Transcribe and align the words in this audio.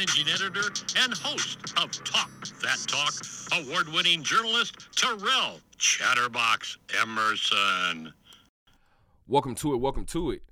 managing 0.00 0.32
editor, 0.32 0.66
and 0.96 1.12
host 1.12 1.58
of 1.76 1.90
Talk 2.04 2.30
That 2.62 2.78
Talk, 2.86 3.12
award 3.60 3.86
winning 3.92 4.22
journalist 4.22 4.88
Terrell 4.96 5.60
Chatterbox 5.76 6.78
Emerson. 7.02 8.14
Welcome 9.28 9.54
to 9.56 9.74
it. 9.74 9.76
Welcome 9.76 10.06
to 10.06 10.30
it. 10.30 10.42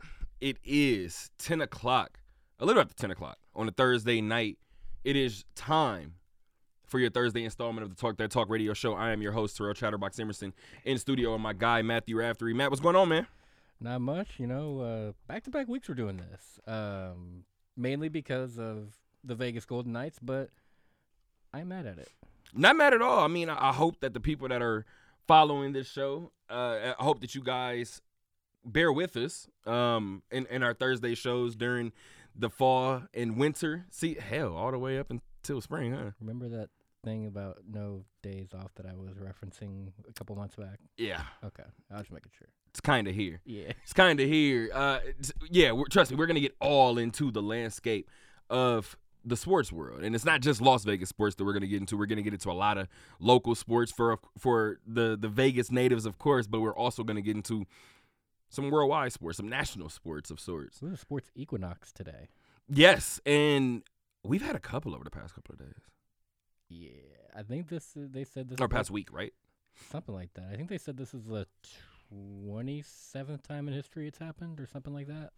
It 0.43 0.59
is 0.65 1.31
10 1.39 1.63
o'clock, 1.63 2.19
a 2.61 2.67
little 2.67 2.83
after 2.83 2.95
10 2.95 3.11
o'clock 3.11 3.39
on 3.55 3.67
a 3.67 3.71
Thursday 3.71 4.21
night. 4.21 4.59
It 5.03 5.17
is 5.17 5.47
time 5.55 6.17
for 6.85 6.99
your 6.99 7.09
Thursday 7.09 7.43
installment 7.43 7.85
of 7.85 7.89
the 7.89 7.97
Talk 7.97 8.19
That 8.19 8.31
Talk 8.31 8.51
radio 8.51 8.75
show. 8.75 8.93
I 8.93 9.13
am 9.13 9.23
your 9.23 9.33
host, 9.33 9.57
Terrell 9.57 9.73
Chatterbox 9.73 10.19
Emerson, 10.19 10.53
in 10.85 10.99
studio 10.99 11.33
with 11.33 11.41
my 11.41 11.55
guy, 11.55 11.81
Matthew 11.81 12.17
Raftery. 12.17 12.55
Matt, 12.55 12.69
what's 12.69 12.83
going 12.83 12.97
on, 12.97 13.09
man? 13.09 13.27
Not 13.81 14.03
much, 14.03 14.29
you 14.37 14.47
know. 14.47 14.81
Uh, 14.81 15.13
back-to-back 15.27 15.69
weeks 15.69 15.89
we're 15.89 15.95
doing 15.95 16.19
this, 16.19 16.61
um, 16.67 17.45
mainly 17.79 18.11
because 18.11 18.59
of 18.59 18.93
the 19.25 19.35
Vegas 19.35 19.65
Golden 19.65 19.93
Knights, 19.93 20.19
but 20.23 20.51
I'm 21.53 21.69
mad 21.69 21.87
at 21.87 21.99
it. 21.99 22.09
Not 22.55 22.77
mad 22.77 22.95
at 22.95 23.03
all. 23.03 23.21
I 23.25 23.29
mean, 23.29 23.49
I, 23.51 23.71
I 23.71 23.73
hope 23.73 24.01
that 24.01 24.15
the 24.15 24.21
people 24.21 24.49
that 24.49 24.63
are 24.63 24.85
following 25.27 25.73
this 25.73 25.87
show, 25.91 26.33
uh, 26.49 26.95
I 26.99 27.03
hope 27.03 27.21
that 27.21 27.35
you 27.35 27.43
guys 27.43 28.01
bear 28.65 28.93
with 28.93 29.17
us 29.17 29.49
um, 29.67 30.23
in, 30.31 30.47
in 30.47 30.63
our 30.63 30.75
Thursday 30.75 31.15
shows 31.15 31.55
during 31.55 31.93
the 32.35 32.49
fall 32.51 33.03
and 33.15 33.37
winter. 33.37 33.87
See, 33.91 34.15
hell, 34.15 34.57
all 34.57 34.71
the 34.71 34.79
way 34.79 34.99
up 34.99 35.11
until 35.11 35.61
spring, 35.61 35.93
huh? 35.93 36.11
Remember 36.21 36.49
that 36.49 36.71
thing 37.05 37.27
about 37.27 37.59
no 37.71 38.05
days 38.23 38.49
off 38.55 38.75
that 38.77 38.87
I 38.87 38.95
was 38.95 39.17
referencing 39.19 39.89
a 40.09 40.13
couple 40.15 40.35
months 40.37 40.57
back? 40.57 40.79
Yeah, 40.97 41.23
Okay, 41.45 41.65
I 41.91 41.95
was 41.95 42.03
just 42.03 42.13
making 42.13 42.33
sure. 42.39 42.49
it's 42.71 42.81
kind 42.81 43.07
of 43.09 43.15
here. 43.15 43.41
Yeah. 43.45 43.73
It's 43.83 43.93
kind 43.93 44.19
of 44.21 44.29
here. 44.29 44.71
Uh, 44.73 45.01
yeah, 45.51 45.73
we're, 45.73 45.87
trust 45.87 46.11
me, 46.11 46.17
we're 46.17 46.27
gonna 46.27 46.41
get 46.41 46.57
all 46.61 46.99
into 46.99 47.31
the 47.31 47.43
landscape 47.43 48.11
of 48.51 48.97
the 49.29 49.37
sports 49.37 49.71
world, 49.73 50.03
and 50.03 50.15
it's 50.15 50.25
not 50.25 50.41
just 50.41 50.61
Las 50.61 50.85
Vegas 50.85 51.09
sports 51.09 51.35
that 51.37 51.45
we're 51.45 51.53
gonna 51.53 51.67
get 51.67 51.81
into. 51.81 51.97
We're 51.97 52.07
gonna 52.07 52.23
get 52.23 52.33
into 52.33 52.51
a 52.51 52.53
lot 52.53 52.79
of 52.79 52.89
local 53.21 53.55
sports 53.55 53.93
for 53.93 54.19
for 54.39 54.79
the 54.87 55.17
the 55.21 55.29
Vegas 55.29 55.71
natives, 55.71 56.07
of 56.07 56.19
course, 56.19 56.47
but 56.47 56.61
we're 56.61 56.77
also 56.77 57.05
gonna 57.05 57.21
get 57.23 57.37
into 57.37 57.67
some 58.49 58.71
worldwide 58.71 59.13
sports, 59.13 59.37
some 59.37 59.49
national 59.49 59.89
sports 59.91 60.31
of 60.31 60.41
sorts. 60.41 60.79
It 60.81 60.85
was 60.87 60.95
a 60.95 60.97
sports 60.97 61.31
equinox 61.35 61.93
today. 61.93 62.29
Yes, 62.69 63.21
and 63.27 63.83
we've 64.25 64.43
had 64.43 64.57
a 64.57 64.61
couple 64.61 64.95
over 64.95 65.05
the 65.05 65.11
past 65.11 65.35
couple 65.35 65.53
of 65.55 65.59
days, 65.59 65.83
Yeah, 66.69 66.91
I 67.37 67.43
think 67.43 67.69
this. 67.69 67.97
Is, 67.97 68.11
they 68.11 68.25
said 68.25 68.49
this. 68.49 68.59
or 68.61 68.69
past 68.69 68.91
week, 68.91 69.13
right? 69.13 69.33
something 69.91 70.15
like 70.15 70.33
that. 70.35 70.47
I 70.53 70.57
think 70.57 70.69
they 70.71 70.79
said 70.79 70.97
this 70.97 71.15
is 71.15 71.23
the 71.25 71.47
twenty 72.11 72.83
seventh 72.83 73.47
time 73.47 73.69
in 73.69 73.75
history 73.75 74.09
it's 74.09 74.19
happened, 74.19 74.61
or 74.61 74.67
something 74.67 74.93
like 74.95 75.07
that. 75.09 75.31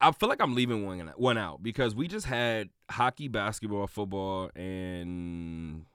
I 0.00 0.12
feel 0.12 0.28
like 0.28 0.42
I'm 0.42 0.54
leaving 0.54 0.84
one 0.84 1.12
one 1.16 1.38
out 1.38 1.62
because 1.62 1.94
we 1.94 2.08
just 2.08 2.26
had 2.26 2.68
hockey, 2.90 3.28
basketball, 3.28 3.86
football, 3.86 4.50
and 4.54 5.86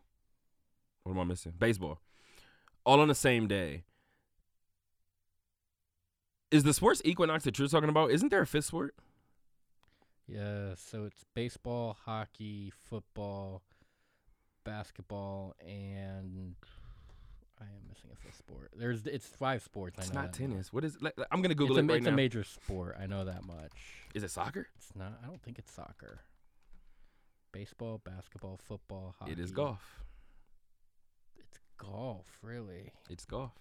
what 1.03 1.13
am 1.13 1.19
I 1.19 1.23
missing? 1.23 1.53
Baseball, 1.57 1.99
all 2.85 2.99
on 2.99 3.07
the 3.07 3.15
same 3.15 3.47
day. 3.47 3.83
Is 6.49 6.63
the 6.63 6.73
sports 6.73 7.01
equinox 7.05 7.45
that 7.45 7.57
you're 7.57 7.67
talking 7.67 7.89
about? 7.89 8.11
Isn't 8.11 8.29
there 8.29 8.41
a 8.41 8.47
fifth 8.47 8.65
sport? 8.65 8.95
Yeah, 10.27 10.75
so 10.75 11.05
it's 11.05 11.23
baseball, 11.33 11.97
hockey, 12.05 12.71
football, 12.89 13.61
basketball, 14.63 15.55
and 15.65 16.55
I 17.61 17.65
am 17.65 17.87
missing 17.87 18.09
a 18.11 18.33
sport. 18.35 18.71
There's 18.75 19.05
it's 19.05 19.27
five 19.27 19.61
sports. 19.61 19.99
It's 19.99 20.11
I 20.11 20.13
know 20.13 20.21
not 20.21 20.33
tennis. 20.33 20.73
What 20.73 20.83
is? 20.83 20.97
Like, 21.01 21.13
I'm 21.31 21.41
gonna. 21.41 21.55
Google 21.55 21.77
it's 21.77 21.83
it 21.83 21.85
a, 21.85 21.93
right 21.93 21.97
it's 21.97 22.05
now. 22.05 22.13
a 22.13 22.15
major 22.15 22.43
sport. 22.43 22.97
I 22.99 23.05
know 23.05 23.25
that 23.25 23.45
much. 23.45 23.71
is 24.13 24.23
it 24.23 24.31
soccer? 24.31 24.67
It's 24.77 24.95
not. 24.95 25.19
I 25.23 25.27
don't 25.27 25.41
think 25.41 25.59
it's 25.59 25.71
soccer. 25.71 26.21
Baseball, 27.51 28.01
basketball, 28.03 28.59
football, 28.63 29.15
hockey. 29.19 29.33
It 29.33 29.39
is 29.39 29.51
golf. 29.51 30.01
It's 31.37 31.59
golf, 31.77 32.25
really. 32.41 32.93
It's 33.09 33.25
golf. 33.25 33.51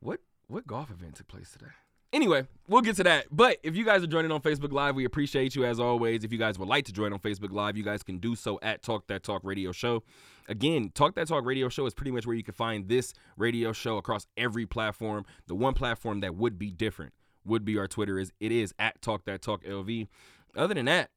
What 0.00 0.20
what 0.46 0.66
golf 0.66 0.90
event 0.90 1.16
took 1.16 1.28
place 1.28 1.50
today? 1.50 1.72
Anyway, 2.12 2.46
we'll 2.66 2.80
get 2.80 2.96
to 2.96 3.04
that. 3.04 3.26
But 3.30 3.58
if 3.62 3.76
you 3.76 3.84
guys 3.84 4.02
are 4.02 4.06
joining 4.06 4.32
on 4.32 4.40
Facebook 4.40 4.72
Live, 4.72 4.94
we 4.94 5.04
appreciate 5.04 5.54
you 5.54 5.66
as 5.66 5.78
always. 5.78 6.24
If 6.24 6.32
you 6.32 6.38
guys 6.38 6.58
would 6.58 6.68
like 6.68 6.86
to 6.86 6.92
join 6.92 7.12
on 7.12 7.18
Facebook 7.18 7.52
Live, 7.52 7.76
you 7.76 7.84
guys 7.84 8.02
can 8.02 8.18
do 8.18 8.34
so 8.34 8.58
at 8.62 8.82
Talk 8.82 9.06
That 9.08 9.22
Talk 9.22 9.42
Radio 9.44 9.72
Show. 9.72 10.02
Again, 10.48 10.90
Talk 10.94 11.14
That 11.16 11.28
Talk 11.28 11.44
Radio 11.44 11.68
Show 11.68 11.84
is 11.84 11.92
pretty 11.92 12.10
much 12.10 12.26
where 12.26 12.34
you 12.34 12.42
can 12.42 12.54
find 12.54 12.88
this 12.88 13.12
radio 13.36 13.72
show 13.72 13.98
across 13.98 14.26
every 14.38 14.64
platform. 14.64 15.26
The 15.48 15.54
one 15.54 15.74
platform 15.74 16.20
that 16.20 16.34
would 16.34 16.58
be 16.58 16.70
different 16.70 17.12
would 17.44 17.66
be 17.66 17.76
our 17.76 17.86
Twitter 17.86 18.18
is 18.18 18.32
it 18.40 18.52
is 18.52 18.72
at 18.78 19.02
Talk 19.02 19.26
That 19.26 19.42
Talk 19.42 19.62
LV. 19.64 20.08
Other 20.56 20.72
than 20.72 20.86
that, 20.86 21.10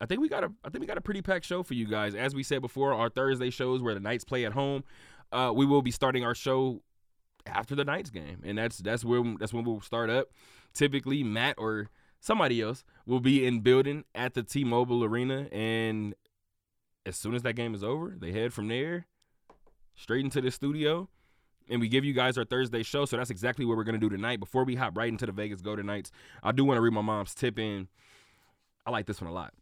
I 0.00 0.06
think 0.06 0.22
we 0.22 0.30
got 0.30 0.44
a 0.44 0.52
I 0.64 0.70
think 0.70 0.80
we 0.80 0.86
got 0.86 0.98
a 0.98 1.02
pretty 1.02 1.20
packed 1.20 1.44
show 1.44 1.62
for 1.62 1.74
you 1.74 1.86
guys. 1.86 2.14
As 2.14 2.34
we 2.34 2.42
said 2.42 2.62
before, 2.62 2.94
our 2.94 3.10
Thursday 3.10 3.50
shows 3.50 3.82
where 3.82 3.92
the 3.92 4.00
Knights 4.00 4.24
play 4.24 4.46
at 4.46 4.52
home. 4.52 4.82
Uh, 5.30 5.52
we 5.54 5.66
will 5.66 5.82
be 5.82 5.90
starting 5.90 6.24
our 6.24 6.34
show 6.34 6.82
after 7.46 7.74
the 7.74 7.84
Knights 7.84 8.10
game, 8.10 8.42
and 8.44 8.58
that's 8.58 8.78
that's 8.78 9.04
when 9.04 9.36
that's 9.38 9.52
when 9.52 9.64
we'll 9.64 9.80
start 9.80 10.10
up. 10.10 10.28
Typically, 10.72 11.22
Matt 11.22 11.56
or 11.58 11.88
somebody 12.20 12.60
else 12.62 12.84
will 13.06 13.20
be 13.20 13.44
in 13.44 13.60
building 13.60 14.04
at 14.14 14.34
the 14.34 14.42
T-Mobile 14.42 15.04
Arena, 15.04 15.48
and 15.52 16.14
as 17.04 17.16
soon 17.16 17.34
as 17.34 17.42
that 17.42 17.54
game 17.54 17.74
is 17.74 17.82
over, 17.82 18.14
they 18.18 18.32
head 18.32 18.52
from 18.52 18.68
there 18.68 19.06
straight 19.96 20.24
into 20.24 20.40
the 20.40 20.50
studio, 20.50 21.08
and 21.68 21.80
we 21.80 21.88
give 21.88 22.04
you 22.04 22.12
guys 22.12 22.38
our 22.38 22.44
Thursday 22.44 22.82
show. 22.82 23.04
So 23.04 23.16
that's 23.16 23.30
exactly 23.30 23.64
what 23.64 23.76
we're 23.76 23.84
gonna 23.84 23.98
do 23.98 24.08
tonight. 24.08 24.40
Before 24.40 24.64
we 24.64 24.76
hop 24.76 24.96
right 24.96 25.08
into 25.08 25.26
the 25.26 25.32
Vegas 25.32 25.60
Golden 25.60 25.86
Knights, 25.86 26.10
I 26.42 26.52
do 26.52 26.64
want 26.64 26.78
to 26.78 26.80
read 26.80 26.92
my 26.92 27.02
mom's 27.02 27.34
tip 27.34 27.58
in. 27.58 27.88
I 28.86 28.90
like 28.90 29.06
this 29.06 29.20
one 29.20 29.30
a 29.30 29.34
lot. 29.34 29.52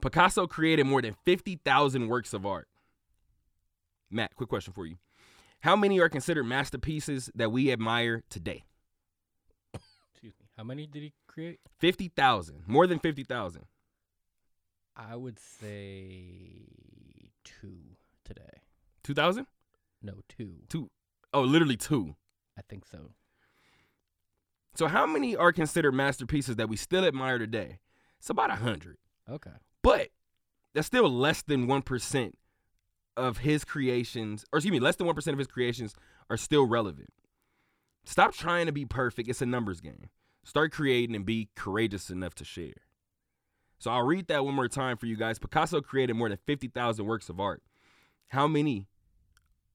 Picasso 0.00 0.46
created 0.46 0.84
more 0.84 1.02
than 1.02 1.14
50,000 1.24 2.08
works 2.08 2.32
of 2.32 2.46
art. 2.46 2.68
Matt, 4.10 4.34
quick 4.34 4.48
question 4.48 4.72
for 4.72 4.86
you. 4.86 4.96
How 5.60 5.76
many 5.76 6.00
are 6.00 6.08
considered 6.08 6.44
masterpieces 6.44 7.30
that 7.34 7.52
we 7.52 7.70
admire 7.70 8.22
today? 8.30 8.64
Excuse 9.74 10.34
me. 10.40 10.46
How 10.56 10.64
many 10.64 10.86
did 10.86 11.02
he 11.02 11.12
create? 11.26 11.60
50,000. 11.78 12.62
More 12.66 12.86
than 12.86 12.98
50,000. 12.98 13.66
I 14.96 15.16
would 15.16 15.38
say 15.38 16.66
two 17.44 17.96
today. 18.24 18.62
2,000? 19.04 19.46
No, 20.02 20.14
two. 20.28 20.56
Two. 20.68 20.90
Oh, 21.32 21.42
literally 21.42 21.76
two. 21.76 22.16
I 22.58 22.62
think 22.68 22.86
so. 22.86 23.12
So 24.74 24.86
how 24.86 25.06
many 25.06 25.36
are 25.36 25.52
considered 25.52 25.92
masterpieces 25.92 26.56
that 26.56 26.68
we 26.68 26.76
still 26.76 27.04
admire 27.04 27.38
today? 27.38 27.80
It's 28.18 28.30
about 28.30 28.48
100. 28.48 28.96
Okay. 29.28 29.50
But 29.82 30.08
that's 30.74 30.86
still 30.86 31.10
less 31.10 31.42
than 31.42 31.66
1% 31.66 32.32
of 33.20 33.38
his 33.38 33.64
creations, 33.64 34.44
or 34.52 34.58
excuse 34.58 34.72
me, 34.72 34.80
less 34.80 34.96
than 34.96 35.06
1% 35.06 35.32
of 35.32 35.38
his 35.38 35.46
creations 35.46 35.94
are 36.28 36.36
still 36.36 36.66
relevant. 36.66 37.12
Stop 38.04 38.32
trying 38.32 38.66
to 38.66 38.72
be 38.72 38.86
perfect. 38.86 39.28
It's 39.28 39.42
a 39.42 39.46
numbers 39.46 39.80
game. 39.80 40.08
Start 40.42 40.72
creating 40.72 41.14
and 41.14 41.26
be 41.26 41.50
courageous 41.54 42.10
enough 42.10 42.34
to 42.36 42.44
share. 42.44 42.86
So 43.78 43.90
I'll 43.90 44.06
read 44.06 44.28
that 44.28 44.44
one 44.44 44.54
more 44.54 44.68
time 44.68 44.96
for 44.96 45.06
you 45.06 45.16
guys. 45.16 45.38
Picasso 45.38 45.80
created 45.80 46.14
more 46.14 46.28
than 46.28 46.38
50,000 46.46 47.04
works 47.04 47.28
of 47.28 47.40
art. 47.40 47.62
How 48.28 48.46
many 48.46 48.88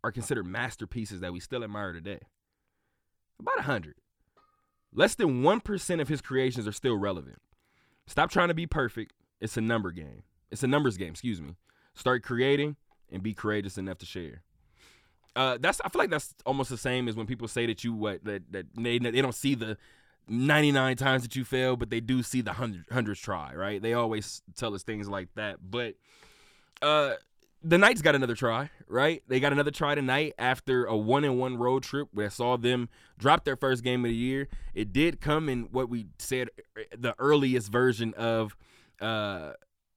are 0.04 0.12
considered 0.12 0.46
masterpieces 0.46 1.20
that 1.22 1.34
we 1.34 1.40
still 1.40 1.64
admire 1.64 1.94
today? 1.94 2.20
About 3.40 3.58
100. 3.58 3.96
Less 4.94 5.16
than 5.16 5.44
1% 5.44 6.02
of 6.02 6.08
his 6.08 6.22
creations 6.22 6.68
are 6.68 6.72
still 6.72 6.98
relevant. 6.98 7.42
Stop 8.08 8.32
trying 8.32 8.48
to 8.48 8.54
be 8.54 8.68
perfect. 8.68 9.14
It's 9.42 9.58
a 9.58 9.62
number 9.62 9.92
game. 9.92 10.24
It's 10.52 10.64
a 10.64 10.68
numbers 10.68 10.98
game, 10.98 11.10
excuse 11.10 11.42
me. 11.42 11.56
Start 11.94 12.24
creating 12.24 12.76
and 13.12 13.24
be 13.24 13.34
courageous 13.34 13.78
enough 13.78 13.98
to 14.00 14.06
share. 14.06 14.42
Uh, 15.36 15.58
that's 15.60 15.82
I 15.84 15.90
feel 15.90 16.00
like 16.00 16.10
that's 16.10 16.34
almost 16.46 16.70
the 16.70 16.78
same 16.78 17.08
as 17.08 17.16
when 17.16 17.28
people 17.28 17.48
say 17.48 17.66
that 17.66 17.84
you 17.84 17.94
what 17.94 18.24
that 18.24 18.52
that 18.52 18.68
they 18.76 19.00
they 19.00 19.22
don't 19.22 19.36
see 19.36 19.56
the 19.56 19.78
99 20.28 20.98
times 20.98 21.24
that 21.24 21.36
you 21.36 21.44
fail, 21.46 21.76
but 21.76 21.90
they 21.90 22.00
do 22.00 22.24
see 22.24 22.42
the 22.42 22.54
hundred, 22.54 22.86
hundreds 22.92 23.20
try, 23.20 23.54
right? 23.54 23.82
They 23.82 23.94
always 23.94 24.42
tell 24.56 24.74
us 24.74 24.84
things 24.84 25.10
like 25.10 25.30
that. 25.36 25.58
But 25.70 25.96
uh 26.82 27.16
the 27.64 27.80
Knights 27.80 28.04
got 28.04 28.14
another 28.14 28.36
try, 28.36 28.70
right? 28.88 29.24
They 29.28 29.40
got 29.40 29.52
another 29.52 29.72
try 29.72 29.96
tonight 29.96 30.36
after 30.38 30.86
a 30.86 30.96
one 30.96 31.24
and 31.24 31.40
one 31.40 31.58
road 31.58 31.82
trip 31.82 32.10
where 32.14 32.28
I 32.28 32.30
saw 32.30 32.58
them 32.58 32.90
drop 33.18 33.44
their 33.44 33.56
first 33.56 33.84
game 33.84 34.06
of 34.06 34.10
the 34.10 34.16
year. 34.16 34.48
It 34.76 34.94
did 34.94 35.20
come 35.20 35.50
in 35.50 35.64
what 35.72 35.90
we 35.90 36.06
said 36.20 36.50
the 36.96 37.16
earliest 37.18 37.72
version 37.72 38.14
of 38.14 38.56
uh 39.02 39.54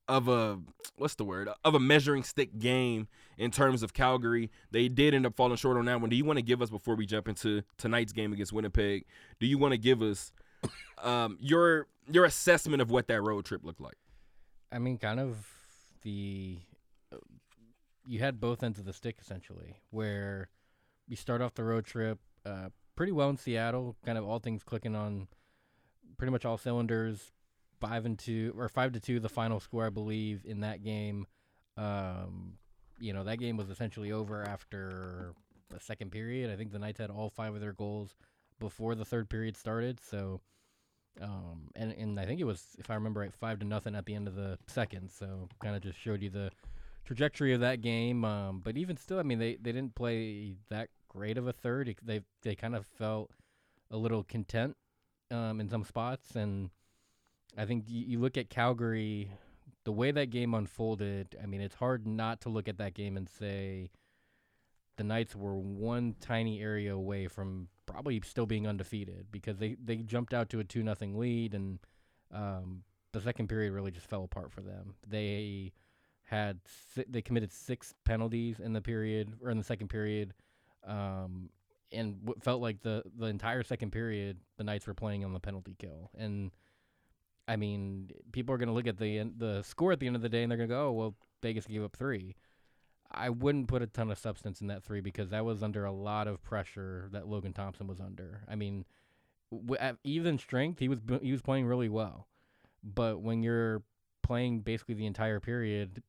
of 0.09 0.29
a 0.29 0.59
what's 0.97 1.15
the 1.15 1.25
word 1.25 1.49
of 1.65 1.75
a 1.75 1.81
measuring 1.81 2.23
stick 2.23 2.59
game 2.59 3.09
in 3.37 3.51
terms 3.51 3.83
of 3.83 3.93
Calgary. 3.93 4.51
They 4.71 4.89
did 4.89 5.15
end 5.15 5.27
up 5.27 5.37
falling 5.37 5.57
short 5.57 5.77
on 5.77 5.85
that 5.85 6.01
one. 6.01 6.11
Do 6.11 6.17
you 6.17 6.25
want 6.25 6.39
to 6.39 6.43
give 6.43 6.63
us 6.63 6.71
before 6.71 6.95
we 6.95 7.07
jump 7.07 7.29
into 7.29 7.63
tonight's 7.77 8.13
game 8.13 8.33
against 8.33 8.53
Winnipeg? 8.53 9.05
Do 9.39 9.47
you 9.47 9.59
want 9.59 9.73
to 9.73 9.79
give 9.79 10.03
us 10.03 10.33
um, 11.03 11.37
your 11.41 11.87
your 12.11 12.25
assessment 12.25 12.83
of 12.83 12.91
what 12.91 13.07
that 13.09 13.23
road 13.23 13.45
trip 13.45 13.65
looked 13.65 13.81
like? 13.81 13.97
I 14.73 14.79
mean, 14.79 14.99
kind 14.99 15.21
of 15.21 15.47
the 16.03 16.59
you 18.07 18.19
had 18.21 18.41
both 18.41 18.63
ends 18.63 18.79
of 18.79 18.87
the 18.87 18.93
stick 18.93 19.17
essentially, 19.21 19.77
where 19.91 20.49
you 21.07 21.17
start 21.17 21.43
off 21.43 21.55
the 21.55 21.65
road 21.65 21.85
trip 21.85 22.19
uh, 22.47 22.71
pretty 22.97 23.13
well 23.13 23.29
in 23.29 23.37
Seattle, 23.37 23.97
kind 24.05 24.17
of 24.17 24.27
all 24.27 24.39
things 24.39 24.63
clicking 24.65 24.97
on 24.97 25.29
pretty 26.17 26.33
much 26.33 26.45
all 26.45 26.59
cylinders. 26.59 27.33
Five 27.81 28.07
and 28.07 28.19
two 28.19 28.55
or 28.57 28.69
five 28.69 28.93
to 28.93 29.01
two, 29.01 29.21
the 29.21 29.29
final 29.29 29.61
score 29.61 29.87
I 29.87 29.91
believe 29.91 30.43
in 30.45 30.61
that 30.61 30.83
game. 30.83 31.27
Um, 31.77 32.55
you 33.01 33.13
know 33.13 33.25
that 33.25 33.39
game 33.39 33.57
was 33.57 33.71
essentially 33.71 34.11
over 34.11 34.43
after 34.43 35.33
the 35.71 35.81
second 35.81 36.11
period. 36.11 36.51
I 36.51 36.57
think 36.57 36.73
the 36.73 36.79
Knights 36.79 36.99
had 36.99 37.11
all 37.11 37.31
five 37.31 37.55
of 37.55 37.61
their 37.61 37.73
goals 37.73 38.15
before 38.59 38.95
the 38.95 39.05
third 39.05 39.29
period 39.29 39.57
started. 39.57 40.01
So, 40.01 40.41
um, 41.21 41.71
and 41.77 41.93
and 41.93 42.19
I 42.19 42.27
think 42.27 42.41
it 42.41 42.45
was, 42.45 42.77
if 42.79 42.91
I 42.91 42.95
remember 42.95 43.21
right, 43.21 43.33
five 43.33 43.59
to 43.61 43.67
nothing 43.67 43.95
at 43.95 44.07
the 44.07 44.15
end 44.15 44.29
of 44.29 44.35
the 44.35 44.59
second. 44.67 45.11
So, 45.11 45.49
kind 45.63 45.77
of 45.77 45.83
just 45.83 45.99
showed 45.99 46.23
you 46.23 46.31
the 46.31 46.51
trajectory 47.05 47.55
of 47.55 47.61
that 47.61 47.81
game. 47.81 48.25
Um, 48.25 48.61
but 48.65 48.77
even 48.77 48.97
still, 48.97 49.19
I 49.19 49.23
mean, 49.23 49.39
they, 49.39 49.57
they 49.57 49.73
didn't 49.73 49.95
play 49.95 50.57
that 50.71 50.89
great 51.09 51.39
of 51.39 51.47
a 51.47 51.53
third. 51.53 51.95
They 52.03 52.23
they 52.43 52.55
kind 52.55 52.75
of 52.75 52.87
felt 52.87 53.31
a 53.91 53.97
little 53.97 54.25
content 54.25 54.77
um, 55.31 55.61
in 55.61 55.69
some 55.69 55.85
spots, 55.85 56.35
and 56.37 56.71
I 57.57 57.65
think 57.65 57.85
you, 57.89 58.19
look 58.21 58.37
at 58.37 58.51
Calgary, 58.51 59.31
the 59.85 59.93
way 59.93 60.11
that 60.11 60.31
game 60.31 60.55
unfolded. 60.55 61.37
I 61.43 61.47
mean, 61.47 61.61
it's 61.61 61.75
hard 61.75 62.07
not 62.07 62.41
to 62.43 62.49
look 62.49 62.69
at 62.69 62.79
that 62.79 62.95
game 62.95 63.17
and 63.17 63.29
say 63.29 63.91
the 64.97 65.05
Knights 65.05 65.35
were 65.35 65.57
one 65.57 66.15
tiny 66.21 66.61
area 66.61 66.95
away 66.95 67.27
from 67.27 67.69
probably 67.87 68.21
still 68.25 68.47
being 68.47 68.67
undefeated 68.67 69.27
because 69.31 69.59
they, 69.59 69.77
they 69.83 69.97
jumped 69.97 70.35
out 70.35 70.51
to 70.51 70.61
a 70.61 70.65
two 70.65 70.83
nothing 70.83 71.19
lead 71.19 71.55
and 71.55 71.79
um, 72.33 72.83
the 73.13 73.21
second 73.21 73.49
period 73.49 73.73
really 73.73 73.91
just 73.91 74.07
fell 74.07 74.25
apart 74.25 74.53
for 74.53 74.61
them. 74.61 74.95
They 75.07 75.73
had 76.25 76.59
they 77.09 77.23
committed 77.23 77.53
six 77.53 77.95
penalties 78.05 78.61
in 78.61 78.73
the 78.73 78.83
period 78.83 79.33
or 79.43 79.51
in 79.51 79.57
the 79.57 79.65
second 79.65 79.89
period, 79.89 80.35
um, 80.87 81.49
and 81.91 82.17
what 82.23 82.43
felt 82.43 82.61
like 82.61 82.83
the 82.83 83.03
the 83.17 83.27
entire 83.27 83.63
second 83.63 83.93
period 83.93 84.39
the 84.59 84.65
Knights 84.65 84.87
were 84.87 84.95
playing 84.95 85.25
on 85.25 85.33
the 85.33 85.41
penalty 85.41 85.75
kill. 85.79 86.11
And 86.17 86.51
I 87.49 87.57
mean, 87.57 88.11
people 88.31 88.55
are 88.55 88.59
going 88.59 88.69
to 88.69 88.75
look 88.75 88.87
at 88.87 88.99
the 88.99 89.31
the 89.37 89.63
score 89.63 89.91
at 89.91 90.01
the 90.01 90.07
end 90.07 90.17
of 90.17 90.23
the 90.23 90.29
day 90.29 90.43
and 90.43 90.51
they're 90.51 90.59
going 90.59 90.69
to 90.69 90.75
go, 90.75 90.89
"Oh, 90.89 90.93
well, 90.93 91.15
Vegas 91.43 91.67
gave 91.67 91.83
up 91.83 91.97
three. 91.97 92.37
I 93.11 93.31
wouldn't 93.31 93.69
put 93.69 93.81
a 93.81 93.87
ton 93.87 94.11
of 94.11 94.19
substance 94.19 94.61
in 94.61 94.67
that 94.67 94.85
three 94.85 95.01
because 95.01 95.31
that 95.31 95.45
was 95.45 95.63
under 95.63 95.87
a 95.87 95.93
lot 95.93 96.29
of 96.29 96.43
pressure 96.43 97.09
that 97.13 97.27
Logan 97.27 97.55
Thompson 97.55 97.87
was 97.87 98.01
under. 98.01 98.43
I 98.47 98.55
mean, 98.55 98.85
at 99.81 99.97
even 100.05 100.39
strength, 100.39 100.79
he 100.79 100.89
was 100.89 101.01
he 101.23 101.33
was 101.33 101.41
playing 101.41 101.67
really 101.67 101.89
well, 101.89 102.29
but 102.83 103.23
when 103.23 103.43
you're 103.43 103.83
playing 104.23 104.61
basically 104.61 104.95
the 104.95 105.07
entire 105.07 105.41
period, 105.41 106.03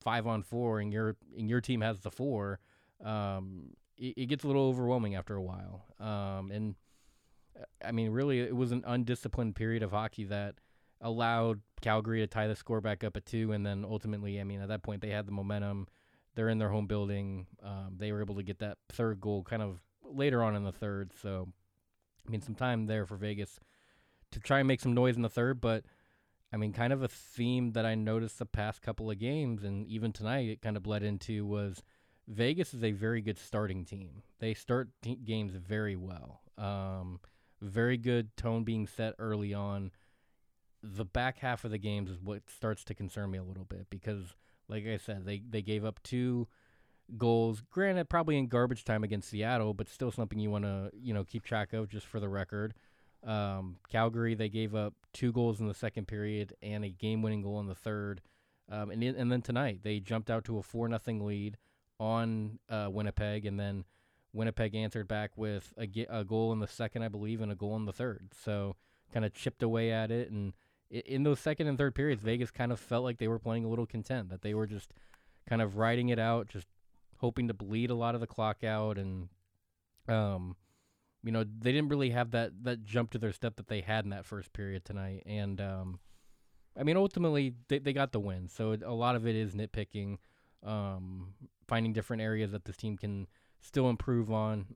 five 0.00 0.26
on 0.26 0.42
four, 0.42 0.80
and 0.80 0.90
your 0.90 1.16
and 1.36 1.50
your 1.50 1.60
team 1.60 1.82
has 1.82 2.00
the 2.00 2.10
four, 2.10 2.60
um, 3.04 3.74
it, 3.98 4.14
it, 4.16 4.26
gets 4.26 4.44
a 4.44 4.46
little 4.46 4.68
overwhelming 4.68 5.14
after 5.14 5.36
a 5.36 5.42
while. 5.42 5.84
Um, 6.00 6.50
and 6.50 6.76
I 7.84 7.92
mean, 7.92 8.10
really, 8.10 8.40
it 8.40 8.56
was 8.56 8.72
an 8.72 8.84
undisciplined 8.86 9.56
period 9.56 9.82
of 9.82 9.90
hockey 9.90 10.24
that 10.24 10.56
allowed 11.00 11.60
Calgary 11.80 12.20
to 12.20 12.26
tie 12.26 12.46
the 12.46 12.56
score 12.56 12.80
back 12.80 13.02
up 13.04 13.16
at 13.16 13.26
two, 13.26 13.52
and 13.52 13.66
then 13.66 13.84
ultimately, 13.84 14.40
I 14.40 14.44
mean, 14.44 14.60
at 14.60 14.68
that 14.68 14.82
point, 14.82 15.02
they 15.02 15.10
had 15.10 15.26
the 15.26 15.32
momentum 15.32 15.88
they're 16.34 16.48
in 16.48 16.58
their 16.58 16.70
home 16.70 16.86
building. 16.86 17.46
Um, 17.62 17.96
they 17.98 18.12
were 18.12 18.20
able 18.20 18.36
to 18.36 18.42
get 18.42 18.60
that 18.60 18.78
third 18.88 19.20
goal 19.20 19.42
kind 19.42 19.62
of 19.62 19.80
later 20.02 20.42
on 20.42 20.56
in 20.56 20.64
the 20.64 20.72
third. 20.72 21.12
So, 21.20 21.48
I 22.26 22.30
mean, 22.30 22.40
some 22.40 22.54
time 22.54 22.86
there 22.86 23.06
for 23.06 23.16
Vegas 23.16 23.60
to 24.30 24.40
try 24.40 24.60
and 24.60 24.68
make 24.68 24.80
some 24.80 24.94
noise 24.94 25.16
in 25.16 25.22
the 25.22 25.28
third. 25.28 25.60
But, 25.60 25.84
I 26.52 26.56
mean, 26.56 26.72
kind 26.72 26.92
of 26.92 27.02
a 27.02 27.08
theme 27.08 27.72
that 27.72 27.84
I 27.84 27.94
noticed 27.94 28.38
the 28.38 28.46
past 28.46 28.82
couple 28.82 29.10
of 29.10 29.18
games, 29.18 29.62
and 29.62 29.86
even 29.86 30.12
tonight 30.12 30.48
it 30.48 30.62
kind 30.62 30.76
of 30.76 30.82
bled 30.82 31.02
into 31.02 31.44
was 31.44 31.82
Vegas 32.28 32.72
is 32.72 32.82
a 32.82 32.92
very 32.92 33.20
good 33.20 33.38
starting 33.38 33.84
team. 33.84 34.22
They 34.38 34.54
start 34.54 34.88
t- 35.02 35.16
games 35.16 35.52
very 35.54 35.96
well. 35.96 36.40
Um, 36.56 37.20
very 37.62 37.96
good 37.96 38.36
tone 38.36 38.64
being 38.64 38.86
set 38.86 39.14
early 39.18 39.54
on. 39.54 39.92
The 40.82 41.04
back 41.04 41.38
half 41.38 41.64
of 41.64 41.70
the 41.70 41.78
games 41.78 42.10
is 42.10 42.18
what 42.20 42.42
starts 42.50 42.84
to 42.84 42.94
concern 42.94 43.30
me 43.30 43.38
a 43.38 43.42
little 43.44 43.64
bit 43.64 43.86
because 43.88 44.34
like 44.68 44.86
I 44.86 44.96
said, 44.96 45.24
they 45.24 45.42
they 45.48 45.62
gave 45.62 45.84
up 45.84 46.02
two 46.02 46.48
goals. 47.16 47.62
Granted, 47.70 48.08
probably 48.08 48.38
in 48.38 48.48
garbage 48.48 48.84
time 48.84 49.04
against 49.04 49.28
Seattle, 49.28 49.74
but 49.74 49.88
still 49.88 50.10
something 50.10 50.38
you 50.38 50.50
want 50.50 50.64
to 50.64 50.90
you 51.00 51.14
know 51.14 51.24
keep 51.24 51.44
track 51.44 51.72
of 51.72 51.88
just 51.88 52.06
for 52.06 52.20
the 52.20 52.28
record. 52.28 52.74
Um, 53.24 53.76
Calgary 53.88 54.34
they 54.34 54.48
gave 54.48 54.74
up 54.74 54.94
two 55.12 55.30
goals 55.30 55.60
in 55.60 55.68
the 55.68 55.74
second 55.74 56.08
period 56.08 56.56
and 56.60 56.84
a 56.84 56.88
game-winning 56.88 57.42
goal 57.42 57.60
in 57.60 57.66
the 57.68 57.74
third. 57.74 58.20
Um, 58.70 58.90
and 58.90 59.02
and 59.02 59.30
then 59.30 59.42
tonight 59.42 59.80
they 59.82 60.00
jumped 60.00 60.30
out 60.30 60.44
to 60.46 60.58
a 60.58 60.62
four 60.62 60.88
nothing 60.88 61.24
lead 61.24 61.58
on 62.00 62.58
uh, 62.68 62.88
Winnipeg, 62.90 63.46
and 63.46 63.60
then 63.60 63.84
Winnipeg 64.32 64.74
answered 64.74 65.08
back 65.08 65.32
with 65.36 65.74
a, 65.78 65.88
a 66.08 66.24
goal 66.24 66.52
in 66.52 66.60
the 66.60 66.66
second, 66.66 67.02
I 67.02 67.08
believe, 67.08 67.40
and 67.40 67.52
a 67.52 67.56
goal 67.56 67.76
in 67.76 67.84
the 67.84 67.92
third. 67.92 68.30
So 68.42 68.76
kind 69.12 69.24
of 69.24 69.34
chipped 69.34 69.62
away 69.62 69.92
at 69.92 70.10
it 70.10 70.30
and 70.30 70.54
in 70.92 71.22
those 71.22 71.40
second 71.40 71.66
and 71.66 71.78
third 71.78 71.94
periods, 71.94 72.22
Vegas 72.22 72.50
kind 72.50 72.70
of 72.70 72.78
felt 72.78 73.02
like 73.02 73.18
they 73.18 73.28
were 73.28 73.38
playing 73.38 73.64
a 73.64 73.68
little 73.68 73.86
content, 73.86 74.28
that 74.28 74.42
they 74.42 74.52
were 74.52 74.66
just 74.66 74.92
kind 75.48 75.62
of 75.62 75.76
riding 75.76 76.10
it 76.10 76.18
out, 76.18 76.48
just 76.48 76.66
hoping 77.16 77.48
to 77.48 77.54
bleed 77.54 77.90
a 77.90 77.94
lot 77.94 78.14
of 78.14 78.20
the 78.20 78.26
clock 78.26 78.62
out, 78.62 78.98
and 78.98 79.28
um, 80.06 80.54
you 81.22 81.32
know, 81.32 81.44
they 81.44 81.72
didn't 81.72 81.88
really 81.88 82.10
have 82.10 82.32
that 82.32 82.52
that 82.64 82.84
jump 82.84 83.10
to 83.12 83.18
their 83.18 83.32
step 83.32 83.56
that 83.56 83.68
they 83.68 83.80
had 83.80 84.04
in 84.04 84.10
that 84.10 84.26
first 84.26 84.52
period 84.52 84.84
tonight, 84.84 85.22
and 85.24 85.60
um, 85.60 86.00
I 86.78 86.82
mean, 86.82 86.96
ultimately 86.96 87.54
they 87.68 87.78
they 87.78 87.94
got 87.94 88.12
the 88.12 88.20
win. 88.20 88.48
So 88.48 88.76
a 88.84 88.92
lot 88.92 89.16
of 89.16 89.26
it 89.26 89.34
is 89.34 89.54
nitpicking, 89.54 90.18
um, 90.62 91.28
finding 91.68 91.94
different 91.94 92.22
areas 92.22 92.52
that 92.52 92.66
this 92.66 92.76
team 92.76 92.98
can 92.98 93.28
still 93.62 93.88
improve 93.88 94.30
on. 94.30 94.66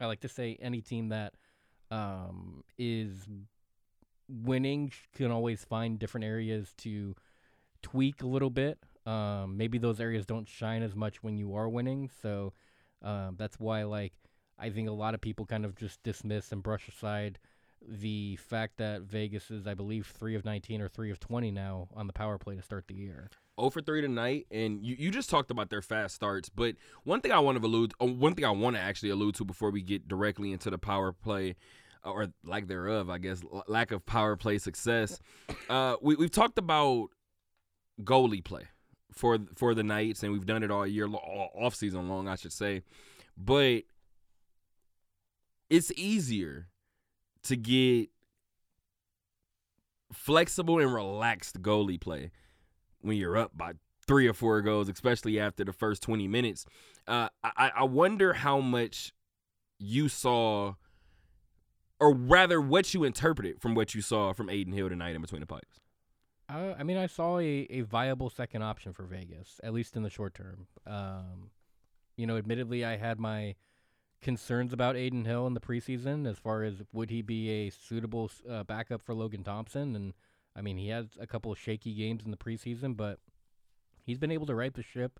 I 0.00 0.06
like 0.06 0.20
to 0.20 0.28
say 0.28 0.58
any 0.60 0.80
team 0.80 1.08
that 1.08 1.34
um, 1.90 2.64
is 2.78 3.28
winning 4.28 4.92
can 5.14 5.30
always 5.30 5.64
find 5.64 5.98
different 5.98 6.24
areas 6.24 6.72
to 6.78 7.14
tweak 7.82 8.22
a 8.22 8.26
little 8.26 8.50
bit. 8.50 8.78
Um, 9.04 9.56
maybe 9.56 9.78
those 9.78 10.00
areas 10.00 10.24
don't 10.24 10.48
shine 10.48 10.82
as 10.82 10.94
much 10.94 11.22
when 11.22 11.36
you 11.36 11.54
are 11.54 11.68
winning, 11.68 12.08
so 12.22 12.52
um, 13.02 13.34
that's 13.36 13.58
why 13.58 13.82
like 13.82 14.12
I 14.58 14.70
think 14.70 14.88
a 14.88 14.92
lot 14.92 15.14
of 15.14 15.20
people 15.20 15.44
kind 15.44 15.64
of 15.64 15.74
just 15.74 16.02
dismiss 16.02 16.52
and 16.52 16.62
brush 16.62 16.88
aside 16.88 17.38
the 17.86 18.36
fact 18.36 18.76
that 18.78 19.02
Vegas 19.02 19.50
is, 19.50 19.66
I 19.66 19.74
believe, 19.74 20.06
three 20.06 20.36
of 20.36 20.44
19 20.44 20.80
or 20.80 20.88
three 20.88 21.10
of 21.10 21.18
20 21.18 21.50
now 21.50 21.88
on 21.94 22.06
the 22.06 22.12
power 22.12 22.38
play 22.38 22.54
to 22.54 22.62
start 22.62 22.86
the 22.86 22.94
year. 22.94 23.28
0 23.58 23.70
for 23.70 23.80
3 23.80 24.00
tonight, 24.00 24.46
and 24.50 24.84
you, 24.84 24.96
you 24.98 25.10
just 25.10 25.30
talked 25.30 25.50
about 25.50 25.70
their 25.70 25.82
fast 25.82 26.14
starts. 26.14 26.48
But 26.48 26.76
one 27.04 27.20
thing 27.20 27.32
I 27.32 27.38
want 27.38 27.60
to 27.60 27.66
allude, 27.66 27.92
uh, 28.00 28.06
one 28.06 28.34
thing 28.34 28.44
I 28.44 28.50
want 28.50 28.76
to 28.76 28.82
actually 28.82 29.10
allude 29.10 29.34
to 29.36 29.44
before 29.44 29.70
we 29.70 29.82
get 29.82 30.08
directly 30.08 30.52
into 30.52 30.70
the 30.70 30.78
power 30.78 31.12
play 31.12 31.56
or 32.04 32.28
lack 32.44 32.66
thereof, 32.66 33.10
I 33.10 33.18
guess, 33.18 33.42
lack 33.66 33.92
of 33.92 34.04
power 34.04 34.36
play 34.36 34.58
success. 34.58 35.20
Uh, 35.68 35.96
we 36.02 36.16
we've 36.16 36.30
talked 36.30 36.58
about 36.58 37.08
goalie 38.02 38.42
play 38.42 38.64
for 39.12 39.38
for 39.54 39.74
the 39.74 39.82
Knights, 39.82 40.22
and 40.22 40.32
we've 40.32 40.46
done 40.46 40.62
it 40.62 40.70
all 40.70 40.86
year, 40.86 41.06
all 41.06 41.50
off 41.54 41.74
season 41.74 42.08
long, 42.08 42.28
I 42.28 42.36
should 42.36 42.52
say. 42.52 42.82
But 43.36 43.82
it's 45.70 45.92
easier 45.92 46.68
to 47.44 47.56
get 47.56 48.10
flexible 50.12 50.78
and 50.78 50.92
relaxed 50.92 51.62
goalie 51.62 52.00
play 52.00 52.30
when 53.02 53.16
you're 53.16 53.36
up 53.36 53.56
by 53.56 53.72
three 54.06 54.26
or 54.26 54.32
four 54.32 54.60
goals, 54.62 54.88
especially 54.88 55.38
after 55.38 55.64
the 55.64 55.72
first 55.72 56.02
20 56.02 56.26
minutes. 56.28 56.66
Uh, 57.06 57.28
I, 57.44 57.70
I 57.76 57.84
wonder 57.84 58.32
how 58.32 58.60
much 58.60 59.12
you 59.78 60.08
saw 60.08 60.74
or 62.00 62.12
rather 62.12 62.60
what 62.60 62.92
you 62.94 63.04
interpreted 63.04 63.60
from 63.60 63.76
what 63.76 63.94
you 63.94 64.02
saw 64.02 64.32
from 64.32 64.48
Adin 64.48 64.72
Hill 64.72 64.88
tonight 64.88 65.14
in 65.14 65.22
between 65.22 65.40
the 65.40 65.46
pipes. 65.46 65.78
Uh, 66.48 66.74
I 66.76 66.82
mean, 66.82 66.96
I 66.96 67.06
saw 67.06 67.38
a, 67.38 67.66
a 67.70 67.82
viable 67.82 68.28
second 68.28 68.62
option 68.62 68.92
for 68.92 69.04
Vegas, 69.04 69.60
at 69.62 69.72
least 69.72 69.96
in 69.96 70.02
the 70.02 70.10
short 70.10 70.34
term. 70.34 70.66
Um, 70.84 71.50
you 72.16 72.26
know, 72.26 72.36
admittedly, 72.36 72.84
I 72.84 72.96
had 72.96 73.20
my 73.20 73.54
concerns 74.20 74.72
about 74.72 74.96
Adin 74.96 75.24
Hill 75.24 75.46
in 75.46 75.54
the 75.54 75.60
preseason 75.60 76.28
as 76.28 76.38
far 76.38 76.64
as 76.64 76.82
would 76.92 77.10
he 77.10 77.22
be 77.22 77.48
a 77.50 77.70
suitable 77.70 78.30
uh, 78.50 78.64
backup 78.64 79.00
for 79.00 79.14
Logan 79.14 79.44
Thompson. 79.44 79.94
And 79.94 80.14
I 80.54 80.60
mean, 80.60 80.76
he 80.76 80.88
had 80.88 81.10
a 81.20 81.26
couple 81.26 81.52
of 81.52 81.58
shaky 81.58 81.94
games 81.94 82.24
in 82.24 82.30
the 82.30 82.36
preseason, 82.36 82.96
but 82.96 83.18
he's 84.04 84.18
been 84.18 84.30
able 84.30 84.46
to 84.46 84.54
right 84.54 84.74
the 84.74 84.82
ship 84.82 85.18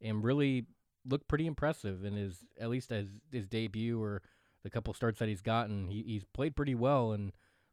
and 0.00 0.22
really 0.22 0.66
look 1.06 1.26
pretty 1.28 1.46
impressive 1.46 2.04
in 2.04 2.14
his 2.14 2.44
at 2.60 2.70
least 2.70 2.90
as 2.90 3.06
his 3.30 3.46
debut 3.46 4.02
or 4.02 4.22
the 4.62 4.70
couple 4.70 4.94
starts 4.94 5.18
that 5.18 5.28
he's 5.28 5.42
gotten, 5.42 5.88
he, 5.88 6.02
he's 6.02 6.24
played 6.24 6.56
pretty 6.56 6.74
well, 6.74 7.12
and 7.12 7.32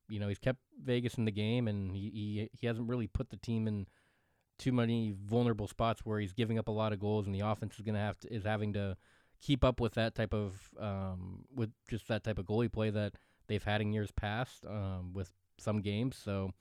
you 0.09 0.19
know 0.19 0.27
he's 0.27 0.37
kept 0.37 0.59
Vegas 0.83 1.15
in 1.15 1.25
the 1.25 1.31
game, 1.31 1.67
and 1.67 1.95
he, 1.95 2.11
he 2.13 2.49
he 2.59 2.67
hasn't 2.67 2.89
really 2.89 3.07
put 3.07 3.29
the 3.29 3.37
team 3.37 3.67
in 3.67 3.87
too 4.59 4.73
many 4.73 5.15
vulnerable 5.25 5.67
spots 5.67 6.01
where 6.05 6.19
he's 6.19 6.33
giving 6.33 6.59
up 6.59 6.67
a 6.67 6.71
lot 6.71 6.93
of 6.93 6.99
goals, 6.99 7.25
and 7.25 7.33
the 7.33 7.39
offense 7.39 7.79
is 7.79 7.85
to 7.85 7.93
have 7.93 8.17
to 8.19 8.33
is 8.33 8.43
having 8.43 8.73
to 8.73 8.97
keep 9.41 9.63
up 9.63 9.79
with 9.79 9.93
that 9.93 10.13
type 10.13 10.33
of 10.33 10.69
um, 10.79 11.45
with 11.55 11.71
just 11.89 12.07
that 12.09 12.23
type 12.23 12.37
of 12.37 12.45
goalie 12.45 12.71
play 12.71 12.89
that 12.89 13.13
they've 13.47 13.63
had 13.63 13.81
in 13.81 13.93
years 13.93 14.11
past 14.11 14.65
um, 14.67 15.13
with 15.13 15.31
some 15.57 15.81
games. 15.81 16.17
So 16.17 16.51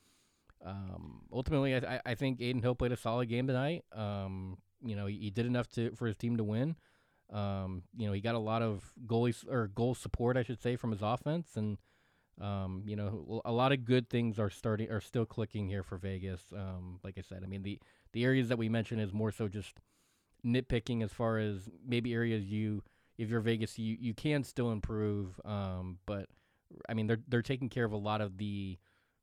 um, 0.65 1.23
ultimately, 1.33 1.75
I, 1.75 2.01
I 2.05 2.15
think 2.15 2.41
Adin 2.41 2.63
Hill 2.63 2.75
played 2.75 2.93
a 2.93 2.97
solid 2.97 3.29
game 3.29 3.47
tonight. 3.47 3.85
Um, 3.93 4.59
you 4.83 4.97
know, 4.97 5.07
he, 5.07 5.17
he, 5.17 5.31
did 5.31 5.47
enough 5.47 5.69
to 5.71 5.91
for 5.97 6.07
his 6.07 6.17
team 6.17 6.37
to 6.37 6.45
win. 6.45 6.77
Um, 7.33 7.83
you 7.97 8.07
know, 8.07 8.13
he 8.13 8.21
got 8.21 8.35
a 8.35 8.39
lot 8.39 8.63
of 8.63 8.93
goalies 9.07 9.47
or 9.49 9.69
goal 9.69 9.95
support, 9.95 10.37
I 10.37 10.43
should 10.43 10.61
say, 10.61 10.77
from 10.77 10.91
his 10.91 11.03
offense, 11.03 11.57
and 11.57 11.79
Um, 12.41 12.85
you 12.87 12.97
know, 12.97 13.43
a 13.45 13.53
lot 13.53 13.73
of 13.73 13.85
good 13.85 14.09
things 14.09 14.39
are 14.39 14.49
starting 14.51 14.91
are 14.91 15.01
still 15.01 15.27
clicking 15.27 15.69
here 15.69 15.83
for 15.83 15.99
Vegas. 15.99 16.41
Um, 16.57 16.99
like 17.05 17.19
I 17.19 17.23
said, 17.23 17.43
I 17.45 17.47
mean 17.47 17.63
the 17.63 17.79
the 18.13 18.25
areas 18.25 18.49
that 18.49 18.59
we 18.59 18.69
mentioned 18.69 19.01
is 19.01 19.13
more 19.13 19.31
so 19.31 19.47
just 19.47 19.81
nitpicking 20.45 21.03
as 21.03 21.13
far 21.13 21.39
as 21.39 21.69
maybe 21.87 22.15
areas 22.15 22.45
you 22.47 22.83
if 23.19 23.29
you're 23.29 23.41
Vegas 23.41 23.79
you 23.79 23.97
you 24.01 24.15
can 24.15 24.43
still 24.43 24.73
improve. 24.73 25.39
Um, 25.45 25.99
but 26.07 26.29
I 26.89 26.95
mean 26.95 27.07
they're 27.09 27.23
they're 27.29 27.43
taking 27.43 27.69
care 27.69 27.85
of 27.85 27.93
a 27.93 27.99
lot 27.99 28.23
of 28.23 28.39
the 28.39 28.79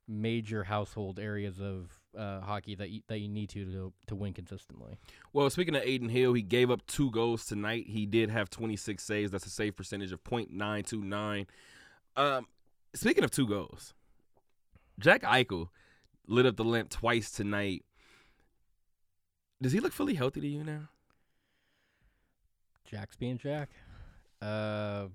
major 0.07 0.63
household 0.63 1.19
areas 1.19 1.59
of 1.59 1.91
uh, 2.17 2.41
hockey 2.41 2.75
that 2.75 2.89
you, 2.89 3.01
that 3.07 3.19
you 3.19 3.27
need 3.27 3.49
to, 3.49 3.65
to 3.65 3.93
to 4.07 4.15
win 4.15 4.33
consistently. 4.33 4.97
Well, 5.33 5.49
speaking 5.49 5.75
of 5.75 5.83
Adin 5.83 6.09
Hill, 6.09 6.33
he 6.33 6.41
gave 6.41 6.71
up 6.71 6.85
two 6.87 7.11
goals 7.11 7.45
tonight. 7.45 7.85
He 7.87 8.05
did 8.05 8.29
have 8.29 8.49
26 8.49 9.03
saves. 9.03 9.31
That's 9.31 9.45
a 9.45 9.49
save 9.49 9.75
percentage 9.75 10.11
of 10.11 10.23
.929. 10.23 11.45
Um, 12.15 12.47
speaking 12.93 13.23
of 13.23 13.31
two 13.31 13.47
goals, 13.47 13.93
Jack 14.99 15.21
Eichel 15.23 15.69
lit 16.27 16.45
up 16.45 16.55
the 16.55 16.63
lamp 16.63 16.89
twice 16.89 17.31
tonight. 17.31 17.83
Does 19.61 19.71
he 19.71 19.79
look 19.79 19.93
fully 19.93 20.15
healthy 20.15 20.41
to 20.41 20.47
you 20.47 20.63
now? 20.63 20.89
Jack's 22.89 23.15
being 23.15 23.37
Jack. 23.37 23.69
Uh, 24.41 25.07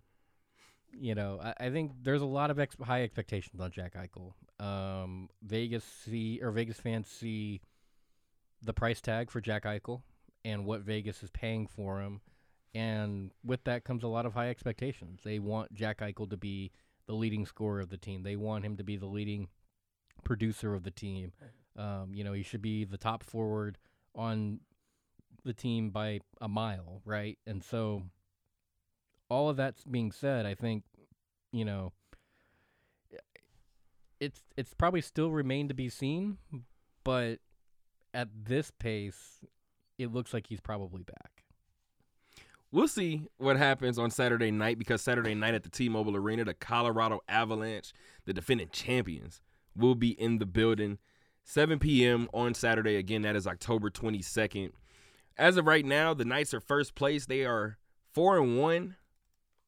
you 0.92 1.14
know, 1.14 1.40
I, 1.42 1.66
I 1.66 1.70
think 1.70 1.92
there's 2.02 2.22
a 2.22 2.26
lot 2.26 2.50
of 2.50 2.58
ex- 2.58 2.76
high 2.82 3.02
expectations 3.02 3.60
on 3.60 3.70
Jack 3.70 3.94
Eichel. 3.94 4.32
Um, 4.62 5.28
Vegas 5.42 5.84
see 5.84 6.38
or 6.40 6.52
Vegas 6.52 6.78
fans 6.78 7.08
see 7.08 7.60
the 8.62 8.72
price 8.72 9.00
tag 9.00 9.30
for 9.30 9.40
Jack 9.40 9.64
Eichel 9.64 10.02
and 10.44 10.64
what 10.64 10.82
Vegas 10.82 11.22
is 11.22 11.30
paying 11.30 11.66
for 11.66 12.00
him, 12.00 12.20
and 12.74 13.32
with 13.44 13.64
that 13.64 13.84
comes 13.84 14.04
a 14.04 14.08
lot 14.08 14.24
of 14.24 14.34
high 14.34 14.50
expectations. 14.50 15.20
They 15.24 15.40
want 15.40 15.74
Jack 15.74 15.98
Eichel 15.98 16.30
to 16.30 16.36
be 16.36 16.70
the 17.06 17.14
leading 17.14 17.44
scorer 17.44 17.80
of 17.80 17.90
the 17.90 17.96
team. 17.96 18.22
They 18.22 18.36
want 18.36 18.64
him 18.64 18.76
to 18.76 18.84
be 18.84 18.96
the 18.96 19.06
leading 19.06 19.48
producer 20.22 20.74
of 20.74 20.84
the 20.84 20.90
team. 20.92 21.32
Um, 21.76 22.12
you 22.14 22.22
know, 22.22 22.32
he 22.32 22.42
should 22.42 22.62
be 22.62 22.84
the 22.84 22.98
top 22.98 23.24
forward 23.24 23.78
on 24.14 24.60
the 25.44 25.52
team 25.52 25.90
by 25.90 26.20
a 26.40 26.48
mile, 26.48 27.02
right? 27.04 27.38
And 27.46 27.64
so 27.64 28.04
all 29.28 29.48
of 29.48 29.56
that 29.56 29.74
being 29.90 30.12
said, 30.12 30.46
I 30.46 30.54
think, 30.54 30.84
you 31.52 31.64
know, 31.64 31.92
it's 34.22 34.44
it's 34.56 34.72
probably 34.72 35.00
still 35.00 35.32
remain 35.32 35.66
to 35.66 35.74
be 35.74 35.88
seen, 35.88 36.38
but 37.02 37.40
at 38.14 38.28
this 38.44 38.70
pace, 38.70 39.40
it 39.98 40.12
looks 40.12 40.32
like 40.32 40.46
he's 40.46 40.60
probably 40.60 41.02
back. 41.02 41.42
We'll 42.70 42.88
see 42.88 43.26
what 43.36 43.56
happens 43.56 43.98
on 43.98 44.12
Saturday 44.12 44.52
night 44.52 44.78
because 44.78 45.02
Saturday 45.02 45.34
night 45.34 45.54
at 45.54 45.64
the 45.64 45.68
T-Mobile 45.68 46.16
Arena, 46.16 46.44
the 46.44 46.54
Colorado 46.54 47.20
Avalanche, 47.28 47.92
the 48.24 48.32
defending 48.32 48.68
champions, 48.70 49.42
will 49.76 49.96
be 49.96 50.10
in 50.10 50.38
the 50.38 50.46
building. 50.46 50.98
7 51.44 51.80
p.m. 51.80 52.28
on 52.32 52.54
Saturday. 52.54 52.96
Again, 52.96 53.22
that 53.22 53.34
is 53.34 53.48
October 53.48 53.90
22nd. 53.90 54.70
As 55.36 55.56
of 55.56 55.66
right 55.66 55.84
now, 55.84 56.14
the 56.14 56.24
Knights 56.24 56.54
are 56.54 56.60
first 56.60 56.94
place. 56.94 57.26
They 57.26 57.44
are 57.44 57.76
four 58.14 58.38
and 58.38 58.58
one, 58.58 58.96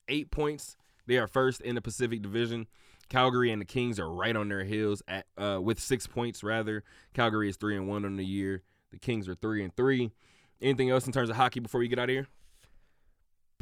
eight 0.09 0.31
points. 0.31 0.77
They 1.07 1.19
are 1.19 1.27
first 1.27 1.61
in 1.61 1.75
the 1.75 1.83
Pacific 1.83 2.23
Division. 2.23 2.69
Calgary 3.09 3.51
and 3.51 3.61
the 3.61 3.67
Kings 3.67 3.99
are 3.99 4.11
right 4.11 4.35
on 4.35 4.49
their 4.49 4.65
heels 4.65 5.03
at 5.09 5.27
uh, 5.37 5.61
with 5.63 5.81
six 5.81 6.07
points 6.07 6.43
rather. 6.43 6.85
Calgary 7.13 7.49
is 7.49 7.57
three 7.57 7.77
and 7.77 7.89
one 7.89 8.05
on 8.05 8.17
the 8.17 8.25
year. 8.25 8.63
The 8.91 8.99
Kings 8.99 9.29
are 9.29 9.35
three 9.35 9.63
and 9.63 9.75
three. 9.77 10.13
Anything 10.61 10.91
else 10.91 11.07
in 11.07 11.13
terms 11.13 11.31
of 11.31 11.37
hockey 11.37 11.61
before 11.61 11.81
we 11.81 11.89
get 11.89 11.99
out 11.99 12.09
of 12.09 12.15
here? 12.15 12.29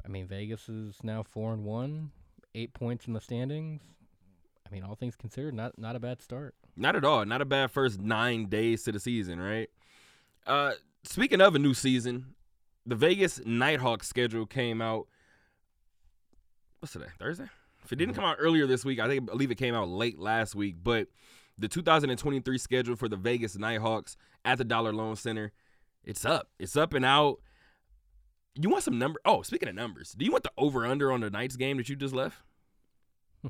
I 0.05 0.09
mean, 0.09 0.27
Vegas 0.27 0.69
is 0.69 0.97
now 1.03 1.23
four 1.23 1.53
and 1.53 1.65
one, 1.65 2.11
eight 2.55 2.75
points 2.75 3.07
in 3.07 3.13
the 3.13 3.21
standings. 3.21 3.83
I 4.67 4.71
mean, 4.71 4.85
all 4.85 4.95
things 4.95 5.17
considered, 5.17 5.55
not 5.55 5.79
not 5.79 5.97
a 5.97 6.01
bad 6.01 6.23
start. 6.23 6.55
Not 6.77 6.97
at 6.97 7.05
all. 7.05 7.25
Not 7.25 7.43
a 7.43 7.45
bad 7.45 7.71
first 7.71 8.01
nine 8.01 8.47
days 8.47 8.85
to 8.85 8.93
the 8.93 9.01
season, 9.01 9.41
right? 9.41 9.69
Uh, 10.47 10.73
speaking 11.05 11.41
of 11.41 11.55
a 11.55 11.59
new 11.59 11.75
season, 11.75 12.35
the 12.87 12.97
Vegas 12.97 13.45
Knight 13.45 13.81
Hawks 13.81 14.09
schedule 14.09 14.47
came 14.47 14.81
out. 14.81 15.07
What's 16.81 16.93
today? 16.93 17.07
Thursday? 17.19 17.49
If 17.85 17.93
it 17.93 17.97
didn't 17.97 18.15
come 18.15 18.25
out 18.25 18.37
earlier 18.39 18.67
this 18.67 18.85
week, 18.85 19.01
I 19.01 19.09
think 19.09 19.23
I 19.23 19.33
believe 19.33 19.51
it 19.51 19.57
came 19.57 19.75
out 19.75 19.89
late 19.89 20.19
last 20.19 20.55
week. 20.55 20.77
But 20.83 21.09
the 21.59 21.69
2023 21.69 22.59
schedule 22.59 22.97
for 22.97 23.09
the 23.09 23.17
Vegas 23.17 23.57
Knight 23.57 23.81
Hawks 23.81 24.17
at 24.45 24.59
the 24.59 24.65
Dollar 24.65 24.93
Loan 24.93 25.17
Center, 25.17 25.53
it's 26.05 26.25
up. 26.25 26.49
It's 26.59 26.77
up 26.77 26.95
and 26.95 27.05
out. 27.05 27.41
You 28.55 28.69
want 28.69 28.85
some 28.85 28.99
number? 28.99 29.21
Oh, 29.25 29.43
speaking 29.43 29.69
of 29.69 29.75
numbers, 29.75 30.13
do 30.13 30.25
you 30.25 30.31
want 30.31 30.45
the 30.45 30.53
over 30.59 30.87
under 30.87 31.11
on 31.11 31.21
the 31.21 31.31
Knights 31.31 31.57
game 31.57 31.77
that 31.79 31.89
you 31.89 31.97
just 31.97 32.15
left? 32.15 32.39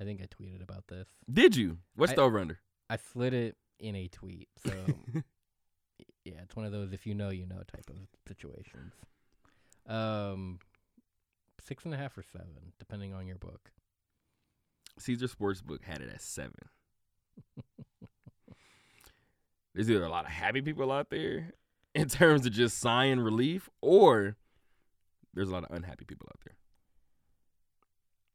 I 0.00 0.04
think 0.04 0.20
I 0.20 0.26
tweeted 0.26 0.62
about 0.62 0.86
this. 0.88 1.08
Did 1.30 1.56
you? 1.56 1.78
What's 1.96 2.12
I- 2.12 2.16
the 2.16 2.22
over 2.22 2.38
under? 2.38 2.60
I 2.90 2.96
slid 2.96 3.34
it 3.34 3.56
in 3.80 3.94
a 3.96 4.08
tweet. 4.08 4.48
So 4.64 4.72
yeah, 6.24 6.34
it's 6.42 6.56
one 6.56 6.64
of 6.66 6.72
those 6.72 6.92
if 6.92 7.06
you 7.06 7.14
know 7.14 7.30
you 7.30 7.46
know 7.46 7.62
type 7.72 7.90
of 7.90 7.96
situations. 8.26 8.92
Um, 9.86 10.58
six 11.64 11.84
and 11.84 11.94
a 11.94 11.96
half 11.96 12.16
or 12.16 12.22
seven, 12.22 12.72
depending 12.78 13.14
on 13.14 13.26
your 13.26 13.38
book. 13.38 13.72
Caesar 14.98 15.26
Sportsbook 15.26 15.84
had 15.84 16.00
it 16.00 16.10
at 16.12 16.22
seven. 16.22 16.54
There's 19.74 19.90
either 19.90 20.04
a 20.04 20.10
lot 20.10 20.24
of 20.24 20.30
happy 20.32 20.60
people 20.60 20.90
out 20.90 21.10
there 21.10 21.52
in 21.94 22.08
terms 22.08 22.46
of 22.46 22.52
just 22.52 22.78
sighing 22.78 23.20
relief, 23.20 23.68
or 23.80 24.36
there's 25.34 25.48
a 25.48 25.52
lot 25.52 25.64
of 25.64 25.76
unhappy 25.76 26.04
people 26.04 26.26
out 26.28 26.40
there. 26.44 26.56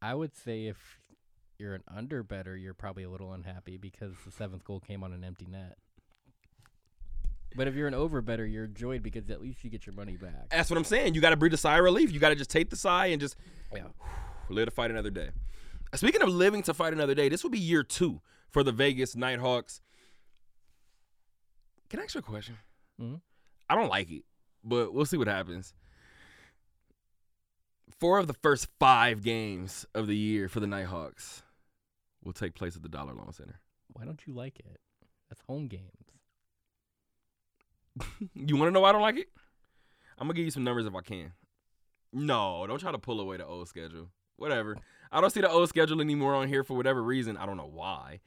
I 0.01 0.15
would 0.15 0.36
say 0.36 0.68
if 0.68 1.00
you're 1.58 1.75
an 1.75 1.84
under 1.94 2.24
better, 2.24 2.56
you're 2.56 2.74
probably 2.74 3.03
a 3.03 3.10
little 3.10 3.34
unhappy 3.34 3.77
because 3.77 4.13
the 4.25 4.32
seventh 4.32 4.63
goal 4.63 4.80
came 4.80 5.03
on 5.03 5.12
an 5.13 5.24
empty 5.24 5.48
net. 5.50 5.77
But 7.55 7.67
if 7.67 7.75
you're 7.75 7.88
an 7.88 7.93
over 7.93 8.22
better, 8.22 8.45
you're 8.45 8.65
enjoyed 8.65 9.03
because 9.03 9.29
at 9.29 9.41
least 9.41 9.63
you 9.63 9.69
get 9.69 9.86
your 9.86 9.93
money 9.95 10.17
back. 10.17 10.50
That's 10.50 10.69
what 10.69 10.77
I'm 10.77 10.83
saying. 10.83 11.13
You 11.13 11.22
got 11.22 11.29
to 11.29 11.38
breathe 11.38 11.53
a 11.53 11.57
sigh 11.57 11.77
of 11.77 11.83
relief. 11.83 12.12
You 12.12 12.19
got 12.19 12.29
to 12.29 12.36
just 12.36 12.50
take 12.50 12.69
the 12.69 12.75
sigh 12.75 13.07
and 13.07 13.22
just 13.22 13.36
Yeah. 13.74 13.83
live 14.50 14.65
to 14.65 14.72
fight 14.72 14.89
another 14.91 15.12
day. 15.12 15.29
Speaking 15.95 16.22
of 16.24 16.29
living 16.29 16.63
to 16.63 16.74
fight 16.74 16.93
another 16.93 17.13
day, 17.13 17.29
this 17.29 17.43
will 17.43 17.51
be 17.51 17.60
year 17.60 17.83
two 17.83 18.22
for 18.50 18.63
the 18.63 18.72
Vegas 18.72 19.15
Knight 19.15 19.38
Hawks. 19.39 19.81
Can 21.89 22.00
I 22.00 22.03
ask 22.03 22.15
you 22.15 22.19
a 22.19 22.24
question? 22.24 22.57
Mhm. 23.00 23.22
I 23.69 23.75
don't 23.75 23.89
like 23.89 24.10
it, 24.10 24.24
but 24.63 24.93
we'll 24.93 25.05
see 25.05 25.17
what 25.17 25.27
happens. 25.27 25.74
Four 28.00 28.17
of 28.17 28.27
the 28.27 28.33
first 28.33 28.67
five 28.79 29.22
games 29.24 29.86
of 29.93 30.07
the 30.07 30.15
year 30.17 30.50
for 30.50 30.60
the 30.60 30.67
Knight 30.67 30.86
Hawks 30.88 31.43
will 32.24 32.33
take 32.33 32.55
place 32.55 32.75
at 32.75 32.81
the 32.81 32.89
Dollar 32.89 33.13
Loan 33.13 33.31
Center. 33.31 33.60
Why 33.93 34.05
don't 34.05 34.25
you 34.25 34.33
like 34.33 34.60
it? 34.60 34.79
That's 35.29 35.41
home 35.48 35.67
games. 35.67 36.02
You 38.35 38.57
want 38.57 38.67
to 38.67 38.71
know 38.71 38.81
why 38.81 38.89
I 38.89 38.91
don't 38.91 39.01
like 39.01 39.17
it? 39.17 39.29
I'm 40.17 40.27
gonna 40.27 40.35
give 40.35 40.45
you 40.45 40.51
some 40.51 40.63
numbers 40.63 40.85
if 40.85 40.95
I 40.95 41.01
can. 41.01 41.33
No, 42.12 42.65
don't 42.67 42.79
try 42.79 42.91
to 42.91 43.00
pull 43.00 43.19
away 43.19 43.38
the 43.38 43.45
old 43.45 43.67
schedule. 43.67 44.09
Whatever. 44.38 44.77
I 45.12 45.21
don't 45.21 45.29
see 45.29 45.41
the 45.41 45.50
old 45.50 45.69
schedule 45.69 46.01
anymore 46.01 46.35
on 46.35 46.47
here 46.47 46.63
for 46.63 46.75
whatever 46.75 47.01
reason. 47.01 47.38
I 47.38 47.45
don't 47.45 47.57
know 47.57 47.69
why. 47.71 48.19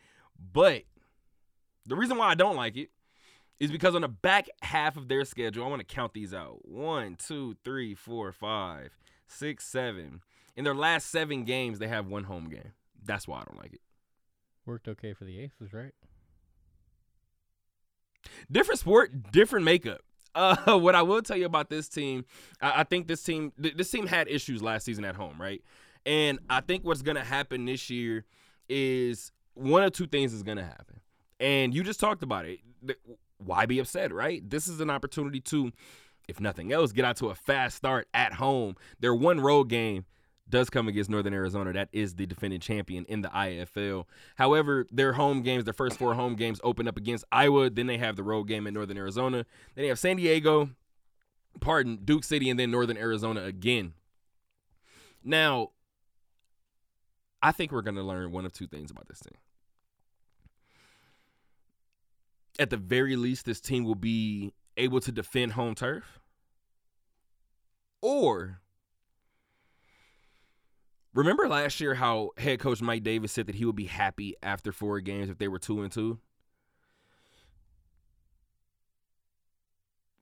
But 0.53 0.85
the 1.85 1.97
reason 1.97 2.17
why 2.17 2.29
I 2.29 2.35
don't 2.35 2.57
like 2.57 2.77
it 2.77 2.91
is 3.59 3.71
because 3.71 3.95
on 3.95 4.03
the 4.03 4.09
back 4.09 4.49
half 4.63 4.97
of 4.97 5.09
their 5.09 5.25
schedule, 5.25 5.65
I 5.65 5.69
want 5.69 5.81
to 5.81 5.95
count 5.95 6.15
these 6.15 6.35
out. 6.35 6.69
One, 6.69 7.17
two, 7.17 7.57
three, 7.65 7.95
four, 7.95 8.33
five, 8.33 8.91
six, 9.27 9.67
seven. 9.67 10.21
In 10.57 10.65
their 10.65 10.75
last 10.75 11.11
seven 11.11 11.45
games, 11.45 11.79
they 11.79 11.89
have 11.89 12.07
one 12.07 12.25
home 12.25 12.49
game. 12.49 12.73
That's 13.05 13.29
why 13.29 13.41
I 13.41 13.45
don't 13.45 13.59
like 13.59 13.73
it. 13.73 13.81
Worked 14.65 14.89
okay 14.89 15.13
for 15.13 15.25
the 15.25 15.39
Aces, 15.39 15.73
right? 15.73 15.93
Different 18.51 18.81
sport, 18.81 19.33
different 19.33 19.65
makeup. 19.65 20.01
Uh, 20.35 20.57
what 20.79 20.95
I 20.95 21.03
will 21.03 21.23
tell 21.23 21.37
you 21.37 21.47
about 21.47 21.71
this 21.71 21.89
team, 21.89 22.25
I, 22.61 22.81
I 22.81 22.85
think 22.85 23.09
this 23.09 23.23
team, 23.23 23.53
th- 23.61 23.77
this 23.77 23.91
team 23.91 24.07
had 24.07 24.29
issues 24.29 24.63
last 24.63 24.85
season 24.85 25.05
at 25.05 25.17
home, 25.17 25.41
right? 25.41 25.63
And 26.05 26.39
I 26.49 26.61
think 26.61 26.85
what's 26.85 27.03
gonna 27.03 27.25
happen 27.25 27.65
this 27.65 27.91
year 27.91 28.25
is 28.69 29.33
one 29.55 29.83
of 29.83 29.93
two 29.93 30.07
things 30.07 30.33
is 30.33 30.43
gonna 30.43 30.65
happen, 30.65 31.01
and 31.41 31.75
you 31.75 31.83
just 31.83 31.99
talked 31.99 32.23
about 32.23 32.45
it. 32.45 32.61
Why 33.39 33.67
be 33.67 33.81
upset, 33.81 34.13
right? 34.13 34.49
This 34.49 34.69
is 34.69 34.81
an 34.81 34.89
opportunity 34.89 35.41
to, 35.41 35.73
if 36.29 36.39
nothing 36.39 36.73
else, 36.73 36.93
get 36.93 37.05
out 37.05 37.17
to 37.17 37.31
a 37.31 37.35
fast 37.35 37.77
start 37.77 38.09
at 38.15 38.35
home. 38.35 38.77
Their 39.01 39.15
one 39.15 39.41
road 39.41 39.69
game 39.69 40.05
does 40.49 40.71
come 40.71 40.89
against 40.89 41.11
Northern 41.11 41.35
Arizona. 41.35 41.73
That 41.73 41.89
is 41.93 42.15
the 42.15 42.27
defending 42.27 42.61
champion 42.61 43.05
in 43.07 43.23
the 43.23 43.29
IFL. 43.29 44.05
However, 44.37 44.87
their 44.91 45.13
home 45.13 45.43
games, 45.43 45.65
their 45.65 45.73
first 45.73 45.99
four 45.99 46.15
home 46.15 46.37
games, 46.37 46.61
open 46.63 46.87
up 46.87 46.97
against 46.97 47.25
Iowa. 47.33 47.71
Then 47.71 47.87
they 47.87 47.99
have 47.99 48.17
the 48.17 48.23
road 48.23 48.45
game 48.45 48.67
in 48.67 48.75
Northern 48.75 48.97
Arizona. 48.97 49.39
Then 49.75 49.83
they 49.83 49.89
have 49.89 49.99
San 49.99 50.17
Diego, 50.17 50.71
pardon, 51.61 51.99
Duke 52.05 52.25
City, 52.25 52.49
and 52.49 52.59
then 52.59 52.71
Northern 52.71 52.97
Arizona 52.97 53.43
again. 53.43 53.95
Now, 55.25 55.71
I 57.43 57.53
think 57.53 57.73
we're 57.73 57.83
going 57.83 57.97
to 57.97 58.03
learn 58.03 58.31
one 58.31 58.47
of 58.47 58.53
two 58.53 58.67
things 58.67 58.91
about 58.91 59.09
this 59.09 59.21
team. 59.21 59.39
At 62.59 62.71
the 62.71 62.77
very 62.77 63.17
least, 63.17 63.45
this 63.45 63.61
team 63.61 63.85
will 63.85 63.97
be 63.97 64.53
able 64.77 65.01
to 65.01 65.13
defend 65.13 65.53
home 65.53 65.75
turf. 65.75 66.21
Or 68.01 68.61
Remember 71.17 71.49
last 71.49 71.81
year 71.81 71.95
how 71.95 72.33
head 72.37 72.61
coach 72.61 72.83
Mike 72.83 73.03
Davis 73.03 73.33
said 73.33 73.47
that 73.47 73.55
he 73.55 73.65
would 73.65 73.75
be 73.75 73.87
happy 73.87 74.35
after 74.43 74.71
four 74.71 75.01
games 75.01 75.31
if 75.31 75.39
they 75.39 75.49
were 75.49 75.59
two 75.59 75.81
and 75.81 75.91
two? 75.91 76.19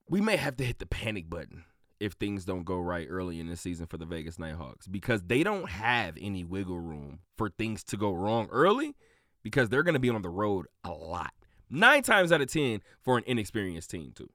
We 0.07 0.21
may 0.21 0.37
have 0.37 0.55
to 0.55 0.63
hit 0.63 0.79
the 0.79 0.85
panic 0.85 1.29
button 1.29 1.65
if 1.99 2.13
things 2.13 2.45
don't 2.45 2.63
go 2.63 2.79
right 2.79 3.07
early 3.09 3.41
in 3.41 3.47
the 3.47 3.57
season 3.57 3.87
for 3.87 3.97
the 3.97 4.05
Vegas 4.05 4.39
Knight 4.39 4.55
Hawks 4.55 4.87
because 4.87 5.23
they 5.23 5.43
don't 5.43 5.69
have 5.69 6.17
any 6.21 6.45
wiggle 6.45 6.79
room 6.79 7.19
for 7.35 7.49
things 7.49 7.83
to 7.85 7.97
go 7.97 8.13
wrong 8.13 8.47
early 8.49 8.95
because 9.43 9.67
they're 9.67 9.83
going 9.83 9.95
to 9.95 9.99
be 9.99 10.09
on 10.09 10.21
the 10.21 10.29
road 10.29 10.67
a 10.85 10.91
lot. 10.91 11.33
Nine 11.69 12.03
times 12.03 12.31
out 12.31 12.39
of 12.39 12.47
10 12.47 12.79
for 13.01 13.17
an 13.17 13.25
inexperienced 13.27 13.91
team, 13.91 14.13
too. 14.15 14.29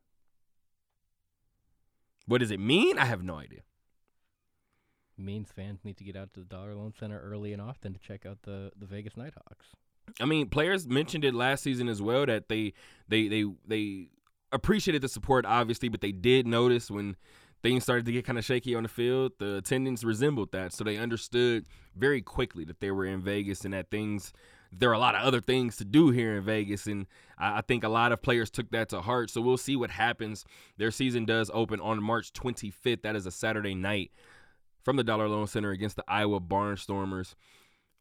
What 2.26 2.38
does 2.38 2.50
it 2.50 2.60
mean? 2.60 2.98
I 2.98 3.06
have 3.06 3.22
no 3.22 3.36
idea. 3.36 3.60
Means 5.20 5.50
fans 5.54 5.80
need 5.84 5.96
to 5.98 6.04
get 6.04 6.16
out 6.16 6.32
to 6.34 6.40
the 6.40 6.46
Dollar 6.46 6.74
Loan 6.74 6.92
Center 6.98 7.20
early 7.20 7.52
and 7.52 7.60
often 7.60 7.92
to 7.92 7.98
check 7.98 8.26
out 8.26 8.38
the, 8.42 8.72
the 8.78 8.86
Vegas 8.86 9.16
Knight 9.16 9.34
Hawks. 9.34 9.66
I 10.20 10.24
mean, 10.24 10.48
players 10.48 10.88
mentioned 10.88 11.24
it 11.24 11.34
last 11.34 11.62
season 11.62 11.88
as 11.88 12.02
well 12.02 12.26
that 12.26 12.48
they 12.48 12.72
they 13.08 13.28
they 13.28 13.44
they 13.66 14.08
appreciated 14.52 15.02
the 15.02 15.08
support, 15.08 15.46
obviously, 15.46 15.88
but 15.88 16.00
they 16.00 16.12
did 16.12 16.46
notice 16.46 16.90
when 16.90 17.16
things 17.62 17.82
started 17.82 18.06
to 18.06 18.12
get 18.12 18.24
kind 18.24 18.38
of 18.38 18.44
shaky 18.44 18.74
on 18.74 18.82
the 18.82 18.88
field, 18.88 19.32
the 19.38 19.56
attendance 19.56 20.02
resembled 20.02 20.50
that. 20.52 20.72
So 20.72 20.82
they 20.82 20.96
understood 20.96 21.66
very 21.94 22.22
quickly 22.22 22.64
that 22.64 22.80
they 22.80 22.90
were 22.90 23.04
in 23.04 23.20
Vegas 23.20 23.64
and 23.64 23.74
that 23.74 23.90
things 23.90 24.32
there 24.72 24.88
are 24.88 24.94
a 24.94 24.98
lot 24.98 25.14
of 25.16 25.22
other 25.22 25.40
things 25.40 25.76
to 25.76 25.84
do 25.84 26.10
here 26.10 26.36
in 26.36 26.44
Vegas. 26.44 26.86
And 26.86 27.06
I, 27.38 27.58
I 27.58 27.60
think 27.60 27.82
a 27.82 27.88
lot 27.88 28.12
of 28.12 28.22
players 28.22 28.50
took 28.50 28.70
that 28.70 28.88
to 28.90 29.00
heart. 29.00 29.30
So 29.30 29.40
we'll 29.40 29.56
see 29.56 29.76
what 29.76 29.90
happens. 29.90 30.44
Their 30.76 30.90
season 30.90 31.24
does 31.24 31.50
open 31.52 31.80
on 31.80 32.02
March 32.02 32.32
25th. 32.32 33.02
That 33.02 33.16
is 33.16 33.26
a 33.26 33.30
Saturday 33.30 33.74
night 33.74 34.12
from 34.82 34.96
the 34.96 35.04
Dollar 35.04 35.28
Loan 35.28 35.46
Center 35.46 35.70
against 35.70 35.96
the 35.96 36.04
Iowa 36.08 36.40
Barnstormers. 36.40 37.34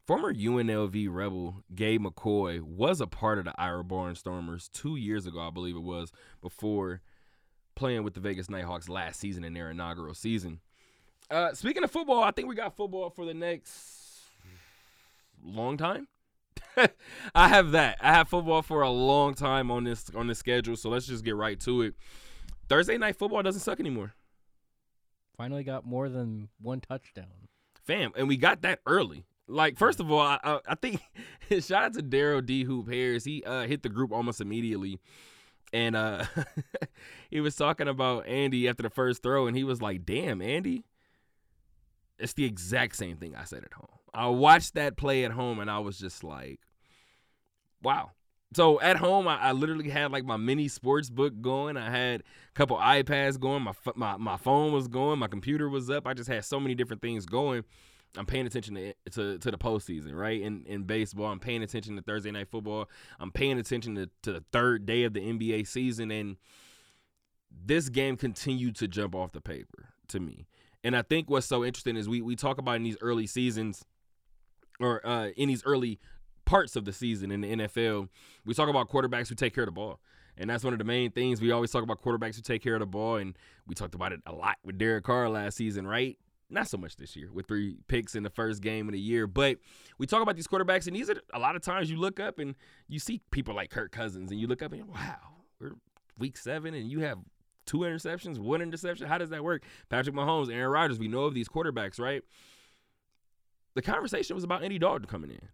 Former 0.06 0.34
UNLV 0.34 1.08
Rebel 1.10 1.62
Gabe 1.74 2.02
McCoy 2.02 2.60
was 2.60 3.00
a 3.00 3.06
part 3.06 3.38
of 3.38 3.44
the 3.44 3.54
Iowa 3.58 3.84
Barnstormers 3.84 4.70
two 4.72 4.96
years 4.96 5.26
ago, 5.26 5.40
I 5.40 5.50
believe 5.50 5.76
it 5.76 5.82
was, 5.82 6.10
before 6.40 7.00
playing 7.76 8.02
with 8.02 8.14
the 8.14 8.20
Vegas 8.20 8.50
Knight 8.50 8.64
Hawks 8.64 8.88
last 8.88 9.20
season 9.20 9.44
in 9.44 9.54
their 9.54 9.70
inaugural 9.70 10.14
season. 10.14 10.60
Uh, 11.30 11.52
speaking 11.54 11.84
of 11.84 11.90
football, 11.90 12.22
I 12.24 12.32
think 12.32 12.48
we 12.48 12.56
got 12.56 12.76
football 12.76 13.08
for 13.10 13.24
the 13.24 13.34
next 13.34 14.22
long 15.44 15.76
time. 15.76 16.08
I 17.34 17.48
have 17.48 17.72
that. 17.72 17.98
I 18.00 18.12
have 18.12 18.28
football 18.28 18.62
for 18.62 18.82
a 18.82 18.90
long 18.90 19.34
time 19.34 19.70
on 19.70 19.84
this 19.84 20.10
on 20.14 20.26
this 20.26 20.38
schedule, 20.38 20.76
so 20.76 20.90
let's 20.90 21.06
just 21.06 21.24
get 21.24 21.36
right 21.36 21.58
to 21.60 21.82
it. 21.82 21.94
Thursday 22.68 22.98
night 22.98 23.16
football 23.16 23.42
doesn't 23.42 23.60
suck 23.60 23.80
anymore. 23.80 24.14
Finally 25.40 25.64
got 25.64 25.86
more 25.86 26.10
than 26.10 26.50
one 26.60 26.82
touchdown. 26.82 27.48
Fam, 27.86 28.12
and 28.14 28.28
we 28.28 28.36
got 28.36 28.60
that 28.60 28.80
early. 28.84 29.24
Like, 29.48 29.78
first 29.78 29.98
of 29.98 30.12
all, 30.12 30.20
I, 30.20 30.60
I, 30.68 30.74
think 30.74 31.00
shout 31.60 31.84
out 31.84 31.94
to 31.94 32.02
Daryl 32.02 32.44
D 32.44 32.62
Hoop 32.64 32.92
Harris. 32.92 33.24
He 33.24 33.42
uh, 33.44 33.62
hit 33.66 33.82
the 33.82 33.88
group 33.88 34.12
almost 34.12 34.42
immediately. 34.42 35.00
And 35.72 35.96
uh, 35.96 36.26
he 37.30 37.40
was 37.40 37.56
talking 37.56 37.88
about 37.88 38.26
Andy 38.26 38.68
after 38.68 38.82
the 38.82 38.90
first 38.90 39.22
throw, 39.22 39.46
and 39.46 39.56
he 39.56 39.64
was 39.64 39.80
like, 39.80 40.04
damn, 40.04 40.42
Andy. 40.42 40.84
It's 42.18 42.34
the 42.34 42.44
exact 42.44 42.96
same 42.96 43.16
thing 43.16 43.34
I 43.34 43.44
said 43.44 43.64
at 43.64 43.72
home. 43.72 43.98
I 44.12 44.26
watched 44.26 44.74
that 44.74 44.98
play 44.98 45.24
at 45.24 45.30
home 45.30 45.58
and 45.58 45.70
I 45.70 45.78
was 45.78 45.98
just 45.98 46.22
like, 46.22 46.60
wow. 47.82 48.10
So 48.52 48.80
at 48.80 48.96
home, 48.96 49.28
I, 49.28 49.36
I, 49.36 49.52
literally 49.52 49.88
had 49.88 50.10
like 50.10 50.24
my 50.24 50.36
mini 50.36 50.66
sports 50.66 51.08
book 51.08 51.40
going. 51.40 51.76
I 51.76 51.88
had 51.88 52.20
a 52.20 52.54
couple 52.54 52.76
iPads 52.78 53.38
going. 53.38 53.62
My, 53.62 53.72
my 53.94 54.16
my 54.16 54.36
phone 54.36 54.72
was 54.72 54.88
going. 54.88 55.20
My 55.20 55.28
computer 55.28 55.68
was 55.68 55.88
up. 55.88 56.06
I 56.06 56.14
just 56.14 56.28
had 56.28 56.44
so 56.44 56.58
many 56.58 56.74
different 56.74 57.00
things 57.00 57.26
going. 57.26 57.64
I'm 58.16 58.26
paying 58.26 58.46
attention 58.46 58.74
to 58.74 58.94
to, 59.12 59.38
to 59.38 59.50
the 59.52 59.58
postseason, 59.58 60.14
right? 60.14 60.40
In 60.40 60.64
in 60.66 60.82
baseball, 60.82 61.26
I'm 61.26 61.38
paying 61.38 61.62
attention 61.62 61.94
to 61.94 62.02
Thursday 62.02 62.32
night 62.32 62.48
football. 62.50 62.88
I'm 63.20 63.30
paying 63.30 63.58
attention 63.58 63.94
to, 63.94 64.10
to 64.22 64.32
the 64.32 64.44
third 64.50 64.84
day 64.84 65.04
of 65.04 65.14
the 65.14 65.20
NBA 65.20 65.68
season, 65.68 66.10
and 66.10 66.36
this 67.50 67.88
game 67.88 68.16
continued 68.16 68.74
to 68.76 68.88
jump 68.88 69.14
off 69.14 69.30
the 69.30 69.40
paper 69.40 69.90
to 70.08 70.18
me. 70.18 70.48
And 70.82 70.96
I 70.96 71.02
think 71.02 71.30
what's 71.30 71.46
so 71.46 71.64
interesting 71.64 71.96
is 71.96 72.08
we 72.08 72.20
we 72.20 72.34
talk 72.34 72.58
about 72.58 72.76
in 72.76 72.82
these 72.82 72.98
early 73.00 73.28
seasons 73.28 73.84
or 74.80 75.06
uh, 75.06 75.28
in 75.36 75.48
these 75.48 75.64
early 75.64 76.00
parts 76.50 76.74
of 76.74 76.84
the 76.84 76.92
season 76.92 77.30
in 77.30 77.42
the 77.42 77.56
NFL, 77.56 78.08
we 78.44 78.54
talk 78.54 78.68
about 78.68 78.90
quarterbacks 78.90 79.28
who 79.28 79.36
take 79.36 79.54
care 79.54 79.62
of 79.62 79.68
the 79.68 79.72
ball. 79.72 80.00
And 80.36 80.50
that's 80.50 80.64
one 80.64 80.72
of 80.72 80.80
the 80.80 80.84
main 80.84 81.12
things. 81.12 81.40
We 81.40 81.52
always 81.52 81.70
talk 81.70 81.84
about 81.84 82.02
quarterbacks 82.02 82.34
who 82.34 82.42
take 82.42 82.60
care 82.60 82.74
of 82.74 82.80
the 82.80 82.86
ball. 82.86 83.16
And 83.16 83.38
we 83.68 83.76
talked 83.76 83.94
about 83.94 84.12
it 84.12 84.20
a 84.26 84.32
lot 84.32 84.56
with 84.64 84.76
Derek 84.76 85.04
Carr 85.04 85.28
last 85.28 85.56
season, 85.56 85.86
right? 85.86 86.18
Not 86.48 86.66
so 86.66 86.76
much 86.76 86.96
this 86.96 87.14
year 87.14 87.30
with 87.32 87.46
three 87.46 87.76
picks 87.86 88.16
in 88.16 88.24
the 88.24 88.30
first 88.30 88.62
game 88.62 88.88
of 88.88 88.92
the 88.92 89.00
year. 89.00 89.28
But 89.28 89.58
we 89.96 90.08
talk 90.08 90.22
about 90.22 90.34
these 90.34 90.48
quarterbacks, 90.48 90.88
and 90.88 90.96
these 90.96 91.08
are 91.08 91.20
a 91.32 91.38
lot 91.38 91.54
of 91.54 91.62
times 91.62 91.88
you 91.88 91.98
look 91.98 92.18
up 92.18 92.40
and 92.40 92.56
you 92.88 92.98
see 92.98 93.20
people 93.30 93.54
like 93.54 93.70
Kirk 93.70 93.92
Cousins, 93.92 94.32
and 94.32 94.40
you 94.40 94.48
look 94.48 94.60
up 94.60 94.72
and 94.72 94.88
wow, 94.88 95.18
we're 95.60 95.74
week 96.18 96.36
seven, 96.36 96.74
and 96.74 96.90
you 96.90 97.00
have 97.00 97.18
two 97.64 97.78
interceptions, 97.78 98.40
one 98.40 98.60
interception. 98.60 99.06
How 99.06 99.18
does 99.18 99.30
that 99.30 99.44
work? 99.44 99.62
Patrick 99.88 100.16
Mahomes, 100.16 100.52
Aaron 100.52 100.72
Rodgers, 100.72 100.98
we 100.98 101.06
know 101.06 101.26
of 101.26 101.34
these 101.34 101.48
quarterbacks, 101.48 102.00
right? 102.00 102.24
the 103.74 103.82
conversation 103.82 104.34
was 104.34 104.44
about 104.44 104.62
Andy 104.62 104.78
Dalton 104.78 105.06
coming 105.06 105.30
in 105.30 105.48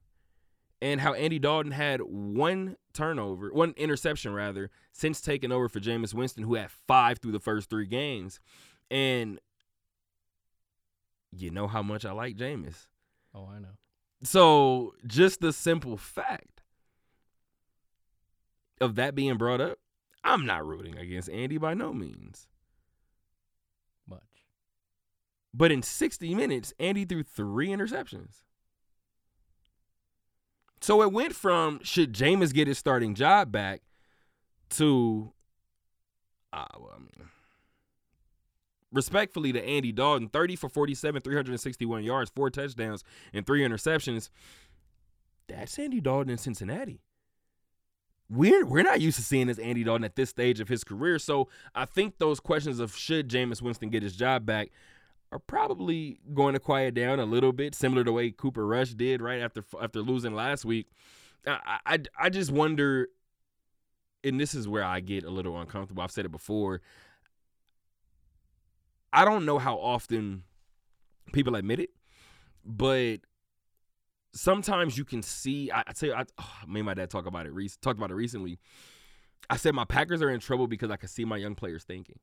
and 0.83 1.01
how 1.01 1.15
Andy 1.15 1.39
Dalton 1.39 1.73
had 1.73 2.01
one 2.01 2.77
turnover, 2.93 3.51
one 3.53 3.75
interception 3.77 4.35
rather, 4.35 4.71
since 4.93 5.21
taking 5.21 5.53
over 5.53 5.69
for 5.69 5.81
Jameis 5.81 6.15
Winston, 6.15 6.45
who 6.45 6.55
had 6.55 6.71
five 6.71 7.19
through 7.19 7.33
the 7.33 7.41
first 7.41 7.71
three 7.71 7.87
games. 7.87 8.41
And 8.91 9.41
you 11.33 11.51
know 11.51 11.67
how 11.67 11.83
much 11.83 12.05
I 12.05 12.13
like 12.13 12.37
Jameis. 12.37 12.87
Oh, 13.35 13.49
I 13.55 13.59
know. 13.59 13.77
So 14.23 14.95
just 15.07 15.41
the 15.41 15.53
simple 15.53 15.97
fact 15.97 16.63
of 18.81 18.95
that 18.97 19.15
being 19.15 19.37
brought 19.37 19.61
up, 19.61 19.79
I'm 20.25 20.47
not 20.47 20.67
rooting 20.67 20.99
against 20.99 21.31
Andy 21.31 21.59
by 21.59 21.75
no 21.75 21.93
means. 21.93 22.47
Much. 24.09 24.21
But 25.55 25.71
in 25.71 25.83
60 25.83 26.35
minutes, 26.35 26.73
Andy 26.79 27.05
threw 27.05 27.23
three 27.23 27.69
interceptions. 27.69 28.43
So 30.81 31.03
it 31.03 31.13
went 31.13 31.35
from 31.35 31.81
should 31.83 32.13
Jameis 32.13 32.53
get 32.53 32.69
his 32.69 32.79
starting 32.79 33.15
job 33.15 33.51
back 33.51 33.83
to, 34.71 35.33
uh, 36.53 36.67
well, 36.79 36.93
I 36.95 36.99
mean, 36.99 37.31
respectfully 38.93 39.53
to 39.53 39.65
Andy 39.65 39.93
Dalton, 39.93 40.29
30 40.29 40.57
for 40.57 40.69
47, 40.69 41.23
361 41.23 42.05
yards, 42.05 42.31
four 42.35 42.51
touchdowns, 42.51 43.05
and 43.33 43.47
three 43.47 43.63
interceptions. 43.63 44.31
That's 45.49 45.79
Andy 45.79 46.01
Dalton 46.01 46.31
in 46.31 46.39
Cincinnati. 46.39 47.01
We're 48.29 48.67
we're 48.67 48.83
not 48.83 49.01
used 49.01 49.19
to 49.19 49.23
seeing 49.23 49.47
this 49.47 49.59
Andy 49.59 49.85
Dalton 49.85 50.03
at 50.03 50.17
this 50.17 50.31
stage 50.31 50.59
of 50.59 50.69
his 50.69 50.83
career. 50.83 51.21
So 51.21 51.49
I 51.77 51.85
think 51.85 52.19
those 52.19 52.41
questions 52.41 52.81
of 52.81 52.97
should 52.97 53.29
Jameis 53.29 53.63
Winston 53.63 53.89
get 53.89 54.03
his 54.03 54.17
job 54.17 54.45
back 54.45 54.71
are 55.33 55.39
probably 55.39 56.21
going 56.35 56.55
to 56.55 56.61
quiet 56.61 56.95
down 56.95 57.21
a 57.21 57.25
little 57.25 57.53
bit, 57.53 57.75
similar 57.75 58.03
to 58.03 58.09
the 58.09 58.13
way 58.13 58.31
Cooper 58.31 58.67
Rush 58.67 58.95
did 58.95 59.21
right 59.21 59.41
after 59.41 59.65
after 59.81 60.01
losing 60.01 60.35
last 60.35 60.65
week. 60.65 60.89
I, 61.47 61.79
I, 61.87 61.99
I 62.19 62.31
just 62.31 62.51
wonder, 62.51 63.09
and 64.25 64.41
this 64.41 64.55
is 64.55 64.69
where 64.69 64.85
I 64.85 65.01
get 65.01 65.25
a 65.25 65.31
little 65.31 65.59
uncomfortable. 65.61 66.03
I've 66.03 66.11
said 66.11 66.25
it 66.25 66.33
before. 66.33 66.81
I 69.13 69.25
don't 69.25 69.45
know 69.47 69.59
how 69.59 69.77
often 69.77 70.43
people 71.33 71.57
admit 71.57 71.81
it, 71.81 71.91
but 72.65 73.19
sometimes 74.33 74.97
you 74.99 75.05
can 75.05 75.23
see. 75.23 75.71
I, 75.71 75.85
I 75.87 75.93
tell 75.93 76.09
you, 76.11 76.15
I, 76.15 76.25
oh, 76.39 76.53
me 76.69 76.81
and 76.81 76.87
my 76.87 76.95
dad 76.95 77.11
talk 77.11 77.27
about 77.27 77.47
it. 77.47 77.53
Talked 77.81 77.99
about 77.99 78.11
it 78.11 78.15
recently. 78.15 78.59
I 79.49 79.57
said 79.57 79.75
my 79.75 79.85
Packers 79.85 80.23
are 80.23 80.31
in 80.31 80.41
trouble 80.41 80.67
because 80.67 80.91
I 80.91 80.97
can 80.97 81.09
see 81.09 81.25
my 81.25 81.37
young 81.37 81.55
players 81.55 81.85
thinking. 81.85 82.19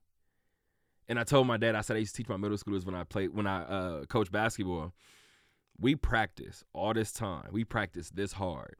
And 1.08 1.18
I 1.18 1.24
told 1.24 1.46
my 1.46 1.56
dad, 1.56 1.74
I 1.74 1.82
said 1.82 1.96
I 1.96 2.00
used 2.00 2.14
to 2.14 2.22
teach 2.22 2.28
my 2.28 2.36
middle 2.36 2.56
schoolers 2.56 2.86
when 2.86 2.94
I 2.94 3.04
played 3.04 3.34
when 3.34 3.46
I 3.46 3.62
uh, 3.62 4.04
coach 4.06 4.30
basketball. 4.32 4.92
We 5.78 5.96
practice 5.96 6.64
all 6.72 6.94
this 6.94 7.12
time. 7.12 7.48
We 7.50 7.64
practice 7.64 8.10
this 8.10 8.32
hard. 8.32 8.76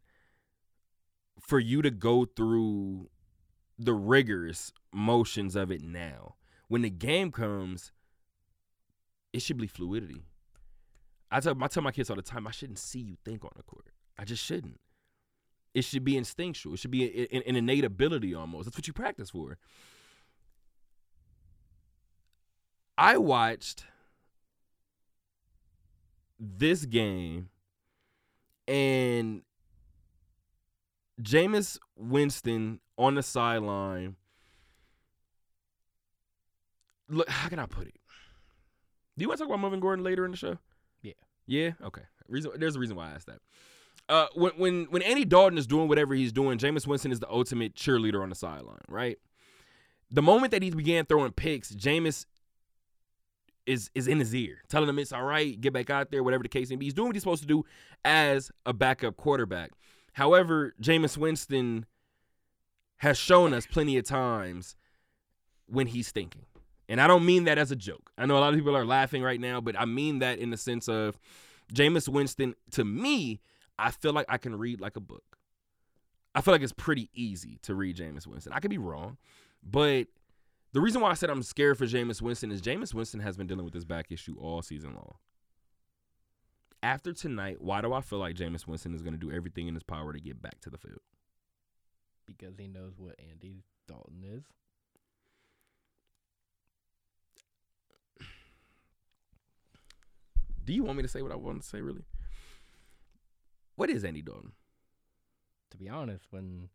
For 1.40 1.58
you 1.58 1.82
to 1.82 1.90
go 1.90 2.24
through 2.24 3.10
the 3.78 3.92
rigorous 3.92 4.72
motions 4.92 5.56
of 5.56 5.70
it 5.70 5.82
now. 5.82 6.36
When 6.68 6.82
the 6.82 6.90
game 6.90 7.30
comes, 7.30 7.92
it 9.32 9.42
should 9.42 9.58
be 9.58 9.66
fluidity. 9.66 10.22
I 11.30 11.40
tell 11.40 11.56
I 11.62 11.66
tell 11.66 11.82
my 11.82 11.90
kids 11.90 12.10
all 12.10 12.16
the 12.16 12.22
time, 12.22 12.46
I 12.46 12.52
shouldn't 12.52 12.78
see 12.78 13.00
you 13.00 13.16
think 13.24 13.44
on 13.44 13.50
the 13.56 13.62
court. 13.62 13.86
I 14.16 14.24
just 14.24 14.42
shouldn't. 14.42 14.80
It 15.74 15.82
should 15.82 16.04
be 16.04 16.16
instinctual. 16.16 16.74
It 16.74 16.78
should 16.78 16.92
be 16.92 17.28
an 17.32 17.56
innate 17.56 17.84
ability 17.84 18.32
almost. 18.32 18.66
That's 18.66 18.78
what 18.78 18.86
you 18.86 18.92
practice 18.92 19.30
for. 19.30 19.58
I 22.96 23.18
watched 23.18 23.84
this 26.38 26.84
game 26.84 27.48
and 28.68 29.42
Jameis 31.20 31.78
Winston 31.96 32.80
on 32.96 33.14
the 33.14 33.22
sideline. 33.22 34.16
Look, 37.08 37.28
how 37.28 37.48
can 37.48 37.58
I 37.58 37.66
put 37.66 37.86
it? 37.86 37.94
Do 39.16 39.22
you 39.22 39.28
want 39.28 39.38
to 39.38 39.44
talk 39.44 39.50
about 39.50 39.60
Melvin 39.60 39.80
Gordon 39.80 40.04
later 40.04 40.24
in 40.24 40.30
the 40.30 40.36
show? 40.36 40.58
Yeah. 41.02 41.12
Yeah. 41.46 41.72
Okay. 41.82 42.02
Reason. 42.28 42.50
There's 42.56 42.76
a 42.76 42.80
reason 42.80 42.96
why 42.96 43.10
I 43.10 43.12
asked 43.12 43.26
that. 43.26 43.40
Uh, 44.08 44.26
when 44.34 44.52
when 44.52 44.84
when 44.90 45.02
Andy 45.02 45.24
Dalton 45.24 45.56
is 45.56 45.66
doing 45.66 45.88
whatever 45.88 46.14
he's 46.14 46.32
doing, 46.32 46.58
Jameis 46.58 46.86
Winston 46.86 47.12
is 47.12 47.20
the 47.20 47.30
ultimate 47.30 47.74
cheerleader 47.74 48.22
on 48.22 48.28
the 48.28 48.34
sideline, 48.34 48.82
right? 48.88 49.18
The 50.10 50.22
moment 50.22 50.50
that 50.50 50.62
he 50.62 50.70
began 50.70 51.06
throwing 51.06 51.32
picks, 51.32 51.74
Jameis 51.74 52.26
is 53.66 53.90
is 53.94 54.08
in 54.08 54.18
his 54.18 54.34
ear, 54.34 54.62
telling 54.68 54.88
him 54.88 54.98
it's 54.98 55.12
all 55.12 55.24
right, 55.24 55.60
get 55.60 55.72
back 55.72 55.90
out 55.90 56.10
there, 56.10 56.22
whatever 56.22 56.42
the 56.42 56.48
case 56.48 56.70
may 56.70 56.76
be. 56.76 56.86
He's 56.86 56.94
doing 56.94 57.08
what 57.08 57.16
he's 57.16 57.22
supposed 57.22 57.42
to 57.42 57.48
do 57.48 57.64
as 58.04 58.50
a 58.66 58.72
backup 58.72 59.16
quarterback. 59.16 59.70
However, 60.12 60.74
Jameis 60.80 61.16
Winston 61.16 61.86
has 62.98 63.18
shown 63.18 63.52
us 63.52 63.66
plenty 63.66 63.98
of 63.98 64.04
times 64.04 64.76
when 65.66 65.88
he's 65.88 66.10
thinking. 66.10 66.42
And 66.88 67.00
I 67.00 67.06
don't 67.06 67.24
mean 67.24 67.44
that 67.44 67.58
as 67.58 67.70
a 67.70 67.76
joke. 67.76 68.10
I 68.18 68.26
know 68.26 68.36
a 68.36 68.40
lot 68.40 68.52
of 68.52 68.58
people 68.58 68.76
are 68.76 68.84
laughing 68.84 69.22
right 69.22 69.40
now, 69.40 69.60
but 69.60 69.78
I 69.78 69.86
mean 69.86 70.18
that 70.18 70.38
in 70.38 70.50
the 70.50 70.56
sense 70.56 70.88
of 70.88 71.18
Jameis 71.72 72.08
Winston, 72.08 72.54
to 72.72 72.84
me, 72.84 73.40
I 73.78 73.90
feel 73.90 74.12
like 74.12 74.26
I 74.28 74.38
can 74.38 74.56
read 74.56 74.80
like 74.80 74.96
a 74.96 75.00
book. 75.00 75.38
I 76.34 76.40
feel 76.40 76.52
like 76.52 76.62
it's 76.62 76.72
pretty 76.72 77.10
easy 77.14 77.58
to 77.62 77.74
read 77.74 77.96
Jameis 77.96 78.26
Winston. 78.26 78.52
I 78.52 78.60
could 78.60 78.70
be 78.70 78.78
wrong, 78.78 79.16
but 79.62 80.08
the 80.74 80.80
reason 80.80 81.00
why 81.00 81.10
I 81.10 81.14
said 81.14 81.30
I'm 81.30 81.44
scared 81.44 81.78
for 81.78 81.86
Jameis 81.86 82.20
Winston 82.20 82.50
is 82.50 82.60
Jameis 82.60 82.92
Winston 82.92 83.20
has 83.20 83.36
been 83.36 83.46
dealing 83.46 83.64
with 83.64 83.72
this 83.72 83.84
back 83.84 84.10
issue 84.10 84.34
all 84.40 84.60
season 84.60 84.92
long. 84.94 85.14
After 86.82 87.12
tonight, 87.12 87.62
why 87.62 87.80
do 87.80 87.92
I 87.92 88.00
feel 88.00 88.18
like 88.18 88.34
Jameis 88.34 88.66
Winston 88.66 88.92
is 88.92 89.00
going 89.00 89.14
to 89.14 89.18
do 89.18 89.30
everything 89.32 89.68
in 89.68 89.74
his 89.74 89.84
power 89.84 90.12
to 90.12 90.18
get 90.18 90.42
back 90.42 90.60
to 90.62 90.70
the 90.70 90.76
field? 90.76 90.98
Because 92.26 92.58
he 92.58 92.66
knows 92.66 92.94
what 92.98 93.14
Andy 93.20 93.62
Dalton 93.86 94.24
is. 94.24 94.42
Do 100.64 100.72
you 100.72 100.82
want 100.82 100.96
me 100.96 101.02
to 101.02 101.08
say 101.08 101.22
what 101.22 101.30
I 101.30 101.36
want 101.36 101.62
to 101.62 101.68
say, 101.68 101.80
really? 101.82 102.04
What 103.76 103.90
is 103.90 104.04
Andy 104.04 104.22
Dalton? 104.22 104.52
To 105.70 105.76
be 105.76 105.88
honest, 105.88 106.24
when 106.30 106.68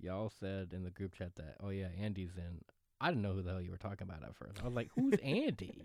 y'all 0.00 0.32
said 0.40 0.72
in 0.72 0.84
the 0.84 0.90
group 0.90 1.14
chat 1.14 1.34
that, 1.36 1.56
oh 1.62 1.68
yeah, 1.68 1.88
Andy's 2.00 2.36
in, 2.38 2.62
I 3.02 3.08
didn't 3.08 3.22
know 3.22 3.32
who 3.32 3.42
the 3.42 3.50
hell 3.50 3.60
you 3.60 3.72
were 3.72 3.76
talking 3.76 4.06
about 4.08 4.22
at 4.22 4.36
first. 4.36 4.60
I 4.62 4.64
was 4.64 4.74
like, 4.74 4.88
who's 4.94 5.14
Andy? 5.24 5.82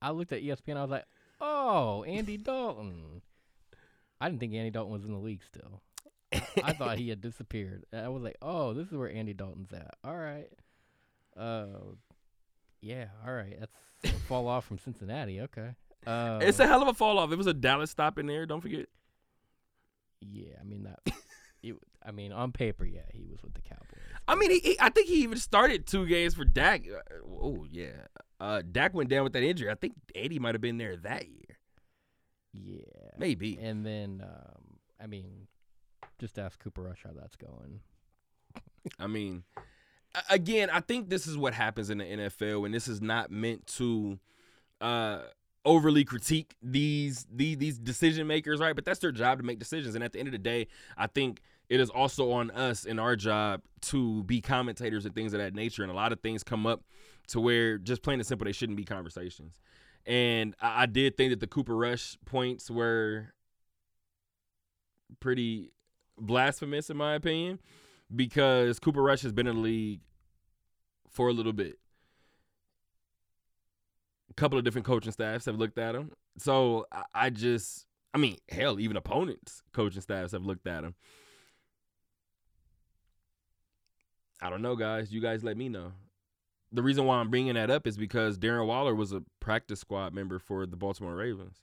I 0.00 0.12
looked 0.12 0.32
at 0.32 0.42
ESPN. 0.42 0.76
I 0.76 0.82
was 0.82 0.90
like, 0.90 1.06
oh, 1.40 2.04
Andy 2.04 2.36
Dalton. 2.36 3.20
I 4.20 4.28
didn't 4.28 4.38
think 4.38 4.54
Andy 4.54 4.70
Dalton 4.70 4.92
was 4.92 5.04
in 5.04 5.12
the 5.12 5.18
league 5.18 5.42
still. 5.44 5.82
I 6.62 6.72
thought 6.72 6.98
he 6.98 7.08
had 7.08 7.20
disappeared. 7.20 7.84
I 7.92 8.08
was 8.08 8.22
like, 8.22 8.36
oh, 8.40 8.74
this 8.74 8.86
is 8.86 8.94
where 8.94 9.10
Andy 9.10 9.34
Dalton's 9.34 9.72
at. 9.72 9.96
All 10.04 10.16
right. 10.16 10.48
Uh, 11.36 11.66
yeah, 12.80 13.06
all 13.26 13.34
right. 13.34 13.58
That's 13.58 14.14
a 14.14 14.20
fall 14.20 14.46
off 14.46 14.64
from 14.64 14.78
Cincinnati. 14.78 15.40
Okay. 15.40 15.70
Uh, 16.06 16.38
it's 16.42 16.60
a 16.60 16.66
hell 16.66 16.82
of 16.82 16.88
a 16.88 16.94
fall 16.94 17.18
off. 17.18 17.32
It 17.32 17.38
was 17.38 17.48
a 17.48 17.54
Dallas 17.54 17.90
stop 17.90 18.18
in 18.18 18.26
there. 18.26 18.46
Don't 18.46 18.60
forget. 18.60 18.86
Yeah, 20.20 20.54
I 20.60 20.64
mean 20.64 20.84
that. 20.84 21.14
it, 21.62 21.74
I 22.04 22.12
mean, 22.12 22.32
on 22.32 22.52
paper, 22.52 22.84
yeah, 22.84 23.00
he 23.12 23.26
was 23.28 23.42
with 23.42 23.54
the 23.54 23.62
Cowboys. 23.62 23.91
I 24.28 24.34
mean, 24.34 24.50
he, 24.50 24.58
he, 24.60 24.76
I 24.80 24.90
think 24.90 25.08
he 25.08 25.22
even 25.22 25.38
started 25.38 25.86
two 25.86 26.06
games 26.06 26.34
for 26.34 26.44
Dak. 26.44 26.84
Uh, 26.88 27.00
oh 27.40 27.66
yeah, 27.70 28.06
uh, 28.40 28.62
Dak 28.70 28.94
went 28.94 29.10
down 29.10 29.24
with 29.24 29.32
that 29.32 29.42
injury. 29.42 29.70
I 29.70 29.74
think 29.74 29.94
Eddie 30.14 30.38
might 30.38 30.54
have 30.54 30.60
been 30.60 30.78
there 30.78 30.96
that 30.96 31.28
year. 31.28 31.58
Yeah, 32.52 33.10
maybe. 33.18 33.58
And 33.60 33.84
then, 33.84 34.22
um, 34.22 34.78
I 35.02 35.06
mean, 35.06 35.48
just 36.18 36.38
ask 36.38 36.58
Cooper 36.62 36.82
Rush 36.82 37.02
how 37.04 37.10
that's 37.18 37.36
going. 37.36 37.80
I 38.98 39.06
mean, 39.06 39.44
again, 40.30 40.70
I 40.70 40.80
think 40.80 41.08
this 41.08 41.26
is 41.26 41.36
what 41.36 41.54
happens 41.54 41.90
in 41.90 41.98
the 41.98 42.04
NFL, 42.04 42.64
and 42.64 42.74
this 42.74 42.88
is 42.88 43.00
not 43.00 43.30
meant 43.30 43.66
to. 43.78 44.18
Uh, 44.80 45.20
overly 45.64 46.04
critique 46.04 46.56
these 46.60 47.24
these 47.32 47.56
these 47.56 47.78
decision 47.78 48.26
makers, 48.26 48.60
right? 48.60 48.74
But 48.74 48.84
that's 48.84 48.98
their 48.98 49.12
job 49.12 49.38
to 49.38 49.44
make 49.44 49.58
decisions. 49.58 49.94
And 49.94 50.02
at 50.02 50.12
the 50.12 50.18
end 50.18 50.28
of 50.28 50.32
the 50.32 50.38
day, 50.38 50.66
I 50.96 51.06
think 51.06 51.40
it 51.68 51.80
is 51.80 51.90
also 51.90 52.32
on 52.32 52.50
us 52.50 52.84
in 52.84 52.98
our 52.98 53.16
job 53.16 53.62
to 53.82 54.22
be 54.24 54.40
commentators 54.40 55.06
and 55.06 55.14
things 55.14 55.32
of 55.32 55.40
that 55.40 55.54
nature. 55.54 55.82
And 55.82 55.90
a 55.90 55.94
lot 55.94 56.12
of 56.12 56.20
things 56.20 56.42
come 56.42 56.66
up 56.66 56.84
to 57.28 57.40
where 57.40 57.78
just 57.78 58.02
plain 58.02 58.20
and 58.20 58.26
simple 58.26 58.44
they 58.44 58.52
shouldn't 58.52 58.76
be 58.76 58.84
conversations. 58.84 59.60
And 60.06 60.54
I, 60.60 60.82
I 60.82 60.86
did 60.86 61.16
think 61.16 61.30
that 61.30 61.40
the 61.40 61.46
Cooper 61.46 61.76
Rush 61.76 62.16
points 62.24 62.70
were 62.70 63.32
pretty 65.20 65.72
blasphemous 66.18 66.90
in 66.90 66.96
my 66.96 67.14
opinion 67.14 67.58
because 68.14 68.78
Cooper 68.78 69.02
Rush 69.02 69.22
has 69.22 69.32
been 69.32 69.46
in 69.46 69.56
the 69.56 69.62
league 69.62 70.00
for 71.08 71.28
a 71.28 71.32
little 71.32 71.52
bit 71.52 71.78
a 74.32 74.34
couple 74.34 74.58
of 74.58 74.64
different 74.64 74.86
coaching 74.86 75.12
staffs 75.12 75.44
have 75.44 75.58
looked 75.58 75.78
at 75.78 75.94
him. 75.94 76.10
So 76.38 76.86
I, 76.90 77.02
I 77.14 77.30
just, 77.30 77.86
I 78.14 78.18
mean, 78.18 78.38
hell, 78.48 78.80
even 78.80 78.96
opponents' 78.96 79.62
coaching 79.72 80.00
staffs 80.00 80.32
have 80.32 80.44
looked 80.44 80.66
at 80.66 80.84
him. 80.84 80.94
I 84.42 84.50
don't 84.50 84.60
know, 84.60 84.76
guys. 84.76 85.12
You 85.12 85.20
guys 85.20 85.42
let 85.42 85.56
me 85.56 85.68
know. 85.68 85.92
The 86.72 86.82
reason 86.82 87.04
why 87.04 87.16
I'm 87.16 87.30
bringing 87.30 87.54
that 87.54 87.70
up 87.70 87.86
is 87.86 87.96
because 87.96 88.38
Darren 88.38 88.66
Waller 88.66 88.94
was 88.94 89.12
a 89.12 89.22
practice 89.40 89.80
squad 89.80 90.12
member 90.12 90.38
for 90.38 90.66
the 90.66 90.76
Baltimore 90.76 91.14
Ravens. 91.14 91.58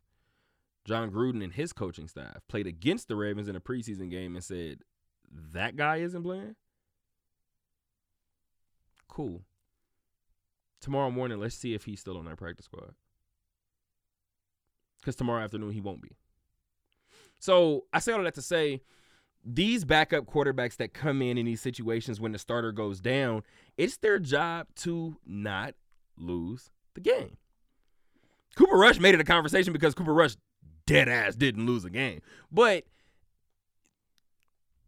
Jon 0.85 1.11
Gruden 1.11 1.43
and 1.43 1.53
his 1.53 1.73
coaching 1.73 2.07
staff 2.07 2.37
played 2.47 2.65
against 2.65 3.07
the 3.07 3.15
Ravens 3.15 3.47
in 3.47 3.55
a 3.55 3.59
preseason 3.59 4.09
game 4.09 4.35
and 4.35 4.43
said, 4.43 4.79
that 5.53 5.75
guy 5.75 5.97
isn't 5.97 6.23
playing? 6.23 6.55
Cool 9.07 9.43
tomorrow 10.81 11.11
morning, 11.11 11.39
let's 11.39 11.55
see 11.55 11.73
if 11.73 11.85
he's 11.85 11.99
still 11.99 12.17
on 12.17 12.25
that 12.25 12.37
practice 12.37 12.65
squad. 12.65 12.93
Because 14.99 15.15
tomorrow 15.15 15.43
afternoon, 15.43 15.71
he 15.71 15.81
won't 15.81 16.01
be. 16.01 16.17
So 17.39 17.85
I 17.93 17.99
say 17.99 18.11
all 18.11 18.23
that 18.23 18.35
to 18.35 18.41
say 18.41 18.81
these 19.43 19.85
backup 19.85 20.25
quarterbacks 20.25 20.77
that 20.77 20.93
come 20.93 21.21
in 21.21 21.37
in 21.37 21.45
these 21.45 21.61
situations 21.61 22.19
when 22.19 22.31
the 22.31 22.39
starter 22.39 22.71
goes 22.71 22.99
down, 22.99 23.43
it's 23.77 23.97
their 23.97 24.19
job 24.19 24.67
to 24.77 25.17
not 25.25 25.75
lose 26.17 26.71
the 26.93 27.01
game. 27.01 27.37
Cooper 28.55 28.77
Rush 28.77 28.99
made 28.99 29.15
it 29.15 29.21
a 29.21 29.25
conversation 29.25 29.73
because 29.73 29.93
Cooper 29.93 30.13
Rush 30.13 30.35
dead 30.85 31.07
ass 31.07 31.35
didn't 31.35 31.65
lose 31.65 31.85
a 31.85 31.89
game. 31.89 32.21
But 32.51 32.83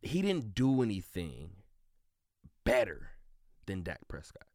he 0.02 0.22
didn't 0.22 0.54
do 0.56 0.82
anything 0.82 1.52
better 2.64 3.12
than 3.66 3.84
Dak 3.84 4.00
Prescott. 4.08 4.48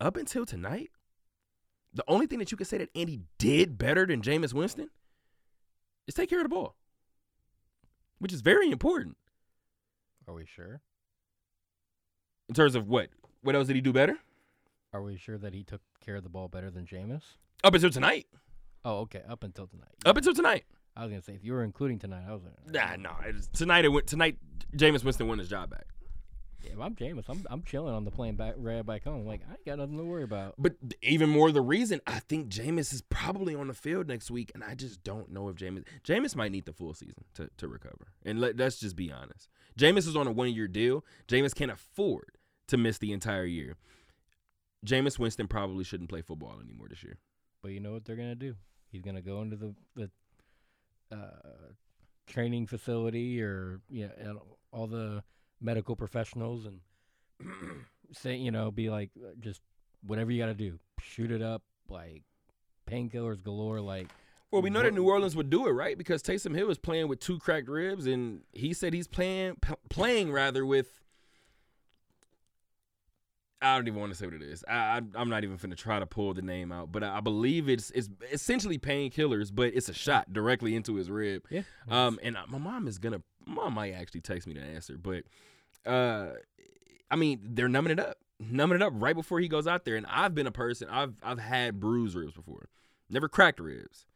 up 0.00 0.16
until 0.16 0.44
tonight, 0.44 0.90
the 1.92 2.04
only 2.08 2.26
thing 2.26 2.38
that 2.38 2.50
you 2.50 2.56
can 2.56 2.66
say 2.66 2.78
that 2.78 2.90
Andy 2.94 3.20
did 3.38 3.78
better 3.78 4.06
than 4.06 4.20
Jameis 4.20 4.52
Winston 4.52 4.90
is 6.06 6.14
take 6.14 6.30
care 6.30 6.38
of 6.38 6.44
the 6.44 6.48
ball, 6.48 6.76
which 8.18 8.32
is 8.32 8.40
very 8.40 8.70
important. 8.70 9.16
Are 10.28 10.34
we 10.34 10.44
sure? 10.44 10.80
In 12.48 12.54
terms 12.54 12.74
of 12.74 12.88
what? 12.88 13.08
What 13.42 13.54
else 13.54 13.66
did 13.66 13.76
he 13.76 13.82
do 13.82 13.92
better? 13.92 14.16
Are 14.92 15.02
we 15.02 15.16
sure 15.16 15.38
that 15.38 15.52
he 15.54 15.62
took 15.62 15.80
care 16.04 16.16
of 16.16 16.22
the 16.22 16.28
ball 16.28 16.48
better 16.48 16.70
than 16.70 16.86
Jameis? 16.86 17.22
Up 17.64 17.74
until 17.74 17.90
tonight. 17.90 18.26
Oh, 18.84 19.00
okay. 19.00 19.22
Up 19.28 19.42
until 19.42 19.66
tonight. 19.66 19.88
Yeah. 20.04 20.10
Up 20.10 20.16
until 20.16 20.34
tonight. 20.34 20.64
I 20.96 21.02
was 21.02 21.10
gonna 21.10 21.22
say 21.22 21.34
if 21.34 21.44
you 21.44 21.52
were 21.52 21.64
including 21.64 21.98
tonight, 21.98 22.24
I 22.26 22.32
was 22.32 22.42
like, 22.44 22.72
nah, 22.72 22.96
no. 22.96 23.10
Nah, 23.10 23.38
tonight 23.52 23.84
it 23.84 23.88
went. 23.88 24.06
Tonight, 24.06 24.38
Jameis 24.74 25.04
Winston 25.04 25.28
won 25.28 25.38
his 25.38 25.48
job 25.48 25.70
back. 25.70 25.86
If 26.72 26.80
I'm 26.80 26.94
Jameis, 26.94 27.24
I'm 27.28 27.44
I'm 27.50 27.62
chilling 27.62 27.94
on 27.94 28.04
the 28.04 28.10
plane 28.10 28.36
back 28.36 28.54
right 28.56 28.84
back 28.84 29.04
home. 29.04 29.26
Like 29.26 29.42
I 29.48 29.52
ain't 29.52 29.64
got 29.64 29.78
nothing 29.78 29.98
to 29.98 30.04
worry 30.04 30.22
about. 30.22 30.54
But 30.58 30.74
even 31.02 31.28
more 31.30 31.50
the 31.50 31.60
reason 31.60 32.00
I 32.06 32.20
think 32.20 32.48
Jameis 32.48 32.92
is 32.92 33.02
probably 33.02 33.54
on 33.54 33.68
the 33.68 33.74
field 33.74 34.08
next 34.08 34.30
week, 34.30 34.52
and 34.54 34.62
I 34.62 34.74
just 34.74 35.02
don't 35.02 35.30
know 35.30 35.48
if 35.48 35.56
Jameis 35.56 35.84
Jameis 36.04 36.36
might 36.36 36.52
need 36.52 36.66
the 36.66 36.72
full 36.72 36.94
season 36.94 37.24
to, 37.34 37.50
to 37.56 37.68
recover. 37.68 38.08
And 38.24 38.40
let, 38.40 38.56
let's 38.56 38.78
just 38.78 38.96
be 38.96 39.12
honest. 39.12 39.48
Jameis 39.78 40.06
is 40.06 40.16
on 40.16 40.26
a 40.26 40.32
one 40.32 40.52
year 40.52 40.68
deal. 40.68 41.04
Jameis 41.28 41.54
can't 41.54 41.70
afford 41.70 42.38
to 42.68 42.76
miss 42.76 42.98
the 42.98 43.12
entire 43.12 43.44
year. 43.44 43.76
Jameis 44.84 45.18
Winston 45.18 45.48
probably 45.48 45.84
shouldn't 45.84 46.10
play 46.10 46.22
football 46.22 46.58
anymore 46.62 46.88
this 46.88 47.02
year. 47.02 47.18
But 47.62 47.72
you 47.72 47.80
know 47.80 47.92
what 47.92 48.04
they're 48.04 48.16
gonna 48.16 48.34
do? 48.34 48.54
He's 48.90 49.02
gonna 49.02 49.22
go 49.22 49.42
into 49.42 49.56
the 49.56 49.74
the 49.94 50.10
uh, 51.12 51.72
training 52.26 52.66
facility 52.66 53.40
or 53.42 53.80
yeah, 53.88 54.08
you 54.18 54.24
know, 54.24 54.42
all 54.72 54.86
the 54.86 55.22
medical 55.60 55.96
professionals 55.96 56.66
and 56.66 56.80
say, 58.12 58.36
you 58.36 58.50
know, 58.50 58.70
be 58.70 58.90
like, 58.90 59.10
uh, 59.18 59.30
just 59.40 59.60
whatever 60.06 60.30
you 60.30 60.40
got 60.40 60.46
to 60.46 60.54
do, 60.54 60.78
shoot 61.00 61.30
it 61.30 61.42
up, 61.42 61.62
like 61.88 62.22
painkillers 62.88 63.42
galore, 63.42 63.80
like. 63.80 64.08
Well, 64.50 64.62
we 64.62 64.70
know 64.70 64.82
that 64.82 64.94
New 64.94 65.08
Orleans 65.08 65.34
would 65.34 65.50
do 65.50 65.66
it, 65.66 65.72
right? 65.72 65.98
Because 65.98 66.22
Taysom 66.22 66.54
Hill 66.54 66.70
is 66.70 66.78
playing 66.78 67.08
with 67.08 67.18
two 67.18 67.38
cracked 67.38 67.68
ribs, 67.68 68.06
and 68.06 68.42
he 68.52 68.72
said 68.72 68.94
he's 68.94 69.08
playing 69.08 69.56
p- 69.60 69.74
playing 69.90 70.30
rather 70.32 70.64
with. 70.64 70.86
I 73.60 73.74
don't 73.74 73.88
even 73.88 73.98
want 73.98 74.12
to 74.12 74.18
say 74.18 74.26
what 74.26 74.34
it 74.34 74.42
is. 74.42 74.64
I, 74.68 75.00
I 75.14 75.20
am 75.20 75.28
not 75.28 75.42
even 75.42 75.56
going 75.56 75.70
to 75.70 75.76
try 75.76 75.98
to 75.98 76.06
pull 76.06 76.32
the 76.34 76.42
name 76.42 76.70
out, 76.70 76.92
but 76.92 77.02
I, 77.02 77.16
I 77.16 77.20
believe 77.20 77.68
it's 77.68 77.90
it's 77.90 78.08
essentially 78.30 78.78
painkillers, 78.78 79.50
but 79.52 79.74
it's 79.74 79.88
a 79.88 79.94
shot 79.94 80.32
directly 80.32 80.76
into 80.76 80.94
his 80.94 81.10
rib. 81.10 81.42
Yeah. 81.50 81.62
Um, 81.88 82.20
and 82.22 82.36
my 82.48 82.58
mom 82.58 82.86
is 82.86 82.98
gonna, 82.98 83.22
mom 83.46 83.74
might 83.74 83.92
actually 83.92 84.20
text 84.20 84.46
me 84.46 84.54
to 84.54 84.60
answer, 84.60 84.96
but 84.98 85.24
uh, 85.90 86.32
I 87.10 87.16
mean, 87.16 87.40
they're 87.42 87.68
numbing 87.68 87.92
it 87.92 88.00
up, 88.00 88.18
numbing 88.40 88.76
it 88.76 88.82
up 88.82 88.92
right 88.96 89.14
before 89.14 89.40
he 89.40 89.48
goes 89.48 89.66
out 89.66 89.84
there. 89.84 89.96
And 89.96 90.06
I've 90.06 90.34
been 90.34 90.46
a 90.46 90.52
person, 90.52 90.88
I've 90.90 91.14
I've 91.22 91.38
had 91.38 91.80
bruised 91.80 92.14
ribs 92.16 92.34
before, 92.34 92.68
never 93.08 93.28
cracked 93.28 93.60
ribs, 93.60 94.06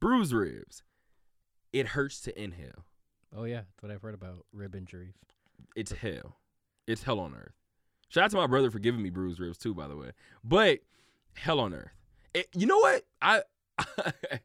bruised 0.00 0.32
ribs. 0.32 0.82
It 1.72 1.88
hurts 1.88 2.20
to 2.22 2.40
inhale. 2.40 2.84
Oh 3.36 3.44
yeah, 3.44 3.62
that's 3.62 3.82
what 3.82 3.92
I've 3.92 4.02
heard 4.02 4.14
about 4.14 4.46
rib 4.52 4.74
injuries. 4.74 5.14
It's 5.76 5.92
hell. 5.92 6.36
It's 6.86 7.02
hell 7.02 7.20
on 7.20 7.34
earth. 7.34 7.52
Shout 8.08 8.24
out 8.24 8.30
to 8.30 8.36
my 8.38 8.46
brother 8.46 8.70
for 8.70 8.78
giving 8.78 9.02
me 9.02 9.10
bruised 9.10 9.38
ribs 9.38 9.58
too, 9.58 9.74
by 9.74 9.86
the 9.86 9.96
way. 9.96 10.12
But 10.42 10.78
hell 11.34 11.60
on 11.60 11.74
earth. 11.74 11.92
It, 12.32 12.48
you 12.54 12.66
know 12.66 12.78
what? 12.78 13.04
I 13.20 13.42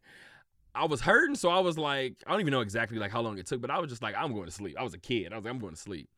I 0.76 0.86
was 0.86 1.02
hurting, 1.02 1.36
so 1.36 1.50
I 1.50 1.60
was 1.60 1.78
like, 1.78 2.16
I 2.26 2.32
don't 2.32 2.42
even 2.42 2.52
know 2.52 2.62
exactly 2.62 2.98
like 2.98 3.12
how 3.12 3.22
long 3.22 3.38
it 3.38 3.46
took, 3.46 3.62
but 3.62 3.70
I 3.70 3.80
was 3.80 3.90
just 3.90 4.02
like, 4.02 4.16
I'm 4.18 4.34
going 4.34 4.46
to 4.46 4.52
sleep. 4.52 4.76
I 4.80 4.84
was 4.84 4.94
a 4.94 5.00
kid. 5.00 5.32
I 5.32 5.36
was 5.36 5.46
like, 5.46 5.54
I'm 5.54 5.60
going 5.60 5.76
to 5.76 5.80
sleep. 5.80 6.10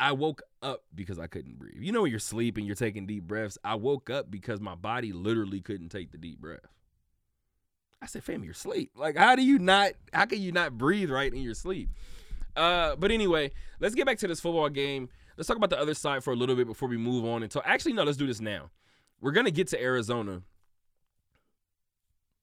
I 0.00 0.12
woke 0.12 0.42
up 0.62 0.82
because 0.94 1.18
I 1.18 1.26
couldn't 1.26 1.58
breathe. 1.58 1.80
You 1.80 1.92
know 1.92 2.02
when 2.02 2.10
you're 2.10 2.20
sleeping, 2.20 2.64
you're 2.64 2.74
taking 2.74 3.06
deep 3.06 3.24
breaths. 3.24 3.58
I 3.62 3.74
woke 3.74 4.10
up 4.10 4.30
because 4.30 4.60
my 4.60 4.74
body 4.74 5.12
literally 5.12 5.60
couldn't 5.60 5.90
take 5.90 6.10
the 6.10 6.18
deep 6.18 6.40
breath. 6.40 6.66
I 8.02 8.06
said, 8.06 8.24
fam, 8.24 8.42
you're 8.42 8.52
asleep. 8.52 8.92
Like, 8.96 9.16
how 9.16 9.36
do 9.36 9.42
you 9.42 9.58
not, 9.58 9.92
how 10.12 10.24
can 10.24 10.40
you 10.40 10.52
not 10.52 10.78
breathe 10.78 11.10
right 11.10 11.32
in 11.32 11.42
your 11.42 11.54
sleep? 11.54 11.90
Uh, 12.56 12.96
but 12.96 13.10
anyway, 13.10 13.52
let's 13.78 13.94
get 13.94 14.06
back 14.06 14.18
to 14.18 14.26
this 14.26 14.40
football 14.40 14.70
game. 14.70 15.10
Let's 15.36 15.46
talk 15.46 15.58
about 15.58 15.70
the 15.70 15.78
other 15.78 15.94
side 15.94 16.24
for 16.24 16.32
a 16.32 16.36
little 16.36 16.56
bit 16.56 16.66
before 16.66 16.88
we 16.88 16.96
move 16.96 17.24
on. 17.24 17.42
And 17.42 17.52
so, 17.52 17.62
actually, 17.64 17.92
no, 17.92 18.02
let's 18.02 18.16
do 18.16 18.26
this 18.26 18.40
now. 18.40 18.70
We're 19.20 19.32
gonna 19.32 19.50
get 19.50 19.68
to 19.68 19.80
Arizona. 19.80 20.42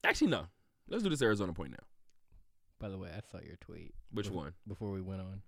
Actually, 0.04 0.28
no. 0.28 0.46
Let's 0.90 1.04
do 1.04 1.10
this 1.10 1.22
Arizona 1.22 1.54
point 1.54 1.72
now. 1.72 1.86
By 2.80 2.90
the 2.90 2.98
way, 2.98 3.10
I 3.16 3.20
saw 3.32 3.40
your 3.44 3.58
tweet. 3.60 3.94
Which 4.12 4.30
bef- 4.30 4.34
one? 4.34 4.54
Before 4.68 4.92
we 4.92 5.02
went 5.02 5.22
on 5.22 5.42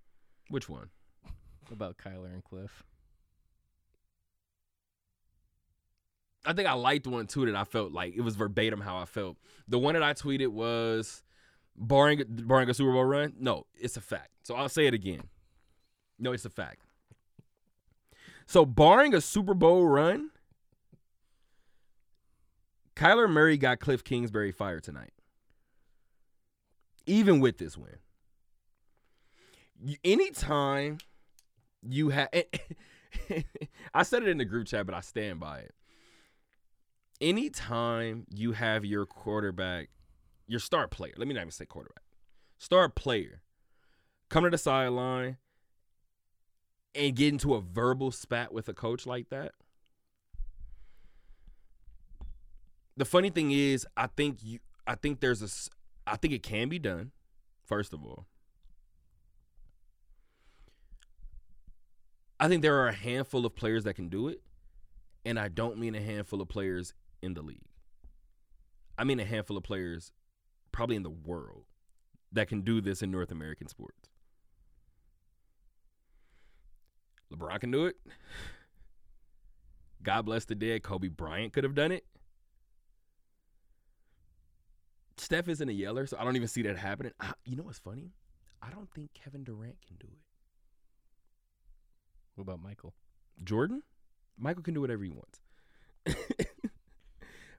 Which 0.50 0.68
one? 0.68 0.90
about 1.72 1.98
Kyler 1.98 2.34
and 2.34 2.44
Cliff. 2.44 2.84
I 6.46 6.54
think 6.54 6.68
I 6.68 6.74
liked 6.74 7.06
one 7.06 7.28
too 7.28 7.46
that 7.46 7.56
I 7.56 7.64
felt 7.64 7.92
like 7.92 8.16
it 8.16 8.22
was 8.22 8.36
verbatim 8.36 8.82
how 8.82 8.98
I 8.98 9.06
felt. 9.06 9.38
The 9.68 9.78
one 9.78 9.94
that 9.94 10.02
I 10.04 10.14
tweeted 10.14 10.48
was 10.48 11.22
barring 11.76 12.24
barring 12.28 12.70
a 12.70 12.74
Super 12.74 12.92
Bowl 12.94 13.04
run. 13.06 13.34
No, 13.40 13.66
it's 13.76 13.98
a 13.98 14.02
fact. 14.02 14.30
So 14.44 14.56
I'll 14.56 14.70
say 14.70 14.88
it 14.88 14.94
again. 14.94 15.22
No, 16.18 16.32
it's 16.32 16.46
a 16.46 16.50
fact. 16.50 16.82
So 18.48 18.66
barring 18.66 19.14
a 19.14 19.22
Super 19.22 19.54
Bowl 19.54 19.86
run, 19.86 20.32
Kyler 22.96 23.30
Murray 23.30 23.58
got 23.58 23.80
Cliff 23.80 24.04
Kingsbury 24.04 24.52
fired 24.52 24.84
tonight. 24.84 25.12
Even 27.10 27.40
with 27.40 27.58
this 27.58 27.78
win. 27.78 27.98
Anytime 30.04 31.00
you 31.82 32.10
have 32.10 32.30
I 33.94 34.04
said 34.04 34.24
it 34.24 34.30
in 34.30 34.38
the 34.38 34.46
group 34.46 34.68
chat, 34.68 34.86
but 34.86 34.94
I 34.94 35.02
stand 35.02 35.40
by 35.40 35.60
it 35.60 35.74
anytime 37.22 38.26
you 38.30 38.54
have 38.54 38.86
your 38.86 39.06
quarterback, 39.06 39.90
your 40.48 40.60
star 40.60 40.88
player, 40.88 41.14
let 41.18 41.28
me 41.28 41.34
not 41.34 41.42
even 41.42 41.52
say 41.52 41.66
quarterback, 41.66 42.04
star 42.58 42.90
player, 42.90 43.42
come 44.30 44.44
to 44.44 44.50
the 44.50 44.58
sideline 44.58 45.38
and 46.96 47.16
get 47.16 47.30
into 47.30 47.54
a 47.54 47.62
verbal 47.62 48.12
spat 48.12 48.54
with 48.54 48.68
a 48.70 48.74
coach 48.74 49.06
like 49.06 49.30
that. 49.30 49.52
The 52.98 53.06
funny 53.06 53.30
thing 53.30 53.52
is, 53.52 53.88
I 53.96 54.08
think 54.08 54.40
you, 54.42 54.60
I 54.86 54.96
think 54.96 55.20
there's 55.20 55.42
a, 55.42 55.50
I 56.10 56.18
think 56.18 56.34
it 56.34 56.44
can 56.44 56.70
be 56.70 56.80
done. 56.80 57.12
First 57.66 57.94
of 57.94 58.04
all, 58.04 58.26
I 62.40 62.48
think 62.48 62.62
there 62.62 62.80
are 62.80 62.88
a 62.88 62.94
handful 62.94 63.46
of 63.46 63.56
players 63.56 63.84
that 63.84 63.94
can 63.94 64.10
do 64.10 64.28
it, 64.28 64.42
and 65.24 65.40
I 65.40 65.50
don't 65.50 65.78
mean 65.78 65.94
a 65.94 66.02
handful 66.02 66.42
of 66.42 66.48
players 66.48 66.94
in 67.22 67.36
the 67.36 67.42
league. 67.42 67.62
I 68.98 69.04
mean 69.04 69.20
a 69.20 69.26
handful 69.26 69.56
of 69.56 69.64
players 69.64 70.12
probably 70.72 70.96
in 70.96 71.04
the 71.04 71.10
world 71.10 71.66
that 72.32 72.48
can 72.48 72.62
do 72.62 72.82
this 72.82 73.02
in 73.02 73.12
North 73.12 73.32
American 73.32 73.68
sports. 73.68 74.10
LeBron 77.32 77.60
can 77.60 77.72
do 77.72 77.86
it. 77.86 77.98
God 80.02 80.24
bless 80.24 80.46
the 80.46 80.56
dead. 80.56 80.82
Kobe 80.82 81.10
Bryant 81.10 81.54
could 81.54 81.64
have 81.64 81.76
done 81.76 81.92
it. 81.92 82.06
Steph 85.20 85.48
isn't 85.50 85.70
a 85.70 85.74
yeller, 85.74 86.06
so 86.06 86.18
I 86.20 86.24
don't 86.24 86.36
even 86.36 86.48
see 86.48 86.62
that 86.64 86.78
happening. 86.78 87.12
I, 87.20 87.34
you 87.46 87.56
know 87.56 87.64
what's 87.64 87.80
funny? 87.80 88.12
I 88.62 88.70
don't 88.70 88.90
think 88.92 89.14
Kevin 89.14 89.44
Durant 89.44 89.78
can 89.86 89.98
do 89.98 90.08
it. 90.08 90.20
What 92.36 92.44
about 92.44 92.62
Michael? 92.64 92.94
Jordan, 93.44 93.84
Michael 94.38 94.64
can 94.64 94.74
do 94.74 94.82
whatever 94.82 95.04
he 95.04 95.12
wants. 95.12 95.42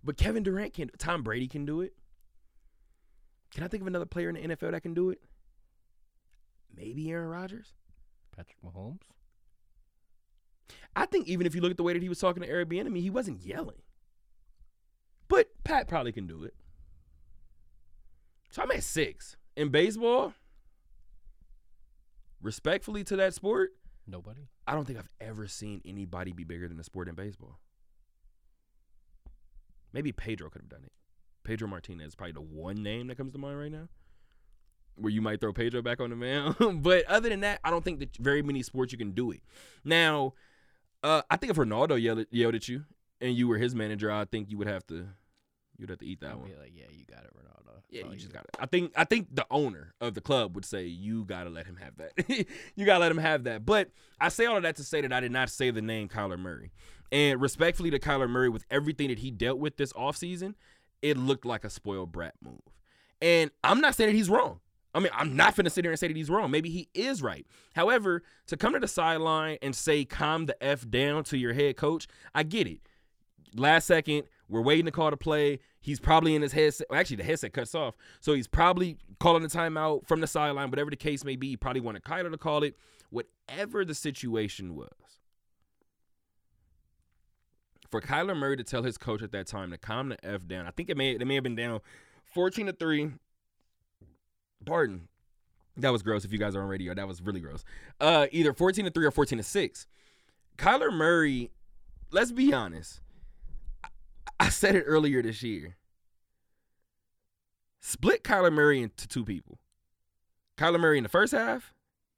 but 0.05 0.17
Kevin 0.17 0.43
Durant 0.43 0.73
can. 0.75 0.91
Tom 0.99 1.23
Brady 1.23 1.49
can 1.49 1.65
do 1.65 1.81
it. 1.81 1.93
Can 3.53 3.65
I 3.65 3.69
think 3.69 3.83
of 3.83 3.87
another 3.87 4.07
player 4.07 4.29
in 4.29 4.37
the 4.37 4.57
NFL 4.57 4.71
that 4.73 4.83
can 4.83 4.95
do 4.95 5.11
it? 5.11 5.21
Maybe 6.75 7.11
Aaron 7.11 7.29
Rodgers. 7.29 7.75
Patrick 8.35 8.59
Mahomes? 8.65 9.03
I 10.95 11.07
think 11.07 11.29
even 11.29 11.47
if 11.47 11.55
you 11.55 11.61
look 11.61 11.73
at 11.73 11.77
the 11.77 11.83
way 11.83 11.93
that 11.93 12.03
he 12.03 12.09
was 12.09 12.19
talking 12.19 12.43
to 12.43 12.49
Bieniemy, 12.49 13.01
he 13.01 13.11
wasn't 13.11 13.45
yelling. 13.45 13.83
But 15.29 15.49
Pat 15.65 15.89
probably 15.89 16.13
can 16.13 16.27
do 16.27 16.45
it. 16.45 16.55
So 18.51 18.63
I'm 18.63 18.71
at 18.71 18.83
six 18.83 19.37
in 19.57 19.69
baseball. 19.69 20.35
Respectfully 22.43 23.05
to 23.05 23.17
that 23.17 23.35
sport, 23.35 23.73
Nobody. 24.11 24.49
I 24.67 24.75
don't 24.75 24.87
think 24.87 24.99
I've 24.99 25.09
ever 25.21 25.47
seen 25.47 25.81
anybody 25.85 26.33
be 26.33 26.45
bigger 26.45 26.67
than 26.69 26.77
the 26.77 26.85
sport 26.85 27.09
in 27.09 27.15
baseball. 27.15 27.59
Maybe 29.93 30.13
Pedro 30.13 30.51
could 30.51 30.63
have 30.63 30.69
done 30.69 30.83
it. 30.85 30.93
Pedro 31.45 31.69
Martinez 31.69 32.09
is 32.09 32.15
probably 32.15 32.33
the 32.33 32.41
one 32.41 32.83
name 32.83 33.07
that 33.09 33.17
comes 33.17 33.33
to 33.33 33.39
mind 33.39 33.59
right 33.59 33.73
now. 33.73 33.89
Where 34.97 35.11
you 35.11 35.23
might 35.23 35.41
throw 35.41 35.53
Pedro 35.53 35.81
back 35.83 36.01
on 36.01 36.11
the 36.11 36.17
mound. 36.17 36.57
but 36.83 37.05
other 37.07 37.29
than 37.29 37.41
that, 37.41 37.61
I 37.65 37.71
don't 37.71 37.85
think 37.85 38.01
that 38.01 38.17
very 38.17 38.43
many 38.43 38.63
sports 38.63 38.93
you 38.93 38.99
can 38.99 39.13
do 39.13 39.31
it. 39.31 39.41
Now, 39.85 40.35
uh, 41.03 41.23
I 41.31 41.37
think 41.37 41.51
if 41.51 41.57
Ronaldo 41.57 42.01
yelled, 42.01 42.27
yelled 42.31 42.55
at 42.55 42.69
you 42.69 42.85
and 43.21 43.35
you 43.35 43.49
were 43.49 43.59
his 43.59 43.75
manager, 43.75 44.11
I 44.11 44.25
think 44.25 44.51
you 44.51 44.59
would 44.59 44.69
have 44.69 44.87
to 44.89 45.09
you'd 45.81 45.91
have 45.91 45.99
to 45.99 46.07
eat 46.07 46.21
that 46.21 46.33
I'd 46.33 46.37
one. 46.37 46.49
be 46.49 46.57
like, 46.57 46.73
yeah, 46.75 46.85
you 46.91 47.05
got 47.05 47.25
it, 47.25 47.31
Ronaldo. 47.35 47.81
Yeah, 47.91 48.03
all 48.03 48.13
you 48.13 48.19
just 48.19 48.33
got 48.33 48.45
it. 48.45 48.51
I 48.59 48.67
think 48.67 48.93
I 48.97 49.05
think 49.05 49.35
the 49.35 49.47
owner 49.51 49.95
of 50.01 50.15
the 50.15 50.21
club 50.21 50.55
would 50.55 50.65
say 50.65 50.85
you 50.85 51.25
gotta 51.25 51.51
let 51.51 51.67
him 51.67 51.77
have 51.77 51.97
that. 51.97 52.47
you 52.77 52.87
gotta 52.87 53.01
let 53.01 53.11
him 53.11 53.19
have 53.19 53.45
that. 53.45 53.65
But 53.67 53.91
I 54.21 54.29
say 54.29 54.47
all 54.47 54.57
of 54.57 54.63
that 54.63 54.77
to 54.77 54.85
say 54.85 55.01
that 55.01 55.13
I 55.13 55.21
did 55.21 55.33
not 55.33 55.51
say 55.51 55.71
the 55.71 55.83
name 55.83 56.09
Kyler 56.09 56.39
Murray. 56.39 56.71
And 57.11 57.41
respectfully 57.41 57.91
to 57.91 57.99
Kyler 57.99 58.29
Murray, 58.31 58.49
with 58.49 58.65
everything 58.71 59.09
that 59.09 59.19
he 59.19 59.31
dealt 59.31 59.59
with 59.59 59.77
this 59.77 59.93
offseason, 59.95 60.55
it 61.03 61.17
looked 61.17 61.45
like 61.45 61.65
a 61.65 61.71
spoiled 61.71 62.13
brat 62.13 62.35
move. 62.43 62.61
And 63.21 63.51
I'm 63.65 63.81
not 63.81 63.95
saying 63.95 64.11
that 64.11 64.17
he's 64.17 64.31
wrong. 64.31 64.61
I 64.95 65.01
mean, 65.01 65.11
I'm 65.15 65.37
not 65.37 65.55
going 65.55 65.65
to 65.65 65.71
sit 65.71 65.85
here 65.85 65.93
and 65.93 65.99
say 65.99 66.09
that 66.09 66.17
he's 66.17 66.31
wrong. 66.31 66.51
Maybe 66.51 66.69
he 66.69 66.89
is 66.95 67.23
right. 67.23 67.47
However, 67.75 68.23
to 68.49 68.57
come 68.57 68.73
to 68.73 68.81
the 68.81 68.89
sideline 68.89 69.59
and 69.63 69.75
say 69.75 70.05
calm 70.05 70.47
the 70.47 70.63
F 70.63 70.89
down 70.89 71.23
to 71.25 71.39
your 71.39 71.53
head 71.53 71.77
coach, 71.77 72.09
I 72.35 72.43
get 72.43 72.67
it. 72.67 72.81
Last 73.57 73.87
second, 73.87 74.25
we're 74.49 74.61
waiting 74.61 74.85
to 74.87 74.91
call 74.91 75.11
the 75.11 75.17
play. 75.17 75.61
He's 75.81 76.01
probably 76.01 76.35
in 76.35 76.43
his 76.43 76.53
headset. 76.53 76.87
Actually, 76.93 77.17
the 77.17 77.25
headset 77.25 77.53
cuts 77.53 77.75
off. 77.75 77.95
So 78.21 78.35
he's 78.35 78.47
probably 78.47 78.99
calling 79.19 79.43
the 79.43 79.49
timeout 79.49 80.07
from 80.07 80.21
the 80.21 80.27
sideline, 80.27 80.71
whatever 80.71 80.91
the 80.91 80.97
case 80.97 81.25
may 81.25 81.37
be. 81.37 81.49
He 81.49 81.57
probably 81.57 81.81
wanted 81.81 82.05
Kyler 82.05 82.31
to 82.31 82.39
call 82.39 82.63
it. 82.63 82.77
Whatever 83.11 83.85
the 83.85 83.95
situation 83.95 84.77
was. 84.77 84.89
For 87.91 88.01
Kyler 88.01 88.37
Murray 88.37 88.57
to 88.57 88.63
tell 88.63 88.83
his 88.83 88.97
coach 88.97 89.23
at 89.23 89.33
that 89.33 89.49
time 89.49 89.71
to 89.73 89.79
calm 89.79 90.11
the 90.11 90.25
F 90.25 90.47
down, 90.47 90.67
I 90.67 90.71
think 90.71 90.91
it 90.91 90.97
may 90.97 91.17
they 91.17 91.25
may 91.25 91.35
have 91.35 91.43
been 91.43 91.57
down 91.57 91.81
14 92.35 92.67
to 92.67 92.73
3. 92.73 93.11
Pardon. 94.65 95.09
That 95.77 95.91
was 95.91 96.03
gross 96.03 96.25
if 96.25 96.33
you 96.33 96.39
guys 96.39 96.55
are 96.55 96.63
on 96.63 96.69
radio. 96.69 96.95
That 96.95 97.09
was 97.09 97.21
really 97.21 97.41
gross. 97.41 97.65
Uh 98.01 98.27
either 98.31 98.53
14 98.53 98.85
to 98.85 98.91
3 98.93 99.07
or 99.07 99.11
14 99.11 99.39
to 99.39 99.43
6. 99.43 99.87
Kyler 100.57 100.93
Murray, 100.93 101.51
let's 102.13 102.31
be 102.31 102.53
honest. 102.53 103.01
I, 104.41 104.49
said 104.49 104.75
it 104.75 104.85
earlier 104.87 105.23
this 105.23 105.43
year. 105.43 105.77
Split 107.81 108.25
Kyler 108.25 108.53
Murray 108.53 108.83
into 108.83 109.07
two 109.07 109.25
people. 109.25 109.59
Kyler 110.57 110.81
Murray 110.81 110.99
in 110.99 111.03
the 111.03 111.09
first 111.09 111.33
half, 111.33 111.75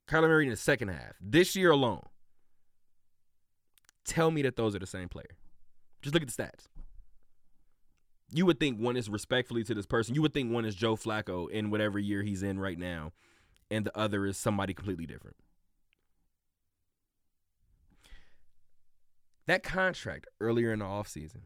Kyler 0.07 0.29
Murray 0.29 0.45
in 0.45 0.49
the 0.51 0.57
second 0.57 0.87
half. 0.87 1.15
This 1.21 1.55
year 1.55 1.71
alone. 1.71 2.03
Tell 4.05 4.31
me 4.31 4.41
that 4.41 4.55
those 4.55 4.75
are 4.75 4.79
the 4.79 4.87
same 4.87 5.09
player. 5.09 5.37
Just 6.01 6.13
look 6.13 6.23
at 6.23 6.29
the 6.29 6.43
stats. 6.43 6.67
You 8.31 8.45
would 8.45 8.59
think 8.59 8.79
one 8.79 8.97
is 8.97 9.09
respectfully 9.09 9.63
to 9.65 9.73
this 9.73 9.85
person. 9.85 10.15
You 10.15 10.21
would 10.23 10.33
think 10.33 10.51
one 10.51 10.65
is 10.65 10.75
Joe 10.75 10.95
Flacco 10.95 11.49
in 11.49 11.69
whatever 11.69 11.99
year 11.99 12.23
he's 12.23 12.43
in 12.43 12.59
right 12.59 12.77
now, 12.77 13.13
and 13.69 13.85
the 13.85 13.97
other 13.97 14.25
is 14.25 14.37
somebody 14.37 14.73
completely 14.73 15.05
different. 15.05 15.37
That 19.45 19.61
contract 19.61 20.27
earlier 20.41 20.73
in 20.73 20.79
the 20.79 20.85
offseason 20.85 21.41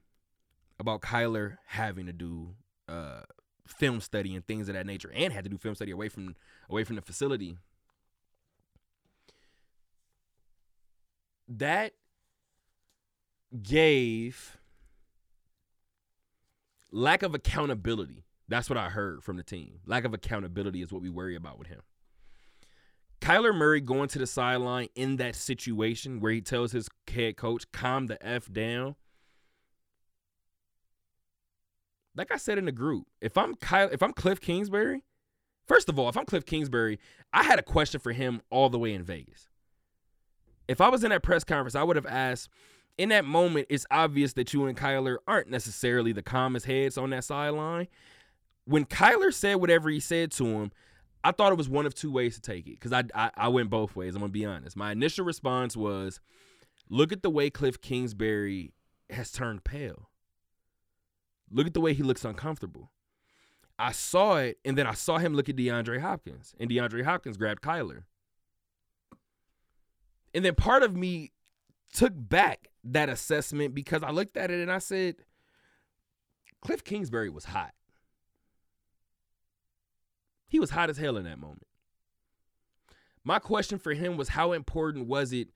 about 0.80 1.02
Kyler 1.02 1.58
having 1.66 2.06
to 2.06 2.14
do 2.14 2.56
uh, 2.88 3.22
film 3.68 4.02
study 4.02 4.36
and 4.36 4.46
things 4.46 4.70
of 4.70 4.76
that 4.76 4.86
nature, 4.86 5.12
and 5.14 5.34
had 5.34 5.44
to 5.44 5.50
do 5.50 5.58
film 5.58 5.76
study 5.76 5.92
away 5.92 6.10
from 6.10 6.36
away 6.70 6.84
from 6.84 6.96
the 6.96 7.02
facility. 7.02 7.58
that 11.48 11.94
gave 13.62 14.58
lack 16.92 17.24
of 17.24 17.34
accountability. 17.34 18.26
That's 18.48 18.70
what 18.70 18.78
I 18.78 18.90
heard 18.90 19.24
from 19.24 19.38
the 19.38 19.44
team. 19.44 19.80
Lack 19.86 20.06
of 20.06 20.14
accountability 20.14 20.82
is 20.82 20.92
what 20.92 21.02
we 21.02 21.10
worry 21.10 21.36
about 21.36 21.58
with 21.58 21.68
him. 21.68 21.82
Kyler 23.20 23.54
Murray 23.54 23.82
going 23.82 24.10
to 24.10 24.20
the 24.20 24.28
sideline 24.28 24.90
in 24.96 25.18
that 25.18 25.36
situation 25.36 26.20
where 26.20 26.32
he 26.32 26.42
tells 26.42 26.72
his 26.72 26.88
head 27.10 27.36
coach, 27.36 27.70
calm 27.72 28.08
the 28.08 28.24
F 28.26 28.52
down. 28.52 28.96
Like 32.18 32.32
I 32.32 32.38
said 32.38 32.58
in 32.58 32.66
the 32.66 32.72
group, 32.72 33.06
if 33.22 33.38
I'm 33.38 33.56
Kyle, 33.56 33.90
if 33.92 34.02
I'm 34.02 34.12
Cliff 34.12 34.42
Kingsbury, 34.42 35.04
first 35.68 35.88
of 35.88 36.00
all, 36.00 36.10
if 36.10 36.18
I'm 36.18 36.26
Cliff 36.26 36.46
Kingsbury, 36.46 37.00
I 37.32 37.44
had 37.44 37.60
a 37.60 37.64
question 37.64 38.00
for 38.00 38.12
him 38.12 38.42
all 38.50 38.70
the 38.70 38.80
way 38.80 38.94
in 38.94 39.04
Vegas. 39.04 39.48
If 40.68 40.82
I 40.82 40.90
was 40.90 41.04
in 41.04 41.12
that 41.12 41.24
press 41.24 41.44
conference, 41.44 41.76
I 41.76 41.84
would 41.84 41.96
have 41.96 42.08
asked, 42.08 42.50
in 42.98 43.10
that 43.10 43.24
moment, 43.24 43.68
it's 43.70 43.86
obvious 43.92 44.34
that 44.34 44.52
you 44.54 44.66
and 44.66 44.76
Kyler 44.76 45.18
aren't 45.28 45.50
necessarily 45.50 46.12
the 46.12 46.24
calmest 46.24 46.66
heads 46.66 46.98
on 46.98 47.12
that 47.12 47.24
sideline. 47.24 47.88
When 48.66 48.86
Kyler 48.86 49.32
said 49.32 49.56
whatever 49.56 49.90
he 49.90 50.00
said 50.00 50.32
to 50.32 50.46
him, 50.46 50.72
I 51.24 51.32
thought 51.32 51.52
it 51.52 51.58
was 51.58 51.70
one 51.70 51.86
of 51.86 51.94
two 51.94 52.12
ways 52.12 52.36
to 52.36 52.42
take 52.42 52.68
it 52.68 52.80
because 52.80 52.94
I, 52.94 53.04
I 53.14 53.32
I 53.38 53.48
went 53.50 53.70
both 53.70 53.96
ways. 53.96 54.16
I'm 54.16 54.22
gonna 54.22 54.32
be 54.32 54.46
honest. 54.46 54.76
My 54.76 54.92
initial 54.92 55.26
response 55.26 55.78
was, 55.78 56.20
look 56.90 57.12
at 57.12 57.22
the 57.22 57.30
way 57.30 57.50
Cliff 57.50 57.80
Kingsbury 57.80 58.74
has 59.10 59.32
turned 59.32 59.64
pale. 59.64 60.10
Look 61.52 61.68
at 61.68 61.74
the 61.74 61.82
way 61.82 61.94
he 61.94 62.04
looks 62.04 62.26
uncomfortable. 62.26 62.92
I 63.80 63.92
saw 63.92 64.38
it, 64.38 64.58
and 64.66 64.78
then 64.78 64.88
I 64.88 64.94
saw 64.94 65.18
him 65.18 65.34
look 65.34 65.50
at 65.50 65.56
DeAndre 65.56 66.02
Hopkins, 66.02 66.56
and 66.60 66.70
DeAndre 66.70 67.04
Hopkins 67.04 67.38
grabbed 67.38 67.62
Kyler. 67.62 68.04
And 70.34 70.44
then 70.44 70.56
part 70.56 70.84
of 70.84 70.96
me 70.96 71.32
took 71.94 72.14
back 72.16 72.70
that 72.84 73.10
assessment 73.10 73.74
because 73.74 74.04
I 74.04 74.12
looked 74.12 74.38
at 74.38 74.52
it 74.52 74.62
and 74.62 74.72
I 74.72 74.80
said, 74.80 75.16
Cliff 76.62 76.84
Kingsbury 76.84 77.30
was 77.30 77.46
hot. 77.46 77.74
He 80.48 80.60
was 80.60 80.72
hot 80.72 80.90
as 80.90 80.98
hell 80.98 81.18
in 81.18 81.26
that 81.26 81.40
moment. 81.40 81.68
My 83.24 83.40
question 83.40 83.78
for 83.78 83.94
him 83.94 84.16
was 84.16 84.30
how 84.30 84.54
important 84.54 85.08
was 85.08 85.34
it 85.34 85.50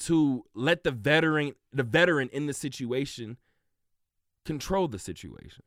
to 0.00 0.44
let 0.54 0.84
the 0.84 0.90
veteran 0.90 1.52
the 1.72 1.82
veteran 1.82 2.28
in 2.30 2.46
the 2.46 2.52
situation 2.52 3.38
control 4.44 4.88
the 4.88 4.98
situation? 4.98 5.62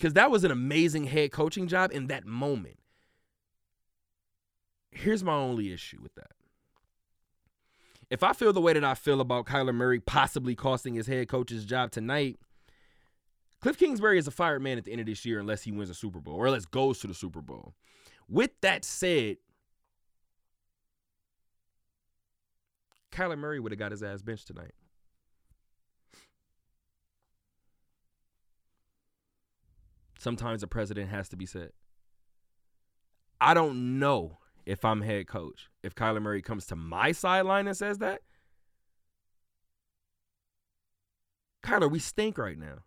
Cuz 0.00 0.12
that 0.14 0.30
was 0.30 0.44
an 0.44 0.50
amazing 0.50 1.04
head 1.04 1.32
coaching 1.32 1.68
job 1.68 1.92
in 1.92 2.08
that 2.08 2.26
moment. 2.26 2.78
Here's 4.90 5.24
my 5.24 5.34
only 5.34 5.72
issue 5.72 6.00
with 6.00 6.14
that. 6.14 6.32
If 8.10 8.22
I 8.22 8.32
feel 8.32 8.52
the 8.52 8.60
way 8.60 8.74
that 8.74 8.84
I 8.84 8.94
feel 8.94 9.20
about 9.20 9.46
Kyler 9.46 9.74
Murray 9.74 10.00
possibly 10.00 10.54
costing 10.54 10.94
his 10.94 11.06
head 11.06 11.28
coach's 11.28 11.64
job 11.64 11.90
tonight, 11.90 12.38
Cliff 13.60 13.78
Kingsbury 13.78 14.18
is 14.18 14.26
a 14.26 14.30
fired 14.30 14.62
man 14.62 14.78
at 14.78 14.84
the 14.84 14.92
end 14.92 15.00
of 15.00 15.06
this 15.06 15.24
year 15.24 15.40
unless 15.40 15.62
he 15.62 15.72
wins 15.72 15.90
a 15.90 15.94
Super 15.94 16.20
Bowl 16.20 16.34
or 16.34 16.46
unless 16.46 16.66
goes 16.66 17.00
to 17.00 17.06
the 17.06 17.14
Super 17.14 17.40
Bowl. 17.40 17.74
With 18.28 18.50
that 18.60 18.84
said, 18.84 19.38
Kyler 23.10 23.38
Murray 23.38 23.60
would 23.60 23.72
have 23.72 23.78
got 23.78 23.92
his 23.92 24.02
ass 24.02 24.22
benched 24.22 24.48
tonight. 24.48 24.74
Sometimes 30.24 30.62
a 30.62 30.66
president 30.66 31.10
has 31.10 31.28
to 31.28 31.36
be 31.36 31.44
said. 31.44 31.72
I 33.42 33.52
don't 33.52 33.98
know 33.98 34.38
if 34.64 34.82
I'm 34.82 35.02
head 35.02 35.26
coach. 35.26 35.68
If 35.82 35.94
Kyler 35.94 36.22
Murray 36.22 36.40
comes 36.40 36.64
to 36.68 36.76
my 36.76 37.12
sideline 37.12 37.66
and 37.66 37.76
says 37.76 37.98
that, 37.98 38.22
Kyler, 41.62 41.90
we 41.90 41.98
stink 41.98 42.38
right 42.38 42.58
now. 42.58 42.84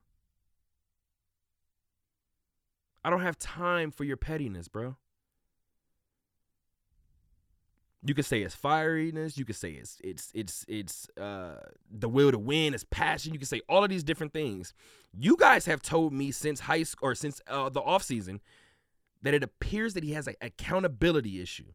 I 3.03 3.11
don't 3.11 3.21
have 3.21 3.37
time 3.37 3.91
for 3.91 4.03
your 4.03 4.17
pettiness, 4.17 4.67
bro. 4.67 4.95
You 8.07 8.13
could 8.13 8.25
say 8.25 8.41
it's 8.41 8.55
fieriness. 8.55 9.37
You 9.37 9.43
could 9.43 9.57
say 9.57 9.71
it's 9.71 9.99
it's 10.01 10.31
it's 10.33 10.65
it's 10.69 11.09
uh, 11.19 11.57
the 11.91 12.07
will 12.07 12.31
to 12.31 12.39
win. 12.39 12.73
It's 12.73 12.85
passion. 12.89 13.33
You 13.33 13.39
could 13.39 13.49
say 13.49 13.61
all 13.67 13.83
of 13.83 13.89
these 13.89 14.03
different 14.03 14.31
things. 14.31 14.73
You 15.13 15.35
guys 15.35 15.65
have 15.65 15.81
told 15.81 16.13
me 16.13 16.31
since 16.31 16.61
high 16.61 16.83
school 16.83 17.09
or 17.09 17.15
since 17.15 17.41
uh, 17.47 17.67
the 17.67 17.81
offseason 17.81 18.39
that 19.23 19.33
it 19.33 19.43
appears 19.43 19.93
that 19.93 20.05
he 20.05 20.13
has 20.13 20.25
an 20.25 20.35
accountability 20.41 21.41
issue. 21.41 21.73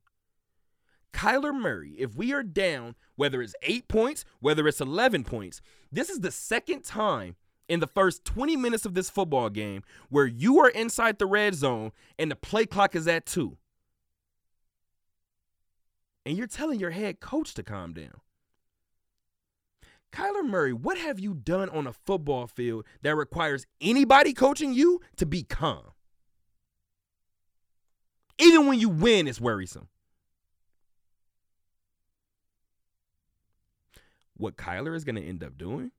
Kyler 1.13 1.55
Murray, 1.55 1.97
if 1.99 2.17
we 2.17 2.33
are 2.33 2.43
down, 2.43 2.95
whether 3.17 3.43
it's 3.43 3.55
eight 3.63 3.87
points, 3.87 4.25
whether 4.41 4.67
it's 4.67 4.81
11 4.81 5.25
points, 5.25 5.61
this 5.91 6.09
is 6.09 6.21
the 6.21 6.31
second 6.31 6.83
time 6.83 7.37
in 7.69 7.81
the 7.81 7.87
first 7.87 8.25
20 8.25 8.57
minutes 8.57 8.87
of 8.87 8.95
this 8.95 9.11
football 9.11 9.51
game 9.51 9.83
where 10.09 10.27
you 10.27 10.59
are 10.61 10.71
inside 10.71 11.19
the 11.19 11.27
red 11.27 11.55
zone 11.55 11.93
and 12.19 12.31
the 12.31 12.37
play 12.37 12.65
clock 12.65 12.97
is 12.97 13.07
at 13.07 13.27
two. 13.27 13.59
And 16.25 16.37
you're 16.37 16.47
telling 16.47 16.79
your 16.79 16.91
head 16.91 17.21
coach 17.21 17.55
to 17.55 17.63
calm 17.63 17.93
down. 17.93 18.21
Kyler 20.13 20.45
Murray, 20.45 20.73
what 20.73 20.99
have 20.99 21.19
you 21.19 21.33
done 21.33 21.71
on 21.71 21.87
a 21.87 21.93
football 21.93 22.47
field 22.47 22.85
that 23.01 23.17
requires 23.17 23.67
anybody 23.81 24.35
coaching 24.35 24.75
you 24.75 25.01
to 25.17 25.25
be 25.25 25.43
calm? 25.43 25.93
Even 28.39 28.67
when 28.67 28.79
you 28.79 28.89
win, 28.89 29.27
it's 29.27 29.41
worrisome. 29.41 29.89
What 34.37 34.57
Kyler 34.57 34.95
is 34.95 35.05
going 35.05 35.17
to 35.17 35.27
end 35.27 35.43
up 35.43 35.57
doing 35.57 35.93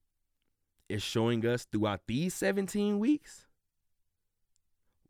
is 0.89 1.01
showing 1.01 1.45
us 1.45 1.65
throughout 1.65 2.01
these 2.07 2.33
17 2.33 2.99
weeks 2.99 3.47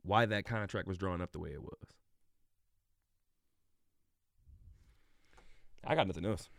why 0.02 0.26
that 0.26 0.45
contract 0.45 0.88
was 0.88 0.97
drawn 0.97 1.21
up 1.21 1.32
the 1.32 1.39
way 1.39 1.49
it 1.49 1.63
was. 1.63 2.02
I 5.86 5.96
got 5.96 6.08
nothing 6.08 6.26
else. 6.26 6.50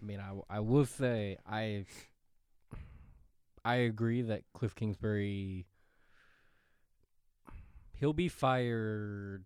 I 0.00 0.04
mean, 0.04 0.20
I, 0.20 0.56
I 0.56 0.60
will 0.60 0.84
say 0.84 1.38
I 1.46 1.84
I 3.64 3.76
agree 3.76 4.22
that 4.22 4.42
Cliff 4.54 4.74
Kingsbury 4.74 5.66
he'll 7.94 8.12
be 8.12 8.28
fired 8.28 9.44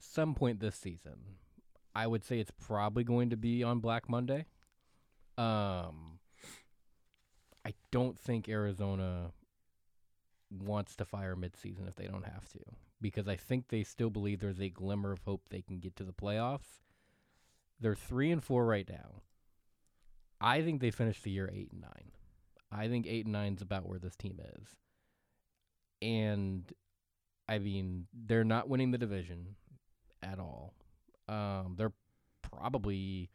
some 0.00 0.34
point 0.34 0.60
this 0.60 0.76
season. 0.76 1.36
I 1.94 2.06
would 2.06 2.24
say 2.24 2.38
it's 2.38 2.50
probably 2.50 3.04
going 3.04 3.30
to 3.30 3.36
be 3.36 3.62
on 3.62 3.80
Black 3.80 4.08
Monday. 4.08 4.46
Um 5.38 6.18
I 7.64 7.74
don't 7.90 8.18
think 8.18 8.48
Arizona 8.48 9.32
wants 10.50 10.96
to 10.96 11.04
fire 11.04 11.36
midseason 11.36 11.86
if 11.88 11.94
they 11.94 12.06
don't 12.06 12.24
have 12.26 12.48
to 12.50 12.58
because 13.00 13.28
I 13.28 13.36
think 13.36 13.68
they 13.68 13.84
still 13.84 14.10
believe 14.10 14.40
there's 14.40 14.60
a 14.60 14.68
glimmer 14.68 15.12
of 15.12 15.20
hope 15.24 15.42
they 15.48 15.62
can 15.62 15.78
get 15.78 15.96
to 15.96 16.04
the 16.04 16.12
playoffs. 16.12 16.80
They're 17.82 17.94
3 17.94 18.30
and 18.30 18.42
4 18.42 18.64
right 18.64 18.88
now. 18.88 19.22
I 20.40 20.62
think 20.62 20.80
they 20.80 20.90
finished 20.90 21.22
the 21.24 21.30
year 21.30 21.50
8 21.52 21.72
and 21.72 21.80
9. 21.82 21.90
I 22.70 22.88
think 22.88 23.06
8 23.06 23.26
and 23.26 23.32
9 23.32 23.54
is 23.54 23.62
about 23.62 23.88
where 23.88 23.98
this 23.98 24.16
team 24.16 24.40
is. 24.56 24.68
And 26.00 26.72
I 27.48 27.58
mean, 27.58 28.06
they're 28.12 28.44
not 28.44 28.68
winning 28.68 28.92
the 28.92 28.98
division 28.98 29.56
at 30.22 30.38
all. 30.38 30.74
Um, 31.28 31.74
they're 31.76 31.92
probably, 32.42 33.30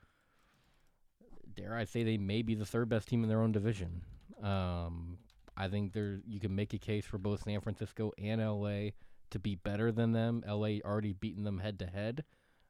dare 1.53 1.75
I 1.75 1.83
say, 1.83 2.03
they 2.03 2.17
may 2.17 2.41
be 2.41 2.55
the 2.55 2.65
third 2.65 2.89
best 2.89 3.07
team 3.07 3.23
in 3.23 3.29
their 3.29 3.41
own 3.41 3.51
division. 3.51 4.01
Um, 4.41 5.17
I 5.55 5.67
think 5.67 5.93
there 5.93 6.19
you 6.25 6.39
can 6.39 6.55
make 6.55 6.73
a 6.73 6.77
case 6.77 7.05
for 7.05 7.17
both 7.17 7.43
San 7.43 7.61
Francisco 7.61 8.11
and 8.17 8.41
LA 8.41 8.91
to 9.31 9.39
be 9.39 9.55
better 9.55 9.91
than 9.91 10.13
them. 10.13 10.43
LA 10.47 10.79
already 10.85 11.13
beaten 11.13 11.43
them 11.43 11.59
head 11.59 11.79
to 11.79 11.87
head. 11.87 12.23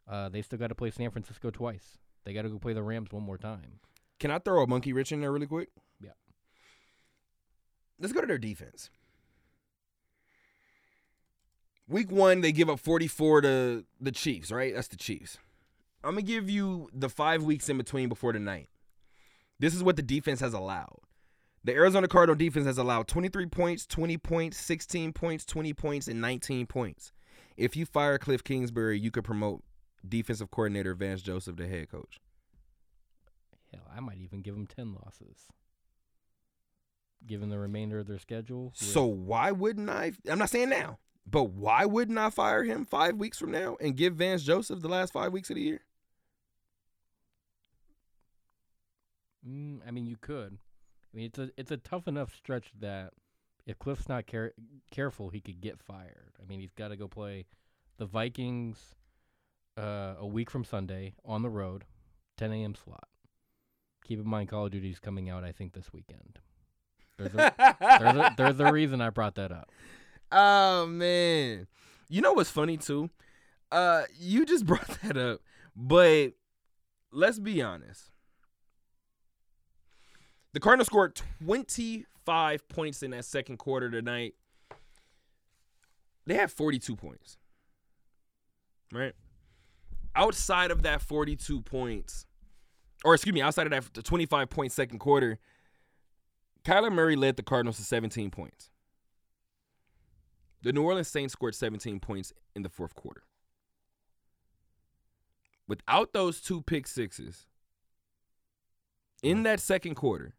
Uh, 0.08 0.30
they 0.30 0.41
still 0.41 0.60
got 0.60 0.68
to 0.68 0.76
play 0.76 0.91
San 0.91 1.12
Francisco 1.12 1.49
twice. 1.49 1.97
They 2.24 2.34
got 2.34 2.43
to 2.43 2.49
go 2.49 2.60
play 2.60 2.74
the 2.74 2.84
Rams 2.84 3.12
one 3.12 3.24
more 3.24 3.38
time. 3.38 3.80
Can 4.20 4.32
I 4.32 4.39
throw 4.39 4.64
a 4.64 4.68
monkey 4.68 4.93
rich 4.93 5.12
in 5.12 5.22
there 5.22 5.32
really 5.32 5.47
quick? 5.47 5.70
Yeah. 6.01 6.12
Let's 7.99 8.14
go 8.14 8.22
to 8.22 8.28
their 8.28 8.38
defense. 8.38 8.89
Week 11.88 12.12
one, 12.12 12.41
they 12.41 12.51
give 12.51 12.70
up 12.70 12.80
44 12.80 13.41
to 13.41 13.86
the 14.01 14.12
Chiefs, 14.12 14.51
right? 14.51 14.74
That's 14.76 14.89
the 14.89 14.97
Chiefs. 14.97 15.38
I'm 16.03 16.14
going 16.14 16.26
to 16.26 16.32
give 16.32 16.49
you 16.49 16.89
the 16.93 17.10
five 17.10 17.43
weeks 17.43 17.70
in 17.70 17.78
between 17.78 18.10
before 18.10 18.34
tonight. 18.34 18.70
This 19.60 19.74
is 19.74 19.84
what 19.84 19.95
the 19.95 20.01
defense 20.01 20.39
has 20.41 20.53
allowed. 20.53 20.99
The 21.64 21.74
Arizona 21.74 22.08
Cardinal 22.08 22.36
defense 22.36 22.66
has 22.66 22.78
allowed 22.78 23.08
23 23.08 23.47
points, 23.47 23.86
20 23.86 24.18
points, 24.18 24.58
16 24.58 25.14
points, 25.14 25.45
20 25.45 25.74
points, 25.74 26.08
and 26.08 26.22
19 26.22 26.66
points. 26.68 27.12
If 27.58 27.76
you 27.76 27.86
fire 27.86 28.18
Cliff 28.18 28.43
Kingsbury, 28.43 28.99
you 28.99 29.12
could 29.12 29.24
promote 29.24 29.64
defensive 30.10 30.51
coordinator 30.51 30.93
Vance 30.93 31.22
Joseph 31.22 31.55
to 31.58 31.68
head 31.68 31.89
coach. 31.89 32.20
Hell, 33.72 33.84
I 33.95 33.99
might 33.99 34.20
even 34.20 34.41
give 34.41 34.55
them 34.55 34.68
10 34.68 34.93
losses. 34.93 35.47
Given 37.26 37.49
the 37.49 37.60
remainder 37.60 37.99
of 37.99 38.08
their 38.08 38.20
schedule. 38.20 38.72
So 38.76 39.05
why 39.05 39.51
wouldn't 39.51 39.89
I? 39.89 40.14
I'm 40.30 40.38
not 40.38 40.51
saying 40.51 40.70
now, 40.70 40.99
but 41.26 41.45
why 41.45 41.84
wouldn't 41.84 42.18
I 42.18 42.30
fire 42.30 42.64
him 42.64 42.86
five 42.86 43.16
weeks 43.16 43.39
from 43.39 43.51
now 43.51 43.76
and 43.82 43.97
give 43.97 44.16
Vance 44.16 44.43
Joseph 44.43 44.82
the 44.82 44.88
last 44.88 45.14
five 45.14 45.34
weeks 45.34 45.49
of 45.49 45.55
the 45.55 45.64
year? 45.64 45.82
Mm, 49.47 49.80
I 49.86 49.91
mean, 49.91 50.05
you 50.05 50.16
could. 50.20 50.60
I 51.14 51.18
mean, 51.18 51.26
it's 51.26 51.39
a 51.39 51.49
it's 51.58 51.72
a 51.72 51.78
tough 51.78 52.08
enough 52.08 52.36
stretch 52.36 52.72
that 52.80 53.14
if 53.66 53.80
Cliff's 53.80 54.08
not 54.08 54.28
care- 54.28 54.53
careful, 54.91 55.30
he 55.30 55.41
could 55.41 55.60
get 55.60 55.82
fired. 55.82 56.34
I 56.41 56.45
mean, 56.45 56.60
he's 56.60 56.72
got 56.72 56.89
to 56.89 56.95
go 56.95 57.08
play 57.08 57.45
the 57.97 58.05
Vikings 58.05 58.95
uh, 59.78 60.15
a 60.19 60.25
week 60.25 60.49
from 60.49 60.63
Sunday 60.63 61.13
on 61.23 61.41
the 61.41 61.49
road, 61.49 61.86
10 62.38 62.51
a.m. 62.51 62.75
slot. 62.75 63.07
Keep 64.05 64.19
in 64.19 64.28
mind, 64.28 64.49
Call 64.49 64.65
of 64.65 64.71
Duty 64.71 64.89
is 64.89 64.99
coming 64.99 65.30
out, 65.30 65.43
I 65.43 65.51
think, 65.51 65.73
this 65.73 65.91
weekend. 65.93 66.39
There's 67.17 67.34
a, 67.34 67.53
there's, 67.99 68.15
a, 68.15 68.34
there's 68.38 68.59
a 68.59 68.71
reason 68.71 69.01
I 69.01 69.09
brought 69.09 69.36
that 69.36 69.51
up. 69.51 69.71
Oh 70.32 70.86
man. 70.86 71.67
You 72.09 72.21
know 72.21 72.34
what's 72.34 72.49
funny 72.49 72.78
too? 72.78 73.09
Uh 73.71 74.03
you 74.17 74.45
just 74.45 74.65
brought 74.67 74.88
that 75.03 75.17
up, 75.17 75.41
but 75.75 76.30
let's 77.11 77.39
be 77.39 77.61
honest. 77.61 78.11
The 80.53 80.59
Cardinals 80.59 80.88
scored 80.88 81.19
25 81.45 82.67
points 82.67 83.03
in 83.03 83.11
that 83.11 83.25
second 83.25 83.57
quarter 83.57 83.89
tonight. 83.89 84.36
They 86.25 86.36
had 86.36 86.51
42 86.51 86.95
points. 86.95 87.38
Right? 88.91 89.13
Outside 90.16 90.72
of 90.72 90.84
that 90.84 91.01
42 91.01 91.62
points, 91.62 92.26
or 93.05 93.14
excuse 93.14 93.34
me, 93.34 93.41
outside 93.41 93.72
of 93.72 93.93
that 93.93 94.03
25 94.03 94.49
point 94.49 94.72
second 94.72 94.99
quarter, 94.99 95.39
Kyler 96.64 96.91
Murray 96.91 97.16
led 97.16 97.38
the 97.38 97.43
Cardinals 97.43 97.78
to 97.78 97.84
17 97.84 98.32
points. 98.32 98.70
The 100.64 100.74
New 100.74 100.84
Orleans 100.84 101.08
Saints 101.08 101.34
scored 101.34 101.55
17 101.55 101.99
points 101.99 102.34
in 102.55 102.64
the 102.64 102.70
fourth 102.70 102.95
quarter. 102.95 103.24
Without 105.68 106.14
those 106.14 106.41
two 106.41 106.62
pick 106.62 106.88
sixes 106.88 107.45
in 109.22 109.43
that 109.43 109.60
second 109.60 109.95
quarter, 109.95 110.34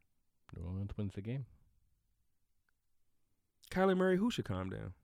New 0.56 0.64
Orleans 0.64 0.90
wins 0.96 1.12
the 1.14 1.22
game. 1.22 1.46
Kyler 3.70 3.96
Murray, 3.96 4.16
who 4.16 4.30
should 4.30 4.46
calm 4.46 4.70
down? 4.70 4.94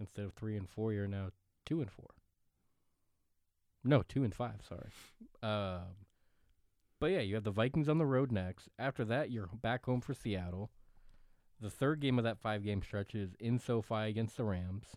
Instead 0.00 0.24
of 0.24 0.32
three 0.34 0.56
and 0.56 0.68
four, 0.68 0.92
you're 0.92 1.08
now 1.08 1.30
two 1.66 1.80
and 1.80 1.90
four. 1.90 2.10
No, 3.88 4.02
two 4.02 4.22
and 4.22 4.34
five. 4.34 4.60
Sorry. 4.68 4.90
Um, 5.42 5.94
but 7.00 7.06
yeah, 7.06 7.20
you 7.20 7.34
have 7.36 7.44
the 7.44 7.50
Vikings 7.50 7.88
on 7.88 7.96
the 7.96 8.04
road 8.04 8.30
next. 8.30 8.68
After 8.78 9.02
that, 9.06 9.30
you're 9.30 9.48
back 9.62 9.86
home 9.86 10.02
for 10.02 10.12
Seattle. 10.12 10.70
The 11.58 11.70
third 11.70 12.00
game 12.00 12.18
of 12.18 12.24
that 12.24 12.38
five 12.38 12.62
game 12.62 12.82
stretch 12.82 13.14
is 13.14 13.30
in 13.40 13.58
SoFi 13.58 14.10
against 14.10 14.36
the 14.36 14.44
Rams. 14.44 14.88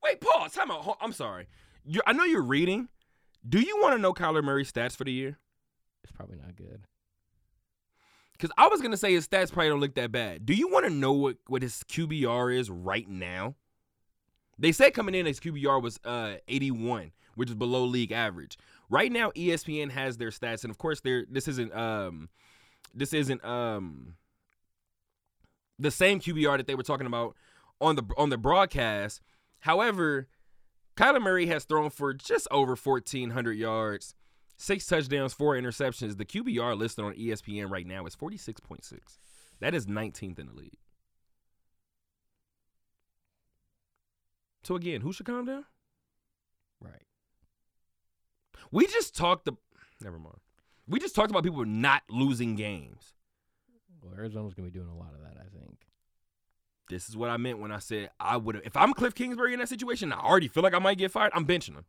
Wait, 0.00 0.20
pause. 0.20 0.52
Time 0.52 0.70
out. 0.70 0.96
I'm 1.00 1.12
sorry. 1.12 1.48
you 1.84 2.02
I 2.06 2.12
know 2.12 2.22
you're 2.22 2.40
reading. 2.40 2.88
Do 3.46 3.58
you 3.58 3.78
want 3.80 3.96
to 3.96 4.00
know 4.00 4.12
Kyler 4.12 4.44
Murray's 4.44 4.70
stats 4.70 4.94
for 4.94 5.02
the 5.02 5.12
year? 5.12 5.36
It's 6.04 6.12
probably 6.12 6.36
not 6.36 6.54
good. 6.54 6.82
Because 8.32 8.52
I 8.56 8.68
was 8.68 8.80
gonna 8.80 8.96
say 8.96 9.12
his 9.12 9.26
stats 9.26 9.52
probably 9.52 9.70
don't 9.70 9.80
look 9.80 9.96
that 9.96 10.12
bad. 10.12 10.46
Do 10.46 10.54
you 10.54 10.68
want 10.68 10.86
to 10.86 10.90
know 10.90 11.12
what 11.12 11.38
what 11.48 11.62
his 11.62 11.82
QBR 11.88 12.56
is 12.56 12.70
right 12.70 13.08
now? 13.08 13.56
They 14.56 14.70
said 14.70 14.94
coming 14.94 15.16
in 15.16 15.26
his 15.26 15.40
QBR 15.40 15.82
was 15.82 15.98
uh 16.04 16.34
81, 16.46 17.10
which 17.34 17.48
is 17.48 17.54
below 17.54 17.84
league 17.84 18.12
average. 18.12 18.58
Right 18.88 19.10
now, 19.10 19.30
ESPN 19.30 19.90
has 19.90 20.16
their 20.16 20.30
stats, 20.30 20.64
and 20.64 20.70
of 20.70 20.78
course, 20.78 21.00
they're 21.00 21.24
this 21.30 21.48
isn't 21.48 21.74
um 21.74 22.28
this 22.94 23.12
isn't 23.12 23.44
um 23.44 24.14
the 25.78 25.90
same 25.90 26.20
QBR 26.20 26.58
that 26.58 26.66
they 26.66 26.74
were 26.74 26.82
talking 26.82 27.06
about 27.06 27.36
on 27.80 27.96
the 27.96 28.04
on 28.16 28.30
the 28.30 28.38
broadcast. 28.38 29.20
However, 29.60 30.28
Kyler 30.96 31.22
Murray 31.22 31.46
has 31.46 31.64
thrown 31.64 31.90
for 31.90 32.12
just 32.12 32.46
over 32.50 32.76
1,400 32.76 33.52
yards, 33.52 34.14
six 34.56 34.86
touchdowns, 34.86 35.32
four 35.32 35.54
interceptions. 35.54 36.18
The 36.18 36.24
QBR 36.24 36.76
listed 36.76 37.04
on 37.04 37.14
ESPN 37.14 37.70
right 37.70 37.86
now 37.86 38.06
is 38.06 38.16
46.6. 38.16 38.92
That 39.60 39.74
is 39.74 39.86
19th 39.86 40.38
in 40.38 40.46
the 40.46 40.54
league. 40.54 40.78
So 44.62 44.74
again, 44.74 45.00
who 45.00 45.12
should 45.12 45.26
calm 45.26 45.46
down? 45.46 45.64
Right. 46.80 47.02
We 48.70 48.86
just 48.86 49.16
talked 49.16 49.44
the 49.44 49.52
never 50.00 50.18
mind. 50.18 50.38
We 50.86 50.98
just 50.98 51.14
talked 51.14 51.30
about 51.30 51.44
people 51.44 51.64
not 51.64 52.02
losing 52.10 52.56
games. 52.56 53.14
Well, 54.02 54.14
Arizona's 54.16 54.54
gonna 54.54 54.68
be 54.68 54.78
doing 54.78 54.88
a 54.88 54.96
lot 54.96 55.14
of 55.14 55.20
that, 55.20 55.36
I 55.38 55.48
think. 55.56 55.78
This 56.88 57.08
is 57.08 57.16
what 57.16 57.30
I 57.30 57.36
meant 57.36 57.60
when 57.60 57.70
I 57.70 57.78
said 57.78 58.10
I 58.18 58.36
would 58.36 58.56
have. 58.56 58.66
If 58.66 58.76
I'm 58.76 58.92
Cliff 58.94 59.14
Kingsbury 59.14 59.52
in 59.52 59.60
that 59.60 59.68
situation, 59.68 60.12
I 60.12 60.18
already 60.20 60.48
feel 60.48 60.62
like 60.62 60.74
I 60.74 60.78
might 60.80 60.98
get 60.98 61.12
fired. 61.12 61.32
I'm 61.34 61.46
benching 61.46 61.74
him. 61.74 61.84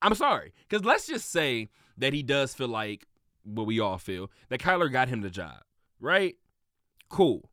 I'm 0.00 0.14
sorry, 0.14 0.52
because 0.68 0.84
let's 0.84 1.06
just 1.06 1.30
say 1.30 1.68
that 1.98 2.12
he 2.12 2.22
does 2.22 2.54
feel 2.54 2.68
like 2.68 3.06
what 3.44 3.66
we 3.66 3.78
all 3.78 3.98
feel 3.98 4.30
that 4.48 4.60
Kyler 4.60 4.90
got 4.90 5.08
him 5.08 5.20
the 5.20 5.30
job, 5.30 5.62
right? 6.00 6.36
Cool. 7.08 7.50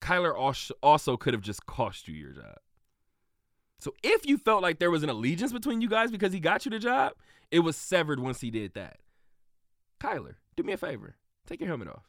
Kyler 0.00 0.32
also 0.82 1.16
could 1.16 1.34
have 1.34 1.42
just 1.42 1.66
cost 1.66 2.06
you 2.06 2.14
your 2.14 2.32
job. 2.32 2.56
So 3.78 3.94
if 4.02 4.26
you 4.26 4.38
felt 4.38 4.62
like 4.62 4.78
there 4.78 4.90
was 4.90 5.02
an 5.02 5.08
allegiance 5.08 5.52
between 5.52 5.80
you 5.80 5.88
guys 5.88 6.10
because 6.10 6.32
he 6.32 6.40
got 6.40 6.64
you 6.64 6.70
the 6.70 6.78
job, 6.78 7.12
it 7.50 7.60
was 7.60 7.76
severed 7.76 8.20
once 8.20 8.40
he 8.40 8.50
did 8.50 8.74
that. 8.74 8.98
Kyler, 10.00 10.34
do 10.56 10.62
me 10.62 10.72
a 10.72 10.76
favor. 10.76 11.16
Take 11.46 11.60
your 11.60 11.68
helmet 11.68 11.88
off. 11.88 12.08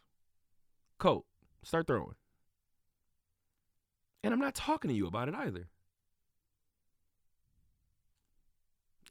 Colt, 0.98 1.26
start 1.64 1.88
throwing. 1.88 2.16
And 4.24 4.34
I'm 4.34 4.40
not 4.40 4.56
talking 4.56 4.90
to 4.90 4.96
you 4.96 5.08
about 5.08 5.30
it 5.30 5.36
either. 5.36 5.68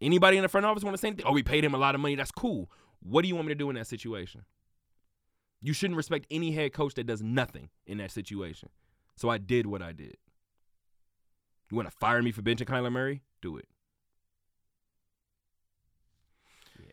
Anybody 0.00 0.36
in 0.36 0.42
the 0.42 0.48
front 0.48 0.66
office 0.66 0.84
want 0.84 0.94
to 0.94 1.00
say 1.00 1.08
anything? 1.08 1.26
Oh, 1.26 1.32
we 1.32 1.42
paid 1.42 1.64
him 1.64 1.74
a 1.74 1.78
lot 1.78 1.94
of 1.94 2.00
money. 2.00 2.14
That's 2.14 2.30
cool. 2.30 2.70
What 3.00 3.22
do 3.22 3.28
you 3.28 3.34
want 3.34 3.48
me 3.48 3.54
to 3.54 3.58
do 3.58 3.70
in 3.70 3.76
that 3.76 3.86
situation? 3.86 4.44
You 5.60 5.72
shouldn't 5.72 5.96
respect 5.96 6.26
any 6.30 6.52
head 6.52 6.72
coach 6.72 6.94
that 6.94 7.06
does 7.06 7.22
nothing 7.22 7.70
in 7.86 7.98
that 7.98 8.12
situation. 8.12 8.68
So 9.16 9.28
I 9.28 9.38
did 9.38 9.66
what 9.66 9.82
I 9.82 9.92
did. 9.92 10.16
You 11.70 11.76
want 11.76 11.90
to 11.90 11.96
fire 11.96 12.22
me 12.22 12.32
for 12.32 12.42
benching 12.42 12.66
Kyler 12.66 12.90
Murray? 12.90 13.22
Do 13.42 13.56
it. 13.58 13.66
Yeah. 16.80 16.86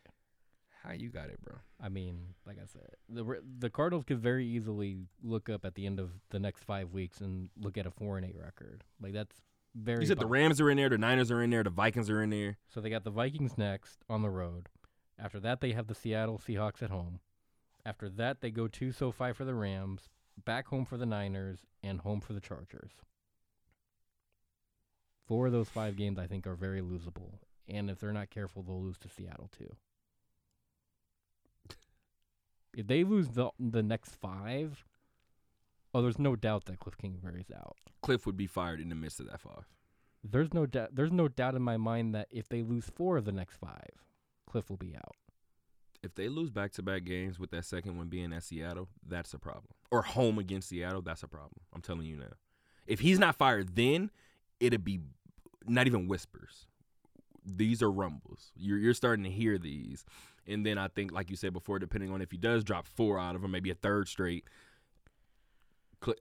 How 0.84 0.92
you 0.94 1.10
got 1.10 1.30
it, 1.30 1.40
bro? 1.42 1.56
I 1.82 1.90
mean, 1.90 2.34
like 2.46 2.58
I 2.62 2.66
said, 2.66 2.90
the 3.10 3.24
Ra- 3.24 3.40
the 3.60 3.70
Cardinals 3.70 4.04
could 4.04 4.20
very 4.20 4.46
easily 4.46 4.98
look 5.24 5.50
up 5.50 5.66
at 5.66 5.76
the 5.76 5.86
end 5.86 6.00
of 6.00 6.12
the 6.30 6.40
next 6.40 6.64
five 6.64 6.92
weeks 6.92 7.22
and 7.22 7.50
look 7.58 7.78
at 7.78 7.86
a 7.86 7.92
four 7.92 8.18
and 8.18 8.26
eight 8.26 8.36
record. 8.38 8.84
Like 9.02 9.14
that's 9.14 9.36
very. 9.74 10.02
You 10.02 10.08
said 10.08 10.20
the 10.20 10.26
Rams 10.26 10.60
are 10.60 10.70
in 10.70 10.78
there, 10.78 10.90
the 10.90 10.98
Niners 10.98 11.32
are 11.32 11.42
in 11.42 11.50
there, 11.50 11.64
the 11.64 11.70
Vikings 11.70 12.10
are 12.10 12.22
in 12.22 12.30
there. 12.30 12.58
So 12.68 12.82
they 12.82 12.90
got 12.90 13.04
the 13.04 13.12
Vikings 13.12 13.58
next 13.58 14.04
on 14.10 14.22
the 14.22 14.30
road. 14.30 14.68
After 15.18 15.40
that, 15.40 15.62
they 15.62 15.72
have 15.72 15.88
the 15.88 15.96
Seattle 15.96 16.38
Seahawks 16.46 16.84
at 16.84 16.90
home. 16.90 17.20
After 17.86 18.10
that, 18.10 18.42
they 18.42 18.52
go 18.52 18.68
to 18.68 18.92
SoFi 18.92 19.32
for 19.32 19.46
the 19.46 19.54
Rams, 19.54 20.10
back 20.44 20.68
home 20.68 20.86
for 20.86 20.98
the 20.98 21.06
Niners, 21.06 21.60
and 21.84 22.02
home 22.02 22.20
for 22.20 22.34
the 22.34 22.42
Chargers. 22.42 22.92
Four 25.28 25.48
of 25.48 25.54
those 25.54 25.70
five 25.70 25.96
games, 25.96 26.20
I 26.20 26.28
think, 26.28 26.46
are 26.46 26.56
very 26.56 26.82
losable. 26.82 27.40
And 27.68 27.90
if 27.90 28.00
they're 28.00 28.14
not 28.14 28.30
careful, 28.30 28.62
they'll 28.62 28.82
lose 28.82 28.98
to 29.00 29.10
Seattle 29.10 29.50
too. 29.58 29.76
If 32.78 32.88
they 32.88 33.06
lose 33.06 33.30
the 33.30 33.52
the 33.58 33.82
next 33.82 34.16
five, 34.16 34.84
oh, 35.94 36.02
there's 36.02 36.20
no 36.20 36.36
doubt 36.36 36.66
that 36.66 36.78
Cliff 36.78 36.98
Kingsbury's 36.98 37.50
out. 37.56 37.78
Cliff 38.02 38.26
would 38.26 38.36
be 38.36 38.48
fired 38.48 38.82
in 38.82 38.90
the 38.90 38.96
midst 38.96 39.22
of 39.22 39.28
that 39.28 39.40
five. 39.40 39.66
There's 40.22 40.54
no 40.54 40.66
doubt. 40.66 40.90
There's 40.94 41.14
no 41.14 41.30
doubt 41.30 41.56
in 41.56 41.62
my 41.62 41.78
mind 41.78 42.14
that 42.16 42.28
if 42.32 42.50
they 42.50 42.64
lose 42.64 42.84
four 42.94 43.16
of 43.16 43.24
the 43.24 43.32
next 43.32 43.56
five, 43.56 44.04
Cliff 44.46 44.70
will 44.70 44.76
be 44.76 44.94
out. 44.94 45.16
If 46.04 46.16
they 46.16 46.28
lose 46.28 46.50
back 46.50 46.72
to 46.74 46.84
back 46.84 47.06
games 47.06 47.40
with 47.40 47.52
that 47.52 47.64
second 47.66 47.98
one 47.98 48.10
being 48.10 48.34
at 48.34 48.44
Seattle, 48.44 48.90
that's 49.08 49.34
a 49.34 49.40
problem. 49.40 49.68
Or 49.90 50.02
home 50.02 50.38
against 50.38 50.70
Seattle, 50.70 51.02
that's 51.02 51.24
a 51.24 51.28
problem. 51.28 51.62
I'm 51.74 51.82
telling 51.82 52.06
you 52.06 52.18
now. 52.18 52.34
If 52.86 53.00
he's 53.00 53.20
not 53.20 53.38
fired 53.38 53.76
then, 53.76 54.12
it'd 54.74 54.84
be 54.84 55.00
not 55.68 55.88
even 55.88 56.08
whispers. 56.08 56.68
These 57.46 57.82
are 57.82 57.92
rumbles. 57.92 58.52
You're 58.56 58.78
you're 58.78 58.94
starting 58.94 59.24
to 59.24 59.32
hear 59.32 59.58
these. 59.58 60.06
And 60.48 60.66
then 60.66 60.78
I 60.78 60.88
think, 60.88 61.12
like 61.12 61.30
you 61.30 61.36
said 61.36 61.54
before, 61.54 61.80
depending 61.80 62.12
on 62.12 62.22
if 62.22 62.32
he 62.32 62.38
does 62.38 62.64
drop 62.64 62.86
four 62.88 63.20
out 63.20 63.36
of 63.36 63.42
them, 63.42 63.52
maybe 63.52 63.72
a 63.72 63.76
third 63.76 64.08
straight. 64.08 64.46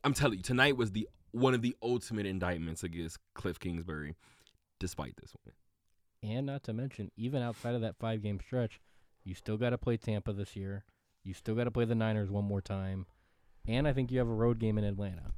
I'm 0.03 0.15
telling 0.15 0.39
you, 0.39 0.43
tonight 0.43 0.77
was 0.77 0.93
the 0.93 1.09
one 1.33 1.53
of 1.53 1.63
the 1.63 1.77
ultimate 1.83 2.27
indictments 2.27 2.83
against 2.85 3.19
Cliff 3.35 3.59
Kingsbury, 3.59 4.15
despite 4.79 5.17
this 5.17 5.35
one. 5.43 5.55
And 6.31 6.47
not 6.47 6.63
to 6.65 6.73
mention, 6.73 7.11
even 7.17 7.43
outside 7.43 7.75
of 7.75 7.83
that 7.83 7.97
five 7.99 8.23
game 8.23 8.41
stretch, 8.41 8.81
you 9.25 9.35
still 9.35 9.57
got 9.57 9.71
to 9.71 9.79
play 9.79 9.97
Tampa 9.97 10.33
this 10.33 10.57
year. 10.57 10.85
You 11.23 11.35
still 11.35 11.55
got 11.55 11.65
to 11.65 11.71
play 11.71 11.85
the 11.85 11.95
Niners 11.95 12.31
one 12.31 12.45
more 12.45 12.63
time. 12.63 13.07
And 13.67 13.89
I 13.89 13.93
think 13.93 14.11
you 14.11 14.19
have 14.19 14.29
a 14.29 14.35
road 14.35 14.59
game 14.59 14.79
in 14.79 14.85
Atlanta, 14.85 15.33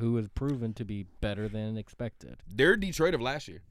who 0.00 0.16
has 0.16 0.28
proven 0.28 0.72
to 0.74 0.84
be 0.84 1.04
better 1.20 1.48
than 1.48 1.76
expected. 1.76 2.36
They're 2.48 2.76
Detroit 2.76 3.14
of 3.14 3.20
last 3.20 3.46
year, 3.48 3.62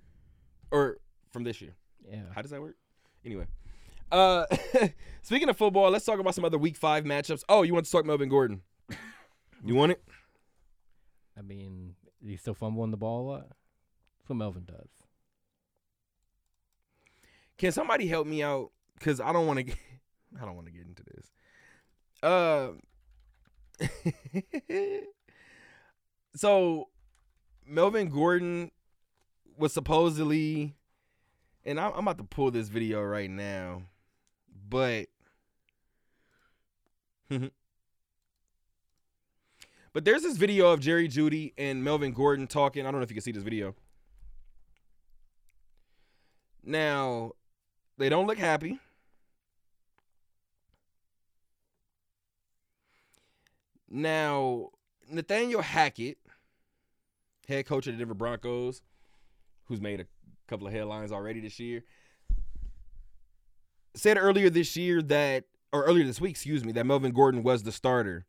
or 0.71 0.97
from 1.31 1.43
this 1.43 1.59
year. 1.59 1.75
Yeah. 2.09 2.21
How 2.33 2.41
does 2.41 2.51
that 2.51 2.61
work? 2.61 2.77
Anyway. 3.25 3.47
Uh 4.11 4.45
speaking 5.21 5.49
of 5.49 5.57
football, 5.57 5.89
let's 5.91 6.05
talk 6.05 6.19
about 6.19 6.33
some 6.35 6.45
other 6.45 6.57
week 6.57 6.77
five 6.77 7.03
matchups. 7.03 7.43
Oh, 7.49 7.63
you 7.63 7.73
want 7.73 7.85
to 7.85 7.91
talk 7.91 8.05
Melvin 8.05 8.29
Gordon? 8.29 8.61
You 9.63 9.75
want 9.75 9.91
it? 9.91 10.01
I 11.37 11.41
mean, 11.41 11.95
he's 12.25 12.41
still 12.41 12.53
fumbling 12.53 12.91
the 12.91 12.97
ball 12.97 13.21
a 13.21 13.27
lot. 13.29 13.47
That's 14.19 14.29
what 14.29 14.35
Melvin 14.35 14.65
does. 14.65 14.89
Can 17.57 17.71
somebody 17.71 18.07
help 18.07 18.25
me 18.25 18.41
out? 18.41 18.71
Cause 18.99 19.19
I 19.19 19.33
don't 19.33 19.47
want 19.47 19.67
to 19.67 19.73
I 20.41 20.45
don't 20.45 20.55
want 20.55 20.67
to 20.67 20.73
get 20.73 20.85
into 20.85 21.03
this. 21.03 21.31
Uh, 22.21 22.69
so 26.35 26.89
Melvin 27.65 28.09
Gordon 28.09 28.71
was 29.57 29.73
supposedly, 29.73 30.75
and 31.65 31.79
I'm, 31.79 31.91
I'm 31.93 31.99
about 31.99 32.17
to 32.17 32.23
pull 32.23 32.51
this 32.51 32.69
video 32.69 33.01
right 33.01 33.29
now, 33.29 33.83
but. 34.69 35.07
but 37.29 37.51
there's 40.03 40.23
this 40.23 40.37
video 40.37 40.71
of 40.71 40.79
Jerry 40.79 41.07
Jeudy 41.07 41.53
and 41.57 41.83
Melvin 41.83 42.11
Gordon 42.11 42.47
talking. 42.47 42.85
I 42.85 42.91
don't 42.91 42.99
know 42.99 43.03
if 43.03 43.11
you 43.11 43.15
can 43.15 43.21
see 43.21 43.31
this 43.31 43.43
video. 43.43 43.75
Now, 46.63 47.33
they 47.97 48.09
don't 48.09 48.27
look 48.27 48.37
happy. 48.37 48.79
Now, 53.89 54.69
Nathaniel 55.09 55.61
Hackett, 55.61 56.18
head 57.49 57.65
coach 57.65 57.87
of 57.87 57.93
the 57.93 57.99
Denver 57.99 58.13
Broncos, 58.13 58.81
who's 59.65 59.81
made 59.81 59.99
a 59.99 60.05
couple 60.47 60.67
of 60.67 60.73
headlines 60.73 61.11
already 61.11 61.41
this 61.41 61.59
year, 61.59 61.83
said 63.95 64.17
earlier 64.17 64.49
this 64.49 64.77
year 64.77 65.01
that, 65.01 65.43
or 65.73 65.83
earlier 65.83 66.05
this 66.05 66.21
week, 66.21 66.31
excuse 66.31 66.63
me, 66.63 66.71
that 66.71 66.85
Melvin 66.85 67.11
Gordon 67.11 67.43
was 67.43 67.63
the 67.63 67.71
starter. 67.71 68.25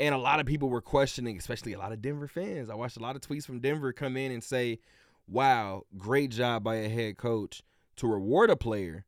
And 0.00 0.14
a 0.14 0.18
lot 0.18 0.40
of 0.40 0.46
people 0.46 0.68
were 0.68 0.80
questioning, 0.80 1.36
especially 1.36 1.72
a 1.72 1.78
lot 1.78 1.92
of 1.92 2.00
Denver 2.00 2.28
fans. 2.28 2.70
I 2.70 2.74
watched 2.74 2.96
a 2.96 3.02
lot 3.02 3.16
of 3.16 3.22
tweets 3.22 3.44
from 3.44 3.60
Denver 3.60 3.92
come 3.92 4.16
in 4.16 4.32
and 4.32 4.42
say, 4.42 4.78
wow, 5.26 5.82
great 5.96 6.30
job 6.30 6.64
by 6.64 6.76
a 6.76 6.88
head 6.88 7.16
coach 7.16 7.62
to 7.96 8.06
reward 8.06 8.48
a 8.50 8.56
player 8.56 9.04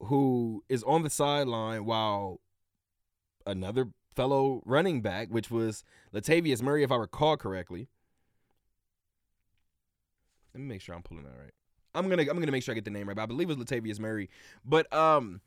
who 0.00 0.62
is 0.68 0.82
on 0.82 1.02
the 1.02 1.10
sideline 1.10 1.84
while 1.86 2.40
another 3.46 3.88
fellow 4.14 4.62
running 4.64 5.00
back, 5.00 5.28
which 5.28 5.50
was 5.50 5.82
Latavius 6.12 6.62
Murray, 6.62 6.82
if 6.82 6.92
I 6.92 6.96
recall 6.96 7.36
correctly. 7.36 7.88
Let 10.56 10.62
me 10.62 10.68
make 10.68 10.80
sure 10.80 10.94
I'm 10.94 11.02
pulling 11.02 11.24
that 11.24 11.34
right. 11.38 11.52
I'm 11.94 12.08
gonna 12.08 12.22
I'm 12.22 12.38
gonna 12.40 12.50
make 12.50 12.62
sure 12.62 12.72
I 12.72 12.76
get 12.76 12.86
the 12.86 12.90
name 12.90 13.06
right. 13.06 13.14
But 13.14 13.24
I 13.24 13.26
believe 13.26 13.50
it 13.50 13.58
was 13.58 13.66
Latavius 13.66 14.00
Murray. 14.00 14.30
But 14.64 14.90
um, 14.90 15.42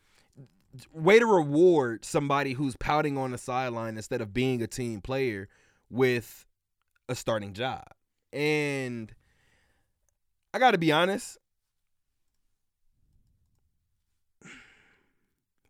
way 0.93 1.18
to 1.18 1.26
reward 1.26 2.05
somebody 2.05 2.53
who's 2.53 2.76
pouting 2.78 3.18
on 3.18 3.32
the 3.32 3.39
sideline 3.39 3.97
instead 3.97 4.22
of 4.22 4.36
being 4.36 4.62
a 4.62 4.68
team 4.68 5.01
player 5.01 5.49
with 5.89 6.45
a 7.07 7.16
starting 7.16 7.53
job. 7.53 7.86
And 8.32 9.12
I 10.53 10.60
got 10.60 10.72
to 10.72 10.78
be 10.78 10.91
honest. 10.91 11.39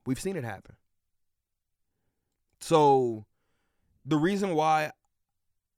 We've 0.05 0.19
seen 0.19 0.35
it 0.35 0.43
happen. 0.43 0.75
So 2.59 3.23
the 4.03 4.17
reason 4.17 4.53
why 4.53 4.91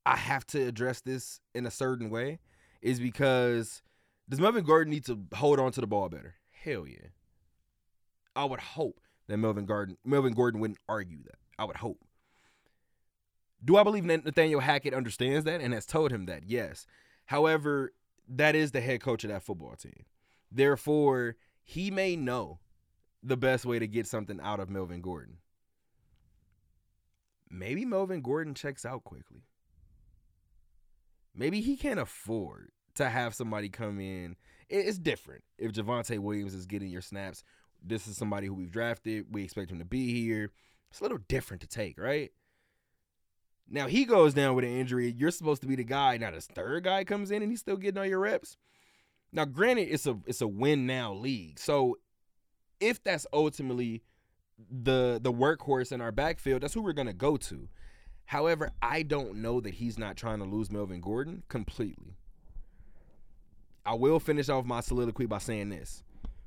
I 0.04 0.16
have 0.16 0.44
to 0.48 0.66
address 0.66 1.00
this 1.00 1.38
in 1.54 1.64
a 1.64 1.70
certain 1.70 2.10
way 2.10 2.40
is 2.82 3.00
because 3.00 3.82
does 4.28 4.40
Melvin 4.40 4.64
Gordon 4.64 4.92
need 4.92 5.04
to 5.06 5.18
hold 5.34 5.58
on 5.58 5.72
to 5.72 5.80
the 5.80 5.86
ball 5.86 6.08
better? 6.08 6.34
Hell 6.50 6.86
yeah. 6.86 7.08
I 8.34 8.44
would 8.44 8.60
hope 8.60 9.00
that 9.28 9.36
Melvin 9.36 9.66
Gordon 9.66 9.96
Melvin 10.04 10.34
Gordon 10.34 10.60
wouldn't 10.60 10.80
argue 10.88 11.22
that. 11.24 11.38
I 11.58 11.64
would 11.64 11.76
hope. 11.76 12.04
Do 13.64 13.76
I 13.76 13.84
believe 13.84 14.04
Nathaniel 14.04 14.60
Hackett 14.60 14.94
understands 14.94 15.44
that 15.44 15.60
and 15.60 15.72
has 15.72 15.86
told 15.86 16.10
him 16.10 16.26
that? 16.26 16.44
Yes. 16.46 16.86
However, 17.26 17.92
that 18.28 18.56
is 18.56 18.72
the 18.72 18.80
head 18.80 19.00
coach 19.00 19.22
of 19.22 19.30
that 19.30 19.42
football 19.42 19.76
team. 19.76 20.04
Therefore, 20.50 21.36
he 21.62 21.90
may 21.90 22.16
know 22.16 22.58
the 23.22 23.36
best 23.36 23.64
way 23.64 23.78
to 23.78 23.86
get 23.86 24.06
something 24.06 24.40
out 24.42 24.58
of 24.58 24.68
Melvin 24.68 25.00
Gordon. 25.00 25.38
Maybe 27.48 27.84
Melvin 27.84 28.22
Gordon 28.22 28.54
checks 28.54 28.84
out 28.84 29.04
quickly. 29.04 29.44
Maybe 31.34 31.60
he 31.60 31.76
can't 31.76 32.00
afford 32.00 32.70
to 32.94 33.08
have 33.08 33.34
somebody 33.34 33.68
come 33.68 34.00
in. 34.00 34.36
It's 34.68 34.98
different 34.98 35.44
if 35.58 35.72
Javonte 35.72 36.18
Williams 36.18 36.54
is 36.54 36.66
getting 36.66 36.88
your 36.90 37.00
snaps. 37.00 37.42
This 37.84 38.06
is 38.06 38.16
somebody 38.16 38.46
who 38.46 38.54
we've 38.54 38.70
drafted. 38.70 39.26
We 39.30 39.44
expect 39.44 39.70
him 39.70 39.78
to 39.78 39.84
be 39.84 40.12
here. 40.12 40.50
It's 40.90 41.00
a 41.00 41.04
little 41.04 41.18
different 41.28 41.62
to 41.62 41.66
take, 41.66 41.98
right? 41.98 42.30
Now 43.68 43.86
he 43.86 44.04
goes 44.04 44.34
down 44.34 44.54
with 44.54 44.64
an 44.64 44.70
injury. 44.76 45.10
You're 45.16 45.30
supposed 45.30 45.62
to 45.62 45.68
be 45.68 45.76
the 45.76 45.84
guy. 45.84 46.18
Now 46.18 46.30
this 46.30 46.46
third 46.46 46.84
guy 46.84 47.04
comes 47.04 47.30
in 47.30 47.42
and 47.42 47.50
he's 47.50 47.60
still 47.60 47.76
getting 47.76 47.98
all 47.98 48.06
your 48.06 48.20
reps. 48.20 48.56
Now, 49.32 49.46
granted, 49.46 49.88
it's 49.90 50.06
a 50.06 50.18
it's 50.26 50.42
a 50.42 50.48
win 50.48 50.86
now 50.86 51.14
league. 51.14 51.58
So 51.58 51.96
if 52.80 53.02
that's 53.02 53.26
ultimately 53.32 54.02
the 54.70 55.18
the 55.20 55.32
workhorse 55.32 55.92
in 55.92 56.00
our 56.00 56.12
backfield, 56.12 56.62
that's 56.62 56.74
who 56.74 56.82
we're 56.82 56.92
gonna 56.92 57.14
go 57.14 57.36
to. 57.38 57.68
However, 58.24 58.70
I 58.80 59.02
don't 59.02 59.36
know 59.36 59.60
that 59.60 59.74
he's 59.74 59.98
not 59.98 60.16
trying 60.16 60.38
to 60.38 60.44
lose 60.44 60.70
Melvin 60.70 61.00
Gordon 61.00 61.42
completely. 61.48 62.16
I 63.84 63.94
will 63.94 64.20
finish 64.20 64.48
off 64.48 64.64
my 64.64 64.80
soliloquy 64.80 65.26
by 65.26 65.38
saying 65.38 65.70
this. 65.70 66.02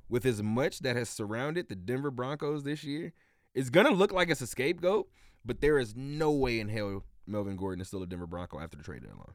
With 0.07 0.25
as 0.25 0.41
much 0.41 0.79
that 0.79 0.95
has 0.95 1.09
surrounded 1.09 1.67
the 1.67 1.75
Denver 1.75 2.11
Broncos 2.11 2.63
this 2.63 2.83
year, 2.83 3.13
it's 3.53 3.69
gonna 3.69 3.91
look 3.91 4.11
like 4.11 4.29
it's 4.29 4.41
a 4.41 4.47
scapegoat, 4.47 5.09
but 5.43 5.61
there 5.61 5.77
is 5.77 5.95
no 5.95 6.31
way 6.31 6.59
in 6.59 6.69
hell 6.69 7.03
Melvin 7.27 7.55
Gordon 7.55 7.81
is 7.81 7.87
still 7.87 8.03
a 8.03 8.07
Denver 8.07 8.27
Bronco 8.27 8.59
after 8.59 8.77
the 8.77 8.83
trade 8.83 9.01
deadline. 9.01 9.33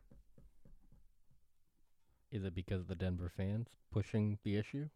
Is 2.30 2.44
it 2.44 2.54
because 2.54 2.82
of 2.82 2.88
the 2.88 2.94
Denver 2.94 3.30
fans 3.36 3.68
pushing 3.92 4.38
the 4.44 4.56
issue? 4.56 4.88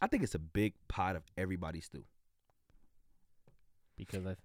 I 0.00 0.06
think 0.06 0.22
it's 0.22 0.34
a 0.34 0.38
big 0.38 0.74
pot 0.88 1.16
of 1.16 1.24
everybody's 1.36 1.86
stew. 1.86 2.04
Because 4.06 4.26
I, 4.26 4.36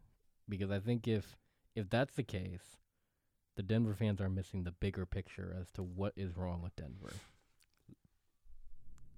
because 0.50 0.70
I 0.70 0.80
think 0.80 1.08
if 1.08 1.38
if 1.76 1.90
that's 1.90 2.16
the 2.16 2.24
case, 2.24 2.78
the 3.56 3.64
Denver 3.64 3.94
fans 3.94 4.20
are 4.20 4.30
missing 4.30 4.64
the 4.64 4.72
bigger 4.72 5.06
picture 5.06 5.56
as 5.60 5.72
to 5.72 5.84
what 5.84 6.14
is 6.16 6.36
wrong 6.36 6.62
with 6.62 6.76
Denver. 6.76 7.14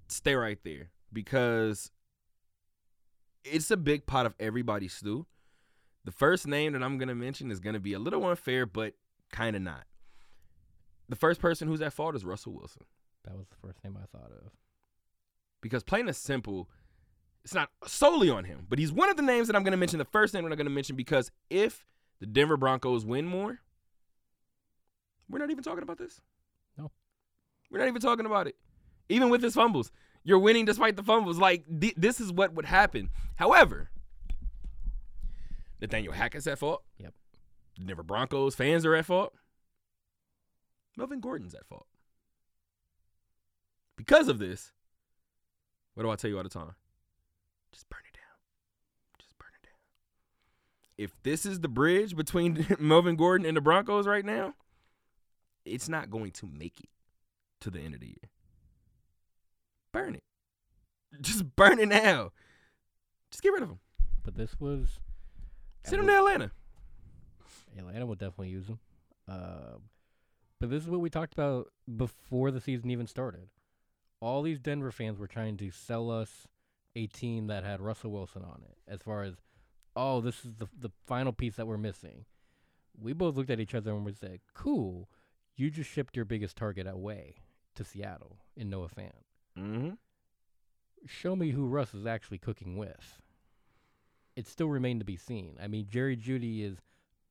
Stay 0.08 0.36
right 0.36 0.60
there 0.64 0.90
because 1.12 1.92
it's 3.44 3.72
a 3.72 3.78
big 3.78 4.06
pot 4.06 4.26
of 4.26 4.36
everybody's 4.40 4.94
stew. 4.94 5.26
The 6.06 6.12
first 6.12 6.48
name 6.48 6.74
that 6.74 6.84
I'm 6.84 6.98
going 6.98 7.10
to 7.10 7.16
mention 7.16 7.52
is 7.52 7.60
going 7.60 7.74
to 7.74 7.80
be 7.80 7.94
a 7.94 8.00
little 8.00 8.26
unfair, 8.26 8.66
but 8.66 8.94
kind 9.32 9.56
of 9.56 9.62
not. 9.62 9.86
The 11.10 11.16
first 11.16 11.42
person 11.42 11.68
who's 11.68 11.82
at 11.82 11.94
fault 11.94 12.16
is 12.16 12.24
Russell 12.24 12.54
Wilson. 12.54 12.84
That 13.26 13.38
was 13.38 13.48
the 13.48 13.56
first 13.56 13.84
name 13.84 13.98
I 14.02 14.06
thought 14.06 14.32
of. 14.32 14.52
Because 15.62 15.84
plain 15.84 16.08
and 16.08 16.16
simple, 16.16 16.70
it's 17.48 17.54
not 17.54 17.70
solely 17.86 18.30
on 18.30 18.44
him, 18.44 18.68
but 18.68 18.78
he's 18.78 18.92
one 18.92 19.10
of 19.10 19.16
the 19.16 19.24
names 19.24 19.48
that 19.48 19.56
I'm 19.56 19.64
going 19.64 19.72
to 19.72 19.78
mention. 19.78 20.00
The 20.00 20.04
first 20.04 20.34
name 20.34 20.44
that 20.44 20.52
I'm 20.52 20.58
going 20.58 20.66
to 20.66 20.70
mention 20.70 20.98
because 20.98 21.32
if 21.50 21.86
the 22.20 22.26
Denver 22.26 22.58
Broncos 22.58 23.06
win 23.06 23.26
more, 23.26 23.62
we're 25.30 25.40
not 25.40 25.50
even 25.50 25.64
talking 25.64 25.82
about 25.82 25.98
this. 25.98 26.20
No. 26.78 26.92
We're 27.72 27.80
not 27.80 27.88
even 27.88 28.02
talking 28.02 28.26
about 28.26 28.48
it. 28.48 28.58
Even 29.08 29.30
with 29.30 29.42
his 29.42 29.54
fumbles, 29.54 29.94
you're 30.26 30.40
winning 30.40 30.66
despite 30.66 30.98
the 30.98 31.04
fumbles. 31.04 31.38
Like, 31.38 31.64
th- 31.80 31.94
this 31.96 32.20
is 32.20 32.34
what 32.34 32.54
would 32.54 32.66
happen. 32.66 33.12
However, 33.38 33.92
Nathaniel 35.80 36.12
Hackett's 36.12 36.48
at 36.48 36.60
fault. 36.60 36.84
Yep. 36.98 37.14
The 37.80 37.86
Denver 37.86 38.04
Broncos 38.04 38.56
fans 38.56 38.86
are 38.86 38.94
at 38.94 39.06
fault. 39.06 39.34
Melvin 40.98 41.22
Gordon's 41.22 41.56
at 41.56 41.66
fault. 41.66 41.88
Because 43.96 44.28
of 44.28 44.38
this, 44.38 44.74
what 45.94 46.04
do 46.04 46.10
I 46.10 46.18
tell 46.18 46.30
you 46.30 46.36
all 46.36 46.44
the 46.44 46.50
time? 46.50 46.76
Just 47.78 47.90
burn 47.90 48.02
it 48.12 48.18
down. 48.18 48.24
Just 49.20 49.38
burn 49.38 49.50
it 49.62 49.68
down. 49.68 49.78
If 50.98 51.12
this 51.22 51.46
is 51.46 51.60
the 51.60 51.68
bridge 51.68 52.16
between 52.16 52.66
Melvin 52.80 53.16
Gordon 53.16 53.46
and 53.46 53.56
the 53.56 53.62
Broncos 53.62 54.08
right 54.08 54.26
now, 54.26 54.56
it's 55.64 55.88
not 55.88 56.10
going 56.10 56.32
to 56.32 56.48
make 56.48 56.80
it 56.80 56.90
to 57.62 57.70
the 57.70 57.80
end 57.80 57.94
of 57.94 58.00
the 58.00 58.08
year. 58.08 58.32
Burn 59.92 60.16
it. 60.16 60.24
Just 61.22 61.56
burn 61.56 61.78
it 61.78 61.88
now. 61.88 62.32
Just 63.30 63.44
get 63.44 63.54
rid 63.54 63.62
of 63.62 63.70
him. 63.70 63.80
But 64.24 64.36
this 64.36 64.60
was 64.60 65.00
Send 65.86 66.02
him 66.02 66.08
to 66.08 66.18
Atlanta. 66.18 66.52
Atlanta 67.78 68.08
will 68.08 68.16
definitely 68.16 68.50
use 68.50 68.68
him. 68.68 68.80
Uh, 69.30 69.78
but 70.60 70.72
this 70.72 70.82
is 70.82 70.90
what 70.90 71.00
we 71.00 71.12
talked 71.12 71.34
about 71.34 71.68
before 71.96 72.50
the 72.50 72.60
season 72.60 72.90
even 72.90 73.06
started. 73.06 73.50
All 74.20 74.42
these 74.42 74.58
Denver 74.58 74.92
fans 74.92 75.20
were 75.20 75.28
trying 75.28 75.58
to 75.58 75.70
sell 75.70 76.10
us 76.10 76.48
a 76.98 77.06
team 77.06 77.48
that 77.48 77.64
had 77.64 77.80
Russell 77.80 78.12
Wilson 78.12 78.44
on 78.44 78.64
it. 78.64 78.78
As 78.88 79.02
far 79.02 79.22
as, 79.22 79.36
oh, 79.96 80.20
this 80.20 80.44
is 80.44 80.56
the 80.56 80.68
the 80.78 80.90
final 81.06 81.32
piece 81.32 81.56
that 81.56 81.68
we're 81.68 81.78
missing. 81.78 82.26
We 83.00 83.14
both 83.14 83.36
looked 83.36 83.52
at 83.52 83.60
each 83.60 83.76
other 83.76 83.92
and 83.92 84.04
we 84.04 84.14
said, 84.14 84.40
"Cool, 84.56 85.08
you 85.56 85.70
just 85.70 85.90
shipped 85.90 86.16
your 86.16 86.26
biggest 86.26 86.58
target 86.58 86.88
away 86.88 87.36
to 87.76 87.84
Seattle 87.84 88.40
in 88.56 88.70
Noah 88.70 88.90
Fant. 88.90 89.12
Mm-hmm. 89.58 89.92
Show 91.06 91.36
me 91.36 91.52
who 91.52 91.68
Russ 91.68 91.94
is 91.94 92.08
actually 92.08 92.40
cooking 92.40 92.76
with." 92.76 93.22
It 94.36 94.48
still 94.48 94.70
remained 94.70 95.00
to 95.00 95.06
be 95.06 95.18
seen. 95.18 95.58
I 95.62 95.68
mean, 95.68 95.88
Jerry 95.90 96.16
Jeudy 96.16 96.64
is, 96.64 96.78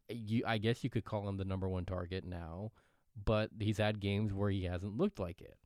you, 0.09 0.43
I 0.45 0.59
guess 0.59 0.83
you 0.83 0.91
could 0.91 1.05
call 1.05 1.29
him 1.29 1.37
the 1.37 1.45
number 1.45 1.69
one 1.69 1.85
target 1.85 2.25
now, 2.25 2.73
but 3.25 3.51
he's 3.61 3.79
had 3.79 4.01
games 4.01 4.33
where 4.33 4.51
he 4.51 4.65
hasn't 4.65 4.97
looked 4.97 5.21
like 5.21 5.41
it. 5.41 5.57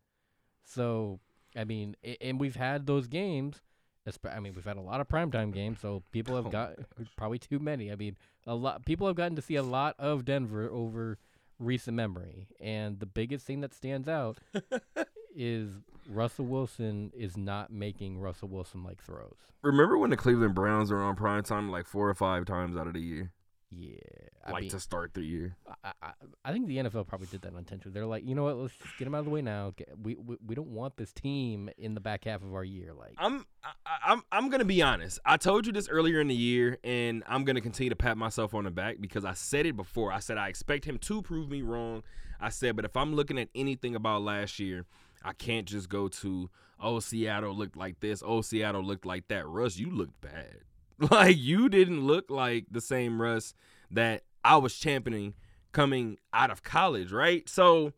So 0.65 1.21
I 1.57 1.65
mean, 1.65 1.97
and 2.21 2.39
we've 2.39 2.57
had 2.57 2.87
those 2.87 3.07
games. 3.07 3.61
I 4.07 4.41
mean, 4.41 4.55
we've 4.55 4.65
had 4.65 4.77
a 4.77 4.83
lot 4.83 5.01
of 5.01 5.09
primetime 5.09 5.53
games, 5.53 5.79
so 5.81 6.03
people 6.11 6.37
have 6.37 6.47
Oh 6.47 6.51
got 6.51 6.73
probably 7.17 7.39
too 7.39 7.59
many. 7.59 7.93
I 7.93 7.97
mean, 7.97 8.17
a 8.47 8.55
lot 8.55 8.85
people 8.85 9.07
have 9.07 9.17
gotten 9.17 9.37
to 9.37 9.43
see 9.43 9.57
a 9.57 9.63
lot 9.63 9.95
of 9.99 10.25
Denver 10.25 10.69
over 10.71 11.19
recent 11.59 11.97
memory, 11.97 12.49
and 12.61 12.99
the 12.99 13.07
biggest 13.07 13.47
thing 13.47 13.61
that 13.61 13.75
stands 13.75 14.09
out 14.09 14.39
is 15.35 15.71
Russell 16.09 16.47
Wilson 16.47 17.13
is 17.15 17.37
not 17.37 17.71
making 17.71 18.19
Russell 18.19 18.49
Wilson 18.49 18.83
like 18.83 19.03
throws. 19.03 19.37
Remember 19.63 19.99
when 19.99 20.11
the 20.11 20.17
Cleveland 20.17 20.55
Browns 20.55 20.91
were 20.91 21.03
on 21.03 21.17
primetime 21.17 21.71
like 21.71 21.87
four 21.87 22.09
or 22.09 22.15
five 22.15 22.47
times 22.47 22.77
out 22.77 22.87
of 22.87 22.95
the 22.95 23.01
year, 23.01 23.33
Yeah, 23.73 23.99
I 24.45 24.51
like 24.51 24.63
mean, 24.63 24.71
to 24.71 24.81
start 24.81 25.15
the 25.15 25.23
year? 25.23 25.57
I, 25.85 25.93
I, 26.03 26.13
I 26.45 26.53
think 26.53 26.67
the 26.67 26.79
NFL 26.79 27.07
probably 27.07 27.29
did 27.29 27.43
that 27.43 27.55
intentionally. 27.55 27.95
They're 27.95 28.05
like, 28.05 28.27
you 28.27 28.35
know 28.35 28.43
what? 28.43 28.57
Let's 28.57 28.75
just 28.75 28.99
get 28.99 29.07
him 29.07 29.15
out 29.15 29.19
of 29.19 29.27
the 29.27 29.31
way 29.31 29.43
now. 29.43 29.73
Get, 29.77 29.91
we, 30.03 30.17
we 30.17 30.37
we 30.45 30.55
don't 30.57 30.71
want 30.71 30.97
this 30.97 31.13
team 31.13 31.71
in 31.79 31.95
the 31.95 32.01
back 32.01 32.25
half 32.25 32.43
of 32.43 32.53
our 32.53 32.65
year. 32.65 32.93
Like, 32.93 33.15
I'm 33.17 33.47
I, 33.63 33.97
I'm 34.07 34.23
I'm 34.33 34.51
gonna 34.51 34.65
be 34.65 34.83
honest. 34.83 35.21
I 35.25 35.37
told 35.37 35.67
you 35.67 35.73
this 35.73 35.89
earlier 35.89 36.21
in 36.21 36.27
the 36.27 36.35
year, 36.35 36.79
and 36.83 37.23
I'm 37.29 37.45
gonna 37.45 37.61
continue 37.61 37.91
to 37.91 37.97
pat 37.97 38.19
myself 38.19 38.55
on 38.55 38.65
the 38.65 38.73
back 38.73 38.97
because 39.01 39.25
I 39.25 39.35
said 39.35 39.67
it 39.67 39.77
before. 39.77 40.13
I 40.13 40.19
said 40.19 40.37
I 40.37 40.49
expect 40.49 40.85
him 40.85 40.99
to 40.99 41.23
prove 41.23 41.49
me 41.49 41.63
wrong. 41.63 42.03
I 42.41 42.49
said, 42.49 42.75
but 42.75 42.85
if 42.85 42.97
I'm 42.97 43.15
looking 43.15 43.39
at 43.39 43.51
anything 43.55 43.95
about 43.95 44.23
last 44.23 44.59
year, 44.59 44.85
I 45.23 45.33
can't 45.33 45.67
just 45.67 45.89
go 45.89 46.09
to 46.09 46.51
oh 46.81 46.99
Seattle 46.99 47.55
looked 47.55 47.77
like 47.77 48.01
this, 48.01 48.21
oh 48.27 48.41
Seattle 48.41 48.83
looked 48.83 49.07
like 49.07 49.29
that. 49.29 49.47
Russ, 49.47 49.77
you 49.77 49.91
looked 49.91 50.21
bad. 50.21 50.63
Like 51.11 51.39
you 51.39 51.71
didn't 51.71 52.07
look 52.07 52.31
like 52.31 52.67
the 52.71 52.81
same 52.81 53.23
Russ 53.23 53.55
that 53.91 54.23
I 54.45 54.59
was 54.59 54.77
championing 54.77 55.33
coming 55.73 56.19
out 56.33 56.51
of 56.51 56.63
college, 56.63 57.11
right? 57.11 57.49
So 57.49 57.95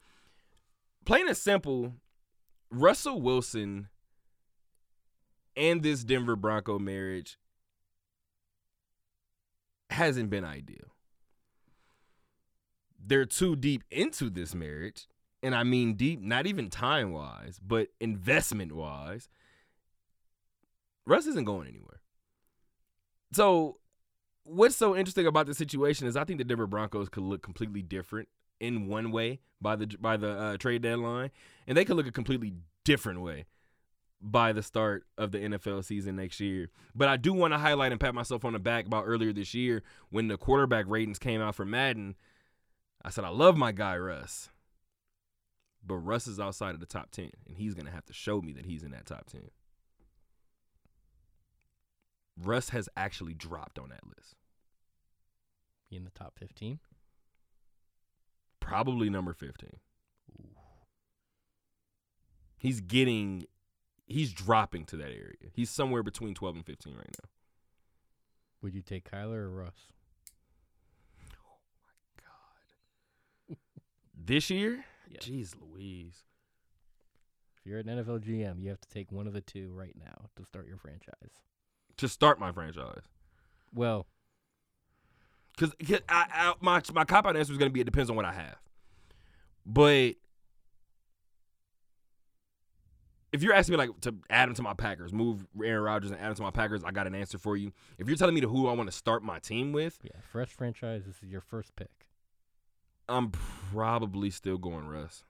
plain 1.04 1.26
and 1.26 1.36
simple, 1.36 1.94
Russell 2.70 3.20
Wilson 3.20 3.88
and 5.56 5.82
this 5.82 6.04
Denver 6.04 6.36
Bronco 6.36 6.78
marriage 6.78 7.38
hasn't 9.90 10.30
been 10.30 10.44
ideal. 10.44 10.94
They're 13.04 13.26
too 13.26 13.56
deep 13.56 13.82
into 13.90 14.30
this 14.30 14.54
marriage, 14.54 15.08
and 15.42 15.56
I 15.56 15.64
mean 15.64 15.94
deep, 15.94 16.20
not 16.22 16.46
even 16.46 16.70
time 16.70 17.10
wise, 17.10 17.58
but 17.60 17.88
investment 18.00 18.72
wise. 18.72 19.28
Russ 21.04 21.26
isn't 21.26 21.44
going 21.44 21.66
anywhere. 21.66 22.01
So, 23.32 23.78
what's 24.44 24.76
so 24.76 24.94
interesting 24.96 25.26
about 25.26 25.46
the 25.46 25.54
situation 25.54 26.06
is 26.06 26.16
I 26.16 26.24
think 26.24 26.38
the 26.38 26.44
Denver 26.44 26.66
Broncos 26.66 27.08
could 27.08 27.22
look 27.22 27.42
completely 27.42 27.82
different 27.82 28.28
in 28.60 28.86
one 28.86 29.10
way 29.10 29.40
by 29.60 29.76
the 29.76 29.86
by 29.86 30.16
the 30.16 30.30
uh, 30.30 30.56
trade 30.58 30.82
deadline, 30.82 31.30
and 31.66 31.76
they 31.76 31.84
could 31.84 31.96
look 31.96 32.06
a 32.06 32.12
completely 32.12 32.52
different 32.84 33.22
way 33.22 33.46
by 34.20 34.52
the 34.52 34.62
start 34.62 35.04
of 35.18 35.32
the 35.32 35.38
NFL 35.38 35.84
season 35.84 36.16
next 36.16 36.40
year. 36.40 36.68
But 36.94 37.08
I 37.08 37.16
do 37.16 37.32
want 37.32 37.54
to 37.54 37.58
highlight 37.58 37.90
and 37.90 38.00
pat 38.00 38.14
myself 38.14 38.44
on 38.44 38.52
the 38.52 38.58
back 38.58 38.86
about 38.86 39.04
earlier 39.06 39.32
this 39.32 39.52
year 39.54 39.82
when 40.10 40.28
the 40.28 40.36
quarterback 40.36 40.84
ratings 40.86 41.18
came 41.18 41.40
out 41.40 41.54
for 41.54 41.64
Madden. 41.64 42.14
I 43.04 43.10
said 43.10 43.24
I 43.24 43.30
love 43.30 43.56
my 43.56 43.72
guy 43.72 43.96
Russ, 43.96 44.50
but 45.84 45.96
Russ 45.96 46.26
is 46.26 46.38
outside 46.38 46.74
of 46.74 46.80
the 46.80 46.86
top 46.86 47.10
ten, 47.10 47.30
and 47.48 47.56
he's 47.56 47.74
gonna 47.74 47.90
have 47.90 48.06
to 48.06 48.12
show 48.12 48.42
me 48.42 48.52
that 48.52 48.66
he's 48.66 48.82
in 48.82 48.90
that 48.90 49.06
top 49.06 49.30
ten. 49.30 49.50
Russ 52.40 52.70
has 52.70 52.88
actually 52.96 53.34
dropped 53.34 53.78
on 53.78 53.88
that 53.90 54.06
list. 54.06 54.34
be 55.90 55.96
in 55.96 56.04
the 56.04 56.10
top 56.10 56.38
fifteen. 56.38 56.80
Probably 58.60 59.10
number 59.10 59.32
15. 59.34 59.70
He's 62.56 62.80
getting 62.80 63.44
he's 64.06 64.32
dropping 64.32 64.84
to 64.86 64.96
that 64.96 65.08
area. 65.08 65.50
He's 65.52 65.68
somewhere 65.68 66.02
between 66.04 66.34
12 66.34 66.56
and 66.56 66.66
15 66.66 66.94
right 66.94 67.16
now. 67.22 67.28
Would 68.62 68.74
you 68.74 68.82
take 68.82 69.10
Kyler 69.10 69.38
or 69.38 69.50
Russ? 69.50 69.74
Oh 71.34 71.58
my 71.82 72.24
God. 73.48 73.58
this 74.14 74.48
year? 74.48 74.84
Yeah. 75.10 75.18
Jeez 75.18 75.54
Louise. 75.60 76.22
If 77.58 77.66
you're 77.66 77.80
an 77.80 77.86
NFL 77.86 78.20
GM, 78.20 78.62
you 78.62 78.70
have 78.70 78.80
to 78.80 78.88
take 78.88 79.10
one 79.10 79.26
of 79.26 79.32
the 79.32 79.40
two 79.40 79.72
right 79.74 79.96
now 79.98 80.28
to 80.36 80.44
start 80.44 80.68
your 80.68 80.78
franchise. 80.78 81.40
To 81.98 82.08
start 82.08 82.40
my 82.40 82.52
franchise. 82.52 83.02
Well, 83.74 84.06
I 86.08 86.54
my 86.60 86.82
my 86.92 87.04
cop 87.04 87.26
out 87.26 87.36
answer 87.36 87.52
is 87.52 87.58
going 87.58 87.70
to 87.70 87.72
be 87.72 87.80
it 87.80 87.84
depends 87.84 88.10
on 88.10 88.16
what 88.16 88.24
I 88.24 88.32
have. 88.32 88.56
But 89.64 90.14
if 93.32 93.42
you're 93.42 93.54
asking 93.54 93.72
me 93.74 93.78
like 93.78 94.00
to 94.02 94.14
add 94.28 94.48
him 94.48 94.54
to 94.54 94.62
my 94.62 94.74
Packers, 94.74 95.12
move 95.12 95.46
Aaron 95.62 95.82
Rodgers 95.82 96.10
and 96.10 96.20
add 96.20 96.28
him 96.28 96.34
to 96.34 96.42
my 96.42 96.50
Packers, 96.50 96.84
I 96.84 96.90
got 96.90 97.06
an 97.06 97.14
answer 97.14 97.38
for 97.38 97.56
you. 97.56 97.72
If 97.98 98.08
you're 98.08 98.16
telling 98.16 98.34
me 98.34 98.40
to 98.42 98.48
who 98.48 98.68
I 98.68 98.72
want 98.72 98.90
to 98.90 98.96
start 98.96 99.22
my 99.22 99.38
team 99.38 99.72
with, 99.72 99.98
yeah, 100.02 100.20
fresh 100.30 100.50
franchise. 100.50 101.04
This 101.06 101.22
is 101.22 101.30
your 101.30 101.40
first 101.40 101.74
pick. 101.76 101.90
I'm 103.08 103.30
probably 103.30 104.30
still 104.30 104.58
going 104.58 104.86
Russ. 104.86 105.24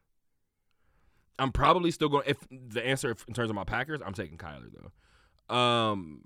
I'm 1.38 1.52
probably 1.52 1.90
still 1.90 2.08
going. 2.08 2.24
If 2.26 2.38
the 2.50 2.84
answer 2.84 3.10
if, 3.10 3.24
in 3.26 3.34
terms 3.34 3.50
of 3.50 3.56
my 3.56 3.64
Packers, 3.64 4.00
I'm 4.04 4.14
taking 4.14 4.36
Kyler 4.36 4.70
though. 4.72 5.54
Um, 5.54 6.22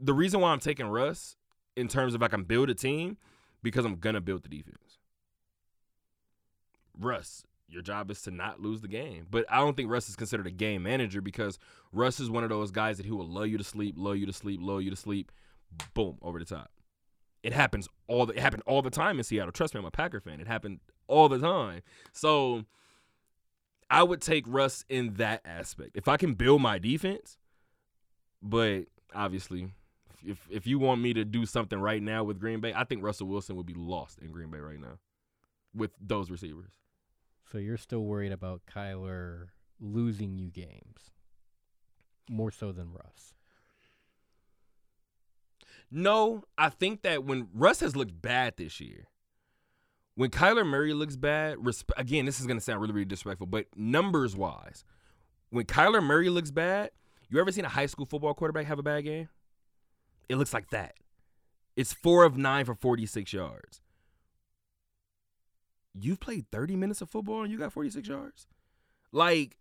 the 0.00 0.14
reason 0.14 0.40
why 0.40 0.52
I'm 0.52 0.60
taking 0.60 0.86
Russ 0.86 1.36
in 1.76 1.88
terms 1.88 2.14
of 2.14 2.22
I 2.22 2.28
can 2.28 2.44
build 2.44 2.70
a 2.70 2.74
team 2.74 3.16
because 3.62 3.84
I'm 3.84 3.96
gonna 3.96 4.20
build 4.20 4.42
the 4.42 4.48
defense. 4.48 4.98
Russ, 6.98 7.44
your 7.68 7.82
job 7.82 8.10
is 8.10 8.22
to 8.22 8.30
not 8.30 8.60
lose 8.60 8.80
the 8.80 8.88
game, 8.88 9.26
but 9.30 9.44
I 9.50 9.58
don't 9.58 9.76
think 9.76 9.90
Russ 9.90 10.08
is 10.08 10.16
considered 10.16 10.46
a 10.46 10.50
game 10.50 10.82
manager 10.82 11.20
because 11.20 11.58
Russ 11.92 12.20
is 12.20 12.30
one 12.30 12.44
of 12.44 12.50
those 12.50 12.70
guys 12.70 12.96
that 12.96 13.06
he 13.06 13.12
will 13.12 13.26
lull 13.26 13.46
you 13.46 13.58
to 13.58 13.64
sleep, 13.64 13.94
lull 13.98 14.14
you 14.14 14.26
to 14.26 14.32
sleep, 14.32 14.60
lull 14.62 14.80
you 14.80 14.90
to 14.90 14.96
sleep, 14.96 15.32
boom, 15.94 16.18
over 16.22 16.38
the 16.38 16.44
top. 16.44 16.70
It 17.42 17.52
happens 17.52 17.88
all 18.08 18.26
the 18.26 18.34
it 18.34 18.40
happened 18.40 18.62
all 18.66 18.82
the 18.82 18.90
time 18.90 19.18
in 19.18 19.24
Seattle. 19.24 19.52
Trust 19.52 19.74
me, 19.74 19.78
I'm 19.78 19.86
a 19.86 19.90
Packer 19.90 20.20
fan. 20.20 20.40
It 20.40 20.46
happened 20.46 20.80
all 21.06 21.28
the 21.28 21.38
time. 21.38 21.82
So 22.12 22.64
I 23.90 24.02
would 24.02 24.20
take 24.20 24.44
Russ 24.48 24.84
in 24.88 25.14
that 25.14 25.42
aspect. 25.44 25.90
If 25.94 26.08
I 26.08 26.16
can 26.16 26.34
build 26.34 26.60
my 26.62 26.78
defense, 26.78 27.38
but 28.42 28.86
obviously 29.14 29.70
if 30.26 30.46
if 30.50 30.66
you 30.66 30.78
want 30.78 31.00
me 31.00 31.12
to 31.14 31.24
do 31.24 31.46
something 31.46 31.78
right 31.78 32.02
now 32.02 32.24
with 32.24 32.40
Green 32.40 32.60
Bay, 32.60 32.72
I 32.74 32.84
think 32.84 33.02
Russell 33.02 33.28
Wilson 33.28 33.56
would 33.56 33.66
be 33.66 33.74
lost 33.74 34.18
in 34.18 34.32
Green 34.32 34.50
Bay 34.50 34.58
right 34.58 34.80
now 34.80 34.98
with 35.74 35.92
those 36.00 36.30
receivers. 36.30 36.72
So 37.50 37.58
you're 37.58 37.76
still 37.76 38.04
worried 38.04 38.32
about 38.32 38.62
Kyler 38.66 39.48
losing 39.80 40.36
you 40.36 40.48
games 40.48 41.12
more 42.28 42.50
so 42.50 42.72
than 42.72 42.92
Russ. 42.92 43.34
No, 45.90 46.42
I 46.58 46.68
think 46.70 47.02
that 47.02 47.24
when 47.24 47.48
Russ 47.54 47.80
has 47.80 47.94
looked 47.94 48.20
bad 48.20 48.54
this 48.56 48.80
year, 48.80 49.06
when 50.16 50.30
Kyler 50.30 50.66
Murray 50.66 50.92
looks 50.92 51.14
bad, 51.14 51.58
resp- 51.58 51.90
again, 51.96 52.24
this 52.24 52.40
is 52.40 52.46
going 52.46 52.58
to 52.58 52.64
sound 52.64 52.80
really, 52.80 52.92
really 52.92 53.04
disrespectful, 53.04 53.46
but 53.46 53.66
numbers 53.76 54.34
wise, 54.34 54.84
when 55.50 55.64
Kyler 55.64 56.02
Murray 56.02 56.28
looks 56.28 56.50
bad, 56.50 56.90
you 57.28 57.38
ever 57.38 57.52
seen 57.52 57.64
a 57.64 57.68
high 57.68 57.86
school 57.86 58.06
football 58.06 58.34
quarterback 58.34 58.66
have 58.66 58.80
a 58.80 58.82
bad 58.82 59.04
game? 59.04 59.28
It 60.28 60.36
looks 60.36 60.52
like 60.52 60.70
that. 60.70 60.94
It's 61.76 61.92
four 61.92 62.24
of 62.24 62.36
nine 62.36 62.64
for 62.64 62.74
46 62.74 63.32
yards. 63.32 63.80
You've 65.94 66.20
played 66.20 66.46
30 66.50 66.76
minutes 66.76 67.00
of 67.00 67.10
football 67.10 67.42
and 67.42 67.52
you 67.52 67.58
got 67.58 67.72
46 67.72 68.08
yards? 68.08 68.46
Like 69.12 69.56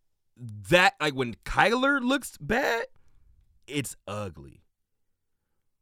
that, 0.69 0.95
like 0.99 1.13
when 1.13 1.35
Kyler 1.45 2.01
looks 2.01 2.37
bad, 2.37 2.85
it's 3.67 3.95
ugly. 4.07 4.63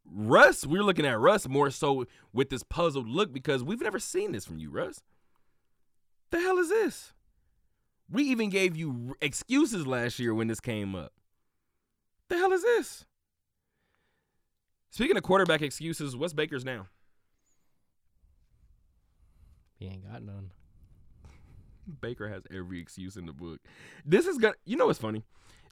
Russ, 0.05 0.65
we're 0.65 0.83
looking 0.83 1.05
at 1.05 1.19
Russ 1.19 1.47
more 1.47 1.69
so 1.69 2.05
with 2.33 2.49
this 2.49 2.63
puzzled 2.63 3.07
look 3.07 3.31
because 3.31 3.63
we've 3.63 3.81
never 3.81 3.99
seen 3.99 4.33
this 4.33 4.45
from 4.45 4.59
you, 4.59 4.69
Russ. 4.69 5.01
The 6.29 6.39
hell 6.39 6.57
is 6.57 6.69
this? 6.69 7.13
We 8.09 8.23
even 8.23 8.49
gave 8.49 8.75
you 8.75 9.15
excuses 9.21 9.87
last 9.87 10.19
year 10.19 10.33
when 10.33 10.47
this 10.47 10.59
came 10.59 10.93
up. 10.93 11.13
The 12.29 12.37
hell 12.37 12.51
is 12.51 12.63
this? 12.63 13.05
Speaking 14.93 15.17
of 15.17 15.23
quarterback 15.23 15.63
excuses, 15.63 16.15
what's 16.15 16.33
Baker's 16.33 16.63
now? 16.63 16.85
He 19.79 19.87
ain't 19.87 20.07
got 20.07 20.21
none. 20.21 20.51
Baker 21.99 22.29
has 22.29 22.43
every 22.55 22.79
excuse 22.79 23.17
in 23.17 23.25
the 23.25 23.33
book. 23.33 23.59
This 24.05 24.27
is 24.27 24.37
gonna 24.37 24.53
you 24.65 24.77
know 24.77 24.85
what's 24.85 24.99
funny? 24.99 25.23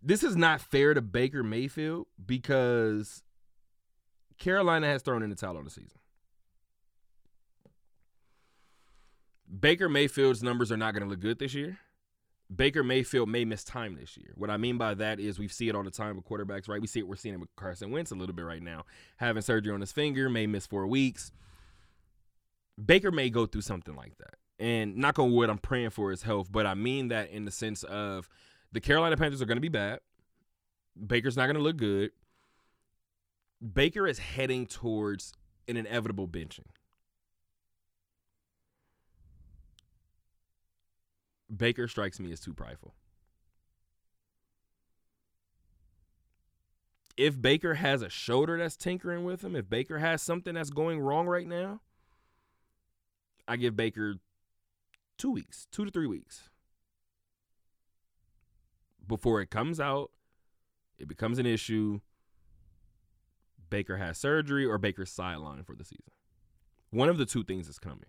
This 0.02 0.24
is 0.24 0.36
not 0.36 0.60
fair 0.60 0.96
to 0.96 1.04
Baker 1.04 1.44
Mayfield 1.44 2.08
because 2.26 3.22
Carolina 4.40 4.88
has 4.88 5.04
thrown 5.04 5.22
in 5.22 5.30
the 5.30 5.36
towel 5.36 5.56
on 5.56 5.66
the 5.66 5.70
season. 5.70 6.00
Baker 9.60 9.88
Mayfield's 9.88 10.42
numbers 10.42 10.72
are 10.72 10.78
not 10.78 10.96
going 10.96 11.04
to 11.04 11.10
look 11.10 11.20
good 11.20 11.38
this 11.38 11.54
year. 11.54 11.78
Baker 12.54 12.84
Mayfield 12.84 13.30
may 13.30 13.46
miss 13.46 13.64
time 13.64 13.96
this 14.00 14.18
year. 14.18 14.34
What 14.36 14.50
I 14.50 14.58
mean 14.58 14.78
by 14.78 14.94
that 14.96 15.20
is 15.20 15.40
we 15.40 15.48
see 15.48 15.70
it 15.70 15.76
all 15.76 15.84
the 15.84 15.92
time 15.92 16.18
with 16.18 16.26
quarterbacks, 16.26 16.68
right? 16.68 16.82
We 16.82 16.88
see 16.88 17.00
it. 17.00 17.08
We're 17.08 17.16
seeing 17.16 17.36
it 17.36 17.40
with 17.40 17.56
Carson 17.56 17.92
Wentz 17.92 18.12
a 18.12 18.16
little 18.16 18.36
bit 18.36 18.46
right 18.46 18.62
now, 18.62 18.86
having 19.18 19.42
surgery 19.42 19.74
on 19.74 19.80
his 19.80 19.92
finger, 19.92 20.30
may 20.30 20.48
miss 20.48 20.66
four 20.66 20.86
weeks. 20.88 21.32
Baker 22.84 23.12
may 23.12 23.30
go 23.30 23.46
through 23.46 23.62
something 23.62 23.96
like 23.96 24.18
that. 24.18 24.36
And 24.60 24.98
knock 24.98 25.18
on 25.18 25.32
wood, 25.32 25.50
I'm 25.50 25.58
praying 25.58 25.92
for 25.92 26.12
his 26.12 26.24
health, 26.24 26.52
but 26.52 26.66
I 26.66 26.74
mean 26.74 27.08
that 27.08 27.32
in 27.32 27.46
the 27.46 27.52
sense 27.52 27.84
of 27.84 28.30
the 28.72 28.80
Carolina 28.80 29.18
Panthers 29.18 29.42
are 29.42 29.46
going 29.46 29.58
to 29.58 29.62
be 29.62 29.70
bad. 29.70 30.00
Baker's 31.08 31.38
not 31.38 31.46
going 31.46 31.56
to 31.56 31.62
look 31.62 31.78
good. 31.78 32.12
Baker 33.74 34.08
is 34.08 34.20
heading 34.20 34.66
towards 34.68 35.34
an 35.68 35.78
inevitable 35.78 36.28
benching. 36.28 36.66
Baker 41.56 41.88
strikes 41.88 42.20
me 42.20 42.32
as 42.32 42.40
too 42.40 42.54
prideful. 42.54 42.94
If 47.18 47.42
Baker 47.42 47.76
has 47.76 48.02
a 48.02 48.10
shoulder 48.10 48.58
that's 48.58 48.78
tinkering 48.78 49.26
with 49.26 49.44
him, 49.44 49.56
if 49.56 49.70
Baker 49.70 50.00
has 50.00 50.22
something 50.22 50.56
that's 50.56 50.70
going 50.70 51.00
wrong 51.00 51.28
right 51.28 51.48
now, 51.48 51.82
I 53.48 53.58
give 53.58 53.76
Baker 53.76 54.16
two 55.18 55.32
weeks, 55.32 55.68
two 55.72 55.86
to 55.86 55.92
three 55.92 56.08
weeks 56.08 56.50
before 59.12 59.42
it 59.42 59.50
comes 59.50 59.80
out, 59.80 60.10
it 60.98 61.08
becomes 61.08 61.38
an 61.38 61.46
issue. 61.46 62.00
Baker 63.70 63.98
has 63.98 64.18
surgery 64.18 64.66
or 64.66 64.78
Baker's 64.78 65.14
sidelined 65.14 65.66
for 65.66 65.76
the 65.76 65.84
season. 65.84 66.12
One 66.92 67.10
of 67.10 67.18
the 67.18 67.26
two 67.26 67.44
things 67.44 67.68
is 67.68 67.78
coming. 67.78 68.06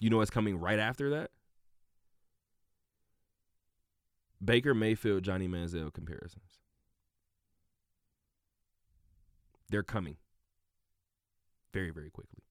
You 0.00 0.10
know 0.10 0.18
what's 0.18 0.30
coming 0.30 0.56
right 0.56 0.78
after 0.78 1.10
that? 1.10 1.30
Baker 4.44 4.74
Mayfield, 4.74 5.22
Johnny 5.22 5.48
Manziel 5.48 5.92
comparisons. 5.92 6.58
They're 9.70 9.82
coming 9.82 10.16
very, 11.72 11.90
very 11.90 12.10
quickly. 12.10 12.42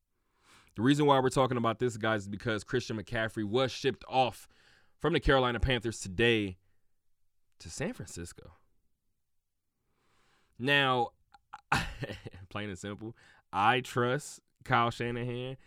The 0.76 0.82
reason 0.82 1.06
why 1.06 1.20
we're 1.20 1.30
talking 1.30 1.58
about 1.58 1.80
this, 1.80 1.98
guys, 1.98 2.22
is 2.22 2.28
because 2.28 2.64
Christian 2.64 2.98
McCaffrey 2.98 3.44
was 3.44 3.72
shipped 3.72 4.06
off 4.08 4.48
from 5.00 5.14
the 5.14 5.20
Carolina 5.20 5.60
Panthers 5.60 6.00
today 6.00 6.58
to 7.60 7.70
San 7.70 7.94
Francisco. 7.94 8.54
Now, 10.58 11.10
plain 12.50 12.70
and 12.70 12.80
simple, 12.80 13.16
I 13.52 13.82
trust 13.82 14.40
Kyle 14.64 14.92
Shanahan. 14.92 15.58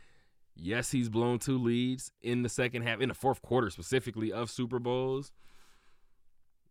Yes, 0.56 0.92
he's 0.92 1.08
blown 1.08 1.38
two 1.38 1.58
leads 1.58 2.12
in 2.22 2.42
the 2.42 2.48
second 2.48 2.82
half, 2.82 3.00
in 3.00 3.08
the 3.08 3.14
fourth 3.14 3.42
quarter 3.42 3.70
specifically 3.70 4.32
of 4.32 4.50
Super 4.50 4.78
Bowls. 4.78 5.32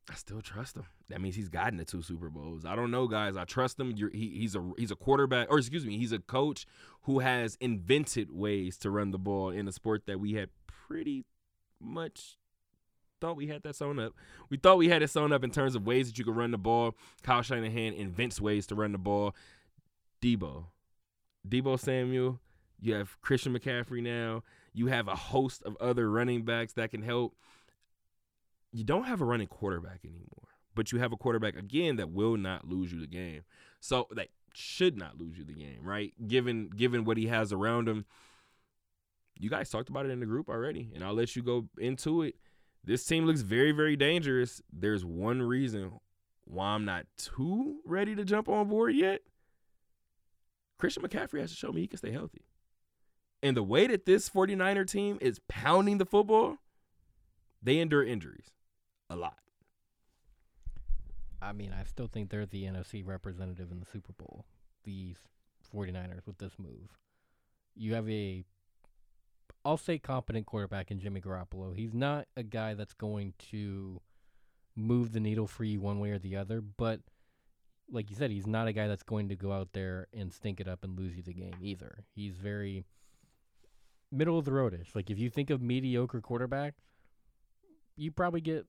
I 0.09 0.15
still 0.15 0.41
trust 0.41 0.75
him. 0.75 0.85
That 1.09 1.21
means 1.21 1.35
he's 1.35 1.49
gotten 1.49 1.77
the 1.77 1.85
two 1.85 2.01
Super 2.01 2.29
Bowls. 2.29 2.65
I 2.65 2.75
don't 2.75 2.91
know, 2.91 3.07
guys. 3.07 3.37
I 3.37 3.45
trust 3.45 3.79
him. 3.79 3.95
He, 3.95 4.29
he's 4.35 4.55
a 4.55 4.71
he's 4.77 4.91
a 4.91 4.95
quarterback, 4.95 5.49
or 5.49 5.57
excuse 5.57 5.85
me, 5.85 5.97
he's 5.97 6.11
a 6.11 6.19
coach 6.19 6.65
who 7.03 7.19
has 7.19 7.57
invented 7.61 8.31
ways 8.31 8.77
to 8.79 8.89
run 8.89 9.11
the 9.11 9.17
ball 9.17 9.49
in 9.49 9.67
a 9.67 9.71
sport 9.71 10.05
that 10.07 10.19
we 10.19 10.33
had 10.33 10.49
pretty 10.67 11.25
much 11.79 12.37
thought 13.21 13.37
we 13.37 13.47
had 13.47 13.63
that 13.63 13.75
sewn 13.75 13.99
up. 13.99 14.13
We 14.49 14.57
thought 14.57 14.77
we 14.77 14.89
had 14.89 15.01
it 15.01 15.09
sewn 15.09 15.31
up 15.31 15.45
in 15.45 15.51
terms 15.51 15.75
of 15.75 15.85
ways 15.85 16.07
that 16.07 16.19
you 16.19 16.25
could 16.25 16.35
run 16.35 16.51
the 16.51 16.57
ball. 16.57 16.95
Kyle 17.21 17.41
Shanahan 17.41 17.93
invents 17.93 18.41
ways 18.41 18.67
to 18.67 18.75
run 18.75 18.91
the 18.91 18.97
ball. 18.97 19.33
Deebo, 20.21 20.65
Deebo 21.47 21.79
Samuel. 21.79 22.39
You 22.81 22.95
have 22.95 23.21
Christian 23.21 23.57
McCaffrey 23.57 24.03
now. 24.03 24.43
You 24.73 24.87
have 24.87 25.07
a 25.07 25.15
host 25.15 25.63
of 25.63 25.77
other 25.77 26.11
running 26.11 26.43
backs 26.43 26.73
that 26.73 26.91
can 26.91 27.01
help 27.01 27.35
you 28.73 28.83
don't 28.83 29.05
have 29.05 29.21
a 29.21 29.25
running 29.25 29.47
quarterback 29.47 29.99
anymore, 30.03 30.49
but 30.75 30.91
you 30.91 30.99
have 30.99 31.13
a 31.13 31.17
quarterback 31.17 31.55
again 31.55 31.95
that 31.97 32.11
will 32.11 32.35
not 32.35 32.67
lose 32.67 32.91
you 32.91 32.99
the 32.99 33.07
game. 33.07 33.43
So 33.79 34.07
that 34.15 34.29
should 34.53 34.97
not 34.97 35.17
lose 35.17 35.37
you 35.37 35.45
the 35.45 35.53
game, 35.53 35.79
right? 35.83 36.13
Given 36.27 36.69
given 36.69 37.05
what 37.05 37.17
he 37.17 37.27
has 37.27 37.53
around 37.53 37.87
him. 37.87 38.05
You 39.39 39.49
guys 39.49 39.69
talked 39.69 39.89
about 39.89 40.05
it 40.05 40.11
in 40.11 40.19
the 40.19 40.25
group 40.25 40.49
already, 40.49 40.91
and 40.93 41.03
I'll 41.03 41.13
let 41.13 41.35
you 41.35 41.43
go 41.43 41.67
into 41.77 42.23
it. 42.23 42.35
This 42.83 43.05
team 43.05 43.25
looks 43.25 43.41
very, 43.41 43.71
very 43.71 43.95
dangerous. 43.95 44.61
There's 44.71 45.05
one 45.05 45.41
reason 45.41 45.91
why 46.45 46.67
I'm 46.67 46.85
not 46.85 47.05
too 47.17 47.79
ready 47.85 48.15
to 48.15 48.25
jump 48.25 48.49
on 48.49 48.67
board 48.67 48.95
yet. 48.95 49.21
Christian 50.77 51.03
McCaffrey 51.03 51.39
has 51.39 51.51
to 51.51 51.55
show 51.55 51.71
me 51.71 51.81
he 51.81 51.87
can 51.87 51.97
stay 51.97 52.11
healthy. 52.11 52.45
And 53.41 53.57
the 53.57 53.63
way 53.63 53.87
that 53.87 54.05
this 54.05 54.29
49er 54.29 54.89
team 54.89 55.17
is 55.21 55.39
pounding 55.47 55.97
the 55.97 56.05
football, 56.05 56.57
they 57.61 57.79
endure 57.79 58.03
injuries 58.03 58.51
a 59.13 59.15
lot. 59.15 59.37
I 61.41 61.51
mean, 61.53 61.73
I 61.77 61.83
still 61.83 62.07
think 62.07 62.29
they're 62.29 62.45
the 62.45 62.63
NFC 62.63 63.05
representative 63.05 63.71
in 63.71 63.79
the 63.79 63.85
Super 63.85 64.13
Bowl. 64.13 64.45
These 64.83 65.17
49ers 65.73 66.25
with 66.25 66.37
this 66.37 66.53
move. 66.57 66.97
You 67.75 67.93
have 67.95 68.09
a 68.09 68.43
I'll 69.65 69.77
say 69.77 69.97
competent 69.97 70.45
quarterback 70.45 70.91
in 70.91 70.99
Jimmy 70.99 71.21
Garoppolo. 71.21 71.75
He's 71.75 71.93
not 71.93 72.27
a 72.35 72.43
guy 72.43 72.73
that's 72.73 72.93
going 72.93 73.33
to 73.51 74.01
move 74.75 75.13
the 75.13 75.21
needle 75.21 75.47
for 75.47 75.63
you 75.63 75.79
one 75.79 75.99
way 75.99 76.11
or 76.11 76.19
the 76.19 76.35
other, 76.35 76.59
but 76.59 76.99
like 77.89 78.09
you 78.09 78.15
said, 78.15 78.31
he's 78.31 78.47
not 78.47 78.67
a 78.67 78.73
guy 78.73 78.87
that's 78.87 79.03
going 79.03 79.29
to 79.29 79.35
go 79.35 79.53
out 79.53 79.69
there 79.73 80.07
and 80.13 80.33
stink 80.33 80.59
it 80.59 80.67
up 80.67 80.83
and 80.83 80.97
lose 80.97 81.15
you 81.15 81.23
the 81.23 81.33
game 81.33 81.55
either. 81.61 82.03
He's 82.13 82.35
very 82.35 82.83
middle 84.11 84.37
of 84.37 84.45
the 84.45 84.51
roadish. 84.51 84.95
Like 84.95 85.09
if 85.09 85.17
you 85.17 85.29
think 85.29 85.49
of 85.49 85.61
mediocre 85.61 86.21
quarterback, 86.21 86.75
you 87.95 88.11
probably 88.11 88.41
get 88.41 88.65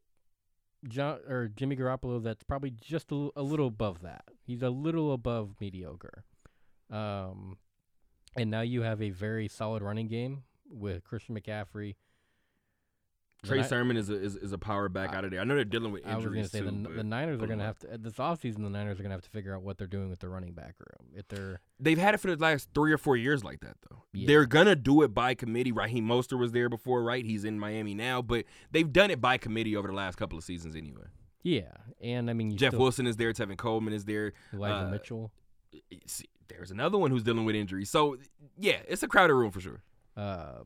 John 0.88 1.18
or 1.28 1.48
Jimmy 1.48 1.76
Garoppolo 1.76 2.22
that's 2.22 2.42
probably 2.42 2.70
just 2.70 3.12
a, 3.12 3.30
a 3.36 3.42
little 3.42 3.68
above 3.68 4.02
that. 4.02 4.24
He's 4.46 4.62
a 4.62 4.70
little 4.70 5.12
above 5.12 5.54
mediocre. 5.60 6.24
Um, 6.90 7.58
and 8.36 8.50
now 8.50 8.60
you 8.60 8.82
have 8.82 9.00
a 9.00 9.10
very 9.10 9.48
solid 9.48 9.82
running 9.82 10.08
game 10.08 10.44
with 10.68 11.04
Christian 11.04 11.38
McCaffrey. 11.38 11.94
Trey 13.44 13.58
The 13.58 13.62
Ni- 13.62 13.68
Sermon 13.68 13.96
is 13.96 14.10
a 14.10 14.14
is, 14.14 14.36
is 14.36 14.52
a 14.52 14.58
power 14.58 14.88
back 14.88 15.10
I- 15.12 15.16
out 15.18 15.24
of 15.24 15.30
there. 15.30 15.40
I 15.40 15.44
know 15.44 15.54
they're 15.54 15.64
dealing 15.64 15.92
with 15.92 16.02
injuries. 16.06 16.14
I 16.14 16.16
was 16.16 16.34
going 16.34 16.42
to 16.44 16.48
say 16.48 16.60
too. 16.60 16.88
the, 16.88 16.96
the 16.96 17.04
Niners 17.04 17.40
are 17.42 17.46
going 17.46 17.58
to 17.58 17.64
have 17.64 17.78
to 17.80 17.98
this 17.98 18.14
offseason. 18.14 18.62
The 18.62 18.70
Niners 18.70 18.98
are 18.98 19.02
going 19.02 19.10
to 19.10 19.14
have 19.16 19.22
to 19.22 19.30
figure 19.30 19.54
out 19.54 19.62
what 19.62 19.78
they're 19.78 19.86
doing 19.86 20.10
with 20.10 20.20
their 20.20 20.30
running 20.30 20.52
back 20.52 20.74
room. 20.78 21.10
If 21.14 21.28
they're 21.28 21.60
They've 21.78 21.98
had 21.98 22.14
it 22.14 22.18
for 22.18 22.34
the 22.34 22.42
last 22.42 22.68
three 22.74 22.92
or 22.92 22.98
four 22.98 23.16
years 23.16 23.44
like 23.44 23.60
that 23.60 23.76
though. 23.90 24.02
Yeah. 24.12 24.26
They're 24.26 24.46
gonna 24.46 24.76
do 24.76 25.02
it 25.02 25.08
by 25.14 25.34
committee. 25.34 25.72
Raheem 25.72 26.06
Mostert 26.06 26.38
was 26.38 26.52
there 26.52 26.68
before, 26.68 27.02
right? 27.02 27.24
He's 27.24 27.44
in 27.44 27.58
Miami 27.58 27.94
now, 27.94 28.22
but 28.22 28.44
they've 28.70 28.92
done 28.92 29.10
it 29.10 29.20
by 29.20 29.38
committee 29.38 29.76
over 29.76 29.88
the 29.88 29.94
last 29.94 30.16
couple 30.16 30.38
of 30.38 30.44
seasons 30.44 30.76
anyway. 30.76 31.04
yeah, 31.42 31.72
and 32.00 32.30
I 32.30 32.32
mean 32.32 32.56
Jeff 32.56 32.70
still, 32.70 32.80
Wilson 32.80 33.06
is 33.06 33.16
there, 33.16 33.32
Tevin 33.32 33.56
Coleman 33.56 33.92
is 33.92 34.04
there. 34.04 34.32
Elijah 34.52 34.86
uh, 34.86 34.90
Mitchell. 34.90 35.32
There's 36.48 36.70
another 36.70 36.98
one 36.98 37.10
who's 37.10 37.22
dealing 37.22 37.44
with 37.44 37.56
injuries. 37.56 37.90
So 37.90 38.16
yeah, 38.58 38.78
it's 38.86 39.02
a 39.02 39.08
crowded 39.08 39.34
room 39.34 39.50
for 39.50 39.60
sure. 39.60 39.82
Uh, 40.16 40.60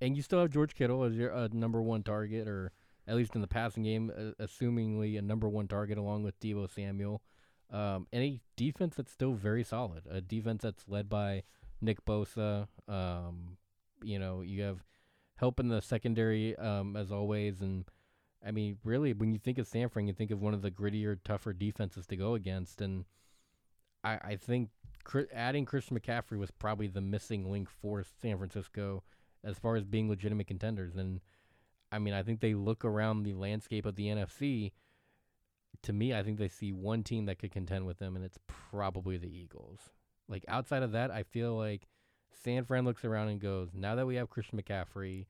and 0.00 0.16
you 0.16 0.22
still 0.22 0.40
have 0.40 0.50
George 0.50 0.74
Kittle 0.74 1.04
as 1.04 1.14
your 1.14 1.34
uh, 1.34 1.48
number 1.52 1.82
one 1.82 2.02
target, 2.02 2.48
or 2.48 2.72
at 3.06 3.16
least 3.16 3.34
in 3.34 3.40
the 3.40 3.46
passing 3.46 3.82
game, 3.82 4.10
uh, 4.16 4.42
assumingly 4.42 5.18
a 5.18 5.22
number 5.22 5.48
one 5.48 5.68
target 5.68 5.98
along 5.98 6.22
with 6.22 6.38
Deebo 6.40 6.70
Samuel. 6.72 7.22
Um, 7.70 8.06
and 8.12 8.22
a 8.22 8.40
defense 8.56 8.96
that's 8.96 9.12
still 9.12 9.32
very 9.32 9.64
solid. 9.64 10.02
A 10.08 10.20
defense 10.20 10.62
that's 10.62 10.84
led 10.88 11.08
by 11.08 11.42
Nick 11.80 12.04
Bosa. 12.04 12.68
Um, 12.88 13.56
you 14.02 14.18
know, 14.18 14.42
you 14.42 14.62
have 14.62 14.84
help 15.36 15.58
in 15.58 15.68
the 15.68 15.80
secondary 15.80 16.56
um, 16.56 16.96
as 16.96 17.10
always, 17.10 17.60
and 17.60 17.84
I 18.46 18.50
mean, 18.50 18.78
really, 18.84 19.12
when 19.12 19.32
you 19.32 19.38
think 19.38 19.58
of 19.58 19.66
San 19.66 19.88
Fran, 19.88 20.06
you 20.06 20.12
think 20.12 20.30
of 20.30 20.42
one 20.42 20.54
of 20.54 20.62
the 20.62 20.70
grittier, 20.70 21.18
tougher 21.24 21.52
defenses 21.52 22.06
to 22.08 22.16
go 22.16 22.34
against, 22.34 22.80
and 22.80 23.06
I, 24.04 24.18
I 24.22 24.36
think 24.36 24.68
adding 25.34 25.64
Christian 25.64 25.98
McCaffrey 25.98 26.38
was 26.38 26.50
probably 26.50 26.86
the 26.86 27.00
missing 27.00 27.50
link 27.50 27.68
for 27.70 28.04
San 28.20 28.36
Francisco 28.36 29.02
as 29.44 29.58
far 29.58 29.76
as 29.76 29.84
being 29.84 30.08
legitimate 30.08 30.46
contenders. 30.46 30.96
And 30.96 31.20
I 31.92 31.98
mean, 31.98 32.14
I 32.14 32.22
think 32.22 32.40
they 32.40 32.54
look 32.54 32.84
around 32.84 33.22
the 33.22 33.34
landscape 33.34 33.86
of 33.86 33.96
the 33.96 34.06
NFC. 34.06 34.72
To 35.82 35.92
me, 35.92 36.14
I 36.14 36.22
think 36.22 36.38
they 36.38 36.48
see 36.48 36.72
one 36.72 37.02
team 37.02 37.26
that 37.26 37.38
could 37.38 37.52
contend 37.52 37.86
with 37.86 37.98
them, 37.98 38.16
and 38.16 38.24
it's 38.24 38.38
probably 38.46 39.16
the 39.16 39.28
Eagles. 39.28 39.80
Like 40.28 40.44
outside 40.48 40.82
of 40.82 40.92
that, 40.92 41.10
I 41.10 41.22
feel 41.24 41.54
like 41.56 41.86
San 42.32 42.64
Fran 42.64 42.84
looks 42.84 43.04
around 43.04 43.28
and 43.28 43.40
goes, 43.40 43.74
"Now 43.74 43.94
that 43.94 44.06
we 44.06 44.16
have 44.16 44.30
Christian 44.30 44.60
McCaffrey, 44.60 45.26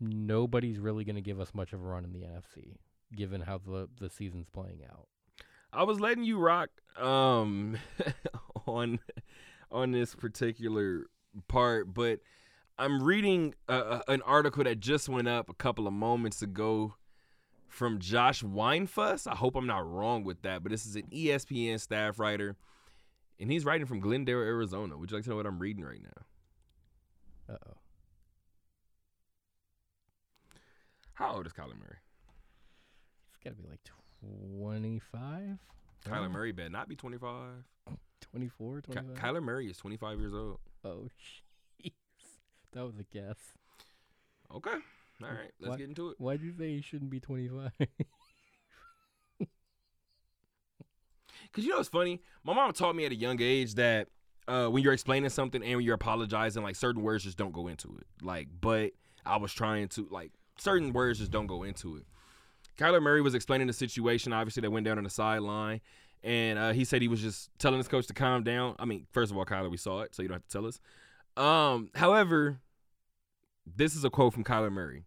nobody's 0.00 0.78
really 0.78 1.04
going 1.04 1.16
to 1.16 1.22
give 1.22 1.40
us 1.40 1.54
much 1.54 1.72
of 1.72 1.80
a 1.80 1.84
run 1.84 2.04
in 2.04 2.12
the 2.12 2.20
NFC, 2.20 2.76
given 3.14 3.40
how 3.40 3.58
the 3.58 3.88
the 3.98 4.08
season's 4.08 4.48
playing 4.48 4.82
out." 4.88 5.08
I 5.72 5.82
was 5.82 5.98
letting 5.98 6.24
you 6.24 6.38
rock 6.38 6.70
um 6.96 7.76
on 8.66 9.00
on 9.72 9.90
this 9.90 10.14
particular 10.14 11.06
part, 11.48 11.92
but 11.92 12.20
I'm 12.78 13.02
reading 13.02 13.54
a, 13.68 13.74
a- 13.74 14.02
an 14.08 14.22
article 14.22 14.64
that 14.64 14.80
just 14.80 15.08
went 15.08 15.28
up 15.28 15.48
a 15.48 15.54
couple 15.54 15.86
of 15.86 15.92
moments 15.92 16.42
ago 16.42 16.94
from 17.68 17.98
Josh 17.98 18.42
Weinfuss. 18.42 19.26
I 19.30 19.34
hope 19.36 19.54
I'm 19.56 19.66
not 19.66 19.88
wrong 19.88 20.24
with 20.24 20.42
that, 20.42 20.62
but 20.62 20.70
this 20.72 20.84
is 20.86 20.96
an 20.96 21.04
ESPN 21.12 21.78
staff 21.80 22.18
writer, 22.18 22.56
and 23.38 23.50
he's 23.50 23.64
writing 23.64 23.86
from 23.86 24.00
Glendale, 24.00 24.38
Arizona. 24.40 24.96
Would 24.98 25.10
you 25.10 25.16
like 25.16 25.24
to 25.24 25.30
know 25.30 25.36
what 25.36 25.46
I'm 25.46 25.58
reading 25.58 25.84
right 25.84 26.02
now? 26.02 27.54
Uh 27.54 27.58
oh. 27.68 27.72
How 31.14 31.34
old 31.36 31.46
is 31.46 31.52
Kyler 31.52 31.78
Murray? 31.78 31.98
It's 33.28 33.38
got 33.44 33.50
to 33.50 33.56
be 33.56 33.68
like 33.68 33.80
25? 34.58 35.58
Kyler 36.04 36.30
Murray 36.30 36.50
better 36.52 36.70
not 36.70 36.88
be 36.88 36.96
25. 36.96 37.64
24, 38.32 38.80
Ky- 38.82 38.92
Kyler 39.14 39.42
Murray 39.42 39.68
is 39.70 39.76
25 39.76 40.18
years 40.18 40.34
old. 40.34 40.58
Oh, 40.84 41.08
jeez. 41.20 41.42
That 42.74 42.84
was 42.84 42.98
a 42.98 43.04
guess. 43.04 43.36
Okay. 44.54 44.70
All 45.22 45.28
right. 45.28 45.52
Let's 45.60 45.70
What? 45.70 45.78
get 45.78 45.88
into 45.88 46.10
it. 46.10 46.16
Why 46.18 46.36
do 46.36 46.44
you 46.44 46.52
say 46.52 46.74
he 46.74 46.82
shouldn't 46.82 47.10
be 47.10 47.20
25? 47.20 47.70
Cause 51.52 51.62
you 51.64 51.70
know 51.70 51.76
what's 51.76 51.88
funny? 51.88 52.20
My 52.42 52.52
mom 52.52 52.72
taught 52.72 52.96
me 52.96 53.04
at 53.06 53.12
a 53.12 53.14
young 53.14 53.40
age 53.40 53.74
that 53.76 54.08
uh, 54.48 54.66
when 54.66 54.82
you're 54.82 54.92
explaining 54.92 55.30
something 55.30 55.62
and 55.62 55.76
when 55.76 55.84
you're 55.84 55.94
apologizing, 55.94 56.64
like 56.64 56.74
certain 56.74 57.02
words 57.02 57.22
just 57.22 57.38
don't 57.38 57.52
go 57.52 57.68
into 57.68 57.96
it. 58.00 58.06
Like, 58.24 58.48
but 58.60 58.90
I 59.24 59.36
was 59.36 59.52
trying 59.52 59.86
to 59.90 60.08
like 60.10 60.32
certain 60.58 60.92
words 60.92 61.20
just 61.20 61.30
don't 61.30 61.46
go 61.46 61.62
into 61.62 61.96
it. 61.96 62.04
Kyler 62.76 63.00
Murray 63.00 63.22
was 63.22 63.34
explaining 63.36 63.68
the 63.68 63.72
situation, 63.72 64.32
obviously 64.32 64.62
that 64.62 64.70
went 64.72 64.84
down 64.84 64.98
on 64.98 65.04
the 65.04 65.10
sideline, 65.10 65.80
and 66.24 66.58
uh, 66.58 66.72
he 66.72 66.84
said 66.84 67.00
he 67.02 67.06
was 67.08 67.20
just 67.22 67.50
telling 67.58 67.78
his 67.78 67.86
coach 67.86 68.08
to 68.08 68.14
calm 68.14 68.42
down. 68.42 68.74
I 68.80 68.84
mean, 68.84 69.06
first 69.12 69.30
of 69.30 69.38
all, 69.38 69.44
Kyler, 69.44 69.70
we 69.70 69.76
saw 69.76 70.00
it, 70.00 70.12
so 70.12 70.22
you 70.22 70.28
don't 70.28 70.36
have 70.36 70.46
to 70.48 70.50
tell 70.50 70.66
us. 70.66 70.80
Um, 71.36 71.90
however, 71.94 72.58
this 73.66 73.94
is 73.94 74.04
a 74.04 74.10
quote 74.10 74.32
from 74.32 74.44
Kyler 74.44 74.72
Murray. 74.72 75.06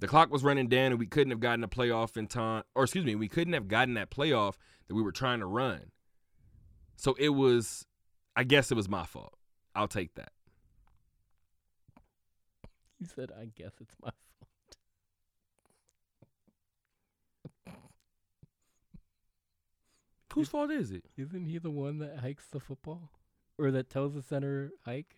The 0.00 0.08
clock 0.08 0.30
was 0.30 0.42
running 0.42 0.68
down, 0.68 0.92
and 0.92 0.98
we 0.98 1.06
couldn't 1.06 1.30
have 1.30 1.40
gotten 1.40 1.62
a 1.62 1.68
playoff 1.68 2.16
in 2.16 2.26
time, 2.26 2.62
or 2.74 2.84
excuse 2.84 3.04
me, 3.04 3.14
we 3.14 3.28
couldn't 3.28 3.52
have 3.52 3.68
gotten 3.68 3.94
that 3.94 4.10
playoff 4.10 4.54
that 4.88 4.94
we 4.94 5.02
were 5.02 5.12
trying 5.12 5.40
to 5.40 5.46
run. 5.46 5.90
So 6.96 7.14
it 7.18 7.30
was, 7.30 7.86
I 8.34 8.44
guess 8.44 8.70
it 8.70 8.76
was 8.76 8.88
my 8.88 9.04
fault. 9.04 9.34
I'll 9.74 9.88
take 9.88 10.14
that. 10.14 10.32
You 12.98 13.06
said, 13.06 13.30
I 13.38 13.46
guess 13.46 13.72
it's 13.80 13.94
my 14.02 14.10
fault. 14.10 14.16
Whose 20.34 20.48
fault 20.48 20.70
is 20.70 20.92
it? 20.92 21.04
Isn't 21.16 21.46
he 21.46 21.58
the 21.58 21.70
one 21.70 21.98
that 21.98 22.20
hikes 22.20 22.46
the 22.46 22.60
football? 22.60 23.10
Or 23.58 23.70
that 23.70 23.90
tells 23.90 24.14
the 24.14 24.22
center 24.22 24.70
hike? 24.84 25.16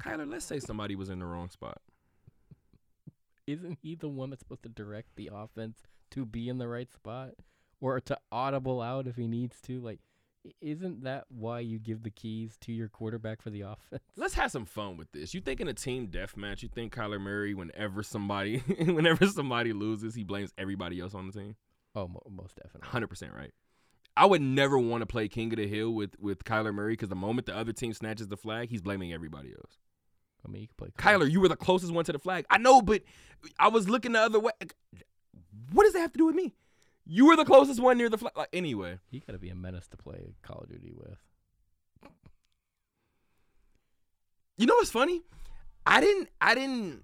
Kyler, 0.00 0.30
let's 0.30 0.44
say 0.44 0.60
somebody 0.60 0.94
was 0.94 1.08
in 1.08 1.18
the 1.18 1.26
wrong 1.26 1.50
spot. 1.50 1.80
Isn't 3.46 3.78
he 3.80 3.94
the 3.94 4.08
one 4.08 4.30
that's 4.30 4.40
supposed 4.40 4.64
to 4.64 4.68
direct 4.68 5.16
the 5.16 5.30
offense 5.32 5.78
to 6.10 6.26
be 6.26 6.48
in 6.48 6.58
the 6.58 6.68
right 6.68 6.92
spot? 6.92 7.30
Or 7.80 8.00
to 8.00 8.18
audible 8.32 8.80
out 8.80 9.06
if 9.06 9.16
he 9.16 9.26
needs 9.26 9.60
to? 9.62 9.80
Like, 9.80 10.00
isn't 10.60 11.04
that 11.04 11.24
why 11.28 11.60
you 11.60 11.78
give 11.78 12.02
the 12.02 12.10
keys 12.10 12.56
to 12.62 12.72
your 12.72 12.88
quarterback 12.88 13.42
for 13.42 13.50
the 13.50 13.62
offense? 13.62 14.02
Let's 14.16 14.34
have 14.34 14.50
some 14.50 14.64
fun 14.64 14.96
with 14.96 15.12
this. 15.12 15.34
You 15.34 15.40
think 15.40 15.60
in 15.60 15.68
a 15.68 15.74
team 15.74 16.06
death 16.06 16.36
match, 16.36 16.62
you 16.62 16.68
think 16.68 16.94
Kyler 16.94 17.20
Murray, 17.20 17.54
whenever 17.54 18.02
somebody, 18.02 18.58
whenever 18.78 19.26
somebody 19.26 19.72
loses, 19.72 20.14
he 20.14 20.24
blames 20.24 20.52
everybody 20.58 21.00
else 21.00 21.14
on 21.14 21.26
the 21.26 21.32
team. 21.32 21.56
Oh, 21.94 22.08
mo- 22.08 22.22
most 22.30 22.56
definitely. 22.56 22.88
Hundred 22.88 23.08
percent 23.08 23.32
right. 23.34 23.52
I 24.16 24.24
would 24.24 24.40
never 24.40 24.78
want 24.78 25.02
to 25.02 25.06
play 25.06 25.28
King 25.28 25.52
of 25.52 25.58
the 25.58 25.68
Hill 25.68 25.92
with 25.92 26.18
with 26.18 26.44
Kyler 26.44 26.74
Murray 26.74 26.94
because 26.94 27.10
the 27.10 27.14
moment 27.14 27.46
the 27.46 27.56
other 27.56 27.72
team 27.72 27.92
snatches 27.92 28.28
the 28.28 28.36
flag, 28.36 28.70
he's 28.70 28.82
blaming 28.82 29.12
everybody 29.12 29.50
else. 29.50 29.78
I 30.46 30.50
mean, 30.50 30.62
you 30.62 30.68
could 30.68 30.76
play 30.76 30.90
Kyler, 30.96 31.30
you 31.30 31.40
were 31.40 31.48
the 31.48 31.56
closest 31.56 31.92
one 31.92 32.04
to 32.04 32.12
the 32.12 32.18
flag. 32.18 32.46
I 32.50 32.58
know, 32.58 32.80
but 32.80 33.02
I 33.58 33.68
was 33.68 33.88
looking 33.88 34.12
the 34.12 34.20
other 34.20 34.38
way. 34.38 34.52
What 35.72 35.84
does 35.84 35.92
that 35.94 36.00
have 36.00 36.12
to 36.12 36.18
do 36.18 36.26
with 36.26 36.36
me? 36.36 36.54
You 37.04 37.26
were 37.26 37.36
the 37.36 37.44
closest 37.44 37.80
one 37.80 37.98
near 37.98 38.08
the 38.08 38.18
flag. 38.18 38.32
Like, 38.36 38.48
anyway, 38.52 38.98
You 39.10 39.20
got 39.20 39.32
to 39.32 39.38
be 39.38 39.50
a 39.50 39.54
menace 39.54 39.86
to 39.88 39.96
play 39.96 40.34
Call 40.42 40.60
of 40.60 40.68
Duty 40.68 40.92
with. 40.94 41.18
you 44.56 44.66
know 44.66 44.74
what's 44.74 44.90
funny? 44.90 45.22
I 45.84 46.00
didn't. 46.00 46.28
I 46.40 46.54
didn't. 46.54 47.02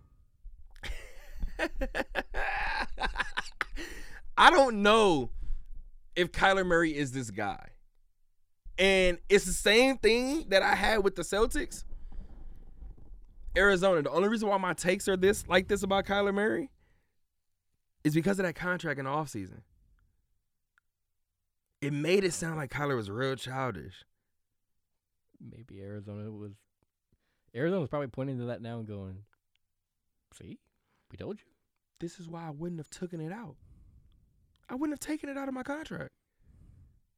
I 4.36 4.50
don't 4.50 4.82
know 4.82 5.30
if 6.16 6.32
Kyler 6.32 6.66
Murray 6.66 6.96
is 6.96 7.12
this 7.12 7.30
guy. 7.30 7.68
And 8.78 9.18
it's 9.28 9.44
the 9.44 9.52
same 9.52 9.98
thing 9.98 10.46
that 10.48 10.62
I 10.62 10.74
had 10.74 11.04
with 11.04 11.14
the 11.14 11.22
Celtics. 11.22 11.84
Arizona. 13.56 14.02
The 14.02 14.10
only 14.10 14.28
reason 14.28 14.48
why 14.48 14.56
my 14.58 14.72
takes 14.72 15.08
are 15.08 15.16
this 15.16 15.46
like 15.46 15.68
this 15.68 15.82
about 15.82 16.06
Kyler 16.06 16.34
Murray 16.34 16.70
is 18.04 18.14
because 18.14 18.38
of 18.38 18.44
that 18.44 18.54
contract 18.54 18.98
in 18.98 19.04
the 19.04 19.10
offseason. 19.10 19.62
It 21.80 21.92
made 21.92 22.24
it 22.24 22.32
sound 22.32 22.56
like 22.56 22.70
Kyler 22.70 22.96
was 22.96 23.10
real 23.10 23.36
childish. 23.36 24.04
Maybe 25.40 25.80
Arizona 25.80 26.30
was. 26.30 26.52
Arizona's 27.54 27.88
probably 27.88 28.08
pointing 28.08 28.38
to 28.38 28.46
that 28.46 28.62
now 28.62 28.78
and 28.78 28.86
going, 28.86 29.24
"See, 30.32 30.60
we 31.10 31.16
told 31.16 31.40
you." 31.40 31.46
This 31.98 32.18
is 32.18 32.28
why 32.28 32.46
I 32.46 32.50
wouldn't 32.50 32.80
have 32.80 32.90
taken 32.90 33.20
it 33.20 33.32
out. 33.32 33.56
I 34.68 34.74
wouldn't 34.74 34.98
have 34.98 35.06
taken 35.06 35.28
it 35.28 35.36
out 35.36 35.48
of 35.48 35.54
my 35.54 35.62
contract. 35.62 36.14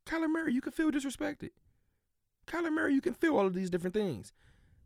Kyler 0.06 0.28
Murray, 0.28 0.52
you 0.52 0.60
can 0.60 0.72
feel 0.72 0.90
disrespected. 0.90 1.50
Kyler 2.46 2.72
Murray, 2.72 2.94
you 2.94 3.00
can 3.00 3.14
feel 3.14 3.36
all 3.36 3.46
of 3.46 3.54
these 3.54 3.70
different 3.70 3.94
things. 3.94 4.32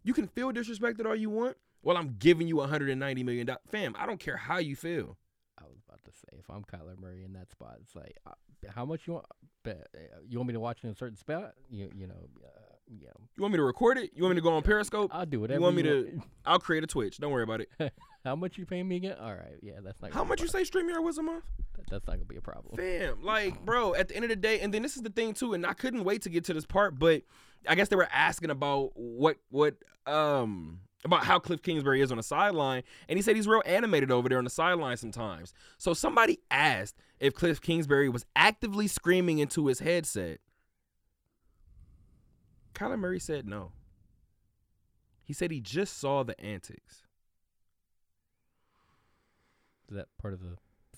You 0.05 0.15
can 0.15 0.27
feel 0.29 0.53
disrespected 0.53 1.07
all 1.07 1.15
you 1.17 1.31
want. 1.31 1.57
Well, 1.83 1.97
I'm 1.97 2.17
giving 2.19 2.49
you 2.49 2.57
190 2.57 3.23
million 3.23 3.47
dollars. 3.47 3.61
Fam, 3.71 3.95
I 3.99 4.07
don't 4.07 4.19
care 4.21 4.37
how 4.37 4.59
you 4.59 4.75
feel. 4.77 5.17
I 5.59 5.65
was 5.65 5.79
about 5.87 6.05
to 6.05 6.11
say, 6.13 6.39
if 6.39 6.49
I'm 6.51 6.63
Kyler 6.65 6.99
Murray 7.01 7.25
in 7.25 7.33
that 7.35 7.51
spot, 7.51 7.77
it's 7.83 7.95
like, 7.95 8.17
uh, 8.27 8.33
how 8.75 8.85
much 8.85 9.07
you 9.07 9.15
want? 9.15 9.27
Bet, 9.65 9.87
uh, 9.95 9.99
you 10.29 10.39
want 10.39 10.49
me 10.49 10.55
to 10.55 10.61
watch 10.61 10.83
in 10.85 10.91
a 10.91 10.95
certain 10.95 11.17
spot? 11.17 11.55
You, 11.71 11.91
you 11.95 12.07
know, 12.07 12.15
uh, 12.45 12.49
you 12.89 13.07
You 13.37 13.43
want 13.43 13.53
me 13.53 13.59
to 13.59 13.63
record 13.65 13.99
it? 13.99 14.11
You 14.15 14.23
want 14.23 14.35
me 14.35 14.41
to 14.41 14.43
go 14.43 14.53
on 14.55 14.63
Periscope? 14.63 15.11
I'll 15.15 15.27
do 15.27 15.41
whatever. 15.41 15.59
You 15.59 15.63
want 15.63 15.77
me 15.77 15.83
you 15.83 16.05
to? 16.05 16.23
I'll 16.47 16.59
create 16.59 16.85
a 16.85 16.87
Twitch. 16.87 17.19
Don't 17.19 17.31
worry 17.33 17.43
about 17.43 17.61
it. 17.61 17.69
How 18.25 18.35
much 18.35 18.59
you 18.59 18.67
paying 18.67 18.89
me 18.89 18.97
again? 18.97 19.17
All 19.21 19.33
right, 19.33 19.59
yeah, 19.63 19.75
that's 19.83 20.01
not. 20.03 20.13
How 20.13 20.25
much 20.25 20.41
you 20.43 20.49
say 20.49 20.63
StreamYard 20.63 21.03
was 21.03 21.19
a 21.19 21.23
month? 21.23 21.45
pro- 21.73 21.85
That's 21.89 22.07
not 22.07 22.15
gonna 22.15 22.25
be 22.25 22.37
a 22.37 22.41
problem. 22.41 22.77
Fam, 22.77 23.23
like, 23.23 23.61
bro, 23.65 23.95
at 23.95 24.09
the 24.09 24.17
end 24.17 24.25
of 24.25 24.31
the 24.31 24.37
day, 24.37 24.61
and 24.61 24.73
then 24.75 24.83
this 24.83 24.97
is 24.97 25.03
the 25.03 25.11
thing 25.11 25.35
too, 25.35 25.55
and 25.55 25.65
I 25.65 25.73
couldn't 25.73 26.05
wait 26.05 26.23
to 26.23 26.29
get 26.31 26.45
to 26.47 26.55
this 26.55 26.67
part, 26.67 26.99
but 26.99 27.23
I 27.67 27.75
guess 27.75 27.89
they 27.89 27.97
were 27.97 28.09
asking 28.13 28.51
about 28.51 28.91
what 28.95 29.37
what 29.51 29.77
um 30.07 30.81
about 31.05 31.25
how 31.25 31.39
Cliff 31.39 31.63
Kingsbury 31.63 32.01
is 32.01 32.11
on 32.11 32.17
the 32.17 32.23
sideline, 32.23 32.83
and 33.09 33.17
he 33.19 33.23
said 33.23 33.37
he's 33.37 33.47
real 33.49 33.63
animated 33.65 34.11
over 34.11 34.29
there 34.29 34.39
on 34.39 34.45
the 34.45 34.51
sideline 34.51 34.97
sometimes. 34.97 35.53
So 35.79 35.95
somebody 35.95 36.41
asked 36.51 36.97
if 37.21 37.35
Cliff 37.35 37.61
Kingsbury 37.61 38.09
was 38.09 38.27
actively 38.35 38.87
screaming 38.89 39.39
into 39.39 39.67
his 39.67 39.79
headset. 39.79 40.39
Kyler 42.75 42.99
Murray 42.99 43.21
said 43.21 43.47
no. 43.47 43.73
He 45.25 45.33
said 45.33 45.51
he 45.51 45.61
just 45.61 45.99
saw 45.99 46.23
the 46.23 46.39
antics. 46.41 47.03
Is 49.89 49.97
that 49.97 50.07
part 50.21 50.35
of 50.35 50.41
the 50.41 50.57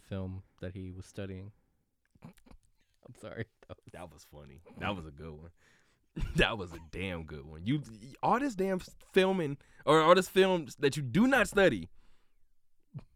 film 0.08 0.42
that 0.60 0.74
he 0.74 0.90
was 0.90 1.06
studying? 1.06 1.52
I'm 2.24 3.14
sorry. 3.20 3.46
That 3.68 3.76
was- 3.76 3.92
That 3.92 4.12
was 4.12 4.26
funny. 4.32 4.60
That 4.78 4.96
was 4.96 5.06
a 5.06 5.10
good 5.10 5.30
one. 5.32 5.50
that 6.36 6.58
was 6.58 6.72
a 6.72 6.78
damn 6.90 7.24
good 7.24 7.46
one. 7.46 7.62
You 7.64 7.82
all 8.22 8.38
this 8.38 8.54
damn 8.54 8.80
filming 9.12 9.56
or 9.84 10.00
all 10.00 10.14
this 10.14 10.28
films 10.28 10.76
that 10.80 10.96
you 10.96 11.02
do 11.02 11.26
not 11.26 11.48
study. 11.48 11.88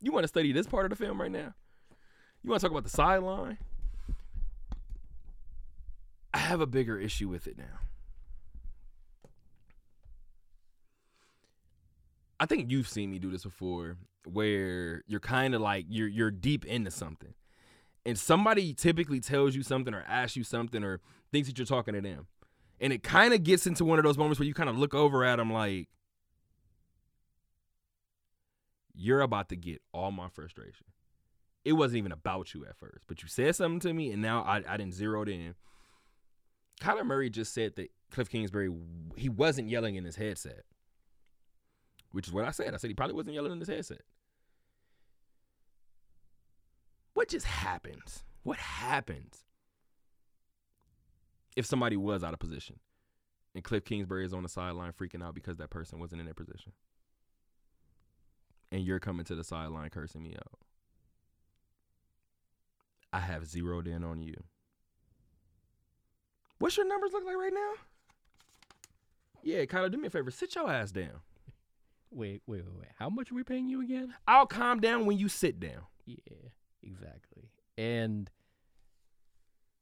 You 0.00 0.12
want 0.12 0.24
to 0.24 0.28
study 0.28 0.52
this 0.52 0.66
part 0.66 0.84
of 0.84 0.90
the 0.90 1.04
film 1.04 1.20
right 1.20 1.30
now? 1.30 1.54
You 2.42 2.50
want 2.50 2.60
to 2.60 2.66
talk 2.66 2.70
about 2.70 2.84
the 2.84 2.90
sideline? 2.90 3.58
I 6.32 6.38
have 6.38 6.60
a 6.60 6.66
bigger 6.66 6.98
issue 6.98 7.28
with 7.28 7.46
it 7.46 7.56
now. 7.56 7.80
I 12.38 12.46
think 12.46 12.70
you've 12.70 12.88
seen 12.88 13.10
me 13.10 13.18
do 13.18 13.30
this 13.30 13.44
before 13.44 13.96
where 14.24 15.02
you're 15.06 15.20
kind 15.20 15.54
of 15.54 15.60
like 15.60 15.86
you're 15.88 16.08
you're 16.08 16.30
deep 16.30 16.64
into 16.64 16.90
something 16.90 17.34
and 18.06 18.18
somebody 18.18 18.74
typically 18.74 19.20
tells 19.20 19.54
you 19.54 19.62
something 19.62 19.94
or 19.94 20.04
asks 20.06 20.36
you 20.36 20.44
something 20.44 20.84
or 20.84 21.00
thinks 21.32 21.48
that 21.48 21.58
you're 21.58 21.66
talking 21.66 21.94
to 21.94 22.00
them. 22.00 22.26
And 22.80 22.92
it 22.92 23.02
kind 23.02 23.32
of 23.32 23.42
gets 23.42 23.66
into 23.66 23.84
one 23.84 23.98
of 23.98 24.04
those 24.04 24.18
moments 24.18 24.38
where 24.38 24.46
you 24.46 24.54
kind 24.54 24.68
of 24.68 24.76
look 24.76 24.94
over 24.94 25.24
at 25.24 25.38
him 25.38 25.52
like, 25.52 25.88
you're 28.94 29.20
about 29.20 29.48
to 29.48 29.56
get 29.56 29.80
all 29.92 30.10
my 30.10 30.28
frustration. 30.28 30.86
It 31.64 31.72
wasn't 31.72 31.98
even 31.98 32.12
about 32.12 32.52
you 32.52 32.64
at 32.66 32.76
first, 32.76 33.04
but 33.08 33.22
you 33.22 33.28
said 33.28 33.56
something 33.56 33.80
to 33.80 33.94
me, 33.94 34.10
and 34.12 34.20
now 34.20 34.42
I, 34.42 34.62
I 34.68 34.76
didn't 34.76 34.94
zeroed 34.94 35.28
in. 35.28 35.54
Kyler 36.80 37.06
Murray 37.06 37.30
just 37.30 37.54
said 37.54 37.76
that 37.76 37.90
Cliff 38.10 38.28
Kingsbury, 38.28 38.70
he 39.16 39.28
wasn't 39.28 39.70
yelling 39.70 39.96
in 39.96 40.04
his 40.04 40.16
headset, 40.16 40.64
which 42.12 42.28
is 42.28 42.34
what 42.34 42.44
I 42.44 42.50
said. 42.50 42.74
I 42.74 42.76
said 42.76 42.90
he 42.90 42.94
probably 42.94 43.14
wasn't 43.14 43.34
yelling 43.34 43.52
in 43.52 43.60
his 43.60 43.68
headset. 43.68 44.02
What 47.14 47.28
just 47.28 47.46
happens? 47.46 48.24
What 48.42 48.58
happens 48.58 49.43
if 51.56 51.66
somebody 51.66 51.96
was 51.96 52.24
out 52.24 52.32
of 52.32 52.38
position 52.40 52.78
and 53.54 53.62
Cliff 53.62 53.84
Kingsbury 53.84 54.24
is 54.24 54.34
on 54.34 54.42
the 54.42 54.48
sideline 54.48 54.92
freaking 54.92 55.22
out 55.22 55.34
because 55.34 55.58
that 55.58 55.70
person 55.70 55.98
wasn't 56.00 56.20
in 56.20 56.26
their 56.26 56.34
position? 56.34 56.72
And 58.72 58.84
you're 58.84 59.00
coming 59.00 59.24
to 59.26 59.34
the 59.34 59.44
sideline 59.44 59.90
cursing 59.90 60.22
me 60.22 60.34
out. 60.34 60.58
I 63.12 63.20
have 63.20 63.46
zeroed 63.46 63.86
in 63.86 64.02
on 64.02 64.20
you. 64.20 64.34
What's 66.58 66.76
your 66.76 66.88
numbers 66.88 67.12
look 67.12 67.24
like 67.24 67.36
right 67.36 67.52
now? 67.52 67.72
Yeah, 69.42 69.64
Kyler, 69.66 69.92
do 69.92 69.98
me 69.98 70.06
a 70.06 70.10
favor. 70.10 70.30
Sit 70.30 70.54
your 70.54 70.70
ass 70.70 70.90
down. 70.90 71.20
Wait, 72.10 72.42
wait, 72.46 72.64
wait, 72.64 72.74
wait. 72.78 72.88
How 72.98 73.10
much 73.10 73.30
are 73.30 73.34
we 73.34 73.44
paying 73.44 73.68
you 73.68 73.82
again? 73.82 74.14
I'll 74.26 74.46
calm 74.46 74.80
down 74.80 75.04
when 75.04 75.18
you 75.18 75.28
sit 75.28 75.60
down. 75.60 75.82
Yeah, 76.06 76.16
exactly. 76.82 77.50
And 77.76 78.30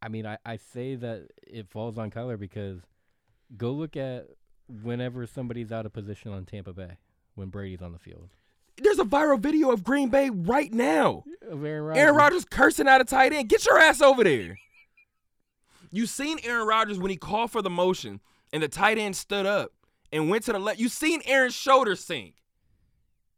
I 0.02 0.08
mean, 0.08 0.26
I, 0.26 0.36
I 0.44 0.56
say 0.56 0.96
that 0.96 1.28
it 1.46 1.68
falls 1.68 1.96
on 1.96 2.10
Kyler 2.10 2.38
because 2.38 2.80
go 3.56 3.70
look 3.70 3.96
at 3.96 4.26
whenever 4.82 5.26
somebody's 5.26 5.70
out 5.70 5.86
of 5.86 5.92
position 5.92 6.32
on 6.32 6.44
Tampa 6.44 6.72
Bay 6.72 6.96
when 7.36 7.48
Brady's 7.48 7.82
on 7.82 7.92
the 7.92 7.98
field. 7.98 8.30
There's 8.78 8.98
a 8.98 9.04
viral 9.04 9.38
video 9.38 9.70
of 9.70 9.84
Green 9.84 10.08
Bay 10.08 10.30
right 10.30 10.72
now. 10.72 11.24
Of 11.48 11.64
Aaron 11.64 11.84
Rodgers. 11.84 12.00
Aaron 12.00 12.14
Rodgers 12.16 12.44
cursing 12.44 12.88
out 12.88 13.00
a 13.00 13.04
tight 13.04 13.32
end. 13.32 13.48
Get 13.48 13.64
your 13.64 13.78
ass 13.78 14.00
over 14.00 14.24
there. 14.24 14.58
You 15.90 16.06
seen 16.06 16.38
Aaron 16.42 16.66
Rodgers 16.66 16.98
when 16.98 17.10
he 17.10 17.16
called 17.16 17.50
for 17.50 17.62
the 17.62 17.70
motion 17.70 18.20
and 18.52 18.62
the 18.62 18.68
tight 18.68 18.98
end 18.98 19.14
stood 19.14 19.46
up 19.46 19.72
and 20.10 20.30
went 20.30 20.44
to 20.44 20.52
the 20.52 20.58
left. 20.58 20.80
You 20.80 20.88
seen 20.88 21.20
Aaron's 21.26 21.54
shoulder 21.54 21.94
sink. 21.94 22.36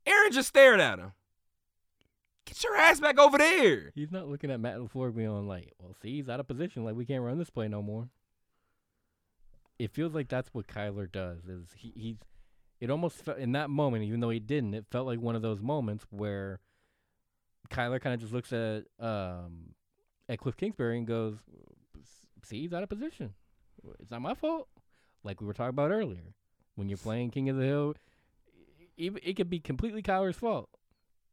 Aaron 0.06 0.32
just 0.32 0.48
stared 0.48 0.80
at 0.80 0.98
him. 0.98 1.12
Get 2.46 2.62
your 2.62 2.76
ass 2.76 3.00
back 3.00 3.18
over 3.18 3.38
there. 3.38 3.92
He's 3.94 4.12
not 4.12 4.28
looking 4.28 4.50
at 4.50 4.60
Matt 4.60 4.76
LaFleur 4.76 5.14
being 5.14 5.48
like, 5.48 5.72
well, 5.80 5.94
see, 6.02 6.16
he's 6.16 6.28
out 6.28 6.40
of 6.40 6.46
position. 6.46 6.84
Like, 6.84 6.94
we 6.94 7.06
can't 7.06 7.22
run 7.22 7.38
this 7.38 7.50
play 7.50 7.68
no 7.68 7.82
more. 7.82 8.08
It 9.78 9.90
feels 9.90 10.14
like 10.14 10.28
that's 10.28 10.52
what 10.52 10.66
Kyler 10.66 11.10
does. 11.10 11.46
Is 11.46 11.68
he, 11.76 11.92
he's 11.96 12.16
it 12.80 12.90
almost 12.90 13.24
felt 13.24 13.38
in 13.38 13.52
that 13.52 13.70
moment, 13.70 14.04
even 14.04 14.20
though 14.20 14.30
he 14.30 14.40
didn't, 14.40 14.74
it 14.74 14.84
felt 14.90 15.06
like 15.06 15.18
one 15.18 15.34
of 15.34 15.42
those 15.42 15.60
moments 15.60 16.04
where 16.10 16.60
Kyler 17.70 18.00
kind 18.00 18.14
of 18.14 18.20
just 18.20 18.32
looks 18.32 18.52
at 18.52 18.84
um 19.00 19.74
at 20.28 20.38
Cliff 20.38 20.56
Kingsbury 20.56 20.98
and 20.98 21.06
goes, 21.06 21.36
"See, 22.44 22.60
he's 22.60 22.72
out 22.72 22.82
of 22.82 22.88
position. 22.88 23.34
It's 24.00 24.10
not 24.10 24.22
my 24.22 24.34
fault." 24.34 24.68
Like 25.22 25.40
we 25.40 25.46
were 25.46 25.54
talking 25.54 25.70
about 25.70 25.90
earlier, 25.90 26.34
when 26.74 26.88
you're 26.88 26.98
playing 26.98 27.30
King 27.30 27.48
of 27.48 27.56
the 27.56 27.64
Hill, 27.64 27.94
even 28.96 29.18
it 29.24 29.34
could 29.34 29.48
be 29.48 29.60
completely 29.60 30.02
Kyler's 30.02 30.36
fault, 30.36 30.68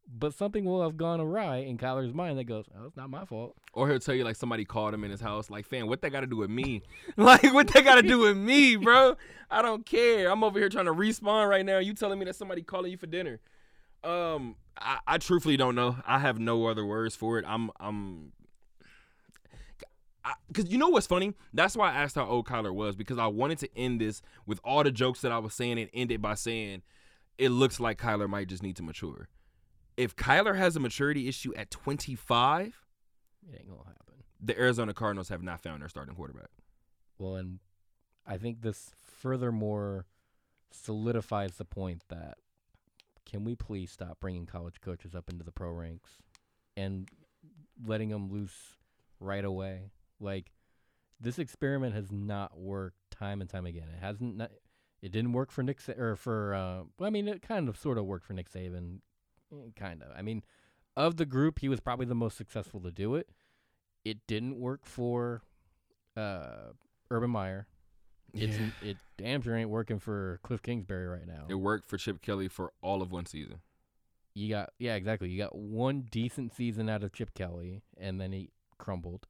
but 0.08 0.34
something 0.34 0.66
will 0.66 0.82
have 0.82 0.97
gone 0.97 1.20
awry 1.20 1.58
in 1.58 1.78
Kyler's 1.78 2.14
mind 2.14 2.38
that 2.38 2.43
goes, 2.45 2.66
"Oh, 2.78 2.86
it's 2.86 2.97
not 2.97 3.10
my 3.10 3.26
fault." 3.26 3.56
Or 3.74 3.89
he'll 3.89 3.99
tell 3.99 4.16
you 4.16 4.24
like 4.24 4.36
somebody 4.36 4.66
called 4.66 4.93
him 4.93 5.04
in 5.04 5.12
his 5.12 5.22
house, 5.22 5.49
like, 5.49 5.66
fam, 5.66 5.88
what 5.88 6.02
that 6.02 6.12
got 6.12 6.22
to 6.22 6.28
do 6.28 6.38
with 6.38 6.49
me? 6.49 6.82
like, 7.18 7.54
what 7.54 7.68
that 7.70 7.84
got 7.84 7.95
to 7.95 8.02
do 8.02 8.20
with 8.20 8.38
me, 8.38 8.76
bro? 8.76 9.16
I 9.49 9.62
don't 9.62 9.86
care. 9.86 10.30
I'm 10.30 10.43
over 10.43 10.60
here 10.60 10.70
trying 10.70 10.86
to 10.86 10.93
respawn 10.93 11.49
right 11.49 11.66
now. 11.66 11.80
You 11.80 11.93
telling 11.93 12.20
me 12.20 12.26
that 12.26 12.36
somebody 12.36 12.62
calling 12.62 12.91
you 12.91 12.97
for 12.97 13.08
dinner? 13.08 13.39
Um, 14.04 14.56
I, 14.80 14.99
I 15.06 15.18
truthfully 15.18 15.58
don't 15.58 15.76
know. 15.76 15.97
I 16.06 16.20
have 16.20 16.39
no 16.39 16.68
other 16.68 16.86
words 16.86 17.16
for 17.16 17.38
it. 17.38 17.45
I'm, 17.47 17.70
I'm, 17.80 18.32
because 20.47 20.72
you 20.72 20.78
know 20.78 20.89
what's 20.89 21.08
funny? 21.08 21.34
That's 21.54 21.76
why 21.76 21.91
I 21.91 21.95
asked 21.95 22.16
how 22.16 22.26
old 22.26 22.47
Kyler 22.47 22.74
was 22.74 22.95
because 22.95 23.18
I 23.18 23.28
wanted 23.28 23.60
to 23.60 23.78
end 23.78 24.02
this 24.02 24.22
with 24.45 24.60
all 24.64 24.84
the 24.84 24.91
jokes 24.91 25.22
that 25.22 25.32
I 25.32 25.39
was 25.39 25.54
saying 25.54 25.80
and 25.80 25.89
end 25.93 26.12
it 26.12 26.22
by 26.22 26.36
saying 26.36 26.82
it 27.38 27.49
looks 27.49 27.80
like 27.80 27.99
Kyler 27.99 28.30
might 28.30 28.47
just 28.47 28.64
need 28.64 28.76
to 28.78 28.84
mature. 28.84 29.30
If 30.02 30.16
Kyler 30.16 30.58
has 30.58 30.76
a 30.76 30.80
maturity 30.80 31.28
issue 31.28 31.54
at 31.56 31.70
25 31.72 32.78
it 33.47 33.60
ain't 33.60 33.70
gonna 33.70 33.84
happen. 33.84 34.24
The 34.39 34.58
Arizona 34.58 34.93
Cardinals 34.93 35.30
have 35.30 35.43
not 35.43 35.62
found 35.62 35.82
their 35.82 35.89
starting 35.89 36.16
quarterback. 36.16 36.49
Well, 37.18 37.36
and 37.36 37.60
I 38.26 38.38
think 38.38 38.62
this 38.62 38.91
furthermore 39.02 40.06
solidifies 40.72 41.56
the 41.58 41.66
point 41.66 42.04
that 42.10 42.38
can 43.26 43.43
we 43.43 43.56
please 43.56 43.91
stop 43.91 44.20
bringing 44.20 44.45
college 44.45 44.82
coaches 44.82 45.16
up 45.16 45.30
into 45.30 45.43
the 45.43 45.52
pro 45.52 45.72
ranks 45.72 46.18
and 46.76 47.10
letting 47.86 48.10
them 48.10 48.32
loose 48.32 48.78
right 49.20 49.45
away? 49.45 49.91
Like 50.20 50.52
this 51.20 51.39
experiment 51.39 51.93
has 51.93 52.12
not 52.12 52.58
worked 52.58 52.97
time 53.12 53.41
and 53.41 53.49
time 53.49 53.66
again. 53.66 53.88
It 53.95 54.02
hasn't. 54.02 54.38
Not, 54.38 54.52
it 55.02 55.12
didn't 55.12 55.34
work 55.34 55.52
for 55.52 55.64
Nick 55.64 55.80
or 55.97 56.16
for. 56.16 56.54
Uh, 56.54 56.84
well, 56.97 57.08
I 57.08 57.10
mean, 57.10 57.28
it 57.28 57.41
kind 57.41 57.70
of 57.70 57.78
sort 57.78 57.97
of 57.97 58.06
worked 58.06 58.26
for 58.26 58.34
Nick 58.34 58.52
Saban, 58.52 58.99
kind 59.76 60.02
of. 60.02 60.10
I 60.18 60.22
mean, 60.22 60.43
of 60.95 61.18
the 61.18 61.26
group, 61.26 61.60
he 61.60 61.70
was 61.70 61.80
probably 61.80 62.06
the 62.06 62.16
most 62.16 62.38
successful 62.38 62.80
to 62.82 62.91
do 62.91 63.16
it. 63.16 63.30
It 64.04 64.20
didn't 64.28 64.58
work 64.58 64.82
for 64.86 65.41
uh, 66.18 66.74
Urban 67.10 67.30
Meyer. 67.32 67.68
It's 68.34 68.58
it 68.82 68.97
damn 69.18 69.41
sure 69.41 69.58
ain't 69.58 69.70
working 69.70 69.99
for 69.99 70.39
Cliff 70.43 70.62
Kingsbury 70.62 71.08
right 71.08 71.28
now. 71.28 71.45
It 71.49 71.56
worked 71.56 71.89
for 71.89 71.97
Chip 71.97 72.22
Kelly 72.22 72.47
for 72.47 72.72
all 72.82 73.02
of 73.02 73.12
one 73.12 73.26
season. 73.26 73.58
You 74.34 74.49
got 74.49 74.70
yeah, 74.80 74.95
exactly. 74.95 75.30
You 75.30 75.38
got 75.38 75.56
one 75.56 76.08
decent 76.10 76.54
season 76.54 76.89
out 76.89 77.04
of 77.04 77.12
Chip 77.12 77.34
Kelly, 77.34 77.82
and 77.97 78.22
then 78.22 78.32
he 78.32 78.52
crumbled. 78.78 79.28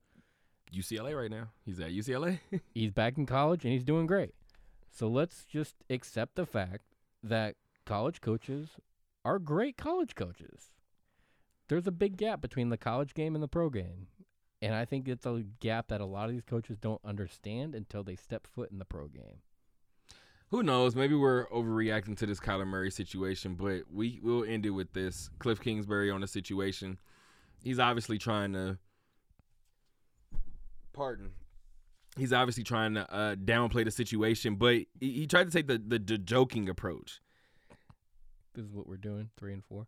UCLA 0.74 1.18
right 1.18 1.32
now. 1.32 1.50
He's 1.66 1.80
at 1.80 1.92
UCLA. 1.92 2.40
he's 2.74 2.92
back 2.92 3.18
in 3.18 3.26
college 3.26 3.66
and 3.66 3.74
he's 3.74 3.84
doing 3.84 4.08
great. 4.08 4.34
So 4.90 5.08
let's 5.08 5.46
just 5.46 5.76
accept 5.90 6.36
the 6.36 6.46
fact 6.46 6.84
that 7.24 7.56
college 7.86 8.22
coaches 8.22 8.70
are 9.24 9.40
great 9.40 9.78
college 9.78 10.16
coaches 10.16 10.72
there's 11.72 11.88
a 11.88 11.92
big 11.92 12.18
gap 12.18 12.42
between 12.42 12.68
the 12.68 12.76
college 12.76 13.14
game 13.14 13.34
and 13.34 13.42
the 13.42 13.48
pro 13.48 13.70
game. 13.70 14.08
And 14.62 14.76
I 14.76 14.84
think 14.84 15.08
it's 15.08 15.26
a 15.26 15.46
gap 15.62 15.88
that 15.88 16.02
a 16.02 16.06
lot 16.06 16.26
of 16.26 16.32
these 16.32 16.44
coaches 16.44 16.78
don't 16.78 17.00
understand 17.06 17.76
until 17.76 18.04
they 18.04 18.18
step 18.18 18.46
foot 18.46 18.70
in 18.72 18.78
the 18.78 18.84
pro 18.84 19.08
game. 19.08 19.40
Who 20.50 20.64
knows? 20.64 20.98
Maybe 20.98 21.16
we're 21.16 21.48
overreacting 21.48 22.18
to 22.18 22.26
this 22.26 22.42
Kyler 22.42 22.68
Murray 22.68 22.92
situation, 22.92 23.56
but 23.56 23.84
we 23.90 24.20
will 24.22 24.44
end 24.44 24.66
it 24.66 24.72
with 24.72 24.92
this. 24.92 25.30
Cliff 25.40 25.62
Kingsbury 25.62 26.12
on 26.12 26.20
the 26.20 26.28
situation. 26.28 27.00
He's 27.64 27.80
obviously 27.80 28.18
trying 28.18 28.52
to 28.52 28.78
pardon. 30.92 31.32
He's 32.18 32.34
obviously 32.34 32.66
trying 32.66 32.96
to 32.96 33.10
uh, 33.10 33.36
downplay 33.36 33.86
the 33.86 33.92
situation, 33.92 34.56
but 34.56 34.76
he, 35.00 35.14
he 35.14 35.26
tried 35.26 35.46
to 35.46 35.52
take 35.52 35.68
the, 35.68 35.78
the 35.78 36.00
the 36.00 36.18
joking 36.18 36.68
approach. 36.68 37.22
This 38.54 38.66
is 38.66 38.72
what 38.72 38.88
we're 38.88 38.98
doing, 38.98 39.30
three 39.38 39.54
and 39.54 39.64
four. 39.64 39.88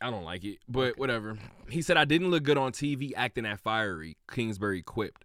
I 0.00 0.10
don't 0.10 0.24
like 0.24 0.44
it, 0.44 0.58
but 0.68 0.98
whatever. 0.98 1.38
He 1.68 1.80
said 1.80 1.96
I 1.96 2.04
didn't 2.04 2.30
look 2.30 2.42
good 2.42 2.58
on 2.58 2.72
TV 2.72 3.12
acting 3.16 3.44
that 3.44 3.60
fiery. 3.60 4.16
Kingsbury 4.30 4.82
quipped. 4.82 5.24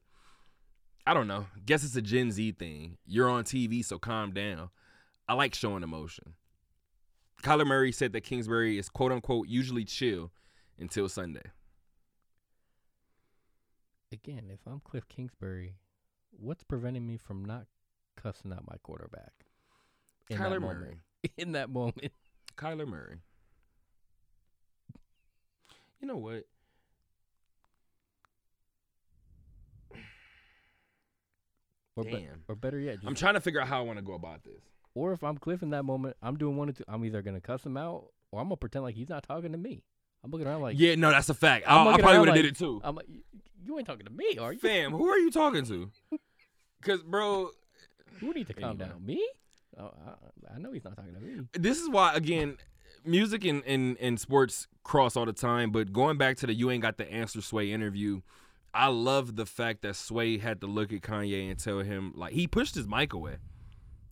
I 1.06 1.14
don't 1.14 1.28
know. 1.28 1.48
Guess 1.66 1.84
it's 1.84 1.96
a 1.96 2.02
Gen 2.02 2.32
Z 2.32 2.52
thing. 2.54 2.98
You're 3.06 3.30
on 3.30 3.44
TV, 3.44 3.84
so 3.84 3.98
calm 3.98 4.32
down. 4.34 4.70
I 5.28 5.34
like 5.34 5.56
showing 5.56 5.84
emotion. 5.84 6.34
Kyler 7.44 7.66
Murray 7.66 7.92
said 7.92 8.14
that 8.14 8.22
Kingsbury 8.22 8.78
is 8.78 8.90
quote 8.90 9.12
unquote 9.12 9.48
usually 9.48 9.86
chill 9.86 10.32
until 10.80 11.10
Sunday. 11.10 11.44
Again, 14.12 14.50
if 14.52 14.60
I'm 14.66 14.80
Cliff 14.80 15.08
Kingsbury, 15.10 15.76
what's 16.32 16.64
preventing 16.64 17.06
me 17.06 17.18
from 17.18 17.44
not 17.44 17.66
cussing 18.16 18.54
out 18.54 18.66
my 18.70 18.78
quarterback? 18.84 19.34
In 20.30 20.38
Kyler 20.38 20.62
Murray. 20.62 20.98
In 21.38 21.54
that 21.54 21.70
moment. 21.70 22.12
Kyler 22.58 22.88
Murray. 22.88 23.18
You 26.02 26.08
know 26.08 26.18
what? 26.18 26.44
Or 31.96 32.04
Damn. 32.04 32.12
Be- 32.14 32.28
or 32.48 32.56
better 32.56 32.80
yet, 32.80 32.98
I'm 33.06 33.16
trying 33.16 33.34
to 33.34 33.42
figure 33.42 33.60
out 33.60 33.68
how 33.68 33.80
I 33.80 33.82
want 33.82 33.98
to 33.98 34.04
go 34.04 34.14
about 34.14 34.44
this. 34.44 34.62
Or 34.94 35.14
if 35.14 35.24
I'm 35.24 35.38
Cliff 35.38 35.64
in 35.64 35.72
that 35.72 35.84
moment, 35.84 36.16
I'm 36.22 36.38
doing 36.38 36.56
one 36.56 36.70
or 36.70 36.74
two. 36.74 36.84
I'm 36.88 37.04
either 37.06 37.22
gonna 37.22 37.42
cuss 37.42 37.66
him 37.66 37.78
out 37.78 38.06
or 38.32 38.40
I'm 38.40 38.48
gonna 38.48 38.58
pretend 38.58 38.84
like 38.84 38.96
he's 38.96 39.10
not 39.10 39.24
talking 39.24 39.52
to 39.52 39.58
me. 39.58 39.84
I'm 40.24 40.32
looking 40.32 40.48
around 40.48 40.62
like, 40.62 40.80
yeah, 40.80 40.96
no, 40.96 41.10
that's 41.10 41.30
a 41.30 41.34
fact. 41.34 41.66
I, 41.68 41.80
I 41.80 41.98
probably 41.98 42.20
would 42.20 42.28
have 42.28 42.36
like, 42.36 42.44
did 42.44 42.54
it 42.54 42.58
too. 42.58 42.82
I'm 42.84 42.96
like, 42.96 43.08
you 43.64 43.78
ain't 43.78 43.88
talking 43.88 44.06
to 44.06 44.12
me, 44.12 44.38
are 44.40 44.54
you? 44.54 44.60
Fam, 44.60 44.92
who 44.92 45.08
are 45.08 45.18
you 45.18 45.32
talking 45.32 45.66
to? 45.66 45.90
Cause, 46.84 47.02
bro, 47.02 47.50
who 48.20 48.34
need 48.34 48.48
to 48.48 48.54
calm 48.54 48.78
down? 48.78 49.04
Me? 49.04 49.26
Oh, 49.80 49.92
I, 50.06 50.56
I 50.56 50.60
know 50.60 50.72
he's 50.72 50.84
not 50.84 50.96
talking 50.96 51.14
to 51.14 51.20
me. 51.20 51.42
This 51.54 51.80
is 51.80 51.90
why, 51.90 52.16
again, 52.16 52.58
music 53.06 53.46
and, 53.46 53.64
and, 53.66 53.98
and 54.00 54.20
sports 54.20 54.68
cross 54.84 55.16
all 55.16 55.26
the 55.26 55.34
time, 55.34 55.72
but 55.72 55.94
going 55.94 56.18
back 56.18 56.38
to 56.38 56.48
the 56.48 56.54
you 56.54 56.72
ain't 56.72 56.82
got 56.82 56.98
the 56.98 57.12
answer 57.12 57.42
Sway 57.42 57.72
interview, 57.72 58.22
I 58.74 58.88
love 58.88 59.36
the 59.36 59.46
fact 59.46 59.82
that 59.84 59.96
Sway 59.96 60.38
had 60.38 60.62
to 60.62 60.68
look 60.68 60.92
at 60.92 61.02
Kanye 61.02 61.50
and 61.50 61.60
tell 61.60 61.80
him 61.80 62.14
like 62.16 62.34
he 62.34 62.48
pushed 62.48 62.76
his 62.76 62.88
mic 62.88 63.14
away. 63.14 63.38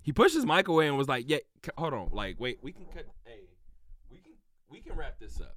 He 0.01 0.13
pushed 0.13 0.36
his 0.36 0.45
mic 0.45 0.68
away 0.68 0.88
and 0.88 0.97
was 0.97 1.07
like, 1.07 1.26
"Yeah, 1.28 1.39
hold 1.78 1.93
on, 1.93 2.09
like 2.11 2.39
wait, 2.39 2.59
we 2.61 2.72
can 2.72 2.86
cut. 2.86 3.05
Hey, 3.26 3.41
we 4.11 4.18
can 4.18 4.34
we 4.70 4.82
can 4.82 4.95
wrap 4.95 5.20
this 5.20 5.41
up 5.41 5.55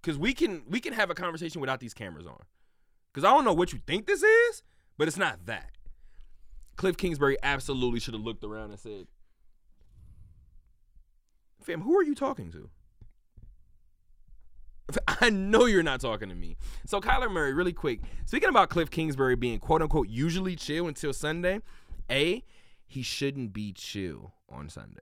because 0.00 0.18
we 0.18 0.34
can 0.34 0.62
we 0.68 0.80
can 0.80 0.92
have 0.92 1.10
a 1.10 1.14
conversation 1.14 1.60
without 1.60 1.80
these 1.80 1.94
cameras 1.94 2.26
on. 2.26 2.40
Because 3.12 3.24
I 3.24 3.32
don't 3.32 3.44
know 3.44 3.54
what 3.54 3.72
you 3.72 3.80
think 3.86 4.06
this 4.06 4.22
is, 4.22 4.62
but 4.98 5.08
it's 5.08 5.16
not 5.16 5.46
that. 5.46 5.70
Cliff 6.76 6.96
Kingsbury 6.96 7.36
absolutely 7.42 8.00
should 8.00 8.14
have 8.14 8.22
looked 8.22 8.44
around 8.44 8.70
and 8.70 8.78
said, 8.78 9.06
Fam, 11.62 11.82
who 11.82 11.96
are 11.96 12.02
you 12.02 12.14
talking 12.14 12.50
to? 12.52 12.68
I 15.20 15.30
know 15.30 15.64
you're 15.66 15.82
not 15.82 16.00
talking 16.00 16.28
to 16.28 16.34
me. 16.34 16.56
So 16.86 17.00
Kyler 17.00 17.30
Murray, 17.30 17.54
really 17.54 17.72
quick. 17.72 18.00
Speaking 18.26 18.48
about 18.48 18.68
Cliff 18.68 18.90
Kingsbury 18.90 19.36
being 19.36 19.58
quote 19.58 19.82
unquote 19.82 20.08
usually 20.08 20.56
chill 20.56 20.86
until 20.88 21.12
Sunday, 21.12 21.60
A, 22.10 22.44
he 22.86 23.02
shouldn't 23.02 23.52
be 23.52 23.72
chill 23.72 24.34
on 24.48 24.68
Sunday. 24.68 25.00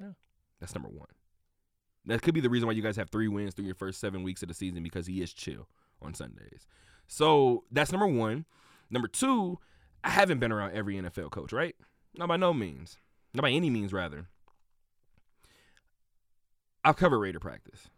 Yeah. 0.00 0.12
That's 0.60 0.74
number 0.74 0.88
one. 0.88 1.08
That 2.06 2.22
could 2.22 2.34
be 2.34 2.40
the 2.40 2.50
reason 2.50 2.68
why 2.68 2.74
you 2.74 2.82
guys 2.82 2.96
have 2.96 3.10
three 3.10 3.26
wins 3.26 3.54
through 3.54 3.64
your 3.64 3.74
first 3.74 4.00
seven 4.00 4.22
weeks 4.22 4.42
of 4.42 4.48
the 4.48 4.54
season 4.54 4.82
because 4.82 5.08
he 5.08 5.22
is 5.22 5.32
chill 5.32 5.68
on 6.00 6.14
Sundays. 6.14 6.66
So 7.08 7.64
that's 7.72 7.90
number 7.90 8.06
one. 8.06 8.44
Number 8.90 9.08
two, 9.08 9.58
I 10.06 10.10
haven't 10.10 10.38
been 10.38 10.52
around 10.52 10.72
every 10.72 10.94
NFL 10.94 11.32
coach, 11.32 11.52
right? 11.52 11.74
Not 12.16 12.28
by 12.28 12.36
no 12.36 12.54
means. 12.54 12.96
Not 13.34 13.42
by 13.42 13.50
any 13.50 13.70
means, 13.70 13.92
rather. 13.92 14.28
I've 16.84 16.94
covered 16.94 17.18
Raider 17.18 17.40
practice. 17.40 17.88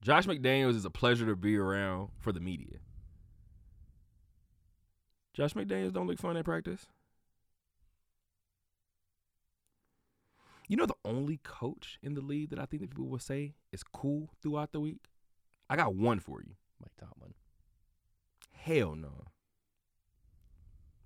Josh 0.00 0.24
McDaniels 0.24 0.76
is 0.76 0.86
a 0.86 0.90
pleasure 0.90 1.26
to 1.26 1.36
be 1.36 1.58
around 1.58 2.08
for 2.18 2.32
the 2.32 2.40
media. 2.40 2.78
Josh 5.34 5.52
McDaniels 5.52 5.92
don't 5.92 6.06
look 6.06 6.18
fun 6.18 6.38
at 6.38 6.46
practice. 6.46 6.86
You 10.68 10.78
know 10.78 10.86
the 10.86 10.94
only 11.04 11.38
coach 11.42 11.98
in 12.02 12.14
the 12.14 12.22
league 12.22 12.48
that 12.48 12.58
I 12.58 12.64
think 12.64 12.80
that 12.80 12.90
people 12.90 13.08
will 13.08 13.18
say 13.18 13.56
is 13.72 13.82
cool 13.82 14.30
throughout 14.40 14.72
the 14.72 14.80
week? 14.80 15.10
I 15.68 15.76
got 15.76 15.94
one 15.94 16.18
for 16.18 16.40
you. 16.40 16.54
Mike 16.80 16.92
Tomlin. 16.98 17.34
Hell 18.52 18.94
no. 18.94 19.26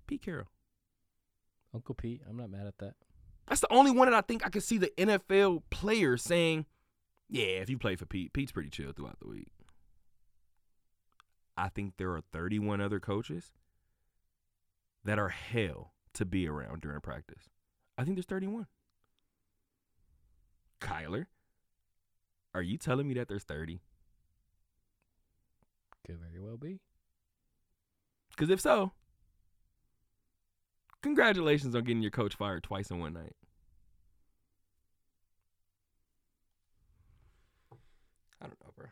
Pete 0.07 0.21
Carroll. 0.21 0.47
Uncle 1.73 1.95
Pete. 1.95 2.21
I'm 2.27 2.37
not 2.37 2.49
mad 2.49 2.67
at 2.67 2.77
that. 2.79 2.95
That's 3.47 3.61
the 3.61 3.71
only 3.71 3.91
one 3.91 4.09
that 4.09 4.17
I 4.17 4.21
think 4.21 4.45
I 4.45 4.49
could 4.49 4.63
see 4.63 4.77
the 4.77 4.91
NFL 4.97 5.63
player 5.69 6.17
saying, 6.17 6.65
"Yeah, 7.29 7.61
if 7.61 7.69
you 7.69 7.77
play 7.77 7.95
for 7.95 8.05
Pete, 8.05 8.33
Pete's 8.33 8.51
pretty 8.51 8.69
chill 8.69 8.91
throughout 8.91 9.19
the 9.19 9.27
week." 9.27 9.51
I 11.57 11.69
think 11.69 11.97
there 11.97 12.11
are 12.11 12.21
31 12.21 12.81
other 12.81 12.99
coaches 12.99 13.53
that 15.03 15.19
are 15.19 15.29
hell 15.29 15.93
to 16.13 16.25
be 16.25 16.47
around 16.47 16.81
during 16.81 17.01
practice. 17.01 17.49
I 17.97 18.03
think 18.03 18.17
there's 18.17 18.25
31. 18.25 18.67
Kyler, 20.81 21.27
are 22.53 22.61
you 22.61 22.77
telling 22.77 23.07
me 23.07 23.13
that 23.13 23.27
there's 23.27 23.43
30? 23.43 23.81
Could 26.05 26.19
very 26.19 26.39
well 26.39 26.57
be. 26.57 26.81
Because 28.29 28.49
if 28.49 28.59
so, 28.59 28.91
congratulations 31.05 31.75
on 31.75 31.83
getting 31.83 32.01
your 32.01 32.09
coach 32.09 32.33
fired 32.33 32.63
twice 32.63 32.89
in 32.89 32.97
one 32.97 33.13
night. 33.13 33.35
I 38.41 38.47
don't 38.47 38.59
know, 38.59 38.71
bro. 38.75 38.87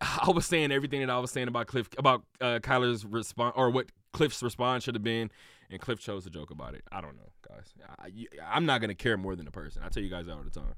I 0.26 0.30
was 0.30 0.44
saying 0.44 0.72
everything 0.72 1.00
that 1.00 1.08
I 1.08 1.18
was 1.18 1.30
saying 1.30 1.48
about 1.48 1.66
Cliff 1.66 1.88
about 1.96 2.22
uh, 2.42 2.58
Kyler's 2.58 3.06
response 3.06 3.54
or 3.56 3.70
what 3.70 3.86
Cliff's 4.12 4.42
response 4.42 4.84
should 4.84 4.94
have 4.94 5.02
been, 5.02 5.30
and 5.70 5.80
Cliff 5.80 5.98
chose 5.98 6.24
to 6.24 6.30
joke 6.30 6.50
about 6.50 6.74
it. 6.74 6.82
I 6.92 7.00
don't 7.00 7.16
know, 7.16 7.32
guys. 7.48 7.72
I, 7.98 8.56
am 8.56 8.66
not 8.66 8.82
gonna 8.82 8.94
care 8.94 9.16
more 9.16 9.34
than 9.34 9.46
the 9.46 9.50
person. 9.50 9.80
I 9.82 9.88
tell 9.88 10.02
you 10.02 10.10
guys 10.10 10.26
that 10.26 10.34
all 10.34 10.42
the 10.42 10.50
time. 10.50 10.74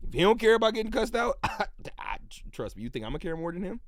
If 0.00 0.14
he 0.14 0.20
don't 0.20 0.38
care 0.38 0.54
about 0.54 0.74
getting 0.74 0.92
cussed 0.92 1.16
out, 1.16 1.38
I, 1.42 1.66
I, 1.98 2.18
trust 2.52 2.76
me. 2.76 2.84
You 2.84 2.88
think 2.88 3.04
I'm 3.04 3.10
gonna 3.10 3.18
care 3.18 3.36
more 3.36 3.50
than 3.50 3.64
him? 3.64 3.80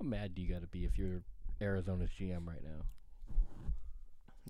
How 0.00 0.04
mad 0.04 0.34
do 0.34 0.42
you 0.42 0.52
got 0.52 0.62
to 0.62 0.66
be 0.66 0.84
if 0.84 0.98
you're 0.98 1.22
Arizona's 1.60 2.10
GM 2.18 2.44
right 2.44 2.64
now? 2.64 2.86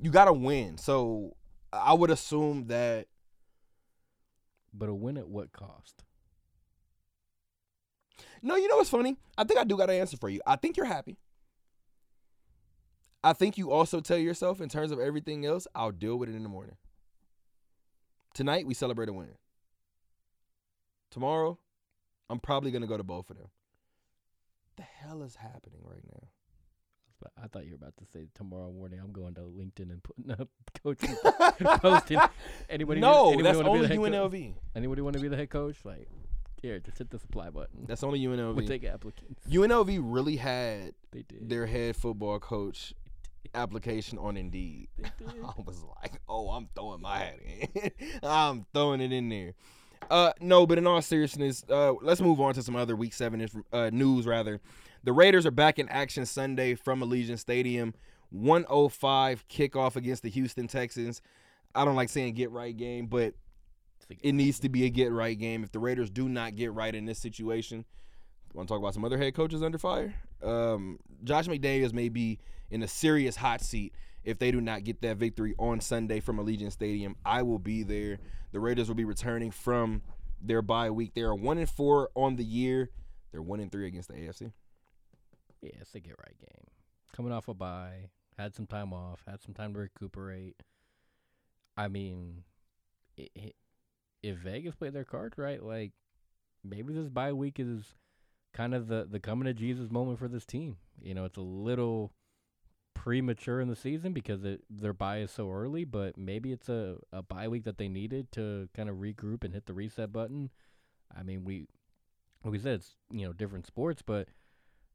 You 0.00 0.10
gotta 0.10 0.32
win. 0.32 0.78
So 0.78 1.36
I 1.72 1.92
would 1.92 2.10
assume 2.10 2.66
that. 2.68 3.06
But 4.74 4.88
a 4.88 4.94
win 4.94 5.18
at 5.18 5.28
what 5.28 5.52
cost? 5.52 6.02
No, 8.42 8.56
you 8.56 8.68
know 8.68 8.76
what's 8.76 8.90
funny? 8.90 9.16
I 9.36 9.44
think 9.44 9.60
I 9.60 9.64
do 9.64 9.76
got 9.76 9.90
an 9.90 10.00
answer 10.00 10.16
for 10.16 10.28
you. 10.28 10.40
I 10.46 10.56
think 10.56 10.76
you're 10.76 10.86
happy. 10.86 11.16
I 13.22 13.32
think 13.34 13.56
you 13.56 13.70
also 13.70 14.00
tell 14.00 14.18
yourself, 14.18 14.60
in 14.60 14.68
terms 14.68 14.90
of 14.90 14.98
everything 14.98 15.46
else, 15.46 15.68
I'll 15.74 15.92
deal 15.92 16.16
with 16.16 16.28
it 16.28 16.34
in 16.34 16.42
the 16.42 16.48
morning. 16.48 16.76
Tonight, 18.34 18.66
we 18.66 18.74
celebrate 18.74 19.08
a 19.08 19.12
win. 19.12 19.36
Tomorrow, 21.10 21.58
I'm 22.28 22.40
probably 22.40 22.70
going 22.72 22.82
to 22.82 22.88
go 22.88 22.96
to 22.96 23.04
both 23.04 23.30
of 23.30 23.36
them. 23.36 23.48
The 24.76 24.82
hell 24.82 25.22
is 25.22 25.36
happening 25.36 25.82
right 25.84 26.02
now? 26.10 26.28
I 27.42 27.46
thought 27.48 27.64
you 27.64 27.72
were 27.72 27.76
about 27.76 27.96
to 27.98 28.04
say 28.06 28.26
tomorrow 28.34 28.70
morning 28.72 29.00
I'm 29.02 29.12
going 29.12 29.34
to 29.34 29.40
LinkedIn 29.42 29.90
and 29.90 30.02
putting 30.02 30.30
up 30.32 30.48
coaching 30.82 31.14
posting. 31.80 32.18
Anybody? 32.68 33.00
No, 33.00 33.28
anybody 33.32 33.42
that's 33.42 33.58
only 33.66 33.80
the 33.82 33.88
head 33.88 33.96
co- 33.98 34.02
UNLV. 34.04 34.54
Anybody 34.76 35.02
want 35.02 35.16
to 35.16 35.22
be 35.22 35.28
the 35.28 35.36
head 35.36 35.50
coach? 35.50 35.76
Like, 35.84 36.08
here, 36.60 36.78
just 36.78 36.98
hit 36.98 37.10
the 37.10 37.18
supply 37.18 37.50
button. 37.50 37.84
That's 37.86 38.02
only 38.04 38.20
UNLV. 38.20 38.54
We'll 38.54 38.66
take 38.66 38.84
applicants. 38.84 39.46
UNLV 39.50 40.00
really 40.02 40.36
had 40.36 40.92
They 41.10 41.22
did. 41.22 41.48
their 41.48 41.66
head 41.66 41.96
football 41.96 42.38
coach 42.38 42.94
application 43.54 44.18
on 44.18 44.36
Indeed. 44.36 44.88
I 45.04 45.52
was 45.64 45.82
like, 46.02 46.20
oh, 46.28 46.50
I'm 46.50 46.68
throwing 46.74 47.02
my 47.02 47.18
hat 47.18 47.38
in. 47.44 47.90
I'm 48.22 48.66
throwing 48.72 49.00
it 49.00 49.12
in 49.12 49.28
there. 49.28 49.54
Uh, 50.10 50.32
no, 50.40 50.66
but 50.66 50.78
in 50.78 50.86
all 50.86 51.00
seriousness, 51.00 51.64
uh, 51.70 51.92
let's 52.02 52.20
move 52.20 52.40
on 52.40 52.54
to 52.54 52.62
some 52.62 52.74
other 52.76 52.96
Week 52.96 53.12
Seven 53.12 53.40
inf- 53.40 53.54
uh, 53.72 53.88
news. 53.92 54.26
Rather, 54.26 54.60
the 55.04 55.12
Raiders 55.12 55.46
are 55.46 55.50
back 55.50 55.78
in 55.78 55.88
action 55.88 56.26
Sunday 56.26 56.74
from 56.74 57.00
Allegiant 57.00 57.38
Stadium. 57.38 57.94
105 58.30 59.46
kickoff 59.48 59.96
against 59.96 60.22
the 60.22 60.30
Houston 60.30 60.66
Texans. 60.66 61.20
I 61.74 61.84
don't 61.84 61.96
like 61.96 62.08
saying 62.08 62.34
get 62.34 62.50
right 62.50 62.76
game, 62.76 63.06
but 63.06 63.34
it 64.22 64.32
needs 64.32 64.58
to 64.60 64.68
be 64.68 64.84
a 64.84 64.90
get 64.90 65.12
right 65.12 65.38
game. 65.38 65.62
If 65.62 65.72
the 65.72 65.78
Raiders 65.78 66.10
do 66.10 66.28
not 66.28 66.56
get 66.56 66.72
right 66.72 66.94
in 66.94 67.04
this 67.04 67.18
situation, 67.18 67.84
want 68.54 68.68
to 68.68 68.72
talk 68.72 68.80
about 68.80 68.94
some 68.94 69.04
other 69.04 69.18
head 69.18 69.34
coaches 69.34 69.62
under 69.62 69.78
fire? 69.78 70.14
Um, 70.42 70.98
Josh 71.24 71.46
McDaniels 71.46 71.92
may 71.92 72.08
be 72.08 72.38
in 72.70 72.82
a 72.82 72.88
serious 72.88 73.36
hot 73.36 73.60
seat 73.60 73.94
if 74.24 74.38
they 74.38 74.50
do 74.50 74.60
not 74.60 74.84
get 74.84 75.02
that 75.02 75.16
victory 75.16 75.54
on 75.58 75.80
Sunday 75.80 76.20
from 76.20 76.38
Allegiant 76.38 76.72
Stadium. 76.72 77.16
I 77.24 77.42
will 77.42 77.58
be 77.58 77.82
there. 77.82 78.18
The 78.52 78.60
Raiders 78.60 78.88
will 78.88 78.94
be 78.94 79.04
returning 79.04 79.50
from 79.50 80.02
their 80.40 80.62
bye 80.62 80.90
week. 80.90 81.14
They 81.14 81.22
are 81.22 81.34
one 81.34 81.58
and 81.58 81.68
four 81.68 82.10
on 82.14 82.36
the 82.36 82.44
year. 82.44 82.90
They're 83.30 83.42
one 83.42 83.60
and 83.60 83.70
three 83.70 83.86
against 83.86 84.08
the 84.08 84.14
AFC. 84.14 84.52
Yeah, 85.62 85.70
it's 85.80 85.94
a 85.94 86.00
get 86.00 86.16
right 86.18 86.38
game. 86.38 86.66
Coming 87.14 87.32
off 87.32 87.48
a 87.48 87.54
bye, 87.54 88.10
had 88.36 88.54
some 88.54 88.66
time 88.66 88.92
off, 88.92 89.22
had 89.26 89.42
some 89.42 89.54
time 89.54 89.74
to 89.74 89.80
recuperate. 89.80 90.62
I 91.76 91.88
mean, 91.88 92.44
i 93.18 93.28
i 93.36 93.52
if 94.22 94.36
Vegas 94.36 94.76
played 94.76 94.92
their 94.92 95.04
cards 95.04 95.36
right, 95.38 95.62
like 95.62 95.92
maybe 96.62 96.92
this 96.92 97.08
bye 97.08 97.32
week 97.32 97.58
is 97.58 97.94
kind 98.52 98.74
of 98.74 98.88
the 98.88 99.06
the 99.10 99.20
coming 99.20 99.46
to 99.46 99.54
Jesus 99.54 99.90
moment 99.90 100.18
for 100.18 100.28
this 100.28 100.44
team. 100.46 100.76
You 101.00 101.14
know, 101.14 101.24
it's 101.24 101.38
a 101.38 101.42
little 101.42 102.12
premature 102.94 103.60
in 103.60 103.68
the 103.68 103.76
season 103.76 104.12
because 104.12 104.44
it, 104.44 104.62
their 104.70 104.92
bye 104.92 105.18
is 105.18 105.30
so 105.30 105.50
early, 105.50 105.84
but 105.84 106.16
maybe 106.16 106.52
it's 106.52 106.68
a, 106.68 106.96
a 107.12 107.22
bye 107.22 107.48
week 107.48 107.64
that 107.64 107.78
they 107.78 107.88
needed 107.88 108.30
to 108.32 108.68
kind 108.76 108.88
of 108.88 108.96
regroup 108.96 109.44
and 109.44 109.54
hit 109.54 109.66
the 109.66 109.74
reset 109.74 110.12
button. 110.12 110.50
I 111.16 111.22
mean, 111.22 111.44
we 111.44 111.66
like 112.44 112.52
we 112.52 112.58
said 112.58 112.74
it's 112.74 112.96
you 113.10 113.26
know 113.26 113.32
different 113.32 113.66
sports, 113.66 114.02
but 114.02 114.28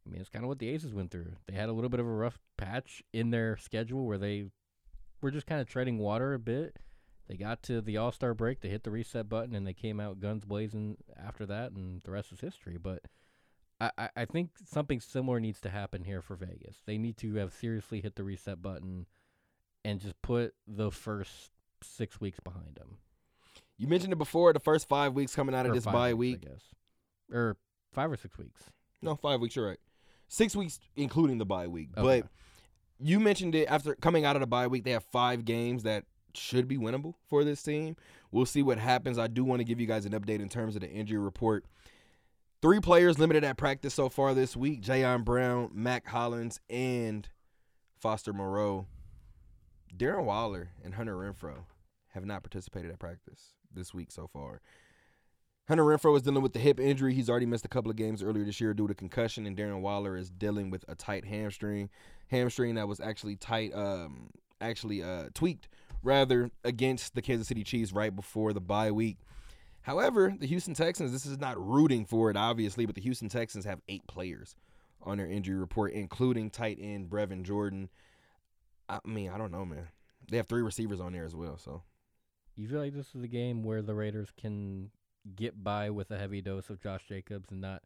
I 0.08 0.12
mean 0.12 0.22
it's 0.22 0.30
kind 0.30 0.46
of 0.46 0.50
what 0.50 0.60
the 0.60 0.70
Aces 0.70 0.94
went 0.94 1.12
through. 1.12 1.34
They 1.48 1.54
had 1.56 1.70
a 1.70 1.74
little 1.74 1.90
bit 1.90 2.00
of 2.00 2.06
a 2.06 2.12
rough 2.12 2.40
patch 2.58 3.04
in 3.14 3.32
their 3.32 3.58
schedule 3.58 4.06
where 4.06 4.18
they 4.18 4.46
were 5.22 5.32
just 5.32 5.48
kind 5.48 5.60
of 5.60 5.68
treading 5.68 5.98
water 5.98 6.34
a 6.34 6.40
bit. 6.40 6.78
They 7.28 7.36
got 7.36 7.62
to 7.64 7.82
the 7.82 7.98
All 7.98 8.12
Star 8.12 8.34
break, 8.34 8.62
they 8.62 8.70
hit 8.70 8.84
the 8.84 8.92
reset 8.92 9.28
button, 9.28 9.54
and 9.54 9.68
they 9.68 9.74
came 9.74 10.00
out 10.00 10.22
guns 10.22 10.46
blazing 10.46 10.98
after 11.22 11.46
that, 11.48 11.72
and 11.72 12.02
the 12.04 12.12
rest 12.12 12.32
is 12.32 12.40
history. 12.40 12.78
But 12.78 13.02
I, 13.80 14.10
I, 14.16 14.26
think 14.26 14.52
something 14.66 15.00
similar 15.00 15.40
needs 15.40 15.62
to 15.62 15.70
happen 15.70 16.04
here 16.04 16.22
for 16.22 16.36
Vegas. 16.36 16.78
They 16.86 16.98
need 16.98 17.18
to 17.18 17.36
have 17.36 17.54
seriously 17.54 18.02
hit 18.02 18.16
the 18.16 18.24
reset 18.24 18.62
button 18.62 19.06
and 19.86 20.00
just 20.00 20.20
put 20.22 20.56
the 20.68 20.90
first 20.90 21.52
six 21.84 22.20
weeks 22.20 22.40
behind 22.40 22.76
them. 22.76 22.98
You 23.78 23.88
mentioned 23.88 24.14
it 24.14 24.18
before. 24.18 24.52
The 24.54 24.60
first 24.60 24.88
five 24.88 25.14
weeks 25.14 25.36
coming 25.36 25.54
out 25.54 25.66
of 25.66 25.74
Or 25.74 25.76
this 25.76 25.86
bye 25.86 26.16
weeks, 26.16 26.42
week. 26.42 26.50
I 26.50 26.54
guess. 26.54 26.62
Or 27.32 27.58
five 27.94 28.12
or 28.12 28.18
six 28.18 28.38
weeks. 28.38 28.64
No, 29.04 29.16
five 29.16 29.42
weeks. 29.42 29.56
You're 29.56 29.68
right. 29.68 29.80
Six 30.28 30.56
weeks, 30.56 30.80
including 30.96 31.38
the 31.38 31.46
bye 31.46 31.68
week. 31.68 31.90
Okay. 31.98 32.22
But 32.22 32.30
you 33.00 33.20
mentioned 33.20 33.56
it 33.56 33.66
after 33.66 33.96
coming 33.96 34.26
out 34.26 34.36
of 34.36 34.42
the 34.42 34.48
bye 34.48 34.68
week. 34.68 34.84
They 34.84 34.92
have 34.92 35.06
five 35.06 35.46
games 35.46 35.84
that 35.84 36.06
should 36.34 36.68
be 36.68 36.78
winnable 36.78 37.16
for 37.30 37.44
this 37.44 37.64
team. 37.64 37.96
We'll 38.32 38.46
see 38.46 38.62
what 38.62 38.78
happens. 38.78 39.18
I 39.18 39.28
do 39.28 39.44
want 39.44 39.60
to 39.60 39.64
give 39.64 39.80
you 39.80 39.88
guys 39.88 40.06
an 40.06 40.12
update 40.12 40.40
in 40.40 40.50
terms 40.50 40.76
of 40.76 40.82
the 40.82 40.90
injury 40.90 41.20
report. 41.20 41.66
Three 42.62 42.80
players 42.80 43.20
limited 43.20 43.44
at 43.44 43.58
practice 43.58 43.94
so 43.94 44.10
far 44.10 44.34
this 44.34 44.56
week: 44.56 44.82
Jayon 44.82 45.24
Brown, 45.24 45.70
Mack 45.74 46.08
Hollins, 46.08 46.60
and 46.70 47.28
Foster 48.00 48.34
Moreau. 48.34 48.88
Darren 49.96 50.26
Waller 50.26 50.70
and 50.84 50.96
Hunter 50.96 51.16
Renfrow 51.16 51.64
have 52.10 52.26
not 52.26 52.44
participated 52.44 52.92
at 52.92 53.00
practice 53.00 53.54
this 53.74 53.94
week 53.94 54.12
so 54.12 54.28
far. 54.28 54.62
Hunter 55.68 55.84
Renfrow 55.84 56.16
is 56.16 56.22
dealing 56.22 56.42
with 56.42 56.54
the 56.54 56.60
hip 56.60 56.80
injury. 56.80 57.14
He's 57.14 57.30
already 57.30 57.46
missed 57.46 57.66
a 57.66 57.70
couple 57.70 57.92
of 57.92 57.98
games 57.98 58.24
earlier 58.24 58.46
this 58.46 58.62
year 58.62 58.74
due 58.74 58.88
to 58.88 58.96
concussion, 58.96 59.46
and 59.46 59.58
Darren 59.58 59.82
Waller 59.82 60.16
is 60.16 60.30
dealing 60.30 60.70
with 60.70 60.86
a 60.88 60.96
tight 60.96 61.26
hamstring, 61.26 61.90
hamstring 62.30 62.76
that 62.76 62.88
was 62.88 63.02
actually 63.02 63.36
tight, 63.36 63.74
um, 63.74 64.30
actually 64.62 65.04
uh, 65.04 65.26
tweaked 65.34 65.68
rather 66.04 66.52
against 66.64 67.16
the 67.16 67.22
Kansas 67.22 67.50
City 67.50 67.66
Chiefs 67.66 67.92
right 67.92 68.16
before 68.16 68.54
the 68.54 68.62
bye 68.62 68.92
week. 68.92 69.18
However, 69.82 70.34
the 70.40 70.48
Houston 70.48 70.74
Texans, 70.74 71.12
this 71.12 71.26
is 71.26 71.38
not 71.38 71.62
rooting 71.62 72.06
for 72.06 72.30
it, 72.30 72.38
obviously, 72.38 72.86
but 72.86 72.96
the 72.96 73.02
Houston 73.02 73.28
Texans 73.28 73.66
have 73.66 73.82
eight 73.90 74.08
players 74.08 74.56
on 75.02 75.18
their 75.18 75.28
injury 75.28 75.56
report, 75.58 75.92
including 75.92 76.50
tight 76.50 76.78
end 76.82 77.10
Brevin 77.10 77.44
Jordan. 77.44 77.90
I 78.88 79.00
mean, 79.04 79.30
I 79.30 79.38
don't 79.38 79.52
know, 79.52 79.66
man. 79.66 79.90
They 80.30 80.38
have 80.38 80.48
three 80.48 80.62
receivers 80.62 81.02
on 81.02 81.12
there 81.12 81.26
as 81.26 81.36
well, 81.36 81.58
so 81.58 81.84
You 82.56 82.70
feel 82.70 82.80
like 82.80 82.94
this 82.94 83.14
is 83.16 83.24
a 83.24 83.28
game 83.28 83.64
where 83.64 83.82
the 83.82 83.94
Raiders 83.94 84.30
can 84.38 84.92
get 85.36 85.64
by 85.64 85.90
with 85.90 86.12
a 86.12 86.18
heavy 86.18 86.42
dose 86.42 86.70
of 86.70 86.82
Josh 86.82 87.04
Jacobs 87.08 87.52
and 87.52 87.62
not 87.62 87.84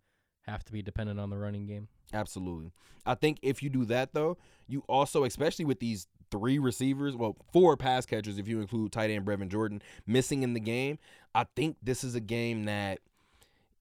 have 0.48 0.64
to 0.66 0.72
be 0.72 0.82
dependent 0.82 1.20
on 1.20 1.30
the 1.30 1.38
running 1.38 1.66
game? 1.66 1.88
Absolutely. 2.14 2.72
I 3.06 3.16
think 3.16 3.40
if 3.42 3.64
you 3.64 3.70
do 3.70 3.86
that 3.86 4.14
though, 4.14 4.38
you 4.68 4.84
also, 4.88 5.24
especially 5.24 5.66
with 5.66 5.80
these 5.80 6.08
three 6.30 6.60
receivers, 6.60 7.16
well, 7.16 7.36
four 7.52 7.78
pass 7.78 8.06
catchers 8.06 8.38
if 8.38 8.48
you 8.48 8.62
include 8.62 8.92
tight 8.92 9.10
end 9.10 9.26
Brevin 9.26 9.50
Jordan 9.50 9.82
missing 10.08 10.44
in 10.44 10.54
the 10.54 10.60
game, 10.60 10.98
I 11.36 11.46
think 11.56 11.78
this 11.82 12.04
is 12.04 12.16
a 12.16 12.20
game 12.20 12.64
that 12.66 13.00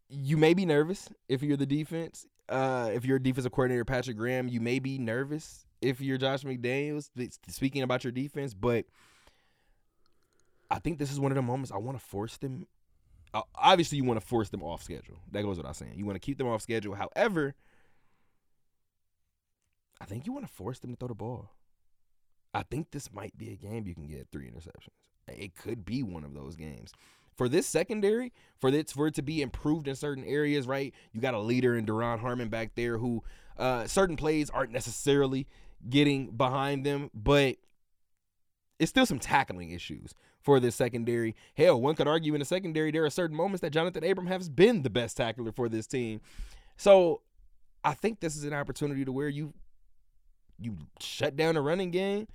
you 0.08 0.36
may 0.36 0.54
be 0.54 0.66
nervous 0.66 1.08
if 1.28 1.42
you're 1.42 1.56
the 1.56 1.66
defense. 1.66 2.26
Uh, 2.48 2.90
if 2.92 3.04
you're 3.04 3.18
a 3.18 3.22
defensive 3.22 3.52
coordinator 3.52 3.84
Patrick 3.84 4.16
Graham, 4.16 4.48
you 4.48 4.60
may 4.60 4.80
be 4.80 4.98
nervous 4.98 5.66
if 5.80 6.00
you're 6.00 6.18
Josh 6.18 6.42
McDaniels. 6.42 7.10
Speaking 7.48 7.82
about 7.82 8.02
your 8.02 8.12
defense, 8.12 8.54
but 8.54 8.86
I 10.70 10.78
think 10.78 10.98
this 10.98 11.12
is 11.12 11.20
one 11.20 11.32
of 11.32 11.36
the 11.36 11.42
moments 11.42 11.70
I 11.72 11.78
want 11.78 11.98
to 11.98 12.04
force 12.04 12.36
them. 12.36 12.66
Obviously, 13.54 13.98
you 13.98 14.04
want 14.04 14.20
to 14.20 14.26
force 14.26 14.48
them 14.48 14.62
off 14.62 14.82
schedule. 14.82 15.18
That 15.30 15.42
goes 15.42 15.56
without 15.56 15.76
saying. 15.76 15.94
You 15.96 16.04
want 16.04 16.16
to 16.16 16.20
keep 16.20 16.38
them 16.38 16.48
off 16.48 16.62
schedule. 16.62 16.94
However, 16.94 17.54
I 20.00 20.04
think 20.04 20.26
you 20.26 20.32
want 20.32 20.46
to 20.46 20.52
force 20.52 20.78
them 20.78 20.90
to 20.90 20.96
throw 20.96 21.08
the 21.08 21.14
ball. 21.14 21.50
I 22.52 22.64
think 22.64 22.90
this 22.90 23.12
might 23.12 23.36
be 23.38 23.52
a 23.52 23.56
game 23.56 23.86
you 23.86 23.94
can 23.94 24.08
get 24.08 24.28
three 24.32 24.50
interceptions. 24.50 24.88
It 25.28 25.54
could 25.54 25.84
be 25.84 26.02
one 26.02 26.24
of 26.24 26.34
those 26.34 26.56
games. 26.56 26.92
For 27.36 27.48
this 27.48 27.66
secondary, 27.66 28.32
for 28.58 28.70
this 28.70 28.92
for 28.92 29.06
it 29.06 29.14
to 29.14 29.22
be 29.22 29.40
improved 29.40 29.86
in 29.86 29.94
certain 29.94 30.24
areas, 30.24 30.66
right? 30.66 30.92
You 31.12 31.20
got 31.20 31.34
a 31.34 31.40
leader 31.40 31.76
in 31.76 31.86
Duron 31.86 32.18
Harmon 32.18 32.48
back 32.48 32.72
there 32.74 32.98
who 32.98 33.22
uh, 33.56 33.86
certain 33.86 34.16
plays 34.16 34.50
aren't 34.50 34.72
necessarily 34.72 35.46
getting 35.88 36.32
behind 36.32 36.84
them, 36.84 37.10
but 37.14 37.56
it's 38.78 38.90
still 38.90 39.06
some 39.06 39.18
tackling 39.18 39.70
issues 39.70 40.14
for 40.42 40.60
this 40.60 40.74
secondary. 40.74 41.34
Hell, 41.54 41.80
one 41.80 41.94
could 41.94 42.08
argue 42.08 42.34
in 42.34 42.40
the 42.40 42.44
secondary 42.44 42.90
there 42.90 43.04
are 43.04 43.10
certain 43.10 43.36
moments 43.36 43.60
that 43.60 43.72
Johnathan 43.72 44.08
Abram 44.10 44.26
has 44.26 44.48
been 44.48 44.82
the 44.82 44.90
best 44.90 45.16
tackler 45.16 45.52
for 45.52 45.68
this 45.68 45.86
team. 45.86 46.20
So 46.76 47.22
I 47.84 47.94
think 47.94 48.20
this 48.20 48.36
is 48.36 48.44
an 48.44 48.52
opportunity 48.52 49.04
to 49.04 49.12
where 49.12 49.28
you 49.28 49.52
you 50.58 50.76
shut 51.00 51.36
down 51.36 51.54
the 51.54 51.60
running 51.62 51.90
game 51.90 52.28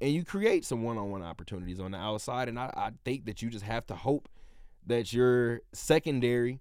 and 0.00 0.12
you 0.12 0.24
create 0.24 0.64
some 0.64 0.82
one-on-one 0.82 1.22
opportunities 1.22 1.78
on 1.78 1.90
the 1.90 1.98
outside. 1.98 2.48
And 2.48 2.58
I, 2.58 2.72
I 2.74 2.90
think 3.04 3.26
that 3.26 3.42
you 3.42 3.50
just 3.50 3.64
have 3.64 3.86
to 3.88 3.94
hope 3.94 4.30
that 4.86 5.12
your 5.12 5.60
secondary 5.74 6.60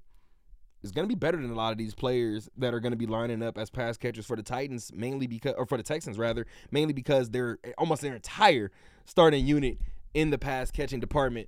is 0.83 0.91
going 0.91 1.07
to 1.07 1.13
be 1.13 1.17
better 1.17 1.37
than 1.37 1.49
a 1.49 1.55
lot 1.55 1.71
of 1.71 1.77
these 1.77 1.95
players 1.95 2.49
that 2.57 2.73
are 2.73 2.79
going 2.79 2.91
to 2.91 2.97
be 2.97 3.05
lining 3.05 3.41
up 3.41 3.57
as 3.57 3.69
pass 3.69 3.97
catchers 3.97 4.25
for 4.25 4.35
the 4.35 4.43
Titans, 4.43 4.91
mainly 4.93 5.27
because, 5.27 5.53
or 5.57 5.65
for 5.65 5.77
the 5.77 5.83
Texans 5.83 6.17
rather, 6.17 6.45
mainly 6.71 6.93
because 6.93 7.29
they're 7.29 7.59
eh, 7.63 7.71
almost 7.77 8.01
their 8.01 8.15
entire 8.15 8.71
starting 9.05 9.45
unit 9.45 9.77
in 10.13 10.29
the 10.29 10.37
pass 10.37 10.71
catching 10.71 10.99
department 10.99 11.47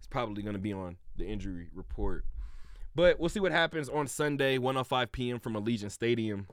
is 0.00 0.06
probably 0.06 0.42
going 0.42 0.54
to 0.54 0.60
be 0.60 0.72
on 0.72 0.96
the 1.16 1.26
injury 1.26 1.68
report. 1.74 2.24
But 2.94 3.20
we'll 3.20 3.28
see 3.28 3.40
what 3.40 3.52
happens 3.52 3.88
on 3.88 4.06
Sunday, 4.06 4.58
1:05 4.58 5.12
p.m. 5.12 5.38
from 5.38 5.54
Allegiant 5.54 5.92
Stadium. 5.92 6.46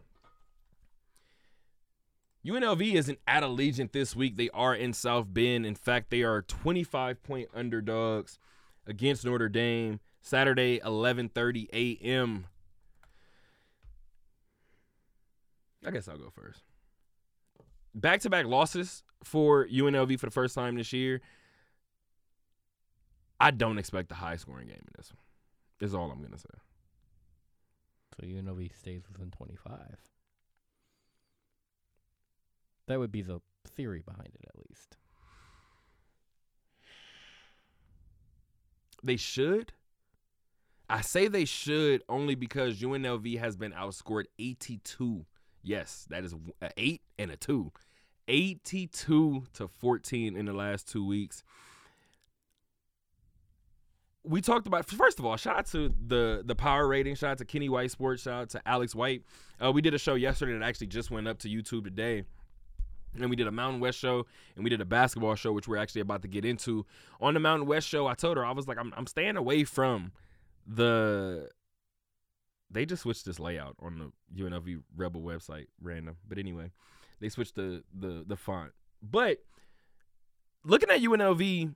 UNLV 2.46 2.94
isn't 2.94 3.20
at 3.26 3.44
Allegiant 3.44 3.94
this 3.94 4.16
week. 4.16 4.36
They 4.36 4.50
are 4.50 4.76
in 4.76 4.92
South 4.92 5.28
Bend. 5.34 5.66
In 5.66 5.76
fact, 5.76 6.10
they 6.10 6.24
are 6.24 6.42
25 6.42 7.24
point 7.24 7.50
underdogs 7.56 8.38
against 8.86 9.24
Notre 9.26 9.48
Dame. 9.48 10.02
Saturday, 10.22 10.80
11:30 10.80 11.70
a.m. 11.74 12.48
I 15.86 15.92
guess 15.92 16.08
I'll 16.08 16.18
go 16.18 16.30
first. 16.30 16.62
Back-to-back 17.96 18.46
losses 18.46 19.04
for 19.24 19.68
UNLV 19.68 20.20
for 20.20 20.26
the 20.26 20.32
first 20.32 20.56
time 20.56 20.76
this 20.76 20.94
year. 20.94 21.22
I 23.44 23.52
don't 23.52 23.78
expect 23.78 24.10
a 24.10 24.16
high-scoring 24.16 24.68
game 24.68 24.78
in 24.78 24.94
this 24.96 25.12
one. 25.12 25.20
Is 25.86 25.94
all 25.94 26.10
I'm 26.10 26.22
gonna 26.22 26.38
say. 26.38 26.46
So 28.16 28.26
UNLV 28.26 28.74
stays 28.74 29.04
within 29.12 29.32
25. 29.32 29.98
That 32.88 33.00
would 33.00 33.12
be 33.12 33.22
the 33.22 33.42
theory 33.68 34.02
behind 34.02 34.30
it, 34.34 34.46
at 34.48 34.70
least. 34.70 34.96
They 39.04 39.18
should. 39.18 39.74
I 40.90 41.02
say 41.02 41.28
they 41.28 41.44
should 41.44 42.02
only 42.08 42.36
because 42.36 42.80
UNLV 42.80 43.40
has 43.40 43.58
been 43.58 43.74
outscored 43.74 44.26
82. 44.40 45.26
Yes, 45.62 46.06
that 46.10 46.24
is 46.24 46.34
a 46.62 46.72
8 46.78 47.02
and 47.20 47.32
a 47.32 47.36
2. 47.36 47.74
82 48.30 49.44
to 49.54 49.68
14 49.68 50.38
in 50.38 50.46
the 50.46 50.54
last 50.54 50.90
2 50.90 51.06
weeks. 51.06 51.44
We 54.24 54.40
talked 54.42 54.68
about 54.68 54.86
first 54.86 55.20
of 55.20 55.26
all, 55.26 55.36
shout 55.36 55.58
out 55.58 55.66
to 55.68 55.94
the 56.08 56.44
the 56.46 56.56
power 56.56 56.88
rating, 56.88 57.16
shout 57.16 57.32
out 57.32 57.38
to 57.40 57.46
Kenny 57.46 57.70
White 57.70 57.92
Sports, 57.92 58.24
shout 58.24 58.42
out 58.42 58.50
to 58.52 58.62
Alex 58.66 58.96
White. 58.96 59.24
Uh, 59.64 59.72
we 59.72 59.82
did 59.82 59.94
a 59.94 60.00
show 60.00 60.16
yesterday 60.16 60.58
that 60.58 60.64
actually 60.64 60.88
just 60.88 61.12
went 61.12 61.28
up 61.28 61.40
to 61.40 61.50
YouTube 61.50 61.84
today. 61.84 62.24
And 63.20 63.30
we 63.30 63.36
did 63.36 63.46
a 63.46 63.52
Mountain 63.52 63.80
West 63.80 64.00
show 64.00 64.26
and 64.56 64.64
we 64.64 64.70
did 64.72 64.82
a 64.82 64.86
basketball 64.86 65.36
show, 65.36 65.52
which 65.52 65.68
we're 65.68 65.78
actually 65.78 66.02
about 66.02 66.24
to 66.24 66.28
get 66.28 66.46
into. 66.46 66.86
On 67.22 67.34
the 67.36 67.40
Mountain 67.40 67.68
West 67.68 67.88
show, 67.88 68.08
I 68.08 68.16
told 68.16 68.38
her, 68.38 68.46
I 68.46 68.52
was 68.52 68.68
like, 68.68 68.80
I'm, 68.80 68.92
I'm 68.98 69.06
staying 69.06 69.38
away 69.38 69.66
from 69.66 70.12
the 70.66 71.50
they 72.74 72.86
just 72.86 73.04
switched 73.04 73.26
this 73.26 73.40
layout 73.40 73.76
on 73.80 74.12
the 74.36 74.44
UNLV 74.44 74.82
Rebel 74.96 75.22
website 75.22 75.68
random. 75.82 76.18
But 76.28 76.38
anyway, 76.38 76.72
they 77.20 77.30
switched 77.30 77.56
the 77.56 77.84
the 77.94 78.24
the 78.28 78.36
font. 78.36 78.72
But 79.02 79.40
looking 80.64 80.90
at 80.90 81.02
UNLV, 81.02 81.76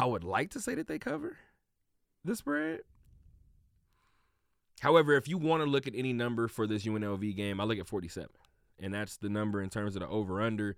I 0.00 0.06
would 0.06 0.24
like 0.24 0.50
to 0.52 0.60
say 0.60 0.74
that 0.76 0.86
they 0.86 0.98
cover 0.98 1.36
the 2.24 2.34
spread. 2.34 2.80
However, 4.80 5.12
if 5.12 5.28
you 5.28 5.36
want 5.36 5.62
to 5.62 5.68
look 5.68 5.86
at 5.86 5.94
any 5.94 6.14
number 6.14 6.48
for 6.48 6.66
this 6.66 6.84
UNLV 6.84 7.36
game, 7.36 7.60
I 7.60 7.64
look 7.64 7.78
at 7.78 7.86
47. 7.86 8.30
And 8.78 8.94
that's 8.94 9.18
the 9.18 9.28
number 9.28 9.60
in 9.60 9.68
terms 9.68 9.96
of 9.96 10.00
the 10.00 10.08
over 10.08 10.40
under. 10.40 10.74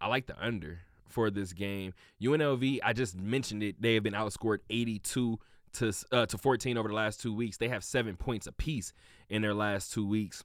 I 0.00 0.06
like 0.08 0.26
the 0.26 0.42
under 0.42 0.80
for 1.06 1.30
this 1.30 1.52
game. 1.52 1.92
UNLV, 2.22 2.78
I 2.82 2.94
just 2.94 3.18
mentioned 3.18 3.62
it. 3.62 3.82
They 3.82 3.92
have 3.94 4.02
been 4.02 4.14
outscored 4.14 4.60
82 4.70 5.38
to 5.74 5.92
uh, 6.10 6.24
to 6.24 6.38
14 6.38 6.78
over 6.78 6.88
the 6.88 6.94
last 6.94 7.20
two 7.20 7.34
weeks. 7.34 7.58
They 7.58 7.68
have 7.68 7.84
seven 7.84 8.16
points 8.16 8.46
apiece 8.46 8.94
in 9.28 9.42
their 9.42 9.52
last 9.52 9.92
two 9.92 10.08
weeks. 10.08 10.42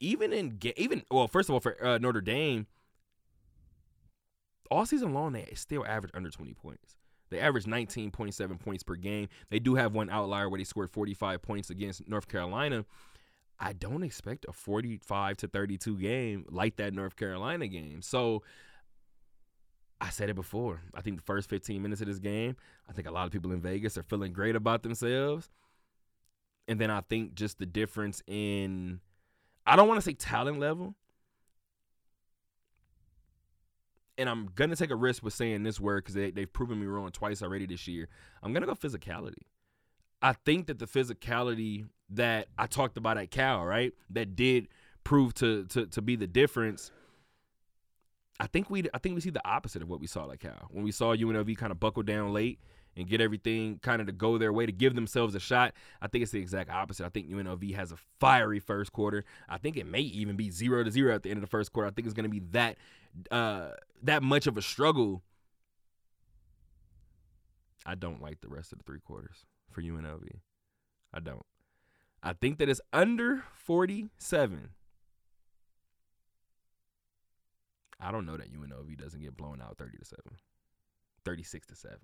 Even 0.00 0.34
in 0.34 0.58
even 0.76 1.02
well, 1.10 1.28
first 1.28 1.48
of 1.48 1.54
all, 1.54 1.60
for 1.60 1.82
uh, 1.82 1.96
Notre 1.96 2.20
Dame, 2.20 2.66
all 4.70 4.84
season 4.84 5.14
long 5.14 5.32
they 5.32 5.48
still 5.54 5.86
average 5.86 6.12
under 6.14 6.28
20 6.28 6.52
points. 6.52 6.98
They 7.30 7.40
averaged 7.40 7.66
19.7 7.66 8.60
points 8.60 8.82
per 8.82 8.94
game. 8.94 9.28
They 9.50 9.58
do 9.58 9.74
have 9.74 9.94
one 9.94 10.10
outlier 10.10 10.48
where 10.48 10.58
they 10.58 10.64
scored 10.64 10.90
45 10.90 11.42
points 11.42 11.70
against 11.70 12.08
North 12.08 12.28
Carolina. 12.28 12.84
I 13.60 13.72
don't 13.72 14.04
expect 14.04 14.46
a 14.48 14.52
45 14.52 15.36
to 15.38 15.48
32 15.48 15.96
game 15.98 16.46
like 16.48 16.76
that 16.76 16.94
North 16.94 17.16
Carolina 17.16 17.66
game. 17.66 18.02
So 18.02 18.42
I 20.00 20.10
said 20.10 20.30
it 20.30 20.36
before. 20.36 20.80
I 20.94 21.00
think 21.00 21.16
the 21.16 21.24
first 21.24 21.50
15 21.50 21.82
minutes 21.82 22.00
of 22.00 22.06
this 22.06 22.20
game, 22.20 22.56
I 22.88 22.92
think 22.92 23.08
a 23.08 23.10
lot 23.10 23.26
of 23.26 23.32
people 23.32 23.50
in 23.52 23.60
Vegas 23.60 23.98
are 23.98 24.02
feeling 24.04 24.32
great 24.32 24.54
about 24.54 24.82
themselves. 24.82 25.50
And 26.68 26.80
then 26.80 26.90
I 26.90 27.00
think 27.00 27.34
just 27.34 27.58
the 27.58 27.66
difference 27.66 28.22
in, 28.26 29.00
I 29.66 29.74
don't 29.74 29.88
want 29.88 29.98
to 29.98 30.04
say 30.04 30.12
talent 30.12 30.60
level. 30.60 30.94
And 34.18 34.28
I'm 34.28 34.48
to 34.70 34.76
take 34.76 34.90
a 34.90 34.96
risk 34.96 35.22
with 35.22 35.32
saying 35.32 35.62
this 35.62 35.80
word 35.80 36.04
because 36.04 36.14
they, 36.14 36.30
they've 36.30 36.52
proven 36.52 36.80
me 36.80 36.86
wrong 36.86 37.10
twice 37.10 37.40
already 37.42 37.66
this 37.66 37.86
year. 37.88 38.08
I'm 38.42 38.52
to 38.62 38.66
go 38.66 38.74
physicality. 38.74 39.42
I 40.20 40.32
think 40.32 40.66
that 40.66 40.80
the 40.80 40.86
physicality 40.86 41.86
that 42.10 42.48
I 42.58 42.66
talked 42.66 42.96
about 42.96 43.16
at 43.16 43.30
Cal, 43.30 43.64
right, 43.64 43.92
that 44.10 44.34
did 44.34 44.68
prove 45.04 45.34
to, 45.34 45.64
to, 45.66 45.86
to 45.86 46.02
be 46.02 46.16
the 46.16 46.26
difference– 46.26 46.90
I 48.40 48.46
think 48.46 48.70
we 48.70 48.84
I 48.94 48.98
think 48.98 49.14
we 49.14 49.20
see 49.20 49.30
the 49.30 49.46
opposite 49.46 49.82
of 49.82 49.88
what 49.88 50.00
we 50.00 50.06
saw 50.06 50.30
at 50.30 50.40
Cal 50.40 50.68
when 50.70 50.84
we 50.84 50.92
saw 50.92 51.14
UNLV 51.14 51.56
kind 51.56 51.72
of 51.72 51.80
buckle 51.80 52.02
down 52.02 52.32
late 52.32 52.60
and 52.98 53.08
get 53.08 53.20
everything 53.20 53.78
kind 53.82 54.00
of 54.00 54.06
to 54.08 54.12
go 54.12 54.36
their 54.36 54.52
way 54.52 54.66
to 54.66 54.72
give 54.72 54.94
themselves 54.94 55.34
a 55.34 55.40
shot. 55.40 55.72
I 56.02 56.08
think 56.08 56.22
it's 56.22 56.32
the 56.32 56.40
exact 56.40 56.68
opposite. 56.70 57.06
I 57.06 57.08
think 57.08 57.30
UNLV 57.30 57.74
has 57.74 57.92
a 57.92 57.96
fiery 58.18 58.60
first 58.60 58.92
quarter. 58.92 59.24
I 59.48 59.56
think 59.56 59.76
it 59.76 59.86
may 59.86 60.00
even 60.00 60.36
be 60.36 60.50
zero 60.50 60.84
to 60.84 60.90
zero 60.90 61.14
at 61.14 61.22
the 61.22 61.30
end 61.30 61.38
of 61.38 61.42
the 61.42 61.48
first 61.48 61.72
quarter. 61.72 61.88
I 61.88 61.92
think 61.92 62.06
it's 62.06 62.14
going 62.14 62.24
to 62.24 62.30
be 62.30 62.42
that 62.50 62.76
uh, 63.30 63.70
that 64.02 64.22
much 64.22 64.46
of 64.46 64.58
a 64.58 64.62
struggle. 64.62 65.22
I 67.86 67.94
don't 67.94 68.20
like 68.20 68.40
the 68.40 68.48
rest 68.48 68.72
of 68.72 68.78
the 68.78 68.84
three 68.84 69.00
quarters 69.00 69.46
for 69.70 69.80
UNLV. 69.80 70.28
I 71.14 71.20
don't. 71.20 71.46
I 72.22 72.32
think 72.32 72.58
that 72.58 72.68
it's 72.68 72.80
under 72.92 73.44
47 73.54 74.70
I 78.00 78.12
don't 78.12 78.26
know 78.26 78.36
that 78.36 78.52
UNLV 78.52 78.96
doesn't 78.96 79.20
get 79.20 79.36
blown 79.36 79.60
out 79.60 79.76
30 79.76 79.98
to 79.98 80.04
7, 80.04 80.22
36 81.24 81.66
to 81.66 81.74
7, 81.74 81.98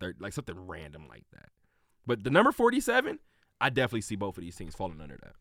30, 0.00 0.18
like 0.20 0.32
something 0.32 0.56
random 0.66 1.06
like 1.08 1.24
that. 1.32 1.50
But 2.06 2.24
the 2.24 2.30
number 2.30 2.52
47, 2.52 3.18
I 3.60 3.70
definitely 3.70 4.02
see 4.02 4.16
both 4.16 4.38
of 4.38 4.42
these 4.42 4.56
teams 4.56 4.74
falling 4.74 5.00
under 5.00 5.16
that. 5.16 5.34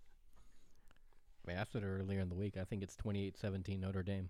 I 1.46 1.52
mean, 1.52 1.58
I 1.58 1.64
said 1.64 1.84
earlier 1.84 2.20
in 2.20 2.30
the 2.30 2.36
week, 2.36 2.58
I 2.60 2.66
think 2.66 2.84
it's 2.84 2.96
28 2.96 3.38
17 3.38 3.80
Notre 3.80 4.04
Dame. 4.04 4.30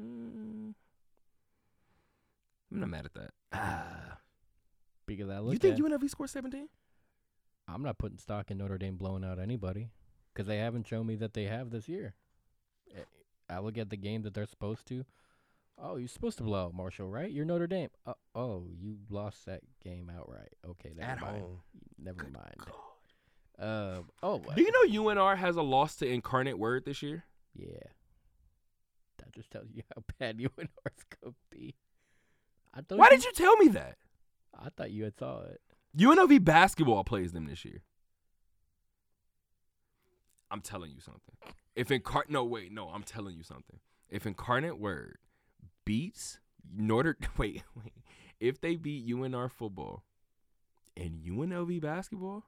Mm. 0.00 0.74
I'm 2.72 2.80
not 2.80 2.88
mad 2.88 3.06
at 3.06 3.14
that. 3.14 3.30
Ah. 3.52 4.16
Because 5.06 5.28
I 5.28 5.40
look 5.40 5.54
You 5.54 5.58
think 5.58 5.76
at, 5.76 5.84
UNLV 5.84 6.08
scored 6.08 6.30
17? 6.30 6.68
I'm 7.66 7.82
not 7.82 7.98
putting 7.98 8.18
stock 8.18 8.52
in 8.52 8.58
Notre 8.58 8.78
Dame 8.78 8.94
blowing 8.94 9.24
out 9.24 9.40
anybody 9.40 9.90
because 10.32 10.46
they 10.46 10.58
haven't 10.58 10.86
shown 10.86 11.04
me 11.04 11.16
that 11.16 11.34
they 11.34 11.46
have 11.46 11.70
this 11.70 11.88
year. 11.88 12.14
I 13.50 13.58
look 13.58 13.76
at 13.78 13.90
the 13.90 13.96
game 13.96 14.22
that 14.22 14.34
they're 14.34 14.46
supposed 14.46 14.86
to. 14.88 15.04
Oh, 15.82 15.96
you're 15.96 16.08
supposed 16.08 16.36
to 16.38 16.44
blow 16.44 16.66
out 16.66 16.74
Marshall, 16.74 17.08
right? 17.08 17.30
You're 17.30 17.46
Notre 17.46 17.66
Dame. 17.66 17.88
Uh, 18.06 18.12
oh, 18.34 18.66
you 18.78 18.98
lost 19.08 19.46
that 19.46 19.62
game 19.82 20.10
outright. 20.14 20.52
Okay, 20.68 20.92
never 20.94 21.10
At 21.10 21.20
mind. 21.20 21.40
home. 21.40 21.60
Never 21.98 22.18
Good 22.24 22.32
mind. 22.32 22.54
Um. 23.58 24.10
Oh, 24.22 24.42
Do 24.54 24.62
you 24.62 24.70
know 24.72 25.02
UNR 25.02 25.36
has 25.36 25.56
a 25.56 25.62
loss 25.62 25.96
to 25.96 26.06
Incarnate 26.06 26.58
Word 26.58 26.84
this 26.84 27.02
year? 27.02 27.24
Yeah. 27.54 27.66
That 29.18 29.32
just 29.32 29.50
tells 29.50 29.68
you 29.72 29.82
how 29.94 30.02
bad 30.18 30.38
UNR's 30.40 31.04
gonna 31.22 31.34
be. 31.50 31.74
I 32.72 32.82
thought 32.82 32.98
Why 32.98 33.10
did 33.10 33.24
you 33.24 33.32
tell 33.32 33.56
me 33.56 33.68
that? 33.68 33.96
I 34.58 34.68
thought 34.76 34.90
you 34.90 35.04
had 35.04 35.18
saw 35.18 35.42
it. 35.42 35.60
UNLV 35.98 36.44
basketball 36.44 37.04
plays 37.04 37.32
them 37.32 37.46
this 37.46 37.64
year. 37.64 37.82
I'm 40.50 40.60
telling 40.60 40.90
you 40.90 41.00
something. 41.00 41.34
If 41.80 41.90
incarnate, 41.90 42.28
no, 42.30 42.44
wait, 42.44 42.70
no, 42.72 42.88
I'm 42.88 43.02
telling 43.02 43.34
you 43.36 43.42
something. 43.42 43.78
If 44.10 44.26
incarnate 44.26 44.78
word 44.78 45.16
beats 45.86 46.38
Notre, 46.76 47.16
wait, 47.38 47.62
wait, 47.74 47.94
if 48.38 48.60
they 48.60 48.76
beat 48.76 49.08
UNR 49.08 49.50
football 49.50 50.04
and 50.94 51.22
UNLV 51.22 51.80
basketball, 51.80 52.44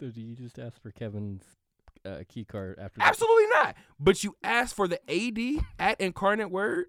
So 0.00 0.08
do 0.08 0.20
you 0.20 0.34
just 0.34 0.58
ask 0.58 0.82
for 0.82 0.90
Kevin's 0.90 1.44
uh, 2.04 2.22
key 2.28 2.44
card 2.44 2.80
after? 2.80 3.00
absolutely 3.02 3.46
not. 3.54 3.76
But 4.00 4.24
you 4.24 4.34
ask 4.42 4.74
for 4.74 4.88
the 4.88 4.98
AD 5.08 5.64
at 5.78 6.00
incarnate 6.00 6.50
word. 6.50 6.86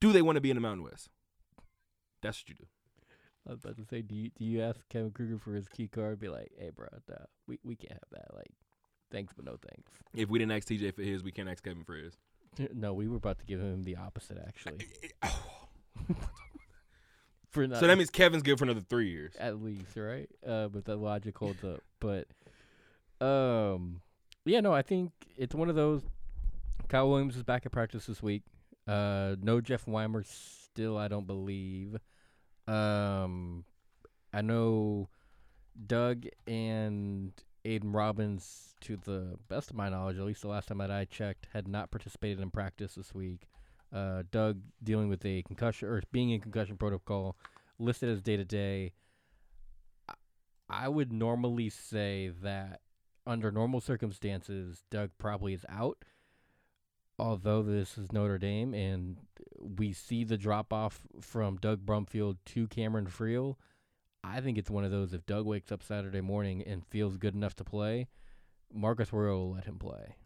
Do 0.00 0.12
they 0.12 0.22
want 0.22 0.36
to 0.36 0.40
be 0.40 0.50
in 0.50 0.56
the 0.56 0.62
Mountain 0.62 0.84
West? 0.84 1.10
That's 2.22 2.40
what 2.40 2.48
you 2.48 2.54
do. 2.54 2.64
I 3.46 3.50
was 3.50 3.60
about 3.62 3.76
to 3.76 3.84
say, 3.84 4.00
do 4.00 4.14
you 4.14 4.30
do 4.30 4.46
you 4.46 4.62
ask 4.62 4.88
Kevin 4.88 5.10
Kruger 5.10 5.36
for 5.38 5.54
his 5.54 5.68
key 5.68 5.88
card? 5.88 6.20
Be 6.20 6.30
like, 6.30 6.52
hey, 6.58 6.70
bro, 6.74 6.86
nah, 7.06 7.16
we 7.46 7.58
we 7.62 7.76
can't 7.76 7.92
have 7.92 8.10
that. 8.12 8.34
Like, 8.34 8.52
thanks 9.12 9.32
but 9.34 9.44
no 9.44 9.52
thanks. 9.52 9.92
If 10.14 10.28
we 10.28 10.38
didn't 10.40 10.52
ask 10.52 10.66
TJ 10.66 10.94
for 10.94 11.02
his, 11.02 11.22
we 11.22 11.30
can't 11.30 11.48
ask 11.48 11.62
Kevin 11.62 11.84
for 11.84 11.94
his. 11.94 12.14
No, 12.74 12.92
we 12.92 13.08
were 13.08 13.16
about 13.16 13.38
to 13.38 13.46
give 13.46 13.60
him 13.60 13.82
the 13.82 13.96
opposite 13.96 14.36
actually. 14.46 14.86
For 17.50 17.66
not, 17.66 17.80
so 17.80 17.86
that 17.86 17.98
means 17.98 18.08
Kevin's 18.10 18.42
good 18.42 18.58
for 18.58 18.64
another 18.64 18.80
three 18.80 19.10
years. 19.10 19.34
at 19.38 19.62
least, 19.62 19.94
right? 19.96 20.28
Uh, 20.46 20.68
but 20.68 20.86
the 20.86 20.96
logic 20.96 21.36
holds 21.36 21.62
up. 21.62 21.80
But, 22.00 22.26
um, 23.24 24.00
yeah, 24.46 24.60
no, 24.60 24.72
I 24.72 24.80
think 24.80 25.12
it's 25.36 25.54
one 25.54 25.68
of 25.68 25.74
those. 25.74 26.02
Kyle 26.88 27.10
Williams 27.10 27.36
is 27.36 27.42
back 27.42 27.66
at 27.66 27.72
practice 27.72 28.06
this 28.06 28.22
week. 28.22 28.42
Uh, 28.88 29.36
no 29.42 29.60
Jeff 29.60 29.86
Weimer 29.86 30.24
still, 30.24 30.96
I 30.96 31.08
don't 31.08 31.26
believe. 31.26 31.96
Um, 32.66 33.64
I 34.32 34.40
know 34.40 35.10
Doug 35.86 36.24
and 36.46 37.32
Aidan 37.64 37.92
Robbins, 37.92 38.74
to 38.82 38.96
the 38.96 39.36
best 39.48 39.70
of 39.70 39.76
my 39.76 39.88
knowledge, 39.88 40.18
at 40.18 40.24
least 40.24 40.42
the 40.42 40.48
last 40.48 40.68
time 40.68 40.78
that 40.78 40.90
I 40.90 41.04
checked, 41.04 41.46
had 41.52 41.68
not 41.68 41.90
participated 41.90 42.40
in 42.40 42.50
practice 42.50 42.94
this 42.94 43.14
week. 43.14 43.48
Uh, 43.92 44.22
Doug 44.30 44.60
dealing 44.82 45.08
with 45.08 45.24
a 45.24 45.42
concussion 45.42 45.88
or 45.88 46.02
being 46.12 46.30
in 46.30 46.40
concussion 46.40 46.76
protocol, 46.76 47.36
listed 47.78 48.08
as 48.08 48.22
day 48.22 48.36
to 48.36 48.44
day. 48.44 48.92
I 50.68 50.88
would 50.88 51.12
normally 51.12 51.68
say 51.68 52.30
that 52.42 52.80
under 53.26 53.52
normal 53.52 53.80
circumstances, 53.80 54.82
Doug 54.90 55.10
probably 55.18 55.54
is 55.54 55.66
out. 55.68 55.98
Although 57.18 57.62
this 57.62 57.98
is 57.98 58.10
Notre 58.10 58.38
Dame 58.38 58.74
and 58.74 59.18
we 59.60 59.92
see 59.92 60.24
the 60.24 60.38
drop 60.38 60.72
off 60.72 61.02
from 61.20 61.58
Doug 61.58 61.84
Brumfield 61.84 62.38
to 62.46 62.66
Cameron 62.66 63.06
Friel, 63.06 63.56
I 64.24 64.40
think 64.40 64.56
it's 64.56 64.70
one 64.70 64.84
of 64.84 64.90
those 64.90 65.12
if 65.12 65.26
Doug 65.26 65.46
wakes 65.46 65.72
up 65.72 65.82
Saturday 65.82 66.20
morning 66.20 66.62
and 66.66 66.86
feels 66.86 67.16
good 67.16 67.34
enough 67.34 67.56
to 67.56 67.64
play, 67.64 68.08
Marcus 68.72 69.12
Arroyo 69.12 69.38
will 69.38 69.52
let 69.52 69.64
him 69.64 69.78
play, 69.78 70.16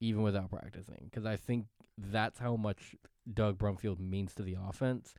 even 0.00 0.22
without 0.22 0.50
practicing. 0.50 1.02
Because 1.04 1.24
I 1.24 1.36
think 1.36 1.66
that's 1.96 2.38
how 2.38 2.56
much 2.56 2.96
Doug 3.32 3.58
Brumfield 3.58 4.00
means 4.00 4.34
to 4.34 4.42
the 4.42 4.56
offense. 4.68 5.14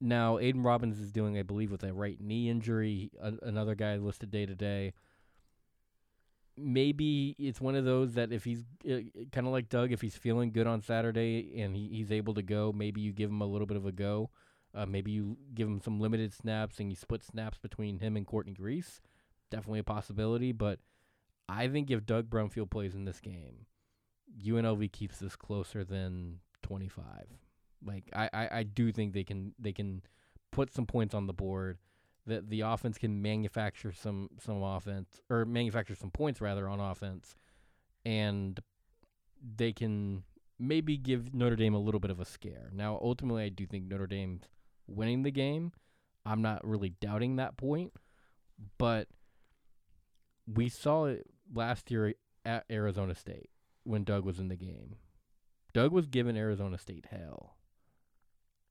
Now, 0.00 0.38
Aidan 0.38 0.62
Robbins 0.62 1.00
is 1.00 1.12
doing, 1.12 1.38
I 1.38 1.42
believe, 1.42 1.70
with 1.70 1.82
a 1.82 1.92
right 1.94 2.20
knee 2.20 2.50
injury. 2.50 3.10
A- 3.20 3.34
another 3.42 3.74
guy 3.74 3.96
listed 3.96 4.30
day 4.30 4.44
to 4.44 4.54
day. 4.54 4.92
Maybe 6.58 7.34
it's 7.38 7.60
one 7.60 7.76
of 7.76 7.84
those 7.84 8.14
that 8.14 8.32
if 8.32 8.44
he's 8.44 8.64
uh, 8.90 9.00
kind 9.32 9.46
of 9.46 9.52
like 9.52 9.68
Doug, 9.68 9.92
if 9.92 10.00
he's 10.00 10.16
feeling 10.16 10.52
good 10.52 10.66
on 10.66 10.82
Saturday 10.82 11.60
and 11.60 11.76
he, 11.76 11.88
he's 11.88 12.10
able 12.10 12.34
to 12.34 12.42
go, 12.42 12.72
maybe 12.72 13.00
you 13.00 13.12
give 13.12 13.30
him 13.30 13.40
a 13.40 13.46
little 13.46 13.66
bit 13.66 13.76
of 13.76 13.86
a 13.86 13.92
go. 13.92 14.30
Uh, 14.76 14.84
maybe 14.86 15.10
you 15.10 15.38
give 15.54 15.66
him 15.66 15.80
some 15.80 15.98
limited 15.98 16.34
snaps 16.34 16.78
and 16.78 16.90
you 16.90 16.96
split 16.96 17.24
snaps 17.24 17.56
between 17.58 17.98
him 17.98 18.16
and 18.16 18.26
Courtney 18.26 18.56
Reese. 18.58 19.00
Definitely 19.50 19.78
a 19.78 19.84
possibility, 19.84 20.52
but 20.52 20.80
I 21.48 21.68
think 21.68 21.90
if 21.90 22.04
Doug 22.04 22.28
Brumfield 22.28 22.70
plays 22.70 22.94
in 22.94 23.04
this 23.04 23.20
game, 23.20 23.66
UNLV 24.44 24.92
keeps 24.92 25.18
this 25.18 25.34
closer 25.34 25.82
than 25.82 26.40
25. 26.62 27.04
Like 27.84 28.04
I, 28.14 28.28
I, 28.32 28.48
I 28.58 28.62
do 28.64 28.92
think 28.92 29.14
they 29.14 29.24
can 29.24 29.54
they 29.58 29.72
can 29.72 30.02
put 30.50 30.72
some 30.74 30.86
points 30.86 31.14
on 31.14 31.26
the 31.26 31.32
board. 31.32 31.78
That 32.26 32.50
the 32.50 32.62
offense 32.62 32.98
can 32.98 33.22
manufacture 33.22 33.92
some 33.92 34.30
some 34.42 34.60
offense 34.60 35.20
or 35.30 35.44
manufacture 35.44 35.94
some 35.94 36.10
points 36.10 36.40
rather 36.40 36.68
on 36.68 36.80
offense, 36.80 37.36
and 38.04 38.58
they 39.56 39.72
can 39.72 40.24
maybe 40.58 40.96
give 40.96 41.32
Notre 41.32 41.54
Dame 41.54 41.74
a 41.74 41.78
little 41.78 42.00
bit 42.00 42.10
of 42.10 42.18
a 42.18 42.24
scare. 42.24 42.70
Now, 42.72 42.98
ultimately, 43.00 43.44
I 43.44 43.48
do 43.48 43.64
think 43.64 43.84
Notre 43.84 44.08
Dame's 44.08 44.42
winning 44.86 45.22
the 45.22 45.30
game. 45.30 45.72
I'm 46.24 46.42
not 46.42 46.66
really 46.66 46.90
doubting 47.00 47.36
that 47.36 47.56
point, 47.56 47.92
but 48.78 49.08
we 50.46 50.68
saw 50.68 51.06
it 51.06 51.26
last 51.54 51.90
year 51.90 52.14
at 52.44 52.64
Arizona 52.70 53.14
State 53.14 53.50
when 53.84 54.04
Doug 54.04 54.24
was 54.24 54.38
in 54.38 54.48
the 54.48 54.56
game. 54.56 54.96
Doug 55.72 55.92
was 55.92 56.06
giving 56.06 56.36
Arizona 56.36 56.78
State 56.78 57.06
hell. 57.10 57.56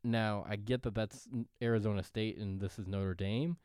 Now, 0.03 0.45
I 0.47 0.55
get 0.55 0.83
that 0.83 0.95
that's 0.95 1.27
Arizona 1.61 2.03
State 2.03 2.37
and 2.37 2.59
this 2.59 2.77
is 2.77 2.87
Notre 2.87 3.13
Dame. 3.13 3.57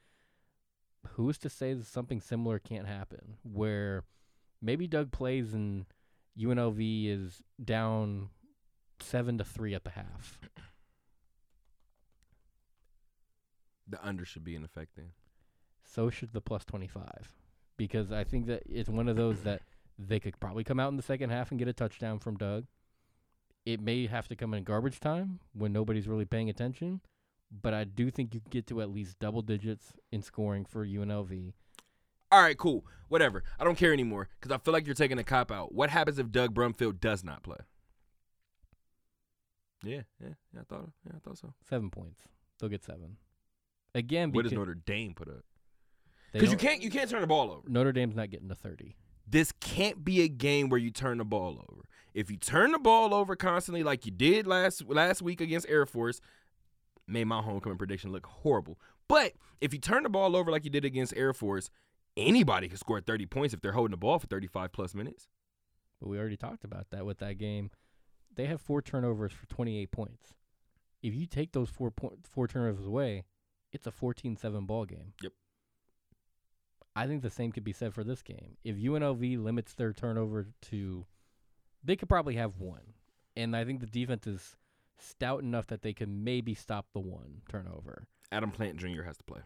Who's 1.13 1.39
to 1.39 1.49
say 1.49 1.75
that 1.75 1.87
something 1.87 2.21
similar 2.21 2.59
can't 2.59 2.87
happen? 2.87 3.37
Where 3.43 4.05
maybe 4.61 4.87
Doug 4.87 5.11
plays 5.13 5.55
and 5.55 5.87
UNLV 6.39 7.09
is 7.09 7.43
down 7.63 8.31
seven 9.01 9.39
to 9.39 9.45
three 9.45 9.75
at 9.75 9.85
the 9.85 9.91
half. 9.91 10.39
The 13.91 14.05
under 14.07 14.25
should 14.25 14.45
be 14.45 14.55
in 14.55 14.65
effect 14.65 14.93
then. 14.97 15.11
So 15.85 16.11
should 16.11 16.33
the 16.33 16.41
plus 16.41 16.65
twenty 16.65 16.87
five, 16.87 17.33
because 17.77 18.13
I 18.13 18.25
think 18.25 18.47
that 18.47 18.63
it's 18.67 18.89
one 18.89 19.09
of 19.09 19.17
those 19.17 19.41
that 19.43 19.63
they 19.99 20.21
could 20.21 20.39
probably 20.41 20.65
come 20.65 20.81
out 20.81 20.91
in 20.91 20.97
the 20.97 21.03
second 21.03 21.31
half 21.31 21.51
and 21.51 21.59
get 21.59 21.69
a 21.69 21.73
touchdown 21.73 22.19
from 22.19 22.37
Doug. 22.37 22.67
It 23.67 23.81
may 23.81 24.07
have 24.07 24.29
to 24.29 24.37
come 24.37 24.55
in 24.55 24.65
garbage 24.65 25.01
time 25.01 25.41
when 25.53 25.73
nobody's 25.73 26.09
really 26.09 26.25
paying 26.25 26.49
attention, 26.49 27.01
but 27.51 27.75
I 27.75 27.85
do 27.85 28.11
think 28.11 28.35
you 28.35 28.41
get 28.49 28.67
to 28.69 28.81
at 28.81 28.91
least 28.91 29.19
double 29.19 29.43
digits 29.43 29.93
in 30.11 30.23
scoring 30.23 30.65
for 30.65 30.87
UNLV. 30.87 31.53
All 32.33 32.41
right, 32.41 32.57
cool. 32.57 32.87
Whatever. 33.09 33.43
I 33.59 33.65
don't 33.65 33.77
care 33.77 33.93
anymore 33.93 34.29
because 34.41 34.55
I 34.55 34.59
feel 34.59 34.73
like 34.73 34.87
you're 34.87 34.95
taking 34.95 35.19
a 35.19 35.25
cop 35.25 35.51
out. 35.51 35.75
What 35.75 35.91
happens 35.91 36.19
if 36.19 36.31
Doug 36.31 36.55
Brumfield 36.55 37.01
does 37.01 37.25
not 37.25 37.43
play? 37.43 37.59
Yeah, 39.83 40.03
yeah, 40.21 40.35
yeah. 40.55 40.61
I 40.61 40.65
thought, 40.65 40.91
yeah, 41.05 41.13
I 41.17 41.19
thought 41.19 41.39
so. 41.39 41.55
Seven 41.69 41.91
points. 41.91 42.29
They'll 42.59 42.71
get 42.71 42.85
seven. 42.85 43.17
Again, 43.95 44.33
What 44.33 44.45
does 44.45 44.53
Notre 44.53 44.75
Dame 44.75 45.15
put 45.15 45.29
up? 45.29 45.45
Because 46.33 46.51
you 46.51 46.57
can't, 46.57 46.81
you 46.81 46.91
can't 46.91 47.11
turn 47.11 47.23
the 47.23 47.27
ball 47.27 47.51
over. 47.51 47.69
Notre 47.69 47.93
Dame's 47.93 48.15
not 48.15 48.31
getting 48.31 48.49
to 48.49 48.55
thirty. 48.55 48.97
This 49.29 49.53
can't 49.61 50.05
be 50.05 50.23
a 50.23 50.29
game 50.29 50.69
where 50.69 50.79
you 50.79 50.91
turn 50.91 51.19
the 51.19 51.25
ball 51.25 51.65
over. 51.71 51.83
If 52.15 52.31
you 52.31 52.37
turn 52.37 52.73
the 52.73 52.79
ball 52.79 53.15
over 53.15 53.37
constantly, 53.37 53.83
like 53.83 54.05
you 54.07 54.13
did 54.13 54.47
last 54.47 54.85
last 54.89 55.23
week 55.23 55.41
against 55.41 55.69
Air 55.69 55.87
Force, 55.87 56.21
made 57.07 57.25
my 57.25 57.41
homecoming 57.43 57.79
prediction 57.79 58.13
look 58.13 58.27
horrible. 58.27 58.79
But 59.09 59.33
if 59.61 59.73
you 59.73 59.81
turn 59.81 60.03
the 60.05 60.09
ball 60.09 60.37
over 60.37 60.51
like 60.51 60.65
you 60.65 60.71
did 60.71 60.85
against 60.85 61.17
Air 61.17 61.33
Force, 61.33 61.71
anybody 62.17 62.69
can 62.69 62.77
score 62.77 63.01
30 63.01 63.27
points 63.27 63.55
if 63.55 63.61
they're 63.61 63.73
holding 63.73 63.91
the 63.93 63.97
ball 63.97 64.19
for 64.19 64.27
35 64.27 64.73
plus 64.73 64.95
minutes. 64.95 65.29
But 66.01 66.09
we 66.09 66.19
already 66.19 66.37
talked 66.37 66.65
about 66.65 66.87
that 66.91 67.05
with 67.05 67.19
that 67.19 67.39
game. 67.39 67.71
They 68.35 68.47
have 68.47 68.61
four 68.61 68.83
turnovers 68.83 69.33
for 69.33 69.47
28 69.47 69.91
points. 69.91 70.35
If 71.03 71.15
you 71.15 71.27
take 71.27 71.53
those 71.53 71.69
four 71.69 71.91
point, 71.91 72.27
four 72.29 72.47
turnovers 72.47 72.87
away, 72.87 73.25
it's 73.73 73.87
a 73.87 73.91
14-7 73.93 74.67
ball 74.67 74.85
game. 74.85 75.13
Yep. 75.23 75.33
I 76.97 77.07
think 77.07 77.23
the 77.23 77.31
same 77.31 77.53
could 77.53 77.65
be 77.65 77.73
said 77.73 77.95
for 77.95 78.03
this 78.05 78.23
game. 78.23 78.57
If 78.65 78.77
UNLV 78.77 79.43
limits 79.43 79.75
their 79.75 79.93
turnover 79.93 80.49
to 80.63 81.07
they 81.83 81.97
could 81.97 82.09
probably 82.09 82.35
have 82.37 82.59
one. 82.59 82.95
And 83.37 83.57
I 83.57 83.65
think 83.65 83.81
the 83.81 83.87
defense 83.87 84.27
is 84.27 84.57
stout 84.99 85.43
enough 85.43 85.67
that 85.69 85.83
they 85.83 85.93
could 85.95 86.09
maybe 86.11 86.55
stop 86.55 86.87
the 86.93 87.01
one 87.01 87.41
turnover. 87.49 88.07
Adam 88.33 88.51
Plant 88.51 88.77
Jr. 88.77 89.03
has 89.03 89.17
to 89.17 89.25
play. 89.25 89.41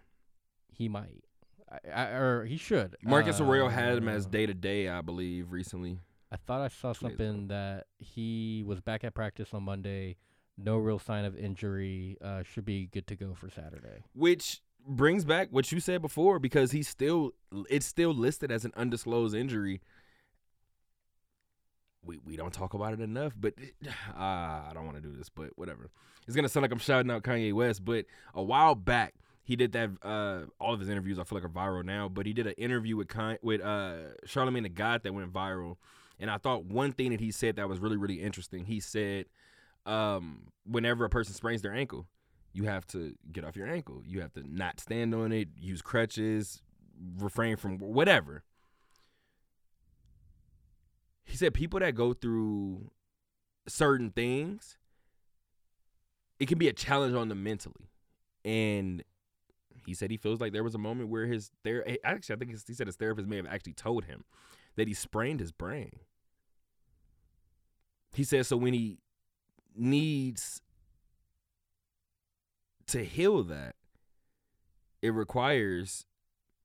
He 0.72 0.88
might. 0.88 1.22
I, 1.70 1.78
I, 1.92 2.04
or 2.16 2.44
he 2.44 2.56
should. 2.56 2.96
Marcus 3.02 3.40
Arroyo 3.40 3.68
had 3.68 3.96
him 3.98 4.08
as 4.08 4.26
Uh, 4.26 4.30
day 4.30 4.46
to 4.46 4.54
day, 4.54 4.88
I 4.88 5.00
believe, 5.00 5.52
recently. 5.52 6.00
I 6.32 6.36
thought 6.36 6.60
I 6.60 6.68
saw 6.68 6.92
Two 6.92 7.08
days 7.08 7.14
ago. 7.14 7.24
something 7.24 7.46
that 7.48 7.86
he 7.98 8.64
was 8.66 8.80
back 8.80 9.04
at 9.04 9.14
practice 9.14 9.54
on 9.54 9.62
Monday. 9.62 10.16
No 10.56 10.76
real 10.76 10.98
sign 10.98 11.24
of 11.24 11.36
injury. 11.36 12.16
Uh, 12.22 12.42
should 12.42 12.64
be 12.64 12.86
good 12.86 13.06
to 13.08 13.16
go 13.16 13.34
for 13.34 13.50
Saturday. 13.50 14.04
Which 14.14 14.62
brings 14.86 15.24
back 15.24 15.48
what 15.50 15.72
you 15.72 15.80
said 15.80 16.02
before 16.02 16.38
because 16.38 16.72
he's 16.72 16.88
still 16.88 17.32
it's 17.70 17.86
still 17.86 18.14
listed 18.14 18.52
as 18.52 18.64
an 18.64 18.72
undisclosed 18.76 19.34
injury. 19.34 19.80
We 22.04 22.18
we 22.24 22.36
don't 22.36 22.52
talk 22.52 22.74
about 22.74 22.92
it 22.92 23.00
enough, 23.00 23.32
but 23.38 23.54
ah, 24.16 24.68
I 24.68 24.74
don't 24.74 24.84
want 24.84 24.96
to 24.96 25.02
do 25.02 25.14
this, 25.16 25.28
but 25.28 25.50
whatever. 25.56 25.90
It's 26.26 26.36
gonna 26.36 26.48
sound 26.48 26.62
like 26.62 26.72
I'm 26.72 26.78
shouting 26.78 27.10
out 27.10 27.22
Kanye 27.22 27.52
West, 27.52 27.84
but 27.84 28.06
a 28.34 28.42
while 28.42 28.74
back 28.74 29.14
he 29.44 29.56
did 29.56 29.72
that. 29.72 29.90
Uh, 30.02 30.46
all 30.58 30.72
of 30.72 30.80
his 30.80 30.88
interviews 30.88 31.18
I 31.18 31.24
feel 31.24 31.38
like 31.38 31.44
are 31.44 31.48
viral 31.50 31.84
now, 31.84 32.08
but 32.08 32.26
he 32.26 32.32
did 32.32 32.46
an 32.46 32.54
interview 32.54 32.96
with 32.96 33.08
Con- 33.08 33.38
with 33.42 33.60
uh, 33.60 34.14
Charlemagne 34.24 34.62
the 34.62 34.70
God 34.70 35.02
that 35.04 35.12
went 35.12 35.32
viral, 35.32 35.76
and 36.18 36.30
I 36.30 36.38
thought 36.38 36.64
one 36.64 36.92
thing 36.92 37.10
that 37.10 37.20
he 37.20 37.30
said 37.30 37.56
that 37.56 37.68
was 37.68 37.78
really 37.78 37.98
really 37.98 38.22
interesting. 38.22 38.64
He 38.64 38.80
said, 38.80 39.26
um, 39.86 40.48
whenever 40.64 41.04
a 41.04 41.10
person 41.10 41.34
sprains 41.34 41.62
their 41.62 41.74
ankle, 41.74 42.06
you 42.52 42.64
have 42.64 42.86
to 42.88 43.14
get 43.32 43.44
off 43.44 43.56
your 43.56 43.68
ankle. 43.68 44.02
You 44.06 44.20
have 44.20 44.32
to 44.34 44.42
not 44.48 44.80
stand 44.80 45.14
on 45.14 45.32
it, 45.32 45.48
use 45.56 45.82
crutches, 45.82 46.62
refrain 47.18 47.56
from 47.56 47.78
whatever. 47.78 48.44
he 51.24 51.36
said 51.36 51.54
people 51.54 51.80
that 51.80 51.94
go 51.94 52.12
through 52.12 52.90
certain 53.66 54.10
things, 54.10 54.76
it 56.38 56.46
can 56.46 56.58
be 56.58 56.68
a 56.68 56.72
challenge 56.72 57.14
on 57.14 57.28
them 57.28 57.42
mentally. 57.42 57.90
And 58.44 59.02
he 59.84 59.94
said 59.94 60.10
he 60.10 60.16
feels 60.16 60.40
like 60.40 60.52
there 60.52 60.62
was 60.62 60.74
a 60.74 60.78
moment 60.78 61.08
where 61.08 61.26
his 61.26 61.50
there 61.62 61.84
actually 62.04 62.36
I 62.36 62.38
think 62.38 62.50
he 62.50 62.74
said 62.74 62.86
his 62.86 62.96
therapist 62.96 63.28
may 63.28 63.36
have 63.36 63.46
actually 63.46 63.72
told 63.72 64.04
him 64.04 64.24
that 64.76 64.86
he 64.86 64.94
sprained 64.94 65.40
his 65.40 65.52
brain. 65.52 66.00
He 68.12 68.22
said 68.22 68.46
so 68.46 68.56
when 68.56 68.74
he 68.74 68.98
needs 69.74 70.60
to 72.86 73.04
heal 73.04 73.42
that, 73.44 73.74
it 75.02 75.10
requires 75.10 76.06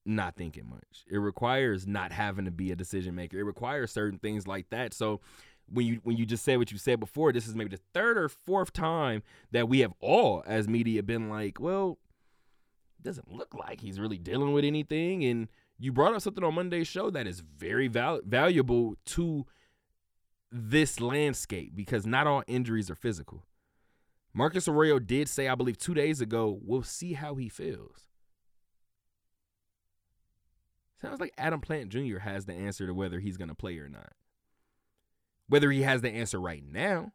not 0.06 0.36
thinking 0.36 0.68
much. 0.70 1.06
It 1.10 1.18
requires 1.18 1.86
not 1.86 2.12
having 2.12 2.46
to 2.46 2.52
be 2.52 2.72
a 2.72 2.76
decision 2.76 3.16
maker. 3.16 3.38
It 3.40 3.44
requires 3.44 3.92
certain 3.92 4.20
things 4.20 4.48
like 4.48 4.70
that. 4.70 4.94
So 4.94 5.22
when 5.72 5.86
you 5.86 6.00
when 6.04 6.18
you 6.18 6.26
just 6.26 6.44
said 6.44 6.58
what 6.58 6.72
you 6.72 6.78
said 6.78 7.00
before, 7.00 7.32
this 7.32 7.48
is 7.48 7.56
maybe 7.56 7.70
the 7.70 7.82
third 7.94 8.18
or 8.18 8.30
fourth 8.30 8.74
time 8.74 9.24
that 9.52 9.70
we 9.70 9.80
have 9.80 9.94
all 10.00 10.44
as 10.48 10.68
media 10.68 11.04
been 11.04 11.30
like, 11.30 11.60
well, 11.60 12.00
doesn't 13.02 13.32
look 13.32 13.54
like 13.54 13.82
he's 13.82 14.00
really 14.00 14.18
dealing 14.18 14.52
with 14.52 14.66
anything. 14.66 15.24
And 15.24 15.48
you 15.78 15.92
brought 15.92 16.14
up 16.14 16.22
something 16.22 16.44
on 16.44 16.56
Monday's 16.56 16.88
show 16.88 17.10
that 17.12 17.28
is 17.28 17.40
very 17.40 17.88
val- 17.88 18.22
valuable 18.26 18.96
to 19.06 19.46
this 20.52 21.00
landscape 21.00 21.74
because 21.76 22.06
not 22.06 22.28
all 22.28 22.44
injuries 22.48 22.90
are 22.90 22.96
physical. 22.96 23.46
Marcus 24.34 24.68
Arroyo 24.68 25.00
did 25.00 25.28
say, 25.28 25.48
I 25.48 25.56
believe, 25.56 25.78
two 25.78 25.94
days 25.94 26.22
ago, 26.22 26.60
we'll 26.64 26.84
see 26.84 27.14
how 27.14 27.36
he 27.36 27.50
feels. 27.50 28.08
Sounds 31.02 31.20
like 31.20 31.34
Adam 31.38 31.62
Plant 31.62 31.90
Jr. 31.90 32.20
has 32.20 32.46
the 32.46 32.54
answer 32.54 32.86
to 32.86 32.94
whether 32.94 33.20
he's 33.20 33.38
going 33.38 33.48
to 33.48 33.56
play 33.56 33.78
or 33.78 33.90
not. 33.90 34.14
Whether 35.48 35.72
he 35.72 35.82
has 35.82 36.02
the 36.02 36.12
answer 36.12 36.40
right 36.40 36.64
now, 36.64 37.14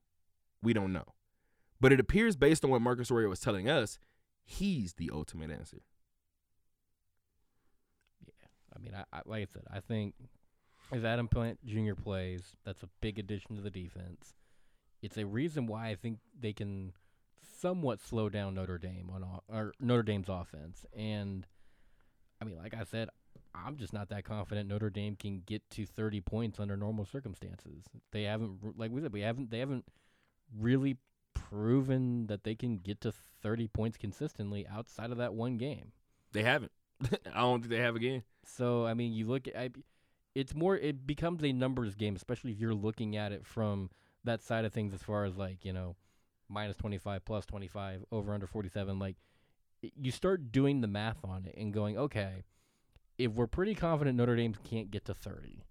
we 0.63 0.73
don't 0.73 0.93
know. 0.93 1.15
But 1.81 1.93
it 1.93 2.01
appears, 2.01 2.35
based 2.35 2.65
on 2.65 2.71
what 2.71 2.83
Marcus 2.83 3.11
Arroyo 3.11 3.29
was 3.29 3.41
telling 3.41 3.69
us, 3.69 3.99
he's 4.45 4.95
the 4.95 5.11
ultimate 5.13 5.51
answer. 5.51 5.83
Yeah, 8.27 8.47
I 8.75 8.79
mean, 8.81 8.95
I, 8.95 9.05
I 9.17 9.21
like 9.27 9.43
I 9.43 9.53
said, 9.53 9.63
I 9.71 9.81
think 9.81 10.15
if 10.95 11.05
Adam 11.05 11.29
Plant 11.29 11.65
Jr. 11.65 11.95
plays, 11.95 12.57
that's 12.65 12.83
a 12.83 12.89
big 13.01 13.19
addition 13.19 13.57
to 13.57 13.63
the 13.63 13.71
defense. 13.71 14.35
It's 15.03 15.17
a 15.17 15.27
reason 15.27 15.67
why 15.67 15.89
I 15.89 15.95
think 15.95 16.19
they 16.39 16.53
can 16.53 16.93
somewhat 17.61 18.01
slow 18.01 18.29
down 18.29 18.55
Notre 18.55 18.79
Dame 18.79 19.11
on 19.13 19.25
or 19.49 19.73
Notre 19.81 20.03
Dame's 20.03 20.29
offense. 20.29 20.85
And 20.97 21.47
I 22.41 22.45
mean, 22.45 22.57
like 22.57 22.75
I 22.75 22.85
said, 22.85 23.09
I'm 23.55 23.77
just 23.77 23.93
not 23.93 24.09
that 24.09 24.25
confident 24.25 24.69
Notre 24.69 24.91
Dame 24.91 25.17
can 25.17 25.43
get 25.47 25.69
to 25.71 25.87
30 25.87 26.21
points 26.23 26.59
under 26.59 26.77
normal 26.77 27.05
circumstances. 27.05 27.85
They 28.13 28.25
haven't, 28.25 28.79
like 28.79 28.91
we 28.91 29.01
said, 29.01 29.13
we 29.13 29.21
haven't, 29.21 29.51
they 29.51 29.59
haven't 29.59 29.85
really 30.59 30.97
proven 31.35 32.27
that 32.27 32.45
they 32.45 32.55
can 32.55 32.79
get 32.79 33.01
to 33.03 33.13
30 33.43 33.69
points 33.69 33.97
consistently 33.97 34.67
outside 34.67 35.11
of 35.11 35.19
that 35.19 35.35
one 35.35 35.57
game. 35.57 35.93
They 36.33 36.43
haven't. 36.43 36.73
I 37.35 37.41
don't 37.41 37.61
think 37.61 37.71
they 37.71 37.81
have 37.81 37.97
again. 37.97 38.23
So 38.45 38.87
I 38.87 38.95
mean, 38.95 39.13
you 39.13 39.27
look 39.27 39.49
at, 39.49 39.57
I, 39.57 39.71
it's 40.35 40.55
more, 40.55 40.77
it 40.77 41.07
becomes 41.07 41.43
a 41.45 41.53
numbers 41.53 41.95
game, 41.95 42.17
especially 42.17 42.53
if 42.53 42.59
you're 42.59 42.75
looking 42.75 43.17
at 43.17 43.33
it 43.33 43.47
from 43.47 43.91
that 44.25 44.43
side 44.43 44.65
of 44.65 44.73
things, 44.73 44.93
as 44.95 45.03
far 45.03 45.25
as 45.25 45.37
like 45.37 45.65
you 45.65 45.73
know, 45.73 45.97
minus 46.49 46.77
25, 46.77 47.25
plus 47.25 47.47
25, 47.47 48.05
over 48.11 48.33
under 48.35 48.47
47. 48.47 48.99
Like, 48.99 49.17
you 49.83 50.11
start 50.11 50.53
doing 50.53 50.81
the 50.81 50.87
math 50.87 51.19
on 51.25 51.45
it 51.45 51.55
and 51.57 51.73
going, 51.73 51.99
okay, 51.99 52.45
if 53.19 53.33
we're 53.33 53.47
pretty 53.47 53.75
confident 53.75 54.17
Notre 54.17 54.37
Dame 54.37 54.55
can't 54.65 54.91
get 54.91 55.05
to 55.07 55.15
30, 55.15 55.65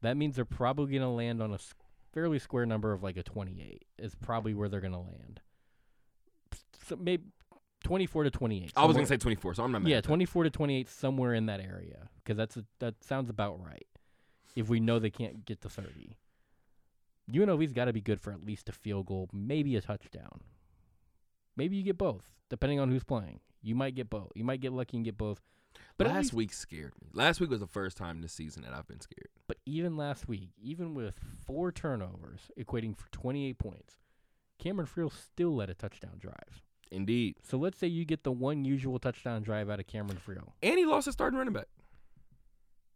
that 0.00 0.16
means 0.16 0.36
they're 0.36 0.44
probably 0.44 0.92
going 0.92 1.02
to 1.02 1.08
land 1.08 1.42
on 1.42 1.52
a 1.52 1.58
fairly 2.12 2.38
square 2.38 2.66
number 2.66 2.92
of 2.92 3.02
like 3.02 3.16
a 3.16 3.22
28 3.22 3.84
is 3.98 4.14
probably 4.14 4.54
where 4.54 4.68
they're 4.68 4.80
going 4.80 4.92
to 4.92 4.98
land. 4.98 5.40
So 6.86 6.96
maybe 6.96 7.24
24 7.82 8.24
to 8.24 8.30
28. 8.30 8.72
I 8.76 8.84
was 8.84 8.96
going 8.96 9.04
to 9.04 9.08
say 9.08 9.16
24, 9.16 9.54
so 9.54 9.64
I'm 9.64 9.72
not 9.72 9.82
mad. 9.82 9.90
Yeah, 9.90 10.00
24 10.00 10.44
to 10.44 10.50
28 10.50 10.88
somewhere 10.88 11.34
in 11.34 11.46
that 11.46 11.60
area 11.60 12.08
because 12.16 12.36
that's 12.36 12.56
a, 12.56 12.64
that 12.80 13.02
sounds 13.02 13.30
about 13.30 13.64
right. 13.64 13.86
If 14.54 14.68
we 14.68 14.80
know 14.80 14.98
they 14.98 15.10
can't 15.10 15.44
get 15.46 15.62
to 15.62 15.68
30. 15.68 16.16
UNLV's 17.32 17.72
got 17.72 17.86
to 17.86 17.92
be 17.92 18.00
good 18.00 18.20
for 18.20 18.32
at 18.32 18.44
least 18.44 18.68
a 18.68 18.72
field 18.72 19.06
goal, 19.06 19.28
maybe 19.32 19.76
a 19.76 19.80
touchdown. 19.80 20.40
Maybe 21.56 21.76
you 21.76 21.82
get 21.82 21.98
both, 21.98 22.24
depending 22.50 22.80
on 22.80 22.90
who's 22.90 23.04
playing. 23.04 23.40
You 23.62 23.74
might 23.74 23.94
get 23.94 24.10
both. 24.10 24.32
You 24.34 24.44
might 24.44 24.60
get 24.60 24.72
lucky 24.72 24.96
and 24.96 25.04
get 25.04 25.16
both. 25.16 25.40
But 25.96 26.08
last 26.08 26.16
least, 26.16 26.34
week 26.34 26.52
scared 26.52 26.92
me. 27.00 27.08
Last 27.12 27.40
week 27.40 27.50
was 27.50 27.60
the 27.60 27.66
first 27.66 27.96
time 27.96 28.20
this 28.20 28.32
season 28.32 28.62
that 28.62 28.74
I've 28.74 28.88
been 28.88 29.00
scared. 29.00 29.28
But 29.46 29.58
even 29.64 29.96
last 29.96 30.28
week, 30.28 30.50
even 30.60 30.94
with 30.94 31.14
four 31.46 31.72
turnovers 31.72 32.50
equating 32.58 32.96
for 32.96 33.08
28 33.10 33.58
points, 33.58 33.96
Cameron 34.58 34.88
Friel 34.88 35.12
still 35.12 35.54
led 35.54 35.70
a 35.70 35.74
touchdown 35.74 36.18
drive. 36.18 36.62
Indeed. 36.92 37.36
So 37.42 37.56
let's 37.56 37.78
say 37.78 37.86
you 37.86 38.04
get 38.04 38.22
the 38.22 38.30
one 38.30 38.64
usual 38.64 38.98
touchdown 38.98 39.42
drive 39.42 39.70
out 39.70 39.80
of 39.80 39.86
Cameron 39.86 40.18
Friel. 40.24 40.52
And 40.62 40.78
he 40.78 40.84
lost 40.84 41.06
his 41.06 41.14
starting 41.14 41.38
running 41.38 41.54
back. 41.54 41.68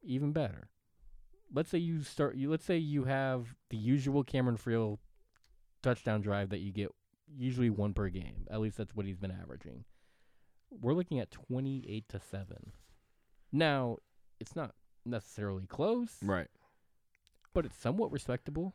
Even 0.03 0.33
better. 0.33 0.69
Let's 1.53 1.71
say 1.71 1.79
you 1.79 2.03
start 2.03 2.37
you 2.37 2.51
let's 2.51 2.65
say 2.65 2.77
you 2.77 3.05
have 3.05 3.55
the 3.71 3.77
usual 3.77 4.23
Cameron 4.23 4.59
Friel 4.59 4.99
touchdown 5.83 6.21
drive 6.21 6.51
that 6.51 6.59
you 6.59 6.73
get 6.73 6.91
usually 7.35 7.71
one 7.71 7.95
per 7.95 8.09
game. 8.09 8.47
At 8.51 8.61
least 8.61 8.77
that's 8.77 8.95
what 8.95 9.07
he's 9.07 9.17
been 9.17 9.31
averaging. 9.31 9.85
We're 10.71 10.95
looking 10.95 11.19
at 11.19 11.31
28 11.31 12.09
to 12.11 12.21
7. 12.21 12.73
Now, 13.53 13.99
it's 14.41 14.55
not 14.55 14.75
necessarily 15.05 15.67
close. 15.67 16.11
Right. 16.23 16.49
But 17.55 17.65
it's 17.65 17.79
somewhat 17.79 18.13
respectable. 18.13 18.75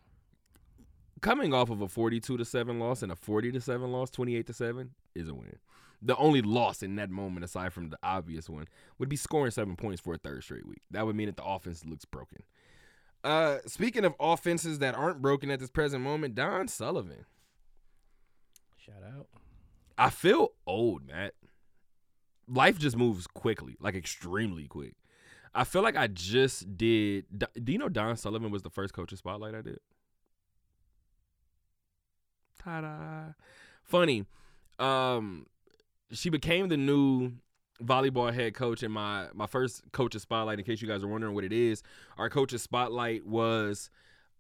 Coming 1.22 1.54
off 1.54 1.70
of 1.70 1.82
a 1.82 1.88
42 1.88 2.38
to 2.38 2.46
7 2.46 2.80
loss 2.80 3.04
and 3.04 3.12
a 3.12 3.16
40 3.16 3.52
to 3.52 3.62
7 3.62 3.92
loss, 3.92 4.10
28 4.10 4.48
to 4.48 4.54
7 4.54 4.92
is 5.16 5.28
a 5.28 5.34
win. 5.34 5.58
The 6.02 6.16
only 6.18 6.42
loss 6.42 6.82
in 6.82 6.96
that 6.96 7.12
moment, 7.12 7.44
aside 7.44 7.74
from 7.74 7.90
the 7.90 8.00
obvious 8.02 8.50
one, 8.50 8.68
would 8.98 9.10
be 9.10 9.16
scoring 9.16 9.52
seven 9.52 9.76
points 9.76 10.02
for 10.02 10.16
a 10.16 10.18
third 10.18 10.44
straight 10.44 10.68
week. 10.68 10.82
That 10.90 11.06
would 11.06 11.16
mean 11.16 11.28
that 11.28 11.38
the 11.38 11.46
offense 11.46 11.86
looks 11.86 12.06
broken. 12.06 12.44
Uh, 13.24 13.58
speaking 13.68 14.04
of 14.04 14.16
offenses 14.20 14.80
that 14.80 14.96
aren't 14.96 15.22
broken 15.22 15.52
at 15.52 15.60
this 15.60 15.70
present 15.70 16.04
moment, 16.04 16.34
Dawn 16.34 16.68
Sullivan. 16.68 17.26
Shout 18.78 19.04
out. 19.06 19.28
I 19.96 20.10
feel 20.10 20.54
old, 20.66 21.06
Matt 21.06 21.36
life 22.52 22.78
just 22.78 22.98
moves 22.98 23.28
quickly, 23.28 23.76
like 23.80 23.96
extremely 23.96 24.68
quick. 24.68 24.96
I 25.54 25.64
feel 25.64 25.82
like 25.82 25.98
I 25.98 26.08
just 26.08 26.78
did. 26.78 27.26
Do 27.32 27.72
you 27.72 27.78
know 27.78 27.90
Dawn 27.90 28.16
Sullivan 28.16 28.52
was 28.52 28.62
the 28.62 28.70
first 28.70 28.94
coaching 28.94 29.18
spotlight 29.18 29.56
I 29.56 29.62
did? 29.62 29.80
Ta-da! 32.60 33.34
Funny. 33.84 34.26
Um, 34.82 35.46
she 36.12 36.30
became 36.30 36.68
the 36.68 36.78
new 36.78 37.32
volleyball 37.84 38.34
head 38.34 38.54
coach, 38.54 38.84
and 38.84 38.94
my 38.94 39.28
my 39.34 39.48
first 39.48 39.84
coach's 39.92 40.24
spotlight. 40.24 40.60
In 40.60 40.66
case 40.66 40.82
you 40.82 40.88
guys 40.88 41.04
are 41.04 41.08
wondering 41.08 41.34
what 41.34 41.44
it 41.44 41.54
is, 41.54 41.84
our 42.18 42.30
coach's 42.30 42.62
spotlight 42.62 43.26
was 43.26 43.90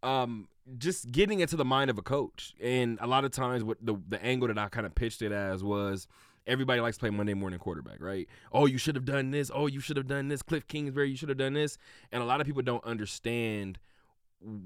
um 0.03 0.47
just 0.77 1.11
getting 1.11 1.39
into 1.39 1.55
the 1.55 1.65
mind 1.65 1.89
of 1.89 1.97
a 1.97 2.01
coach. 2.01 2.53
And 2.61 2.97
a 3.01 3.07
lot 3.07 3.25
of 3.25 3.31
times, 3.31 3.63
what 3.63 3.77
the 3.81 3.95
the 4.07 4.23
angle 4.23 4.47
that 4.47 4.57
I 4.57 4.67
kind 4.69 4.85
of 4.85 4.95
pitched 4.95 5.21
it 5.21 5.31
as 5.31 5.63
was 5.63 6.07
everybody 6.47 6.81
likes 6.81 6.97
to 6.97 7.01
play 7.01 7.09
Monday 7.09 7.33
morning 7.33 7.59
quarterback, 7.59 8.01
right? 8.01 8.27
Oh, 8.51 8.65
you 8.65 8.77
should 8.77 8.95
have 8.95 9.05
done 9.05 9.31
this. 9.31 9.51
Oh, 9.53 9.67
you 9.67 9.79
should 9.79 9.97
have 9.97 10.07
done 10.07 10.27
this. 10.27 10.41
Cliff 10.41 10.67
Kingsbury, 10.67 11.09
you 11.09 11.15
should 11.15 11.29
have 11.29 11.37
done 11.37 11.53
this. 11.53 11.77
And 12.11 12.21
a 12.21 12.25
lot 12.25 12.41
of 12.41 12.47
people 12.47 12.63
don't 12.63 12.83
understand 12.83 13.77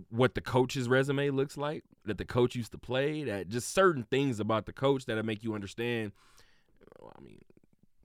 what 0.10 0.36
the 0.36 0.42
coach's 0.42 0.88
resume 0.88 1.30
looks 1.30 1.58
like, 1.58 1.84
that 2.06 2.18
the 2.18 2.26
coach 2.26 2.56
used 2.56 2.72
to 2.72 2.78
play, 2.78 3.24
that 3.24 3.50
just 3.50 3.74
certain 3.74 4.04
things 4.04 4.40
about 4.40 4.66
the 4.66 4.74
coach 4.74 5.06
that'll 5.06 5.26
make 5.26 5.44
you 5.44 5.54
understand. 5.54 6.12
I 7.02 7.22
mean, 7.22 7.40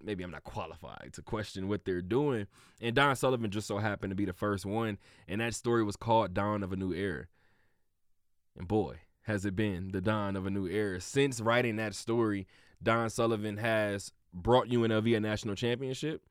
maybe 0.02 0.24
I'm 0.24 0.30
not 0.30 0.44
qualified 0.44 1.10
to 1.14 1.22
question 1.22 1.68
what 1.68 1.84
they're 1.84 2.02
doing. 2.02 2.46
And 2.80 2.96
Dawn 2.96 3.14
Sullivan 3.14 3.50
just 3.50 3.68
so 3.68 3.78
happened 3.78 4.10
to 4.10 4.16
be 4.16 4.24
the 4.24 4.32
first 4.32 4.66
one. 4.66 4.98
And 5.28 5.40
that 5.40 5.54
story 5.54 5.84
was 5.84 5.96
called 5.96 6.34
Dawn 6.34 6.62
of 6.62 6.72
a 6.72 6.76
New 6.76 6.92
Era. 6.92 7.26
And 8.56 8.66
boy, 8.66 9.00
has 9.22 9.44
it 9.44 9.54
been 9.54 9.92
the 9.92 10.00
dawn 10.00 10.36
of 10.36 10.46
a 10.46 10.50
new 10.50 10.66
era. 10.66 11.00
Since 11.00 11.40
writing 11.40 11.76
that 11.76 11.94
story, 11.94 12.46
Dawn 12.82 13.10
Sullivan 13.10 13.58
has 13.58 14.12
brought 14.32 14.68
you 14.68 14.80
UNLV 14.80 15.16
a 15.16 15.20
national 15.20 15.54
championship. 15.54 16.22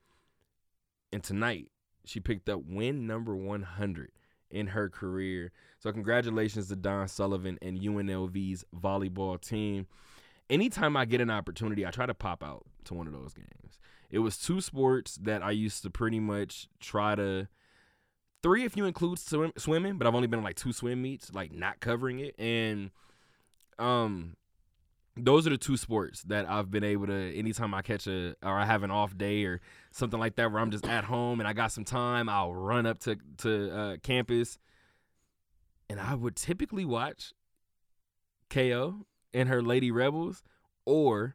And 1.12 1.22
tonight, 1.22 1.70
she 2.04 2.20
picked 2.20 2.48
up 2.48 2.60
win 2.66 3.06
number 3.06 3.34
100 3.34 4.10
in 4.50 4.68
her 4.68 4.88
career. 4.88 5.52
So, 5.78 5.92
congratulations 5.92 6.68
to 6.68 6.76
Dawn 6.76 7.08
Sullivan 7.08 7.58
and 7.62 7.80
UNLV's 7.80 8.64
volleyball 8.74 9.40
team. 9.40 9.86
Anytime 10.48 10.96
I 10.96 11.04
get 11.04 11.20
an 11.20 11.30
opportunity, 11.30 11.86
I 11.86 11.90
try 11.90 12.06
to 12.06 12.14
pop 12.14 12.42
out 12.42 12.66
to 12.84 12.94
one 12.94 13.06
of 13.06 13.12
those 13.12 13.32
games. 13.32 13.78
It 14.10 14.18
was 14.18 14.36
two 14.36 14.60
sports 14.60 15.16
that 15.22 15.42
I 15.42 15.52
used 15.52 15.82
to 15.84 15.90
pretty 15.90 16.18
much 16.18 16.68
try 16.80 17.14
to 17.14 17.48
three 18.42 18.64
if 18.64 18.76
you 18.76 18.84
include 18.84 19.18
swim, 19.18 19.52
swimming, 19.56 19.98
but 19.98 20.06
I've 20.06 20.14
only 20.14 20.26
been 20.26 20.42
like 20.42 20.56
two 20.56 20.72
swim 20.72 21.02
meets, 21.02 21.32
like 21.32 21.52
not 21.52 21.80
covering 21.80 22.18
it. 22.18 22.34
And 22.38 22.90
um 23.78 24.36
those 25.24 25.46
are 25.46 25.50
the 25.50 25.58
two 25.58 25.76
sports 25.76 26.22
that 26.24 26.48
I've 26.48 26.70
been 26.70 26.84
able 26.84 27.06
to 27.06 27.38
anytime 27.38 27.74
I 27.74 27.82
catch 27.82 28.06
a 28.06 28.34
or 28.42 28.58
I 28.58 28.64
have 28.64 28.82
an 28.82 28.90
off 28.90 29.16
day 29.16 29.44
or 29.44 29.60
something 29.92 30.18
like 30.18 30.36
that 30.36 30.52
where 30.52 30.60
I'm 30.60 30.70
just 30.70 30.86
at 30.86 31.04
home 31.04 31.40
and 31.40 31.48
I 31.48 31.52
got 31.52 31.72
some 31.72 31.84
time, 31.84 32.28
I'll 32.28 32.54
run 32.54 32.86
up 32.86 32.98
to 33.00 33.16
to 33.38 33.76
uh, 33.76 33.96
campus 34.02 34.58
and 35.90 36.00
I 36.00 36.14
would 36.14 36.36
typically 36.36 36.84
watch 36.84 37.32
KO 38.48 39.06
and 39.34 39.48
her 39.48 39.60
Lady 39.60 39.90
Rebels, 39.90 40.44
or 40.84 41.34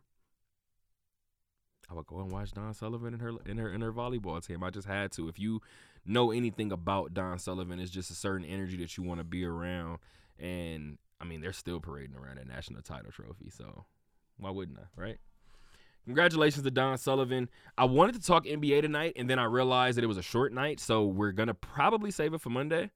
I 1.89 1.93
would 1.93 2.07
go 2.07 2.19
and 2.19 2.31
watch 2.31 2.53
Dawn 2.53 2.73
Sullivan 2.73 3.13
and 3.13 3.21
her 3.21 3.33
in 3.45 3.57
her 3.57 3.69
in 3.69 3.81
her 3.81 3.91
volleyball 3.91 4.45
team. 4.45 4.63
I 4.63 4.69
just 4.69 4.87
had 4.87 5.11
to. 5.13 5.27
If 5.27 5.39
you 5.39 5.61
know 6.05 6.31
anything 6.31 6.71
about 6.71 7.13
Dawn 7.13 7.37
Sullivan, 7.37 7.79
it's 7.79 7.91
just 7.91 8.09
a 8.11 8.15
certain 8.15 8.45
energy 8.45 8.77
that 8.77 8.95
you 8.95 9.03
want 9.03 9.19
to 9.19 9.25
be 9.25 9.43
around. 9.43 9.99
And 10.39 10.97
I 11.19 11.25
mean, 11.25 11.41
they're 11.41 11.53
still 11.53 11.79
parading 11.79 12.15
around 12.15 12.37
a 12.37 12.45
national 12.45 12.81
title 12.81 13.11
trophy, 13.11 13.49
so 13.49 13.85
why 14.37 14.49
wouldn't 14.49 14.77
I, 14.79 15.01
right? 15.01 15.17
Congratulations 16.05 16.63
to 16.63 16.71
Dawn 16.71 16.97
Sullivan. 16.97 17.49
I 17.77 17.85
wanted 17.85 18.15
to 18.15 18.21
talk 18.21 18.45
NBA 18.45 18.81
tonight, 18.81 19.13
and 19.15 19.29
then 19.29 19.39
I 19.39 19.45
realized 19.45 19.97
that 19.97 20.03
it 20.03 20.07
was 20.07 20.17
a 20.17 20.23
short 20.23 20.53
night, 20.53 20.79
so 20.79 21.05
we're 21.05 21.31
gonna 21.31 21.53
probably 21.53 22.11
save 22.11 22.33
it 22.33 22.41
for 22.41 22.49
Monday. 22.49 22.91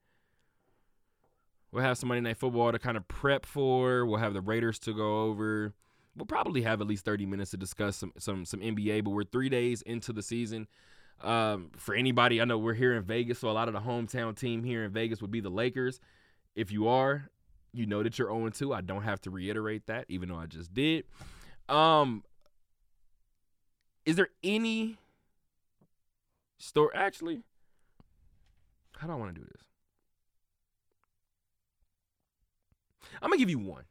We'll 1.71 1.83
have 1.83 1.97
some 1.97 2.09
Monday 2.09 2.21
Night 2.21 2.37
Football 2.37 2.71
to 2.71 2.79
kind 2.79 2.97
of 2.97 3.07
prep 3.07 3.45
for. 3.45 4.05
We'll 4.05 4.19
have 4.19 4.33
the 4.33 4.41
Raiders 4.41 4.79
to 4.79 4.93
go 4.93 5.23
over. 5.23 5.73
We'll 6.15 6.25
probably 6.25 6.63
have 6.63 6.81
at 6.81 6.87
least 6.87 7.05
30 7.05 7.25
minutes 7.25 7.51
to 7.51 7.57
discuss 7.57 7.95
some 7.95 8.11
some 8.17 8.45
some 8.45 8.59
NBA, 8.59 9.03
but 9.03 9.11
we're 9.11 9.23
three 9.23 9.49
days 9.49 9.81
into 9.83 10.11
the 10.11 10.23
season. 10.23 10.67
Um, 11.21 11.71
for 11.77 11.93
anybody, 11.93 12.41
I 12.41 12.45
know 12.45 12.57
we're 12.57 12.73
here 12.73 12.95
in 12.95 13.03
Vegas, 13.03 13.39
so 13.39 13.49
a 13.49 13.51
lot 13.51 13.67
of 13.67 13.73
the 13.73 13.81
hometown 13.81 14.37
team 14.37 14.63
here 14.63 14.83
in 14.83 14.91
Vegas 14.91 15.21
would 15.21 15.31
be 15.31 15.41
the 15.41 15.49
Lakers. 15.49 15.99
If 16.55 16.71
you 16.71 16.87
are, 16.87 17.29
you 17.73 17.85
know 17.85 18.03
that 18.03 18.17
you're 18.17 18.29
0 18.29 18.49
2. 18.49 18.73
I 18.73 18.81
don't 18.81 19.03
have 19.03 19.21
to 19.21 19.29
reiterate 19.29 19.85
that, 19.87 20.05
even 20.09 20.29
though 20.29 20.37
I 20.37 20.45
just 20.45 20.73
did. 20.73 21.05
Um, 21.67 22.23
is 24.05 24.15
there 24.15 24.29
any 24.43 24.97
story? 26.57 26.89
Actually, 26.95 27.41
how 28.97 29.07
do 29.07 29.13
I 29.13 29.15
want 29.15 29.35
to 29.35 29.41
do 29.41 29.45
this? 29.45 29.61
I'm 33.21 33.29
gonna 33.29 33.39
give 33.39 33.49
you 33.49 33.59
one 33.59 33.83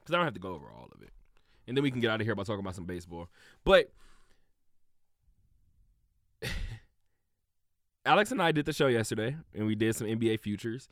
because 0.00 0.14
I 0.14 0.16
don't 0.16 0.26
have 0.26 0.34
to 0.34 0.40
go 0.40 0.54
over 0.54 0.66
all 0.66 0.88
of 0.94 1.02
it, 1.02 1.10
and 1.66 1.76
then 1.76 1.82
we 1.82 1.90
can 1.90 2.00
get 2.00 2.10
out 2.10 2.20
of 2.20 2.26
here 2.26 2.34
by 2.34 2.44
talking 2.44 2.60
about 2.60 2.74
some 2.74 2.84
baseball. 2.84 3.28
But 3.64 3.90
Alex 8.06 8.30
and 8.30 8.40
I 8.40 8.52
did 8.52 8.64
the 8.66 8.72
show 8.72 8.86
yesterday, 8.86 9.36
and 9.54 9.66
we 9.66 9.74
did 9.74 9.96
some 9.96 10.06
NBA 10.06 10.40
futures. 10.40 10.88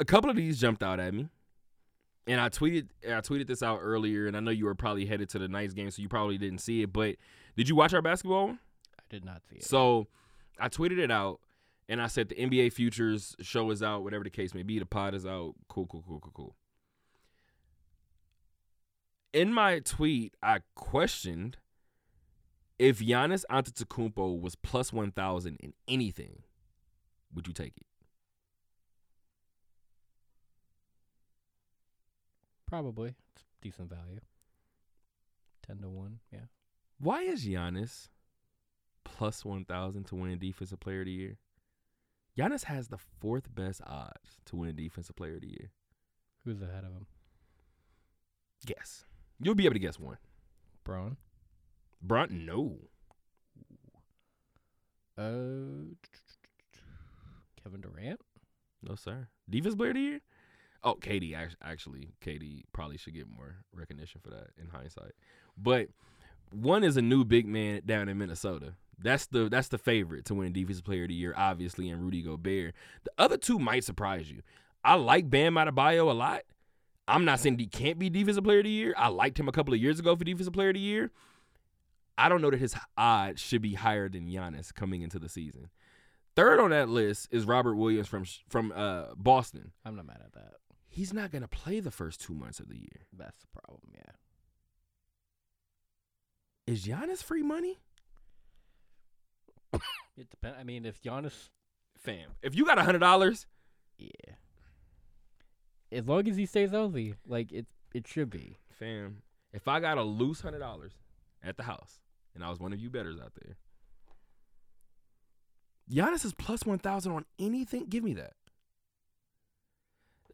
A 0.00 0.04
couple 0.04 0.30
of 0.30 0.36
these 0.36 0.60
jumped 0.60 0.82
out 0.82 1.00
at 1.00 1.12
me, 1.12 1.28
and 2.26 2.40
I 2.40 2.48
tweeted 2.50 2.88
I 3.06 3.20
tweeted 3.20 3.46
this 3.46 3.62
out 3.62 3.80
earlier, 3.82 4.26
and 4.26 4.36
I 4.36 4.40
know 4.40 4.50
you 4.50 4.66
were 4.66 4.74
probably 4.74 5.06
headed 5.06 5.28
to 5.30 5.38
the 5.38 5.48
Knights 5.48 5.74
game, 5.74 5.90
so 5.90 6.02
you 6.02 6.08
probably 6.08 6.38
didn't 6.38 6.58
see 6.58 6.82
it. 6.82 6.92
But 6.92 7.16
did 7.56 7.68
you 7.68 7.74
watch 7.74 7.94
our 7.94 8.02
basketball? 8.02 8.46
one? 8.48 8.58
I 8.98 9.02
did 9.08 9.24
not 9.24 9.42
see 9.48 9.56
it. 9.56 9.64
So 9.64 10.06
I 10.60 10.68
tweeted 10.68 10.98
it 10.98 11.10
out, 11.10 11.40
and 11.88 12.00
I 12.00 12.06
said 12.06 12.28
the 12.28 12.36
NBA 12.36 12.72
futures 12.72 13.34
show 13.40 13.70
is 13.70 13.82
out, 13.82 14.04
whatever 14.04 14.24
the 14.24 14.30
case 14.30 14.54
may 14.54 14.62
be. 14.62 14.78
The 14.78 14.86
pod 14.86 15.14
is 15.14 15.26
out. 15.26 15.54
Cool, 15.68 15.86
cool, 15.86 16.04
cool, 16.06 16.20
cool, 16.20 16.32
cool. 16.34 16.56
In 19.32 19.52
my 19.52 19.80
tweet, 19.80 20.36
I 20.42 20.60
questioned 20.74 21.56
if 22.78 23.00
Giannis 23.00 23.44
Antetokounmpo 23.50 24.40
was 24.40 24.54
plus 24.54 24.92
one 24.92 25.10
thousand 25.10 25.56
in 25.60 25.74
anything, 25.88 26.42
would 27.34 27.48
you 27.48 27.52
take 27.52 27.72
it? 27.76 27.87
Probably. 32.68 33.14
It's 33.34 33.44
decent 33.62 33.88
value. 33.88 34.20
10 35.66 35.78
to 35.78 35.88
1, 35.88 36.18
yeah. 36.32 36.40
Why 37.00 37.22
is 37.22 37.46
Giannis 37.46 38.08
plus 39.04 39.44
one 39.44 39.64
thousand 39.64 40.04
to 40.04 40.16
win 40.16 40.38
Defensive 40.38 40.80
Player 40.80 41.00
of 41.00 41.06
the 41.06 41.12
Year? 41.12 41.38
Giannis 42.36 42.64
has 42.64 42.88
the 42.88 42.98
fourth 42.98 43.54
best 43.54 43.80
odds 43.86 44.40
to 44.46 44.56
win 44.56 44.74
Defensive 44.76 45.16
Player 45.16 45.34
of 45.36 45.42
the 45.42 45.48
Year. 45.48 45.70
Who's 46.44 46.60
ahead 46.60 46.84
of 46.84 46.92
him? 46.92 47.06
Guess. 48.66 49.04
You'll 49.40 49.54
be 49.54 49.64
able 49.64 49.74
to 49.74 49.80
guess 49.80 49.98
one. 49.98 50.18
Braun? 50.84 51.16
Bron, 52.02 52.44
no. 52.46 52.78
Uh, 55.16 55.94
Kevin 57.62 57.80
Durant? 57.80 58.20
No, 58.82 58.94
sir. 58.94 59.28
Defense 59.48 59.74
player 59.74 59.90
of 59.90 59.96
the 59.96 60.00
year? 60.00 60.20
Oh, 60.84 60.94
KD. 60.94 61.36
Actually, 61.62 62.10
KD 62.24 62.62
probably 62.72 62.96
should 62.96 63.14
get 63.14 63.28
more 63.28 63.56
recognition 63.72 64.20
for 64.22 64.30
that 64.30 64.48
in 64.60 64.68
hindsight. 64.68 65.12
But 65.56 65.88
one 66.52 66.84
is 66.84 66.96
a 66.96 67.02
new 67.02 67.24
big 67.24 67.46
man 67.46 67.82
down 67.84 68.08
in 68.08 68.18
Minnesota. 68.18 68.74
That's 69.00 69.26
the 69.26 69.48
that's 69.48 69.68
the 69.68 69.78
favorite 69.78 70.24
to 70.26 70.34
win 70.34 70.52
defensive 70.52 70.84
player 70.84 71.02
of 71.02 71.08
the 71.08 71.14
year, 71.14 71.34
obviously, 71.36 71.88
and 71.88 72.02
Rudy 72.02 72.22
Gobert. 72.22 72.74
The 73.04 73.10
other 73.18 73.36
two 73.36 73.58
might 73.58 73.84
surprise 73.84 74.30
you. 74.30 74.42
I 74.84 74.94
like 74.94 75.30
Bam 75.30 75.54
Adebayo 75.54 76.10
a 76.10 76.14
lot. 76.14 76.42
I'm 77.06 77.24
not 77.24 77.40
saying 77.40 77.58
he 77.58 77.66
can't 77.66 77.98
be 77.98 78.10
defensive 78.10 78.44
player 78.44 78.58
of 78.58 78.64
the 78.64 78.70
year. 78.70 78.94
I 78.96 79.08
liked 79.08 79.38
him 79.38 79.48
a 79.48 79.52
couple 79.52 79.72
of 79.72 79.80
years 79.80 79.98
ago 79.98 80.14
for 80.14 80.24
defensive 80.24 80.52
player 80.52 80.68
of 80.68 80.74
the 80.74 80.80
year. 80.80 81.10
I 82.18 82.28
don't 82.28 82.42
know 82.42 82.50
that 82.50 82.58
his 82.58 82.74
odds 82.96 83.40
should 83.40 83.62
be 83.62 83.74
higher 83.74 84.08
than 84.08 84.28
Giannis 84.28 84.74
coming 84.74 85.02
into 85.02 85.18
the 85.18 85.28
season. 85.28 85.68
Third 86.34 86.60
on 86.60 86.70
that 86.70 86.88
list 86.88 87.28
is 87.30 87.46
Robert 87.46 87.76
Williams 87.76 88.08
from 88.08 88.24
from 88.48 88.72
uh, 88.74 89.14
Boston. 89.16 89.72
I'm 89.84 89.96
not 89.96 90.06
mad 90.06 90.20
at 90.24 90.32
that. 90.34 90.54
He's 90.98 91.14
not 91.14 91.30
going 91.30 91.42
to 91.42 91.48
play 91.48 91.78
the 91.78 91.92
first 91.92 92.20
two 92.20 92.34
months 92.34 92.58
of 92.58 92.68
the 92.68 92.74
year. 92.74 93.06
That's 93.16 93.40
the 93.40 93.46
problem, 93.60 93.92
yeah. 93.94 94.10
Is 96.66 96.84
Giannis 96.84 97.22
free 97.22 97.44
money? 97.44 97.78
It 99.72 100.28
depends. 100.28 100.56
I 100.60 100.64
mean, 100.64 100.84
if 100.84 101.00
Giannis, 101.00 101.50
Fam, 101.96 102.30
if 102.42 102.56
you 102.56 102.64
got 102.66 102.78
a 102.78 102.82
hundred 102.82 102.98
dollars, 102.98 103.46
yeah. 103.96 104.08
As 105.92 106.04
long 106.04 106.26
as 106.26 106.36
he 106.36 106.46
stays 106.46 106.72
healthy, 106.72 107.14
like 107.24 107.52
it, 107.52 107.66
it 107.94 108.08
should 108.08 108.28
be. 108.28 108.56
fam, 108.68 109.22
if 109.52 109.68
I 109.68 109.78
got 109.78 109.98
a 109.98 110.02
loose 110.02 110.40
hundred 110.40 110.58
dollars 110.58 110.94
at 111.44 111.56
the 111.56 111.62
house, 111.62 112.00
and 112.34 112.42
I 112.42 112.50
was 112.50 112.58
one 112.58 112.72
of 112.72 112.80
you 112.80 112.90
betters 112.90 113.20
out 113.20 113.34
there, 113.40 113.56
Giannis 115.88 116.24
is 116.24 116.34
plus 116.34 116.66
one 116.66 116.80
thousand 116.80 117.12
on 117.12 117.24
anything. 117.38 117.86
Give 117.88 118.02
me 118.02 118.14
that. 118.14 118.32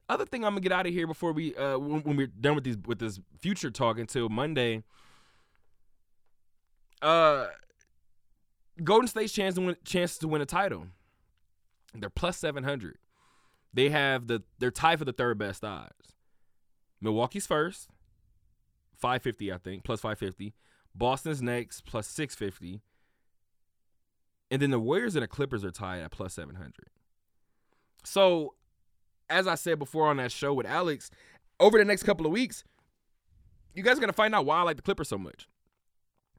Other 0.08 0.26
thing 0.26 0.44
I'm 0.44 0.52
gonna 0.52 0.60
get 0.60 0.72
out 0.72 0.86
of 0.86 0.92
here 0.92 1.06
before 1.06 1.32
we 1.32 1.54
uh 1.56 1.78
when, 1.78 2.02
when 2.02 2.16
we're 2.16 2.26
done 2.26 2.54
with 2.54 2.64
these 2.64 2.76
with 2.84 2.98
this 2.98 3.20
future 3.40 3.70
talk 3.70 3.98
until 3.98 4.28
Monday. 4.28 4.82
Uh, 7.00 7.48
Golden 8.82 9.08
State's 9.08 9.32
chance 9.32 9.54
to 9.54 9.60
win 9.60 9.76
chances 9.84 10.18
to 10.18 10.28
win 10.28 10.42
a 10.42 10.46
title. 10.46 10.88
They're 11.94 12.10
plus 12.10 12.36
seven 12.36 12.64
hundred. 12.64 12.98
They 13.72 13.88
have 13.90 14.26
the 14.26 14.42
they're 14.58 14.70
tied 14.70 14.98
for 14.98 15.04
the 15.04 15.12
third 15.12 15.38
best 15.38 15.64
odds. 15.64 16.14
Milwaukee's 17.00 17.46
first, 17.46 17.88
five 18.96 19.22
fifty 19.22 19.52
I 19.52 19.58
think 19.58 19.84
plus 19.84 20.00
five 20.00 20.18
fifty. 20.18 20.54
Boston's 20.94 21.42
next 21.42 21.84
plus 21.86 22.06
six 22.06 22.34
fifty. 22.34 22.82
And 24.50 24.60
then 24.62 24.70
the 24.70 24.78
Warriors 24.78 25.16
and 25.16 25.22
the 25.22 25.28
Clippers 25.28 25.64
are 25.64 25.70
tied 25.70 26.00
at 26.02 26.10
plus 26.10 26.34
seven 26.34 26.54
hundred. 26.56 26.90
So, 28.04 28.54
as 29.28 29.46
I 29.46 29.54
said 29.54 29.78
before 29.78 30.08
on 30.08 30.16
that 30.18 30.32
show 30.32 30.52
with 30.52 30.66
Alex, 30.66 31.10
over 31.60 31.78
the 31.78 31.84
next 31.84 32.02
couple 32.02 32.26
of 32.26 32.32
weeks, 32.32 32.64
you 33.74 33.82
guys 33.82 33.98
are 33.98 34.00
gonna 34.00 34.12
find 34.12 34.34
out 34.34 34.46
why 34.46 34.58
I 34.58 34.62
like 34.62 34.76
the 34.76 34.82
Clippers 34.82 35.08
so 35.08 35.18
much. 35.18 35.48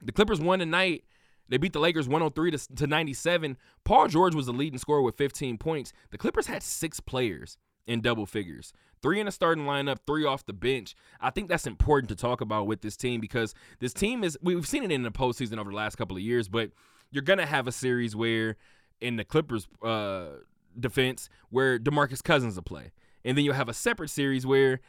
The 0.02 0.12
Clippers 0.12 0.40
won 0.40 0.58
tonight. 0.58 1.04
They 1.48 1.58
beat 1.58 1.72
the 1.72 1.80
Lakers 1.80 2.08
103 2.08 2.50
to, 2.50 2.74
to 2.74 2.86
97. 2.86 3.56
Paul 3.84 4.08
George 4.08 4.34
was 4.34 4.46
the 4.46 4.52
leading 4.52 4.78
scorer 4.78 5.02
with 5.02 5.16
15 5.16 5.58
points. 5.58 5.92
The 6.10 6.18
Clippers 6.18 6.46
had 6.46 6.62
six 6.62 6.98
players 6.98 7.56
in 7.86 8.00
double 8.00 8.26
figures. 8.26 8.72
Three 9.00 9.20
in 9.20 9.26
the 9.26 9.32
starting 9.32 9.64
lineup, 9.64 9.98
three 10.06 10.24
off 10.24 10.44
the 10.44 10.52
bench. 10.52 10.96
I 11.20 11.30
think 11.30 11.48
that's 11.48 11.66
important 11.66 12.08
to 12.08 12.16
talk 12.16 12.40
about 12.40 12.66
with 12.66 12.80
this 12.80 12.96
team 12.96 13.20
because 13.20 13.54
this 13.78 13.92
team 13.92 14.24
is 14.24 14.36
we've 14.42 14.66
seen 14.66 14.82
it 14.82 14.90
in 14.90 15.02
the 15.02 15.12
postseason 15.12 15.58
over 15.58 15.70
the 15.70 15.76
last 15.76 15.96
couple 15.96 16.16
of 16.16 16.22
years, 16.22 16.48
but 16.48 16.70
you're 17.10 17.22
gonna 17.22 17.46
have 17.46 17.68
a 17.68 17.72
series 17.72 18.16
where 18.16 18.56
in 19.00 19.16
the 19.16 19.24
Clippers 19.24 19.68
uh, 19.82 20.38
defense 20.78 21.28
where 21.50 21.78
DeMarcus 21.78 22.22
Cousins 22.22 22.56
will 22.56 22.62
play. 22.62 22.92
And 23.24 23.36
then 23.36 23.44
you'll 23.44 23.54
have 23.54 23.68
a 23.68 23.74
separate 23.74 24.10
series 24.10 24.46
where 24.46 24.80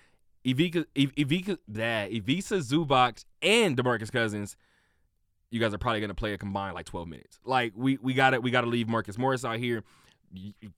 Ivica, 0.46 0.86
Iv- 0.96 1.14
Ivica, 1.18 1.58
blah, 1.68 2.06
Ivica 2.06 2.60
Zubac 2.60 3.26
and 3.42 3.76
DeMarcus 3.76 4.12
Cousins 4.12 4.56
you 5.50 5.60
guys 5.60 5.74
are 5.74 5.78
probably 5.78 6.00
going 6.00 6.10
to 6.10 6.16
play 6.16 6.34
a 6.34 6.38
combined 6.38 6.76
like 6.76 6.86
12 6.86 7.08
minutes. 7.08 7.40
Like 7.46 7.74
we 7.76 7.98
we 8.02 8.14
got 8.14 8.32
to 8.32 8.40
we 8.40 8.52
got 8.52 8.62
to 8.62 8.68
leave 8.68 8.88
Marcus 8.88 9.18
Morris 9.18 9.46
out 9.46 9.58
here. 9.58 9.84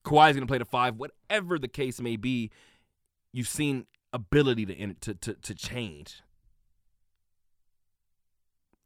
Kawhi's 0.06 0.36
going 0.36 0.41
to 0.41 0.45
play 0.45 0.60
the 0.60 0.65
5, 0.65 0.98
whatever 0.98 1.57
the 1.57 1.68
case 1.68 1.99
may 1.99 2.15
be. 2.18 2.52
You've 3.31 3.48
seen 3.48 3.86
ability 4.14 4.65
to 4.68 4.94
to 4.94 5.14
to, 5.15 5.34
to 5.34 5.56
change. 5.56 6.22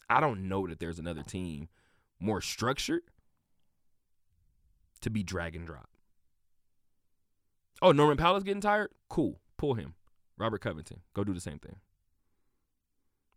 I 0.09 0.19
don't 0.19 0.47
know 0.47 0.67
that 0.67 0.79
there's 0.79 0.99
another 0.99 1.23
team 1.23 1.69
more 2.19 2.39
structured 2.39 3.01
to 5.01 5.09
be 5.09 5.23
drag 5.23 5.55
and 5.55 5.65
drop. 5.65 5.89
Oh, 7.83 7.91
Norman 7.91 8.15
Powell's 8.15 8.43
getting 8.43 8.61
tired? 8.61 8.91
Cool. 9.09 9.41
Pull 9.57 9.73
him. 9.73 9.95
Robert 10.37 10.61
Covington. 10.61 11.01
Go 11.13 11.25
do 11.25 11.33
the 11.33 11.41
same 11.41 11.59
thing. 11.59 11.75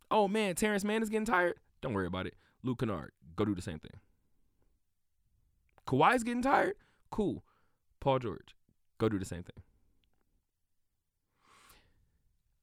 Oh 0.09 0.29
man, 0.29 0.55
Terrence 0.55 0.85
Mann 0.85 1.03
is 1.03 1.09
getting 1.11 1.27
tired. 1.27 1.55
Don't 1.83 1.93
worry 1.93 2.07
about 2.07 2.29
it. 2.29 2.35
Luke 2.63 2.79
Kennard, 2.79 3.11
go 3.35 3.45
do 3.45 3.57
the 3.57 3.61
same 3.61 3.81
thing. 3.81 3.99
Kawhi's 5.85 6.23
getting 6.23 6.43
tired. 6.43 6.77
Cool. 7.11 7.43
Paul 7.99 8.21
George. 8.21 8.55
Go 8.99 9.09
do 9.09 9.19
the 9.19 9.25
same 9.25 9.43
thing. 9.43 9.63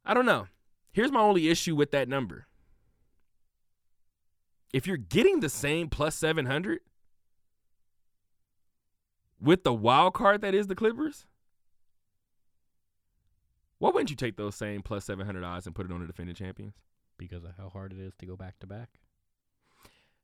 I 0.06 0.14
don't 0.14 0.26
know. 0.26 0.48
Here's 0.94 1.12
my 1.12 1.20
only 1.20 1.50
issue 1.50 1.76
with 1.76 1.92
that 1.92 2.08
number. 2.08 2.48
If 4.74 4.88
you're 4.88 4.98
getting 4.98 5.42
the 5.42 5.50
same 5.50 5.90
plus 5.90 6.16
700 6.16 6.80
with 9.42 9.66
the 9.66 9.74
wild 9.74 10.14
card 10.14 10.40
that 10.42 10.56
is 10.56 10.68
the 10.68 10.76
Clippers, 10.76 11.26
why 13.84 13.90
wouldn't 13.92 14.10
you 14.10 14.16
take 14.16 14.38
those 14.38 14.56
same 14.56 14.82
plus 14.82 15.06
700 15.06 15.44
odds 15.44 15.66
and 15.66 15.76
put 15.76 15.86
it 15.86 15.92
on 15.92 16.02
the 16.02 16.08
defending 16.08 16.36
champions? 16.36 16.76
because 17.18 17.44
of 17.44 17.52
how 17.58 17.70
hard 17.70 17.94
it 17.94 18.00
is 18.00 18.14
to 18.16 18.26
go 18.26 18.36
back 18.36 18.60
to 18.60 18.68
back. 18.68 18.90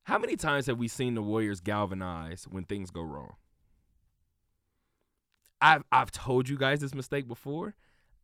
How 0.03 0.17
many 0.17 0.35
times 0.35 0.65
have 0.67 0.77
we 0.77 0.87
seen 0.87 1.15
the 1.15 1.21
Warriors 1.21 1.59
galvanize 1.59 2.45
when 2.49 2.63
things 2.63 2.91
go 2.91 3.01
wrong? 3.01 3.35
I've 5.61 5.83
I've 5.91 6.11
told 6.11 6.49
you 6.49 6.57
guys 6.57 6.79
this 6.79 6.95
mistake 6.95 7.27
before. 7.27 7.75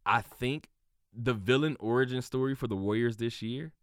I 0.06 0.22
think 0.22 0.70
the 1.14 1.34
villain 1.34 1.78
origin 1.80 2.22
story 2.22 2.56
for 2.56 2.68
the 2.68 2.76
Warriors 2.76 3.18
this 3.18 3.42
year 3.42 3.74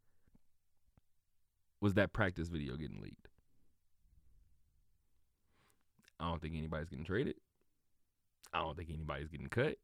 was 1.81 1.95
that 1.95 2.13
practice 2.13 2.49
video 2.49 2.77
getting 2.77 3.01
leaked. 3.01 3.29
I 6.19 6.29
don't 6.29 6.41
think 6.41 6.55
anybody's 6.57 6.89
getting 6.89 7.05
traded. 7.05 7.35
I 8.53 8.61
don't 8.61 8.77
think 8.77 8.91
anybody's 8.91 9.29
getting 9.29 9.49
cut. 9.49 9.77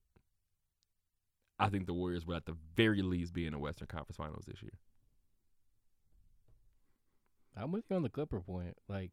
I 1.59 1.69
think 1.69 1.87
the 1.87 1.95
Warriors 1.95 2.25
will 2.25 2.37
at 2.37 2.47
the 2.47 2.57
very 2.77 3.03
least 3.03 3.33
be 3.33 3.47
in 3.47 3.53
the 3.53 3.59
Western 3.59 3.89
Conference 3.89 4.17
Finals 4.17 4.45
this 4.47 4.63
year. 4.63 4.79
I'm 7.57 7.73
with 7.73 7.85
you 7.91 7.97
on 7.97 8.03
the 8.03 8.09
Clipper 8.09 8.41
point. 8.41 8.77
Like, 8.89 9.11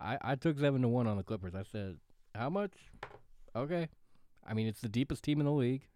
I 0.00 0.18
I 0.20 0.34
took 0.34 0.58
seven 0.58 0.82
to 0.82 0.88
one 0.88 1.06
on 1.06 1.16
the 1.16 1.22
Clippers. 1.22 1.54
I 1.54 1.62
said, 1.62 1.96
how 2.34 2.50
much? 2.50 2.72
Okay. 3.56 3.88
I 4.46 4.52
mean, 4.52 4.66
it's 4.66 4.80
the 4.80 4.88
deepest 4.88 5.24
team 5.24 5.40
in 5.40 5.46
the 5.46 5.52
league, 5.52 5.86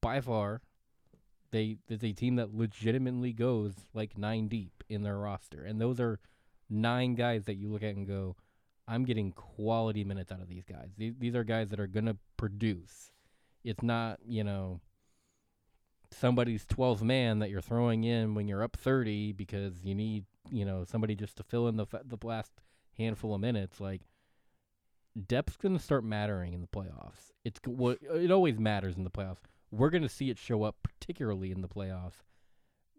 by 0.00 0.20
far. 0.20 0.60
They 1.52 1.76
it's 1.88 2.02
a 2.02 2.12
team 2.12 2.36
that 2.36 2.54
legitimately 2.54 3.32
goes 3.32 3.74
like 3.94 4.18
nine 4.18 4.48
deep 4.48 4.82
in 4.88 5.02
their 5.02 5.18
roster, 5.18 5.62
and 5.64 5.80
those 5.80 6.00
are 6.00 6.18
nine 6.68 7.14
guys 7.14 7.44
that 7.44 7.54
you 7.54 7.70
look 7.70 7.82
at 7.82 7.94
and 7.94 8.06
go, 8.06 8.36
I'm 8.88 9.04
getting 9.04 9.32
quality 9.32 10.02
minutes 10.02 10.32
out 10.32 10.40
of 10.40 10.48
these 10.48 10.64
guys. 10.64 10.88
These 10.96 11.14
these 11.18 11.34
are 11.36 11.44
guys 11.44 11.68
that 11.70 11.78
are 11.78 11.86
gonna 11.86 12.16
produce. 12.36 13.12
It's 13.64 13.82
not 13.82 14.18
you 14.26 14.44
know 14.44 14.80
somebody's 16.12 16.64
12th 16.66 17.02
man 17.02 17.38
that 17.38 17.50
you're 17.50 17.60
throwing 17.60 18.04
in 18.04 18.34
when 18.34 18.48
you're 18.48 18.62
up 18.62 18.76
30 18.76 19.32
because 19.32 19.84
you 19.84 19.94
need 19.94 20.24
you 20.50 20.64
know 20.64 20.84
somebody 20.84 21.14
just 21.14 21.36
to 21.36 21.42
fill 21.42 21.68
in 21.68 21.76
the 21.76 21.86
the 22.04 22.18
last 22.22 22.52
handful 22.98 23.34
of 23.34 23.40
minutes. 23.40 23.80
Like 23.80 24.02
depth's 25.26 25.56
going 25.56 25.76
to 25.76 25.82
start 25.82 26.04
mattering 26.04 26.52
in 26.52 26.60
the 26.60 26.66
playoffs. 26.66 27.32
It's 27.44 27.60
what 27.66 27.98
it 28.02 28.30
always 28.30 28.58
matters 28.58 28.96
in 28.96 29.04
the 29.04 29.10
playoffs. 29.10 29.42
We're 29.70 29.90
going 29.90 30.02
to 30.02 30.08
see 30.08 30.30
it 30.30 30.38
show 30.38 30.64
up 30.64 30.76
particularly 30.82 31.50
in 31.50 31.62
the 31.62 31.68
playoffs. 31.68 32.22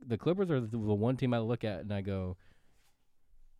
The 0.05 0.17
clippers 0.17 0.49
are 0.51 0.59
the, 0.59 0.67
the 0.67 0.77
one 0.77 1.15
team 1.17 1.33
i 1.33 1.39
look 1.39 1.63
at 1.63 1.79
and 1.81 1.93
i 1.93 2.01
go 2.01 2.35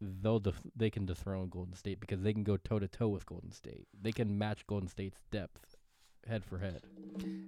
they'll 0.02 0.40
def- 0.40 0.62
they 0.76 0.90
can 0.90 1.06
dethrone 1.06 1.48
golden 1.48 1.74
state 1.74 2.02
because 2.02 2.22
they 2.22 2.34
can 2.34 2.44
go 2.44 2.58
toe 2.58 2.80
to 2.80 2.88
toe 2.88 3.08
with 3.08 3.26
golden 3.26 3.52
state. 3.52 3.88
They 4.02 4.12
can 4.12 4.38
match 4.38 4.68
golden 4.68 4.90
state's 4.90 5.22
depth 5.32 5.73
head 6.28 6.44
for 6.46 6.58
head 6.58 6.82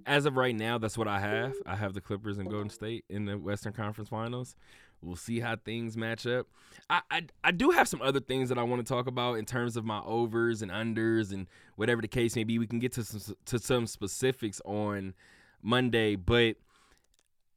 As 0.06 0.26
of 0.26 0.36
right 0.36 0.54
now, 0.54 0.78
that's 0.78 0.98
what 0.98 1.08
I 1.08 1.20
have. 1.20 1.54
I 1.64 1.76
have 1.76 1.94
the 1.94 2.00
Clippers 2.00 2.38
and 2.38 2.50
Golden 2.50 2.70
State 2.70 3.04
in 3.08 3.24
the 3.24 3.38
Western 3.38 3.72
Conference 3.72 4.08
Finals. 4.08 4.56
We'll 5.02 5.16
see 5.16 5.40
how 5.40 5.56
things 5.56 5.96
match 5.96 6.26
up. 6.26 6.46
I, 6.88 7.00
I 7.10 7.22
I 7.44 7.50
do 7.50 7.70
have 7.70 7.86
some 7.86 8.00
other 8.00 8.20
things 8.20 8.48
that 8.48 8.58
I 8.58 8.62
want 8.62 8.84
to 8.84 8.92
talk 8.92 9.06
about 9.06 9.34
in 9.34 9.44
terms 9.44 9.76
of 9.76 9.84
my 9.84 10.00
overs 10.00 10.62
and 10.62 10.70
unders 10.70 11.32
and 11.32 11.46
whatever 11.76 12.00
the 12.00 12.08
case 12.08 12.34
may 12.34 12.44
be. 12.44 12.58
We 12.58 12.66
can 12.66 12.78
get 12.78 12.92
to 12.92 13.04
some 13.04 13.36
to 13.46 13.58
some 13.58 13.86
specifics 13.86 14.60
on 14.64 15.14
Monday, 15.62 16.16
but 16.16 16.56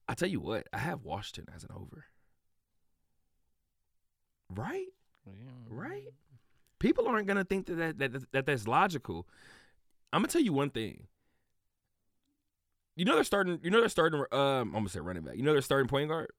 I 0.07 0.15
tell 0.15 0.29
you 0.29 0.39
what, 0.39 0.67
I 0.73 0.79
have 0.79 1.03
Washington 1.03 1.53
as 1.55 1.63
an 1.63 1.69
over. 1.75 2.05
Right? 4.53 4.87
Right? 5.69 6.09
People 6.79 7.07
aren't 7.07 7.27
gonna 7.27 7.43
think 7.45 7.67
that 7.67 7.97
that, 7.99 8.13
that, 8.13 8.31
that 8.31 8.45
that's 8.45 8.67
logical. 8.67 9.27
I'm 10.11 10.21
gonna 10.21 10.27
tell 10.27 10.41
you 10.41 10.53
one 10.53 10.69
thing. 10.69 11.07
You 12.95 13.05
know 13.05 13.15
they're 13.15 13.23
starting. 13.23 13.59
You 13.63 13.69
know 13.69 13.79
they're 13.79 13.89
starting. 13.89 14.19
Um, 14.31 14.39
I'm 14.39 14.71
gonna 14.71 14.89
say 14.89 14.99
running 14.99 15.23
back. 15.23 15.35
You 15.37 15.43
know 15.43 15.53
they're 15.53 15.61
starting 15.61 15.87
point 15.87 16.09
guard. 16.09 16.31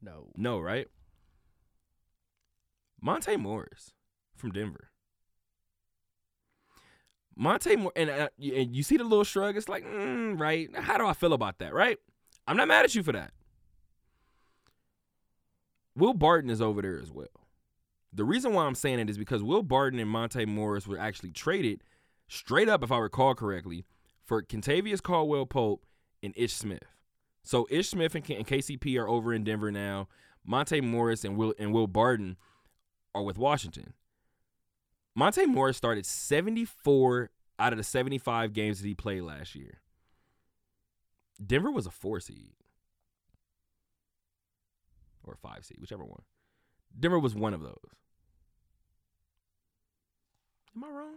no 0.00 0.28
No, 0.36 0.60
right? 0.60 0.86
Monte 3.00 3.36
Morris 3.36 3.92
from 4.36 4.52
Denver. 4.52 4.90
Monte 7.36 7.76
Morris, 7.76 7.92
and, 7.96 8.08
uh, 8.08 8.28
and 8.38 8.74
you 8.74 8.82
see 8.82 8.96
the 8.96 9.04
little 9.04 9.24
shrug. 9.24 9.56
It's 9.56 9.68
like, 9.68 9.84
mm, 9.84 10.40
right? 10.40 10.74
How 10.74 10.96
do 10.96 11.06
I 11.06 11.12
feel 11.12 11.32
about 11.32 11.58
that? 11.58 11.74
Right? 11.74 11.98
I'm 12.46 12.56
not 12.56 12.68
mad 12.68 12.84
at 12.84 12.94
you 12.94 13.02
for 13.02 13.12
that. 13.12 13.32
Will 15.96 16.14
Barton 16.14 16.50
is 16.50 16.60
over 16.60 16.82
there 16.82 17.00
as 17.00 17.10
well. 17.10 17.26
The 18.12 18.24
reason 18.24 18.54
why 18.54 18.64
I'm 18.64 18.74
saying 18.74 18.98
it 18.98 19.10
is 19.10 19.18
because 19.18 19.42
Will 19.42 19.62
Barton 19.62 19.98
and 19.98 20.08
Monte 20.08 20.44
Morris 20.46 20.86
were 20.86 20.98
actually 20.98 21.30
traded 21.30 21.82
straight 22.28 22.68
up, 22.68 22.82
if 22.82 22.92
I 22.92 22.98
recall 22.98 23.34
correctly, 23.34 23.84
for 24.24 24.42
Kentavious 24.42 25.02
Caldwell 25.02 25.46
Pope 25.46 25.84
and 26.22 26.34
Ish 26.36 26.54
Smith. 26.54 26.84
So 27.42 27.66
Ish 27.70 27.90
Smith 27.90 28.14
and, 28.14 28.24
K- 28.24 28.36
and 28.36 28.46
KCP 28.46 28.98
are 28.98 29.08
over 29.08 29.32
in 29.32 29.44
Denver 29.44 29.70
now. 29.70 30.08
Monte 30.44 30.80
Morris 30.80 31.24
and 31.24 31.36
Will 31.36 31.54
and 31.58 31.72
Will 31.72 31.86
Barton 31.86 32.36
are 33.14 33.22
with 33.22 33.38
Washington. 33.38 33.94
Monte 35.14 35.46
Morris 35.46 35.76
started 35.76 36.04
74 36.04 37.30
out 37.58 37.72
of 37.72 37.78
the 37.78 37.84
75 37.84 38.52
games 38.52 38.80
that 38.80 38.86
he 38.86 38.94
played 38.94 39.22
last 39.22 39.54
year. 39.54 39.80
Denver 41.44 41.70
was 41.70 41.86
a 41.86 41.90
four 41.90 42.20
seed 42.20 42.52
or 45.24 45.34
a 45.34 45.36
five 45.36 45.64
seed, 45.64 45.78
whichever 45.80 46.04
one. 46.04 46.22
Denver 46.98 47.18
was 47.18 47.34
one 47.34 47.54
of 47.54 47.62
those. 47.62 47.76
Am 50.76 50.84
I 50.84 50.88
wrong? 50.88 51.16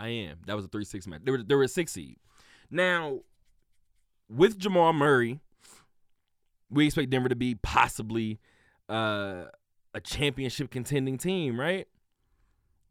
I 0.00 0.08
am. 0.08 0.38
That 0.46 0.56
was 0.56 0.64
a 0.64 0.68
three 0.68 0.84
six 0.84 1.06
match. 1.06 1.20
They 1.24 1.30
were 1.30 1.42
they 1.42 1.54
were 1.54 1.64
a 1.64 1.68
six 1.68 1.92
seed. 1.92 2.16
Now, 2.70 3.20
with 4.30 4.58
Jamal 4.58 4.94
Murray, 4.94 5.40
we 6.70 6.86
expect 6.86 7.10
Denver 7.10 7.28
to 7.28 7.36
be 7.36 7.56
possibly 7.56 8.40
uh, 8.88 9.44
a 9.92 10.00
championship 10.02 10.70
contending 10.70 11.18
team, 11.18 11.60
right? 11.60 11.86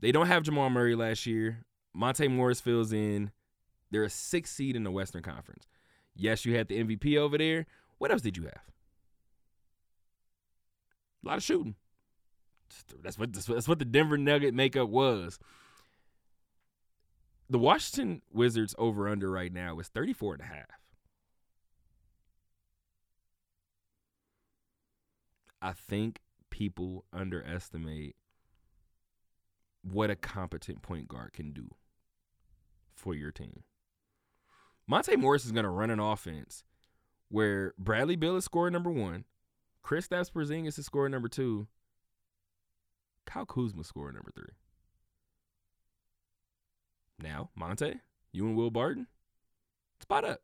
They 0.01 0.11
don't 0.11 0.27
have 0.27 0.43
Jamal 0.43 0.69
Murray 0.69 0.95
last 0.95 1.25
year. 1.25 1.65
Monte 1.95 2.27
Morris 2.27 2.61
fills 2.61 2.93
in. 2.93 3.31
They're 3.89 4.03
a 4.03 4.09
six 4.09 4.51
seed 4.51 4.75
in 4.75 4.83
the 4.83 4.91
Western 4.91 5.23
Conference. 5.23 5.67
Yes, 6.15 6.45
you 6.45 6.55
had 6.55 6.67
the 6.67 6.83
MVP 6.83 7.17
over 7.17 7.39
there. 7.39 7.65
What 7.97 8.11
else 8.11 8.21
did 8.21 8.37
you 8.37 8.43
have? 8.43 8.61
A 11.23 11.27
lot 11.27 11.37
of 11.37 11.43
shooting. 11.43 11.75
That's 13.01 13.17
what 13.17 13.33
that's 13.33 13.49
what, 13.49 13.55
that's 13.55 13.67
what 13.67 13.79
the 13.79 13.85
Denver 13.85 14.17
Nugget 14.17 14.53
makeup 14.53 14.89
was. 14.89 15.39
The 17.49 17.59
Washington 17.59 18.21
Wizards 18.31 18.75
over 18.77 19.07
under 19.07 19.31
right 19.31 19.51
now 19.51 19.79
is 19.79 19.87
34 19.87 20.33
and 20.35 20.43
a 20.43 20.45
half. 20.45 20.65
I 25.61 25.73
think 25.73 26.19
people 26.49 27.05
underestimate 27.11 28.15
what 29.81 30.09
a 30.11 30.15
competent 30.15 30.81
point 30.81 31.07
guard 31.07 31.33
can 31.33 31.51
do 31.51 31.69
for 32.93 33.15
your 33.15 33.31
team. 33.31 33.63
Monte 34.87 35.15
Morris 35.15 35.45
is 35.45 35.51
going 35.51 35.63
to 35.63 35.69
run 35.69 35.89
an 35.89 35.99
offense 35.99 36.63
where 37.29 37.73
Bradley 37.77 38.15
Beal 38.15 38.35
is 38.35 38.45
scoring 38.45 38.73
number 38.73 38.91
one, 38.91 39.25
Kristaps 39.83 40.31
Porzingis 40.31 40.77
is 40.79 40.85
scoring 40.85 41.11
number 41.11 41.27
two, 41.27 41.67
Kyle 43.25 43.45
Kuzma 43.45 43.83
scoring 43.83 44.15
number 44.15 44.31
three. 44.35 44.53
Now, 47.21 47.49
Monte, 47.55 47.99
you 48.31 48.45
and 48.45 48.55
Will 48.55 48.71
Barton, 48.71 49.07
spot 49.99 50.23
up. 50.23 50.41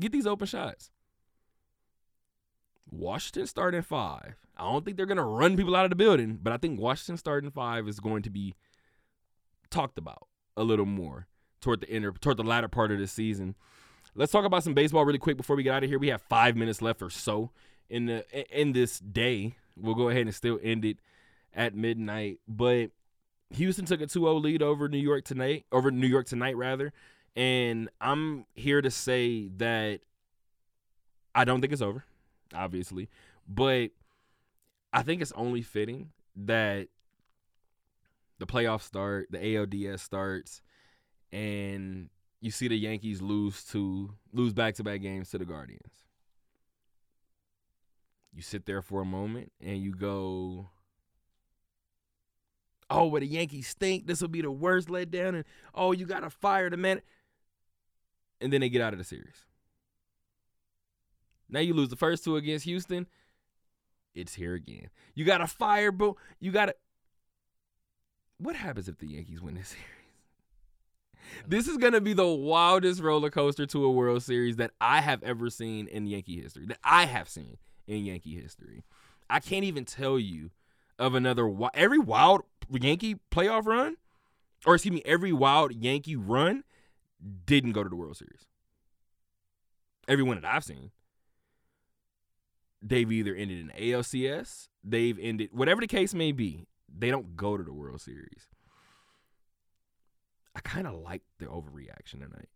Get 0.00 0.12
these 0.12 0.26
open 0.26 0.46
shots. 0.46 0.90
Washington 2.90 3.46
starting 3.46 3.82
five. 3.82 4.36
I 4.56 4.62
don't 4.62 4.84
think 4.84 4.96
they're 4.96 5.06
going 5.06 5.18
to 5.18 5.24
run 5.24 5.56
people 5.56 5.76
out 5.76 5.84
of 5.84 5.90
the 5.90 5.96
building, 5.96 6.38
but 6.42 6.52
I 6.52 6.56
think 6.56 6.80
Washington 6.80 7.16
starting 7.16 7.50
five 7.50 7.86
is 7.88 8.00
going 8.00 8.22
to 8.22 8.30
be 8.30 8.54
talked 9.70 9.98
about 9.98 10.26
a 10.56 10.64
little 10.64 10.86
more 10.86 11.26
toward 11.60 11.80
the 11.80 11.88
inner, 11.88 12.12
toward 12.12 12.36
the 12.36 12.44
latter 12.44 12.68
part 12.68 12.90
of 12.90 12.98
the 12.98 13.06
season. 13.06 13.54
Let's 14.14 14.32
talk 14.32 14.44
about 14.44 14.64
some 14.64 14.74
baseball 14.74 15.04
really 15.04 15.18
quick 15.18 15.36
before 15.36 15.56
we 15.56 15.62
get 15.62 15.74
out 15.74 15.84
of 15.84 15.90
here. 15.90 15.98
We 15.98 16.08
have 16.08 16.22
five 16.22 16.56
minutes 16.56 16.82
left 16.82 17.02
or 17.02 17.10
so 17.10 17.50
in 17.88 18.06
the 18.06 18.24
in 18.58 18.72
this 18.72 18.98
day. 18.98 19.54
We'll 19.76 19.94
go 19.94 20.08
ahead 20.08 20.22
and 20.22 20.34
still 20.34 20.58
end 20.62 20.84
it 20.84 20.98
at 21.54 21.74
midnight, 21.74 22.40
but 22.48 22.90
Houston 23.50 23.86
took 23.86 24.00
a 24.00 24.06
2-0 24.06 24.42
lead 24.42 24.62
over 24.62 24.88
New 24.88 24.98
York 24.98 25.24
tonight, 25.24 25.64
over 25.72 25.90
New 25.90 26.06
York 26.06 26.26
tonight 26.26 26.56
rather, 26.56 26.92
and 27.34 27.88
I'm 28.00 28.44
here 28.54 28.82
to 28.82 28.90
say 28.90 29.48
that 29.56 30.00
I 31.34 31.44
don't 31.44 31.60
think 31.60 31.72
it's 31.72 31.82
over, 31.82 32.04
obviously, 32.54 33.08
but 33.48 33.90
I 34.92 35.02
think 35.02 35.22
it's 35.22 35.32
only 35.32 35.62
fitting 35.62 36.10
that 36.36 36.88
the 38.38 38.46
playoffs 38.46 38.82
start, 38.82 39.28
the 39.30 39.38
ALDS 39.38 40.00
starts, 40.00 40.62
and 41.32 42.08
you 42.40 42.50
see 42.50 42.68
the 42.68 42.78
Yankees 42.78 43.20
lose 43.20 43.64
to 43.66 44.14
lose 44.32 44.52
back 44.52 44.74
to 44.76 44.84
back 44.84 45.00
games 45.02 45.30
to 45.30 45.38
the 45.38 45.44
Guardians. 45.44 46.04
You 48.32 48.42
sit 48.42 48.66
there 48.66 48.82
for 48.82 49.00
a 49.00 49.06
moment 49.06 49.52
and 49.60 49.82
you 49.82 49.92
go, 49.92 50.68
Oh, 52.90 53.10
but 53.10 53.20
the 53.20 53.26
Yankees 53.26 53.68
stink. 53.68 54.06
This 54.06 54.20
will 54.20 54.28
be 54.28 54.42
the 54.42 54.50
worst 54.50 54.88
letdown. 54.88 55.34
And 55.34 55.44
oh, 55.74 55.92
you 55.92 56.06
gotta 56.06 56.30
fire 56.30 56.70
the 56.70 56.76
man. 56.76 57.02
And 58.40 58.52
then 58.52 58.60
they 58.60 58.68
get 58.68 58.82
out 58.82 58.92
of 58.92 58.98
the 58.98 59.04
series. 59.04 59.44
Now 61.48 61.60
you 61.60 61.74
lose 61.74 61.88
the 61.88 61.96
first 61.96 62.24
two 62.24 62.36
against 62.36 62.64
Houston. 62.64 63.06
It's 64.14 64.34
here 64.34 64.54
again. 64.54 64.88
You 65.14 65.24
gotta 65.24 65.46
fire, 65.46 65.92
bro. 65.92 66.16
You 66.40 66.50
gotta. 66.50 66.74
What 68.38 68.56
happens 68.56 68.88
if 68.88 68.98
the 68.98 69.06
Yankees 69.06 69.40
win 69.40 69.54
this 69.54 69.68
series? 69.68 69.84
This 71.46 71.68
is 71.68 71.76
gonna 71.76 72.00
be 72.00 72.14
the 72.14 72.26
wildest 72.26 73.02
roller 73.02 73.30
coaster 73.30 73.66
to 73.66 73.84
a 73.84 73.90
World 73.90 74.22
Series 74.22 74.56
that 74.56 74.70
I 74.80 75.00
have 75.00 75.22
ever 75.22 75.50
seen 75.50 75.88
in 75.88 76.06
Yankee 76.06 76.40
history. 76.40 76.66
That 76.66 76.78
I 76.82 77.04
have 77.04 77.28
seen 77.28 77.58
in 77.86 78.04
Yankee 78.04 78.34
history. 78.34 78.84
I 79.28 79.40
can't 79.40 79.64
even 79.64 79.84
tell 79.84 80.18
you 80.18 80.50
of 80.98 81.14
another 81.14 81.52
every 81.74 81.98
wild 81.98 82.42
Yankee 82.70 83.16
playoff 83.30 83.66
run, 83.66 83.96
or 84.66 84.74
excuse 84.74 84.92
me, 84.92 85.02
every 85.04 85.32
wild 85.32 85.74
Yankee 85.74 86.16
run 86.16 86.64
didn't 87.46 87.72
go 87.72 87.82
to 87.82 87.88
the 87.88 87.96
World 87.96 88.16
Series. 88.16 88.46
Everyone 90.06 90.40
that 90.40 90.54
I've 90.54 90.64
seen, 90.64 90.90
they've 92.80 93.10
either 93.10 93.34
ended 93.34 93.60
in 93.60 93.68
ALCS, 93.70 94.68
they've 94.82 95.18
ended 95.20 95.50
whatever 95.52 95.80
the 95.80 95.86
case 95.86 96.14
may 96.14 96.32
be. 96.32 96.66
They 96.90 97.10
don't 97.10 97.36
go 97.36 97.56
to 97.56 97.62
the 97.62 97.72
World 97.72 98.00
Series. 98.00 98.48
I 100.56 100.60
kind 100.60 100.86
of 100.86 100.94
like 100.94 101.22
the 101.38 101.46
overreaction 101.46 102.20
tonight. 102.20 102.48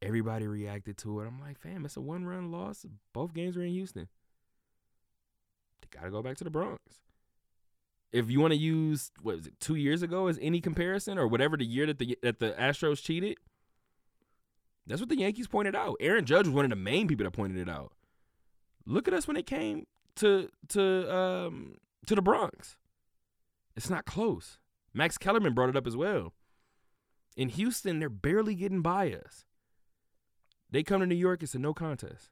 Everybody 0.00 0.48
reacted 0.48 0.98
to 0.98 1.20
it. 1.20 1.26
I'm 1.28 1.40
like, 1.40 1.58
fam, 1.60 1.84
it's 1.84 1.96
a 1.96 2.00
one 2.00 2.24
run 2.24 2.50
loss. 2.50 2.84
Both 3.12 3.34
games 3.34 3.56
are 3.56 3.62
in 3.62 3.70
Houston. 3.70 4.08
They 5.80 5.96
got 5.96 6.06
to 6.06 6.10
go 6.10 6.22
back 6.22 6.36
to 6.38 6.44
the 6.44 6.50
Bronx. 6.50 6.80
If 8.12 8.30
you 8.30 8.40
want 8.40 8.52
to 8.52 8.58
use 8.58 9.10
what 9.22 9.36
was 9.36 9.46
it 9.46 9.58
two 9.58 9.74
years 9.74 10.02
ago 10.02 10.26
as 10.26 10.38
any 10.42 10.60
comparison, 10.60 11.18
or 11.18 11.26
whatever 11.26 11.56
the 11.56 11.64
year 11.64 11.86
that 11.86 11.98
the 11.98 12.18
that 12.22 12.40
the 12.40 12.50
Astros 12.52 13.02
cheated, 13.02 13.38
that's 14.86 15.00
what 15.00 15.08
the 15.08 15.18
Yankees 15.18 15.48
pointed 15.48 15.74
out. 15.74 15.96
Aaron 16.00 16.24
Judge 16.24 16.46
was 16.46 16.54
one 16.54 16.64
of 16.64 16.70
the 16.70 16.76
main 16.76 17.08
people 17.08 17.24
that 17.24 17.30
pointed 17.30 17.56
it 17.56 17.70
out. 17.70 17.92
Look 18.84 19.08
at 19.08 19.14
us 19.14 19.26
when 19.26 19.36
it 19.36 19.46
came 19.46 19.86
to 20.16 20.48
to 20.68 21.14
um 21.14 21.76
to 22.06 22.14
the 22.14 22.22
Bronx. 22.22 22.76
It's 23.76 23.88
not 23.88 24.04
close. 24.04 24.58
Max 24.92 25.16
Kellerman 25.16 25.54
brought 25.54 25.70
it 25.70 25.76
up 25.76 25.86
as 25.86 25.96
well. 25.96 26.34
In 27.36 27.48
Houston, 27.48 27.98
they're 27.98 28.10
barely 28.10 28.54
getting 28.54 28.82
by 28.82 29.10
us. 29.12 29.46
They 30.70 30.82
come 30.82 31.00
to 31.00 31.06
New 31.06 31.14
York, 31.14 31.42
it's 31.42 31.54
a 31.54 31.58
no 31.58 31.72
contest. 31.72 32.30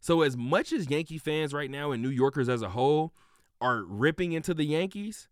So, 0.00 0.22
as 0.22 0.36
much 0.36 0.72
as 0.72 0.90
Yankee 0.90 1.18
fans 1.18 1.54
right 1.54 1.70
now 1.70 1.90
and 1.90 2.02
New 2.02 2.10
Yorkers 2.10 2.48
as 2.48 2.62
a 2.62 2.70
whole 2.70 3.14
are 3.60 3.82
ripping 3.82 4.32
into 4.32 4.54
the 4.54 4.64
Yankees, 4.64 5.28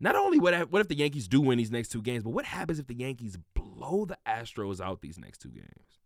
not 0.00 0.16
only 0.16 0.38
what, 0.38 0.70
what 0.70 0.80
if 0.80 0.88
the 0.88 0.96
Yankees 0.96 1.28
do 1.28 1.40
win 1.40 1.58
these 1.58 1.70
next 1.70 1.88
two 1.88 2.02
games, 2.02 2.24
but 2.24 2.30
what 2.30 2.44
happens 2.44 2.78
if 2.78 2.86
the 2.86 2.94
Yankees 2.94 3.38
blow 3.54 4.04
the 4.04 4.18
Astros 4.26 4.80
out 4.80 5.00
these 5.00 5.18
next 5.18 5.38
two 5.38 5.50
games? 5.50 5.98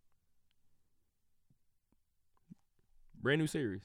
Brand 3.20 3.40
new 3.40 3.46
series. 3.46 3.82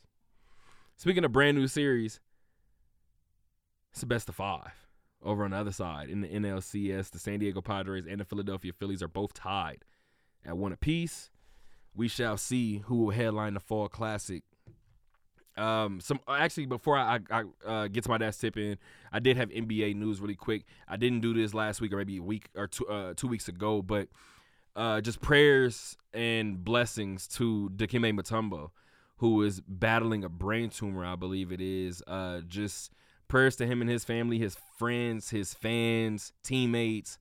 Speaking 0.97 1.25
of 1.25 1.31
brand 1.31 1.57
new 1.57 1.67
series, 1.67 2.19
it's 3.91 4.01
the 4.01 4.05
best 4.05 4.29
of 4.29 4.35
five 4.35 4.71
over 5.23 5.43
on 5.43 5.51
the 5.51 5.57
other 5.57 5.71
side 5.71 6.09
in 6.09 6.21
the 6.21 6.27
NLCS. 6.27 7.09
The 7.09 7.19
San 7.19 7.39
Diego 7.39 7.61
Padres 7.61 8.05
and 8.05 8.19
the 8.19 8.25
Philadelphia 8.25 8.73
Phillies 8.73 9.01
are 9.01 9.07
both 9.07 9.33
tied 9.33 9.83
at 10.45 10.57
one 10.57 10.71
apiece. 10.71 11.29
We 11.95 12.07
shall 12.07 12.37
see 12.37 12.79
who 12.85 12.97
will 12.97 13.11
headline 13.11 13.53
the 13.53 13.59
Fall 13.59 13.87
Classic. 13.87 14.43
Um, 15.55 15.99
some 16.01 16.19
actually 16.27 16.65
before 16.65 16.97
I, 16.97 17.19
I 17.29 17.43
uh, 17.65 17.87
get 17.87 18.03
to 18.05 18.09
my 18.09 18.17
dad's 18.17 18.37
tip 18.37 18.57
in, 18.57 18.77
I 19.11 19.19
did 19.19 19.37
have 19.37 19.49
NBA 19.49 19.95
news 19.95 20.19
really 20.19 20.35
quick. 20.35 20.65
I 20.87 20.97
didn't 20.97 21.21
do 21.21 21.33
this 21.33 21.53
last 21.53 21.81
week 21.81 21.93
or 21.93 21.97
maybe 21.97 22.17
a 22.17 22.23
week 22.23 22.49
or 22.55 22.67
two 22.67 22.87
uh, 22.87 23.13
two 23.15 23.27
weeks 23.27 23.47
ago, 23.47 23.81
but 23.81 24.07
uh, 24.75 25.01
just 25.01 25.21
prayers 25.21 25.97
and 26.13 26.63
blessings 26.63 27.27
to 27.27 27.69
Dikembe 27.75 28.19
Mutombo, 28.19 28.71
who 29.17 29.43
is 29.43 29.61
battling 29.61 30.23
a 30.23 30.29
brain 30.29 30.69
tumor, 30.69 31.05
I 31.05 31.15
believe 31.15 31.51
it 31.51 31.61
is. 31.61 32.01
Uh, 32.07 32.41
just 32.47 32.91
prayers 33.27 33.55
to 33.57 33.67
him 33.67 33.81
and 33.81 33.89
his 33.89 34.03
family, 34.03 34.39
his 34.39 34.57
friends, 34.77 35.29
his 35.29 35.53
fans, 35.53 36.33
teammates, 36.43 37.19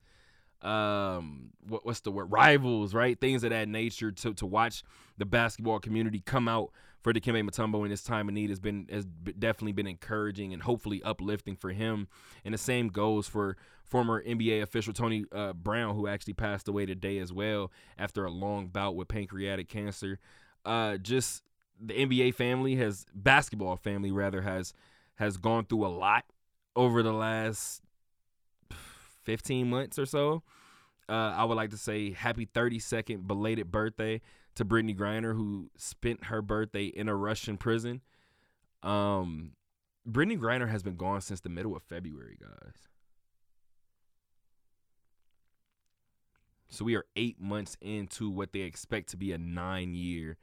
um, 0.63 1.49
what, 1.67 1.85
what's 1.85 1.99
the 1.99 2.11
word, 2.11 2.31
rivals, 2.31 2.93
right? 2.93 3.19
Things 3.19 3.43
of 3.43 3.51
that 3.51 3.67
nature 3.67 4.11
to 4.11 4.33
to 4.33 4.45
watch 4.45 4.83
the 5.17 5.25
basketball 5.25 5.79
community 5.79 6.21
come 6.25 6.47
out 6.47 6.71
for 7.03 7.11
Dikembe 7.11 7.47
Mutombo 7.47 7.83
in 7.83 7.91
his 7.91 8.01
time 8.01 8.29
of 8.29 8.33
need 8.33 8.49
has 8.49 8.61
been 8.61 8.87
has 8.89 9.05
definitely 9.05 9.73
been 9.73 9.87
encouraging 9.87 10.53
and 10.53 10.63
hopefully 10.63 11.03
uplifting 11.03 11.57
for 11.57 11.71
him. 11.71 12.07
And 12.45 12.53
the 12.53 12.57
same 12.57 12.87
goes 12.87 13.27
for 13.27 13.57
former 13.83 14.23
NBA 14.23 14.61
official 14.61 14.93
Tony 14.93 15.25
uh, 15.33 15.51
Brown, 15.51 15.95
who 15.95 16.07
actually 16.07 16.33
passed 16.33 16.67
away 16.69 16.85
today 16.85 17.17
as 17.19 17.33
well 17.33 17.71
after 17.97 18.23
a 18.23 18.31
long 18.31 18.67
bout 18.67 18.95
with 18.95 19.09
pancreatic 19.09 19.67
cancer. 19.67 20.17
Uh, 20.63 20.95
just 20.95 21.43
the 21.79 21.93
NBA 21.93 22.35
family 22.35 22.77
has 22.77 23.05
basketball 23.13 23.75
family 23.75 24.11
rather 24.11 24.41
has 24.41 24.73
has 25.15 25.35
gone 25.35 25.65
through 25.65 25.85
a 25.85 25.89
lot 25.89 26.23
over 26.73 27.03
the 27.03 27.13
last 27.13 27.81
15 29.23 29.69
months 29.69 29.99
or 29.99 30.05
so. 30.05 30.41
Uh, 31.09 31.33
I 31.35 31.43
would 31.43 31.55
like 31.55 31.71
to 31.71 31.77
say 31.77 32.11
happy 32.11 32.45
32nd 32.45 33.27
belated 33.27 33.69
birthday 33.69 34.21
to 34.55 34.65
Brittney 34.65 34.97
Griner, 34.97 35.35
who 35.35 35.69
spent 35.77 36.25
her 36.25 36.41
birthday 36.41 36.85
in 36.85 37.07
a 37.09 37.15
Russian 37.15 37.57
prison. 37.57 38.01
Um, 38.81 39.53
Brittney 40.09 40.37
Griner 40.37 40.69
has 40.69 40.83
been 40.83 40.95
gone 40.95 41.21
since 41.21 41.39
the 41.39 41.49
middle 41.49 41.75
of 41.75 41.83
February, 41.83 42.37
guys. 42.39 42.75
So 46.69 46.83
we 46.85 46.95
are 46.95 47.05
eight 47.15 47.39
months 47.39 47.77
into 47.81 48.29
what 48.29 48.51
they 48.51 48.61
expect 48.61 49.09
to 49.09 49.17
be 49.17 49.31
a 49.31 49.37
nine-year 49.37 50.37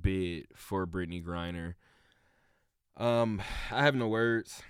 bid 0.00 0.46
for 0.54 0.86
Brittney 0.86 1.22
Griner. 1.24 1.74
Um, 2.96 3.42
I 3.70 3.82
have 3.82 3.94
no 3.94 4.08
words. 4.08 4.62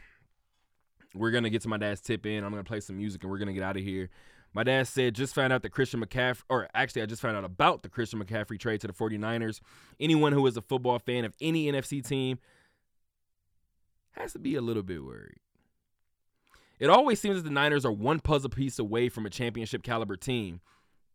We're 1.15 1.31
gonna 1.31 1.51
get 1.51 1.63
to 1.63 1.69
my 1.69 1.79
dad's 1.79 2.01
tip 2.01 2.27
in. 2.27 2.43
I'm 2.45 2.51
gonna 2.51 2.65
play 2.65 2.81
some 2.81 2.97
music 2.97 3.23
and 3.23 3.31
we're 3.31 3.39
gonna 3.39 3.53
get 3.53 3.63
out 3.63 3.77
of 3.77 3.83
here. 3.83 4.11
My 4.57 4.63
dad 4.63 4.89
said 4.89 5.15
just 5.15 5.35
found 5.35 5.53
out 5.53 5.61
that 5.65 5.69
Christian 5.69 6.03
McCaffrey, 6.03 6.41
or 6.49 6.67
actually, 6.75 7.03
I 7.03 7.07
just 7.07 7.21
found 7.21 7.37
out 7.37 7.45
about 7.45 7.83
the 7.83 7.91
Christian 7.91 8.25
McCaffrey 8.25 8.59
trade 8.59 8.81
to 8.81 8.87
the 8.87 8.95
49ers. 8.95 9.61
Anyone 10.01 10.33
who 10.33 10.47
is 10.47 10.57
a 10.57 10.63
football 10.63 10.99
fan 10.99 11.27
of 11.27 11.35
any 11.43 11.71
NFC 11.71 12.03
team 12.03 12.39
has 14.13 14.33
to 14.33 14.39
be 14.39 14.55
a 14.55 14.63
little 14.63 14.83
bit 14.83 15.05
worried. 15.05 15.41
It 16.79 16.89
always 16.89 17.21
seems 17.21 17.37
that 17.37 17.43
the 17.43 17.51
Niners 17.51 17.85
are 17.85 17.93
one 17.93 18.19
puzzle 18.19 18.49
piece 18.49 18.79
away 18.79 19.11
from 19.11 19.27
a 19.27 19.31
championship 19.31 19.83
caliber 19.83 20.17
team. 20.17 20.63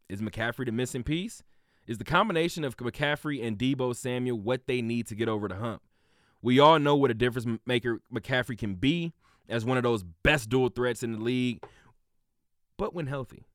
Is 0.07 0.22
McCaffrey 0.22 0.68
the 0.68 0.72
missing 0.72 1.01
piece? 1.01 1.41
Is 1.88 1.97
the 1.97 2.03
combination 2.03 2.63
of 2.63 2.77
McCaffrey 2.77 3.43
and 3.43 3.57
Deebo 3.57 3.95
Samuel 3.95 4.38
what 4.38 4.68
they 4.68 4.84
need 4.84 5.07
to 5.07 5.15
get 5.15 5.27
over 5.27 5.47
the 5.47 5.55
hump? 5.55 5.81
We 6.43 6.59
all 6.59 6.77
know 6.77 6.95
what 6.95 7.09
a 7.09 7.15
difference 7.15 7.59
maker 7.65 8.01
McCaffrey 8.13 8.55
can 8.55 8.76
be 8.76 9.13
as 9.49 9.65
one 9.65 9.77
of 9.77 9.84
those 9.84 10.03
best 10.03 10.49
dual 10.49 10.69
threats 10.69 11.01
in 11.01 11.13
the 11.13 11.19
league, 11.19 11.63
but 12.81 12.95
when 12.95 13.05
healthy. 13.05 13.45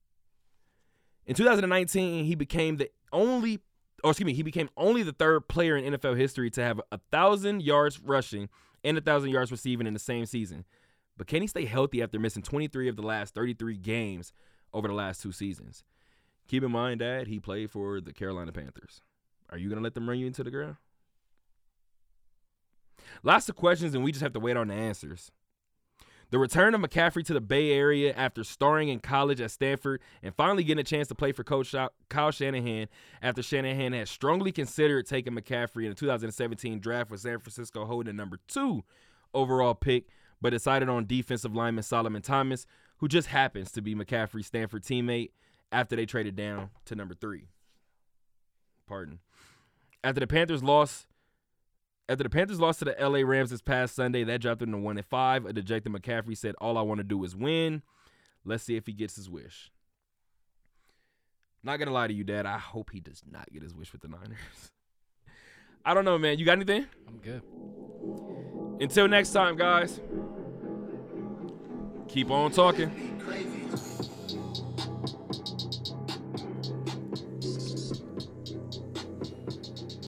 In 1.26 1.34
2019, 1.34 2.26
he 2.26 2.36
became 2.36 2.76
the 2.76 2.92
only, 3.12 3.58
or 4.04 4.12
excuse 4.12 4.24
me, 4.24 4.34
he 4.34 4.44
became 4.44 4.68
only 4.76 5.02
the 5.02 5.10
third 5.10 5.48
player 5.48 5.76
in 5.76 5.92
NFL 5.92 6.16
history 6.16 6.48
to 6.50 6.62
have 6.62 6.80
a 6.92 7.00
thousand 7.10 7.60
yards 7.60 7.98
rushing 7.98 8.48
and 8.84 8.96
a 8.96 9.00
thousand 9.00 9.30
yards 9.30 9.50
receiving 9.50 9.88
in 9.88 9.94
the 9.94 9.98
same 9.98 10.26
season. 10.26 10.64
But 11.16 11.26
can 11.26 11.40
he 11.40 11.48
stay 11.48 11.64
healthy 11.64 12.04
after 12.04 12.20
missing 12.20 12.44
23 12.44 12.88
of 12.88 12.94
the 12.94 13.02
last 13.02 13.34
33 13.34 13.76
games 13.78 14.32
over 14.72 14.86
the 14.86 14.94
last 14.94 15.20
two 15.20 15.32
seasons? 15.32 15.82
Keep 16.46 16.62
in 16.62 16.70
mind, 16.70 17.00
Dad, 17.00 17.26
he 17.26 17.40
played 17.40 17.72
for 17.72 18.00
the 18.00 18.12
Carolina 18.12 18.52
Panthers. 18.52 19.02
Are 19.50 19.58
you 19.58 19.68
going 19.68 19.78
to 19.78 19.82
let 19.82 19.94
them 19.94 20.08
run 20.08 20.20
you 20.20 20.28
into 20.28 20.44
the 20.44 20.52
ground? 20.52 20.76
Lots 23.24 23.48
of 23.48 23.56
questions, 23.56 23.92
and 23.92 24.04
we 24.04 24.12
just 24.12 24.22
have 24.22 24.34
to 24.34 24.40
wait 24.40 24.56
on 24.56 24.68
the 24.68 24.74
answers. 24.74 25.32
The 26.30 26.38
return 26.38 26.74
of 26.74 26.80
McCaffrey 26.80 27.24
to 27.26 27.34
the 27.34 27.40
Bay 27.40 27.70
Area 27.70 28.12
after 28.12 28.42
starring 28.42 28.88
in 28.88 28.98
college 28.98 29.40
at 29.40 29.52
Stanford 29.52 30.00
and 30.22 30.34
finally 30.34 30.64
getting 30.64 30.80
a 30.80 30.84
chance 30.84 31.06
to 31.08 31.14
play 31.14 31.30
for 31.30 31.44
Coach 31.44 31.72
Kyle 32.08 32.30
Shanahan 32.32 32.88
after 33.22 33.42
Shanahan 33.42 33.92
had 33.92 34.08
strongly 34.08 34.50
considered 34.50 35.06
taking 35.06 35.34
McCaffrey 35.34 35.84
in 35.84 35.90
the 35.90 35.94
2017 35.94 36.80
draft 36.80 37.10
with 37.10 37.20
San 37.20 37.38
Francisco 37.38 37.84
holding 37.84 38.06
the 38.06 38.12
number 38.12 38.38
two 38.48 38.82
overall 39.34 39.74
pick, 39.74 40.06
but 40.40 40.50
decided 40.50 40.88
on 40.88 41.06
defensive 41.06 41.54
lineman 41.54 41.84
Solomon 41.84 42.22
Thomas, 42.22 42.66
who 42.98 43.06
just 43.06 43.28
happens 43.28 43.70
to 43.72 43.80
be 43.80 43.94
McCaffrey's 43.94 44.46
Stanford 44.46 44.82
teammate 44.82 45.30
after 45.70 45.94
they 45.94 46.06
traded 46.06 46.34
down 46.34 46.70
to 46.86 46.96
number 46.96 47.14
three. 47.14 47.46
Pardon. 48.88 49.20
After 50.02 50.20
the 50.20 50.26
Panthers 50.26 50.62
lost 50.62 51.06
After 52.08 52.22
the 52.22 52.30
Panthers 52.30 52.60
lost 52.60 52.78
to 52.80 52.84
the 52.84 52.96
LA 53.00 53.20
Rams 53.20 53.50
this 53.50 53.60
past 53.60 53.96
Sunday, 53.96 54.22
that 54.24 54.40
dropped 54.40 54.60
them 54.60 54.70
to 54.70 54.78
one 54.78 54.96
and 54.96 55.06
five. 55.06 55.44
A 55.44 55.52
dejected 55.52 55.92
McCaffrey 55.92 56.36
said, 56.36 56.54
"All 56.60 56.78
I 56.78 56.82
want 56.82 56.98
to 56.98 57.04
do 57.04 57.22
is 57.24 57.34
win. 57.34 57.82
Let's 58.44 58.62
see 58.62 58.76
if 58.76 58.86
he 58.86 58.92
gets 58.92 59.16
his 59.16 59.28
wish." 59.28 59.72
Not 61.64 61.78
gonna 61.78 61.90
lie 61.90 62.06
to 62.06 62.14
you, 62.14 62.22
Dad. 62.22 62.46
I 62.46 62.58
hope 62.58 62.90
he 62.90 63.00
does 63.00 63.24
not 63.28 63.52
get 63.52 63.62
his 63.62 63.74
wish 63.74 63.92
with 63.92 64.02
the 64.02 64.08
Niners. 64.08 64.70
I 65.84 65.94
don't 65.94 66.04
know, 66.04 66.16
man. 66.16 66.38
You 66.38 66.44
got 66.44 66.52
anything? 66.52 66.86
I'm 67.08 67.18
good. 67.18 67.42
Until 68.80 69.08
next 69.08 69.32
time, 69.32 69.56
guys. 69.56 70.00
Keep 72.08 72.30
on 72.30 72.52
talking. 72.52 73.16